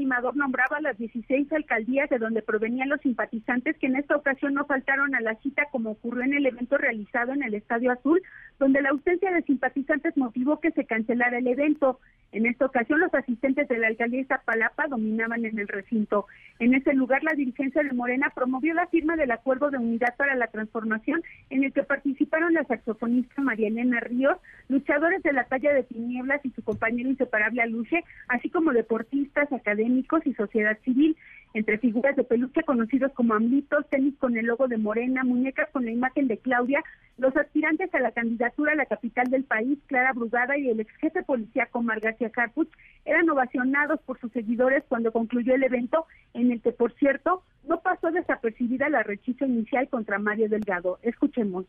Animador 0.09 0.35
nombraba 0.35 0.81
las 0.81 0.97
16 0.97 1.51
alcaldías 1.53 2.09
de 2.09 2.17
donde 2.17 2.41
provenían 2.41 2.89
los 2.89 2.99
simpatizantes 3.01 3.77
que 3.77 3.85
en 3.85 3.95
esta 3.95 4.15
ocasión 4.15 4.55
no 4.55 4.65
faltaron 4.65 5.13
a 5.13 5.21
la 5.21 5.35
cita 5.35 5.67
como 5.71 5.91
ocurrió 5.91 6.23
en 6.23 6.33
el 6.33 6.47
evento 6.47 6.77
realizado 6.77 7.33
en 7.33 7.43
el 7.43 7.53
Estadio 7.53 7.91
Azul, 7.91 8.21
donde 8.57 8.81
la 8.81 8.89
ausencia 8.89 9.31
de 9.31 9.43
simpatizantes 9.43 10.17
motivó 10.17 10.59
que 10.59 10.71
se 10.71 10.85
cancelara 10.85 11.37
el 11.37 11.47
evento. 11.47 11.99
En 12.31 12.45
esta 12.45 12.65
ocasión 12.65 12.99
los 12.99 13.13
asistentes 13.13 13.67
de 13.67 13.77
la 13.77 13.87
alcaldía 13.87 14.21
Iztapalapa 14.21 14.87
dominaban 14.87 15.45
en 15.45 15.57
el 15.57 15.67
recinto. 15.67 16.27
En 16.59 16.75
ese 16.75 16.93
lugar 16.93 17.23
la 17.23 17.33
dirigencia 17.33 17.81
de 17.81 17.93
Morena 17.93 18.31
promovió 18.35 18.73
la 18.73 18.87
firma 18.87 19.15
del 19.15 19.31
acuerdo 19.31 19.71
de 19.71 19.77
unidad 19.77 20.15
para 20.15 20.35
la 20.35 20.47
transformación 20.47 21.23
en 21.49 21.63
el 21.63 21.73
que 21.73 21.83
participaron 21.83 22.53
la 22.53 22.65
saxofonista 22.65 23.41
María 23.41 23.69
Elena 23.69 23.99
Ríos, 23.99 24.37
luchadores 24.67 25.23
de 25.23 25.33
la 25.33 25.45
talla 25.45 25.73
de 25.73 25.83
tinieblas 25.83 26.41
y 26.45 26.51
su 26.51 26.63
compañero 26.63 27.09
inseparable 27.09 27.61
Aluche, 27.61 28.03
así 28.27 28.49
como 28.49 28.73
deportistas, 28.73 29.51
académicos, 29.51 29.98
y 30.25 30.33
sociedad 30.33 30.77
civil, 30.83 31.15
entre 31.53 31.79
figuras 31.79 32.15
de 32.15 32.23
peluche 32.23 32.63
conocidos 32.63 33.11
como 33.13 33.33
amlitos, 33.33 33.87
tenis 33.89 34.15
con 34.19 34.37
el 34.37 34.45
logo 34.45 34.67
de 34.67 34.77
Morena, 34.77 35.23
muñecas 35.23 35.67
con 35.71 35.85
la 35.85 35.91
imagen 35.91 36.27
de 36.27 36.37
Claudia, 36.37 36.83
los 37.17 37.35
aspirantes 37.35 37.93
a 37.93 37.99
la 37.99 38.11
candidatura 38.11 38.73
a 38.73 38.75
la 38.75 38.85
capital 38.85 39.29
del 39.29 39.43
país, 39.43 39.79
Clara 39.87 40.13
Brugada, 40.13 40.57
y 40.57 40.69
el 40.69 40.79
ex 40.79 40.93
jefe 40.97 41.23
policíaco 41.23 41.81
Mar 41.81 41.99
García 41.99 42.29
Carpuch, 42.29 42.69
eran 43.05 43.29
ovacionados 43.29 43.99
por 44.01 44.19
sus 44.19 44.31
seguidores 44.31 44.83
cuando 44.87 45.11
concluyó 45.11 45.55
el 45.55 45.63
evento, 45.63 46.05
en 46.33 46.51
el 46.51 46.61
que, 46.61 46.71
por 46.71 46.93
cierto, 46.93 47.43
no 47.67 47.81
pasó 47.81 48.11
desapercibida 48.11 48.89
la 48.89 49.03
rechiza 49.03 49.45
inicial 49.45 49.89
contra 49.89 50.19
Mario 50.19 50.49
Delgado. 50.49 50.99
Escuchemos. 51.01 51.65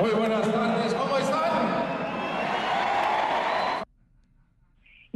Muy 0.00 0.10
buenas 0.10 0.52
tardes, 0.52 0.94
¿cómo 0.94 1.16
están? 1.16 1.46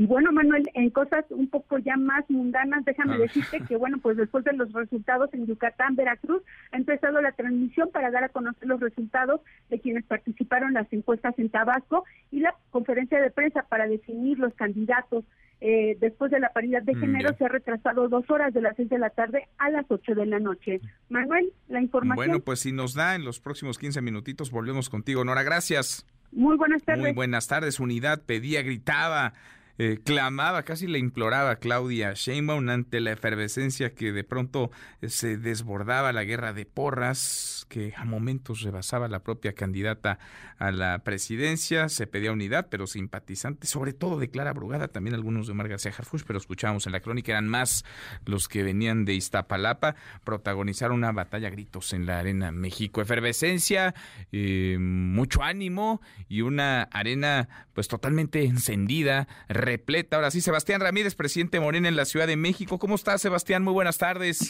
Y 0.01 0.06
bueno, 0.06 0.32
Manuel, 0.32 0.66
en 0.72 0.89
cosas 0.89 1.27
un 1.28 1.47
poco 1.51 1.77
ya 1.77 1.94
más 1.98 2.24
mundanas, 2.31 2.86
déjame 2.86 3.18
decirte 3.18 3.60
que, 3.68 3.77
bueno, 3.77 3.98
pues 3.98 4.16
después 4.16 4.43
de 4.44 4.55
los 4.55 4.72
resultados 4.72 5.28
en 5.35 5.47
Yucatán, 5.47 5.94
Veracruz, 5.94 6.43
ha 6.72 6.78
empezado 6.78 7.20
la 7.20 7.32
transmisión 7.32 7.90
para 7.93 8.10
dar 8.10 8.24
a 8.24 8.31
conocer 8.31 8.66
los 8.66 8.81
resultados 8.81 9.43
de 9.68 9.78
quienes 9.78 10.06
participaron 10.06 10.68
en 10.68 10.74
las 10.77 10.90
encuestas 10.90 11.39
en 11.39 11.51
Tabasco 11.51 12.06
y 12.31 12.40
la 12.40 12.55
conferencia 12.70 13.20
de 13.20 13.31
prensa 13.31 13.66
para 13.68 13.86
definir 13.89 14.39
los 14.39 14.55
candidatos. 14.55 15.27
Eh, 15.60 15.98
después 16.01 16.31
de 16.31 16.40
la 16.40 16.48
paridad 16.48 16.81
de 16.81 16.94
mm, 16.94 17.01
género 17.01 17.36
se 17.36 17.44
ha 17.44 17.48
retrasado 17.48 18.09
dos 18.09 18.24
horas 18.31 18.55
de 18.55 18.62
las 18.62 18.77
seis 18.77 18.89
de 18.89 18.98
la 18.98 19.10
tarde 19.10 19.48
a 19.59 19.68
las 19.68 19.85
ocho 19.90 20.14
de 20.14 20.24
la 20.24 20.40
noche. 20.40 20.81
Manuel, 21.10 21.52
la 21.68 21.82
información. 21.82 22.16
Bueno, 22.16 22.40
pues 22.40 22.60
si 22.60 22.72
nos 22.72 22.94
da 22.94 23.16
en 23.16 23.27
los 23.27 23.39
próximos 23.39 23.77
15 23.77 24.01
minutitos, 24.01 24.51
volvemos 24.51 24.89
contigo. 24.89 25.27
Nora, 25.27 25.43
gracias. 25.43 26.06
Muy 26.32 26.56
buenas 26.56 26.85
tardes. 26.85 27.02
Muy 27.02 27.12
buenas 27.12 27.48
tardes. 27.48 27.81
Unidad 27.81 28.22
pedía, 28.24 28.62
gritaba 28.62 29.35
eh, 29.82 29.98
clamaba, 30.05 30.62
casi 30.65 30.86
le 30.86 30.98
imploraba 30.98 31.57
Claudia 31.57 32.12
Sheinbaum 32.12 32.69
ante 32.69 33.01
la 33.01 33.12
efervescencia 33.12 33.94
que 33.94 34.12
de 34.12 34.24
pronto 34.24 34.70
eh, 35.01 35.09
se 35.09 35.39
desbordaba 35.39 36.12
la 36.12 36.23
guerra 36.24 36.52
de 36.52 36.66
porras, 36.66 37.65
que 37.70 37.94
a 37.97 38.05
momentos 38.05 38.61
rebasaba 38.61 39.09
la 39.09 39.23
propia 39.23 39.55
candidata 39.55 40.19
a 40.59 40.70
la 40.70 40.98
presidencia, 40.98 41.89
se 41.89 42.07
pedía 42.07 42.31
unidad, 42.31 42.66
pero 42.70 42.86
simpatizantes, 42.86 43.70
sobre 43.70 43.94
todo 43.94 44.19
de 44.19 44.28
Clara 44.28 44.52
Brugada, 44.52 44.89
también 44.89 45.15
algunos 45.15 45.47
de 45.47 45.55
Margarita 45.55 45.89
García 45.89 46.24
pero 46.27 46.39
escuchábamos 46.39 46.85
en 46.85 46.93
la 46.93 47.01
crónica, 47.01 47.32
eran 47.32 47.48
más 47.48 47.86
los 48.27 48.48
que 48.48 48.62
venían 48.62 49.07
de 49.07 49.15
Iztapalapa, 49.15 49.94
protagonizaron 50.24 50.98
una 50.98 51.12
batalla 51.12 51.48
a 51.48 51.52
gritos 51.52 51.94
en 51.94 52.05
la 52.05 52.19
Arena 52.19 52.52
México. 52.52 53.01
Efervescencia, 53.01 53.94
eh, 54.31 54.77
mucho 54.78 55.43
ánimo 55.43 56.02
y 56.28 56.43
una 56.43 56.82
arena 56.82 57.48
pues 57.73 57.89
totalmente 57.89 58.44
encendida, 58.44 59.27
repleta. 59.70 60.16
Ahora 60.16 60.30
sí, 60.30 60.40
Sebastián 60.40 60.80
Ramírez, 60.80 61.14
presidente 61.14 61.60
Morena 61.60 61.88
en 61.88 61.97
la 61.97 62.05
Ciudad 62.05 62.26
de 62.26 62.36
México. 62.36 62.78
¿Cómo 62.78 62.97
estás, 62.97 63.22
Sebastián? 63.22 63.62
Muy 63.62 63.72
buenas 63.72 63.98
tardes. 63.98 64.48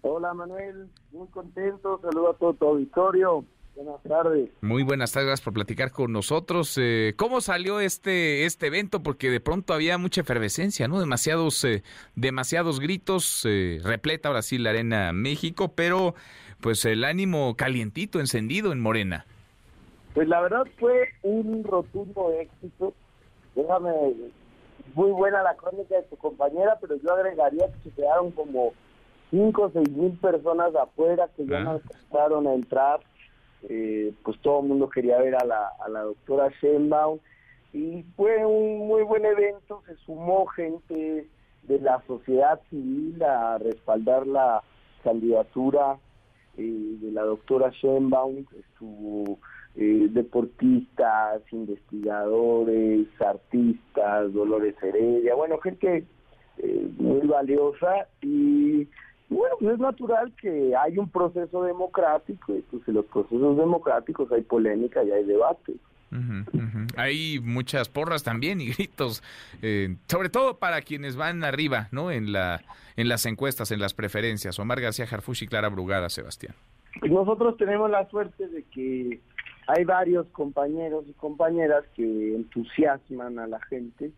Hola, 0.00 0.32
Manuel. 0.32 0.88
Muy 1.12 1.28
contento. 1.28 2.00
Saludo 2.02 2.30
a 2.30 2.34
todo 2.34 2.54
tu 2.54 2.66
auditorio. 2.66 3.44
Buenas 3.76 4.02
tardes. 4.04 4.50
Muy 4.60 4.84
buenas 4.84 5.12
tardes, 5.12 5.26
gracias 5.26 5.44
por 5.44 5.52
platicar 5.52 5.90
con 5.90 6.12
nosotros. 6.12 6.78
Eh, 6.80 7.14
¿Cómo 7.16 7.40
salió 7.40 7.80
este 7.80 8.46
este 8.46 8.68
evento? 8.68 9.02
Porque 9.02 9.30
de 9.30 9.40
pronto 9.40 9.74
había 9.74 9.98
mucha 9.98 10.20
efervescencia, 10.20 10.86
¿no? 10.86 11.00
Demasiados 11.00 11.64
eh, 11.64 11.82
demasiados 12.14 12.78
gritos, 12.78 13.42
eh, 13.44 13.80
repleta 13.82 14.28
ahora 14.28 14.42
sí 14.42 14.58
la 14.58 14.70
arena 14.70 15.12
México, 15.12 15.72
pero 15.74 16.14
pues 16.60 16.84
el 16.84 17.02
ánimo 17.02 17.56
calientito, 17.56 18.20
encendido 18.20 18.70
en 18.70 18.80
Morena. 18.80 19.26
Pues 20.14 20.28
la 20.28 20.40
verdad 20.40 20.62
fue 20.78 21.08
un 21.22 21.64
rotundo 21.64 22.32
éxito. 22.40 22.94
Déjame 23.56 23.90
muy 24.94 25.10
buena 25.12 25.42
la 25.42 25.56
crónica 25.56 25.96
de 25.96 26.02
tu 26.04 26.16
compañera, 26.16 26.78
pero 26.80 26.96
yo 26.96 27.12
agregaría 27.12 27.72
que 27.72 27.90
se 27.90 27.94
quedaron 27.94 28.30
como 28.30 28.72
cinco 29.30 29.62
o 29.64 29.70
seis 29.70 29.90
mil 29.90 30.12
personas 30.18 30.74
afuera 30.74 31.28
que 31.36 31.46
ya 31.46 31.60
no 31.60 31.70
alcanzaron 31.72 32.46
a 32.46 32.54
entrar. 32.54 33.00
Eh, 33.68 34.12
pues 34.22 34.38
todo 34.42 34.60
el 34.60 34.68
mundo 34.68 34.90
quería 34.90 35.18
ver 35.18 35.36
a 35.36 35.44
la, 35.44 35.68
a 35.82 35.88
la 35.88 36.02
doctora 36.02 36.50
Sheinbaum 36.60 37.18
y 37.72 38.02
fue 38.14 38.44
un 38.44 38.86
muy 38.86 39.02
buen 39.02 39.24
evento, 39.24 39.82
se 39.86 39.96
sumó 40.04 40.46
gente 40.46 41.26
de 41.62 41.80
la 41.80 42.02
sociedad 42.06 42.60
civil 42.68 43.22
a 43.22 43.56
respaldar 43.58 44.26
la 44.26 44.62
candidatura 45.02 45.96
eh, 46.58 46.62
de 46.62 47.10
la 47.10 47.22
doctora 47.22 47.70
Sheinbaum, 47.70 48.44
estuvo 48.56 49.38
eh, 49.76 50.06
deportistas, 50.10 51.42
investigadores, 51.50 53.06
artistas, 53.20 54.32
Dolores 54.32 54.74
Heredia, 54.82 55.34
bueno, 55.34 55.58
gente 55.58 56.04
eh, 56.58 56.88
muy 56.96 57.26
valiosa 57.26 58.06
y 58.22 58.86
bueno, 59.28 59.56
pues 59.58 59.74
es 59.74 59.80
natural 59.80 60.32
que 60.40 60.74
hay 60.76 60.98
un 60.98 61.08
proceso 61.08 61.64
democrático 61.64 62.54
y 62.54 62.60
pues 62.60 62.86
en 62.86 62.94
los 62.94 63.06
procesos 63.06 63.56
democráticos 63.56 64.30
hay 64.30 64.42
polémica 64.42 65.02
y 65.02 65.10
hay 65.10 65.24
debate. 65.24 65.74
Hay 66.96 67.40
muchas 67.40 67.88
porras 67.88 68.22
también 68.22 68.60
y 68.60 68.68
gritos, 68.72 69.22
eh, 69.62 69.96
sobre 70.06 70.28
todo 70.28 70.58
para 70.58 70.82
quienes 70.82 71.16
van 71.16 71.42
arriba, 71.42 71.88
¿no? 71.90 72.12
En 72.12 72.32
la 72.32 72.62
en 72.96 73.08
las 73.08 73.26
encuestas, 73.26 73.72
en 73.72 73.80
las 73.80 73.94
preferencias. 73.94 74.58
Omar 74.60 74.80
García 74.80 75.06
Jarfush 75.06 75.42
y 75.42 75.46
Clara 75.48 75.68
Brugada, 75.68 76.08
Sebastián. 76.08 76.54
Pues 77.00 77.10
nosotros 77.10 77.56
tenemos 77.56 77.90
la 77.90 78.08
suerte 78.08 78.46
de 78.46 78.62
que 78.64 79.20
hay 79.66 79.84
varios 79.84 80.26
compañeros 80.28 81.04
y 81.08 81.12
compañeras 81.12 81.84
que 81.94 82.34
entusiasman 82.34 83.38
a 83.38 83.46
la 83.46 83.60
gente 83.62 84.10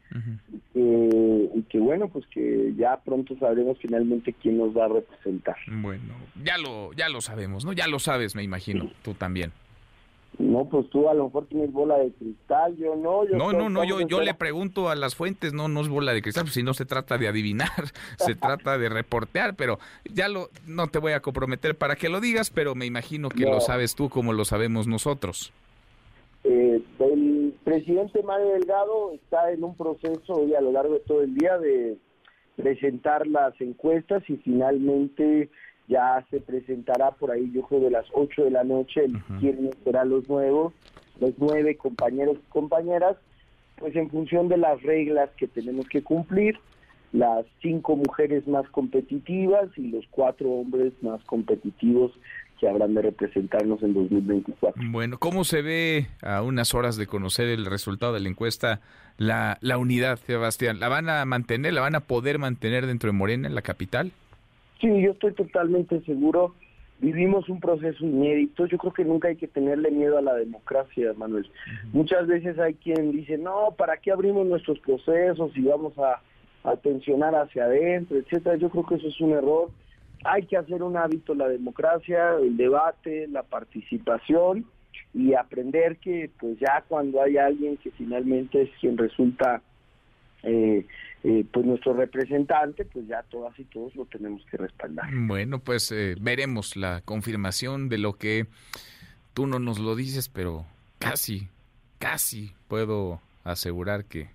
y, 0.74 1.62
que, 1.68 1.78
bueno, 1.78 2.08
pues 2.08 2.26
que 2.26 2.74
ya 2.76 3.00
pronto 3.04 3.36
sabremos 3.38 3.78
finalmente 3.80 4.32
quién 4.32 4.58
nos 4.58 4.76
va 4.76 4.86
a 4.86 4.88
representar. 4.88 5.56
Bueno, 5.68 6.14
ya 6.42 6.58
lo, 6.58 6.92
ya 6.92 7.08
lo 7.08 7.20
sabemos, 7.20 7.64
¿no? 7.64 7.72
Ya 7.72 7.86
lo 7.86 7.98
sabes, 7.98 8.34
me 8.34 8.42
imagino, 8.42 8.90
tú 9.02 9.14
también. 9.14 9.52
No, 10.38 10.68
pues 10.68 10.90
tú 10.90 11.08
a 11.08 11.14
lo 11.14 11.24
mejor 11.24 11.46
tienes 11.46 11.72
bola 11.72 11.96
de 11.96 12.12
cristal, 12.12 12.76
yo 12.76 12.94
no. 12.94 13.26
Yo 13.26 13.36
no, 13.36 13.52
no, 13.52 13.70
no, 13.70 13.84
yo, 13.84 14.02
yo 14.02 14.20
le 14.20 14.34
pregunto 14.34 14.90
a 14.90 14.94
las 14.94 15.14
fuentes, 15.14 15.54
no, 15.54 15.68
no 15.68 15.80
es 15.80 15.88
bola 15.88 16.12
de 16.12 16.20
cristal, 16.20 16.44
pues 16.44 16.54
si 16.54 16.62
no 16.62 16.74
se 16.74 16.84
trata 16.84 17.16
de 17.16 17.26
adivinar, 17.26 17.70
se 18.18 18.34
trata 18.34 18.76
de 18.76 18.90
reportear, 18.90 19.54
pero 19.56 19.78
ya 20.04 20.28
lo, 20.28 20.50
no 20.66 20.88
te 20.88 20.98
voy 20.98 21.12
a 21.12 21.20
comprometer 21.20 21.74
para 21.74 21.96
que 21.96 22.10
lo 22.10 22.20
digas, 22.20 22.50
pero 22.50 22.74
me 22.74 22.84
imagino 22.84 23.30
que 23.30 23.44
lo 23.44 23.60
sabes 23.60 23.94
tú 23.94 24.10
como 24.10 24.34
lo 24.34 24.44
sabemos 24.44 24.86
nosotros. 24.86 25.52
Eh, 26.44 26.82
el 27.00 27.54
presidente 27.64 28.22
Mario 28.22 28.50
Delgado 28.50 29.12
está 29.12 29.50
en 29.50 29.64
un 29.64 29.74
proceso 29.74 30.34
hoy 30.34 30.54
a 30.54 30.60
lo 30.60 30.70
largo 30.70 30.94
de 30.94 31.00
todo 31.00 31.22
el 31.22 31.34
día 31.34 31.58
de 31.58 31.96
presentar 32.56 33.26
las 33.26 33.58
encuestas 33.60 34.22
y 34.28 34.36
finalmente 34.36 35.50
ya 35.88 36.24
se 36.30 36.40
presentará 36.40 37.12
por 37.12 37.30
ahí, 37.30 37.50
yo 37.52 37.62
creo, 37.62 37.80
de 37.80 37.90
las 37.90 38.06
8 38.12 38.44
de 38.44 38.50
la 38.50 38.64
noche, 38.64 39.04
el 39.04 39.20
quién 39.40 39.70
será 39.84 40.04
los 40.04 40.28
nuevos, 40.28 40.72
los 41.20 41.32
nueve 41.38 41.76
compañeros 41.76 42.36
y 42.36 42.50
compañeras, 42.50 43.16
pues 43.76 43.94
en 43.96 44.10
función 44.10 44.48
de 44.48 44.56
las 44.56 44.82
reglas 44.82 45.30
que 45.36 45.46
tenemos 45.46 45.88
que 45.88 46.02
cumplir, 46.02 46.58
las 47.12 47.46
cinco 47.62 47.96
mujeres 47.96 48.46
más 48.48 48.68
competitivas 48.70 49.68
y 49.76 49.88
los 49.88 50.04
cuatro 50.10 50.50
hombres 50.50 50.92
más 51.02 51.22
competitivos 51.24 52.12
que 52.58 52.68
habrán 52.68 52.94
de 52.94 53.02
representarnos 53.02 53.82
en 53.82 53.94
2024. 53.94 54.82
Bueno, 54.90 55.18
¿cómo 55.18 55.44
se 55.44 55.62
ve 55.62 56.06
a 56.22 56.42
unas 56.42 56.74
horas 56.74 56.96
de 56.96 57.06
conocer 57.06 57.48
el 57.48 57.66
resultado 57.66 58.14
de 58.14 58.20
la 58.20 58.28
encuesta 58.28 58.80
la, 59.18 59.58
la 59.60 59.78
unidad, 59.78 60.18
Sebastián? 60.18 60.80
¿La 60.80 60.88
van 60.88 61.08
a 61.08 61.24
mantener, 61.26 61.74
la 61.74 61.82
van 61.82 61.94
a 61.94 62.00
poder 62.00 62.38
mantener 62.38 62.86
dentro 62.86 63.08
de 63.10 63.16
Morena, 63.16 63.46
en 63.48 63.54
la 63.54 63.62
capital? 63.62 64.12
Sí, 64.80 65.02
yo 65.02 65.12
estoy 65.12 65.32
totalmente 65.32 66.00
seguro. 66.02 66.54
Vivimos 66.98 67.48
un 67.48 67.60
proceso 67.60 68.04
inédito. 68.04 68.66
Yo 68.66 68.78
creo 68.78 68.92
que 68.92 69.04
nunca 69.04 69.28
hay 69.28 69.36
que 69.36 69.48
tenerle 69.48 69.90
miedo 69.90 70.18
a 70.18 70.22
la 70.22 70.34
democracia, 70.34 71.12
Manuel. 71.16 71.48
Muchas 71.92 72.26
veces 72.26 72.58
hay 72.58 72.74
quien 72.74 73.12
dice, 73.12 73.36
no, 73.38 73.74
¿para 73.76 73.98
qué 73.98 74.12
abrimos 74.12 74.46
nuestros 74.46 74.78
procesos 74.80 75.56
y 75.56 75.62
vamos 75.62 75.98
a, 75.98 76.20
a 76.64 76.76
tensionar 76.76 77.34
hacia 77.34 77.64
adentro, 77.64 78.16
etcétera? 78.16 78.56
Yo 78.56 78.70
creo 78.70 78.86
que 78.86 78.94
eso 78.96 79.08
es 79.08 79.20
un 79.20 79.32
error. 79.32 79.70
Hay 80.24 80.44
que 80.46 80.56
hacer 80.56 80.82
un 80.82 80.96
hábito 80.96 81.34
la 81.34 81.48
democracia, 81.48 82.36
el 82.40 82.56
debate, 82.56 83.28
la 83.28 83.42
participación 83.42 84.66
y 85.12 85.34
aprender 85.34 85.98
que 85.98 86.30
pues 86.38 86.58
ya 86.58 86.84
cuando 86.88 87.22
hay 87.22 87.36
alguien 87.36 87.76
que 87.76 87.90
finalmente 87.92 88.62
es 88.62 88.70
quien 88.80 88.96
resulta 88.96 89.62
eh, 90.42 90.86
eh, 91.28 91.44
pues 91.52 91.66
nuestro 91.66 91.92
representante, 91.92 92.84
pues 92.84 93.08
ya 93.08 93.20
todas 93.24 93.58
y 93.58 93.64
todos 93.64 93.96
lo 93.96 94.04
tenemos 94.04 94.46
que 94.48 94.58
respaldar. 94.58 95.10
Bueno, 95.12 95.58
pues 95.58 95.90
eh, 95.90 96.14
veremos 96.20 96.76
la 96.76 97.00
confirmación 97.00 97.88
de 97.88 97.98
lo 97.98 98.12
que 98.12 98.46
tú 99.34 99.48
no 99.48 99.58
nos 99.58 99.80
lo 99.80 99.96
dices, 99.96 100.28
pero 100.28 100.66
casi, 101.00 101.48
casi 101.98 102.52
puedo 102.68 103.20
asegurar 103.42 104.04
que 104.04 104.28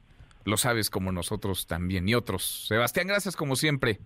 lo 0.44 0.58
sabes 0.58 0.90
como 0.90 1.14
nosotros 1.14 1.66
también 1.66 2.10
y 2.10 2.14
otros. 2.14 2.66
Sebastián, 2.68 3.08
gracias 3.08 3.38
como 3.38 3.56
siempre. 3.56 4.02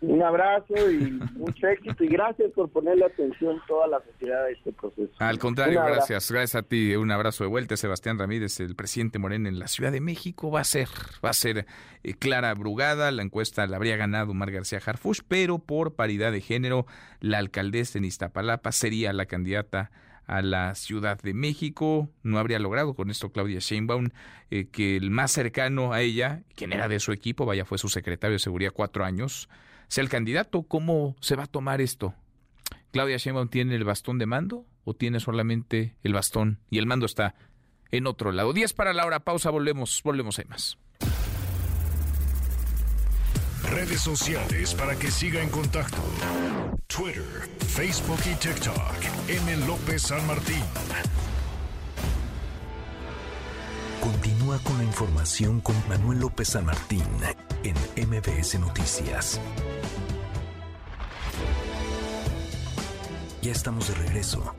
Un 0.00 0.22
abrazo 0.22 0.74
y 0.90 1.10
mucho 1.34 1.66
éxito 1.66 2.04
y 2.04 2.08
gracias 2.08 2.52
por 2.52 2.70
ponerle 2.70 3.04
atención 3.04 3.60
toda 3.66 3.88
la 3.88 4.00
sociedad 4.00 4.44
a 4.44 4.50
este 4.50 4.72
proceso. 4.72 5.10
Al 5.18 5.38
contrario, 5.40 5.82
gracias. 5.84 6.30
Gracias 6.30 6.54
a 6.54 6.62
ti. 6.62 6.94
Un 6.94 7.10
abrazo 7.10 7.42
de 7.42 7.50
vuelta, 7.50 7.76
Sebastián 7.76 8.16
Ramírez, 8.16 8.60
el 8.60 8.76
presidente 8.76 9.18
Moreno 9.18 9.48
en 9.48 9.58
la 9.58 9.66
Ciudad 9.66 9.90
de 9.90 10.00
México. 10.00 10.52
Va 10.52 10.60
a 10.60 10.64
ser, 10.64 10.88
va 11.24 11.30
a 11.30 11.32
ser 11.32 11.66
eh, 12.04 12.14
Clara 12.14 12.54
Brugada. 12.54 13.10
La 13.10 13.22
encuesta 13.22 13.66
la 13.66 13.76
habría 13.76 13.96
ganado 13.96 14.34
Mar 14.34 14.52
García 14.52 14.80
Harfush, 14.84 15.20
pero 15.26 15.58
por 15.58 15.94
paridad 15.96 16.30
de 16.30 16.42
género, 16.42 16.86
la 17.20 17.38
alcaldesa 17.38 17.98
en 17.98 18.04
Iztapalapa 18.04 18.70
sería 18.70 19.12
la 19.12 19.26
candidata 19.26 19.90
a 20.28 20.42
la 20.42 20.76
Ciudad 20.76 21.20
de 21.20 21.34
México. 21.34 22.08
No 22.22 22.38
habría 22.38 22.60
logrado 22.60 22.94
con 22.94 23.10
esto 23.10 23.32
Claudia 23.32 23.58
Sheinbaum 23.58 24.10
eh, 24.50 24.68
que 24.70 24.96
el 24.96 25.10
más 25.10 25.32
cercano 25.32 25.92
a 25.92 26.02
ella, 26.02 26.42
quien 26.54 26.72
era 26.72 26.86
de 26.86 27.00
su 27.00 27.10
equipo, 27.10 27.46
vaya, 27.46 27.64
fue 27.64 27.78
su 27.78 27.88
secretario 27.88 28.34
de 28.34 28.38
Seguridad 28.38 28.72
cuatro 28.72 29.04
años, 29.04 29.48
sea 29.88 30.02
el 30.02 30.08
candidato. 30.08 30.62
¿Cómo 30.62 31.16
se 31.20 31.36
va 31.36 31.44
a 31.44 31.48
tomar 31.48 31.80
esto? 31.80 32.14
¿Claudia 32.92 33.16
Sheinbaum 33.16 33.48
tiene 33.48 33.74
el 33.74 33.84
bastón 33.84 34.18
de 34.18 34.26
mando 34.26 34.66
o 34.84 34.94
tiene 34.94 35.20
solamente 35.20 35.96
el 36.02 36.14
bastón 36.14 36.60
y 36.70 36.78
el 36.78 36.86
mando 36.86 37.06
está 37.06 37.34
en 37.90 38.06
otro 38.06 38.32
lado? 38.32 38.52
10 38.52 38.72
para 38.72 38.92
la 38.92 39.04
hora, 39.04 39.20
pausa, 39.20 39.50
volvemos, 39.50 40.00
volvemos, 40.04 40.38
hay 40.38 40.46
más. 40.46 40.78
Redes 43.70 44.00
sociales 44.00 44.74
para 44.74 44.98
que 44.98 45.10
siga 45.10 45.42
en 45.42 45.50
contacto: 45.50 46.02
Twitter, 46.86 47.48
Facebook 47.58 48.20
y 48.24 48.34
TikTok. 48.36 49.28
M. 49.28 49.66
López 49.66 50.02
San 50.02 50.26
Martín. 50.26 50.62
Continúa 54.00 54.58
con 54.60 54.78
la 54.78 54.84
información 54.84 55.60
con 55.60 55.76
Manuel 55.88 56.20
López 56.20 56.48
San 56.48 56.64
Martín 56.64 57.04
en 57.64 57.74
MBS 58.08 58.58
Noticias. 58.58 59.40
Ya 63.42 63.52
estamos 63.52 63.88
de 63.88 63.94
regreso. 63.94 64.54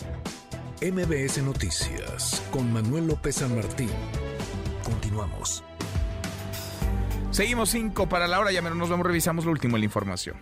MBS 0.81 1.43
Noticias 1.43 2.41
con 2.51 2.71
Manuel 2.71 3.07
López 3.07 3.35
San 3.35 3.55
Martín. 3.55 3.89
Continuamos. 4.83 5.63
Seguimos 7.31 7.69
cinco 7.69 8.07
para 8.09 8.27
la 8.27 8.39
hora, 8.39 8.51
ya 8.51 8.61
menos 8.61 8.77
nos 8.77 8.89
vamos, 8.89 9.05
revisamos 9.05 9.45
lo 9.45 9.51
último 9.51 9.77
en 9.77 9.81
la 9.81 9.85
información. 9.85 10.37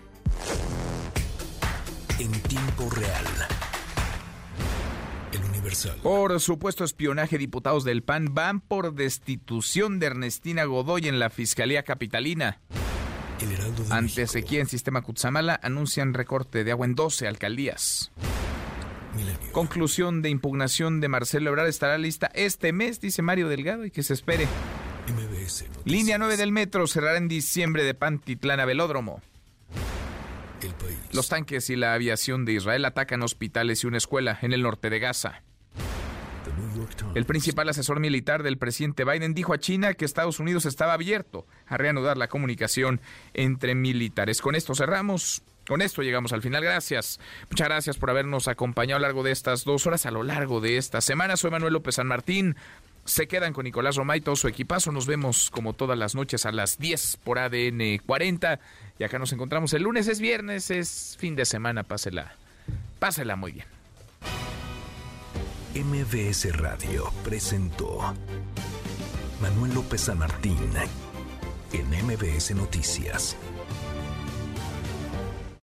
En 2.19 2.31
tiempo 2.31 2.89
real. 2.89 3.56
Universal. 5.68 5.99
Por 6.02 6.39
supuesto 6.39 6.84
espionaje, 6.84 7.38
diputados 7.38 7.84
del 7.84 8.02
PAN 8.02 8.34
van 8.34 8.61
por 8.61 8.94
destitución 8.94 9.99
de 9.99 10.07
Ernestina 10.07 10.64
Godoy 10.64 11.07
en 11.07 11.19
la 11.19 11.30
Fiscalía 11.30 11.84
Capitalina. 11.84 12.61
Ante 13.89 14.27
sequía 14.27 14.61
en 14.61 14.68
sistema 14.68 15.02
Cutzamala 15.02 15.60
anuncian 15.61 16.14
recorte 16.14 16.64
de 16.64 16.72
agua 16.72 16.85
en 16.85 16.95
12 16.95 17.27
alcaldías. 17.27 18.11
Milenio. 19.15 19.52
Conclusión 19.52 20.22
de 20.22 20.30
impugnación 20.30 21.02
de 21.02 21.10
Marcelo 21.10 21.49
Ebrard 21.49 21.68
estará 21.68 21.98
lista 21.98 22.31
este 22.34 22.72
mes, 22.72 23.02
dice 23.02 23.22
Mario 23.22 23.48
Delgado, 23.49 23.85
y 23.85 23.91
que 23.91 24.03
se 24.03 24.14
espere. 24.14 24.48
MBS. 25.07 25.65
Línea 25.85 26.18
9 26.18 26.38
del 26.38 26.52
metro 26.52 26.88
cerrará 26.88 27.18
en 27.18 27.27
diciembre 27.27 27.84
de 27.84 27.94
Pantitlán 27.94 28.60
a 28.60 28.65
Velódromo. 28.65 29.22
El 30.61 30.73
país. 30.73 30.98
Los 31.14 31.30
tanques 31.30 31.69
y 31.69 31.76
la 31.76 31.94
aviación 31.94 32.45
de 32.45 32.53
Israel 32.53 32.85
atacan 32.85 33.22
hospitales 33.22 33.84
y 33.84 33.88
una 33.88 33.98
escuela 33.98 34.38
en 34.41 34.53
el 34.53 34.64
norte 34.64 34.89
de 34.89 34.99
Gaza. 34.99 35.44
El 37.15 37.25
principal 37.25 37.69
asesor 37.69 37.99
militar 37.99 38.43
del 38.43 38.57
presidente 38.57 39.03
Biden 39.03 39.34
dijo 39.34 39.53
a 39.53 39.59
China 39.59 39.93
que 39.93 40.05
Estados 40.05 40.39
Unidos 40.39 40.65
estaba 40.65 40.93
abierto 40.93 41.45
a 41.67 41.77
reanudar 41.77 42.17
la 42.17 42.27
comunicación 42.27 43.01
entre 43.34 43.75
militares. 43.75 44.41
Con 44.41 44.55
esto 44.55 44.75
cerramos. 44.75 45.41
Con 45.67 45.81
esto 45.81 46.01
llegamos 46.01 46.31
al 46.31 46.41
final. 46.41 46.63
Gracias. 46.63 47.19
Muchas 47.49 47.67
gracias 47.67 47.97
por 47.97 48.09
habernos 48.09 48.47
acompañado 48.47 48.97
a 48.97 48.99
lo 48.99 49.07
largo 49.07 49.23
de 49.23 49.31
estas 49.31 49.65
dos 49.65 49.85
horas, 49.85 50.05
a 50.05 50.11
lo 50.11 50.23
largo 50.23 50.61
de 50.61 50.77
esta 50.77 51.01
semana. 51.01 51.35
Soy 51.35 51.51
Manuel 51.51 51.73
López 51.73 51.95
San 51.95 52.07
Martín. 52.07 52.55
Se 53.03 53.27
quedan 53.27 53.53
con 53.53 53.63
Nicolás 53.63 53.95
Romay, 53.95 54.21
todo 54.21 54.35
su 54.35 54.47
equipazo. 54.47 54.91
Nos 54.91 55.07
vemos 55.07 55.49
como 55.49 55.73
todas 55.73 55.97
las 55.97 56.15
noches 56.15 56.45
a 56.45 56.51
las 56.51 56.77
10 56.77 57.17
por 57.23 57.39
ADN 57.39 57.99
40. 58.05 58.59
Y 58.99 59.03
acá 59.03 59.19
nos 59.19 59.31
encontramos 59.34 59.73
el 59.73 59.84
lunes, 59.84 60.07
es 60.07 60.19
viernes, 60.19 60.71
es 60.71 61.15
fin 61.19 61.35
de 61.35 61.45
semana. 61.45 61.84
Pásela, 61.84 62.35
pásela 62.99 63.35
muy 63.35 63.53
bien. 63.53 63.65
MBS 65.84 66.58
Radio 66.58 67.12
presentó 67.24 67.99
Manuel 69.40 69.76
López 69.76 70.02
San 70.02 70.18
Martín 70.18 70.58
en 71.72 72.06
MBS 72.06 72.56
Noticias. 72.56 73.38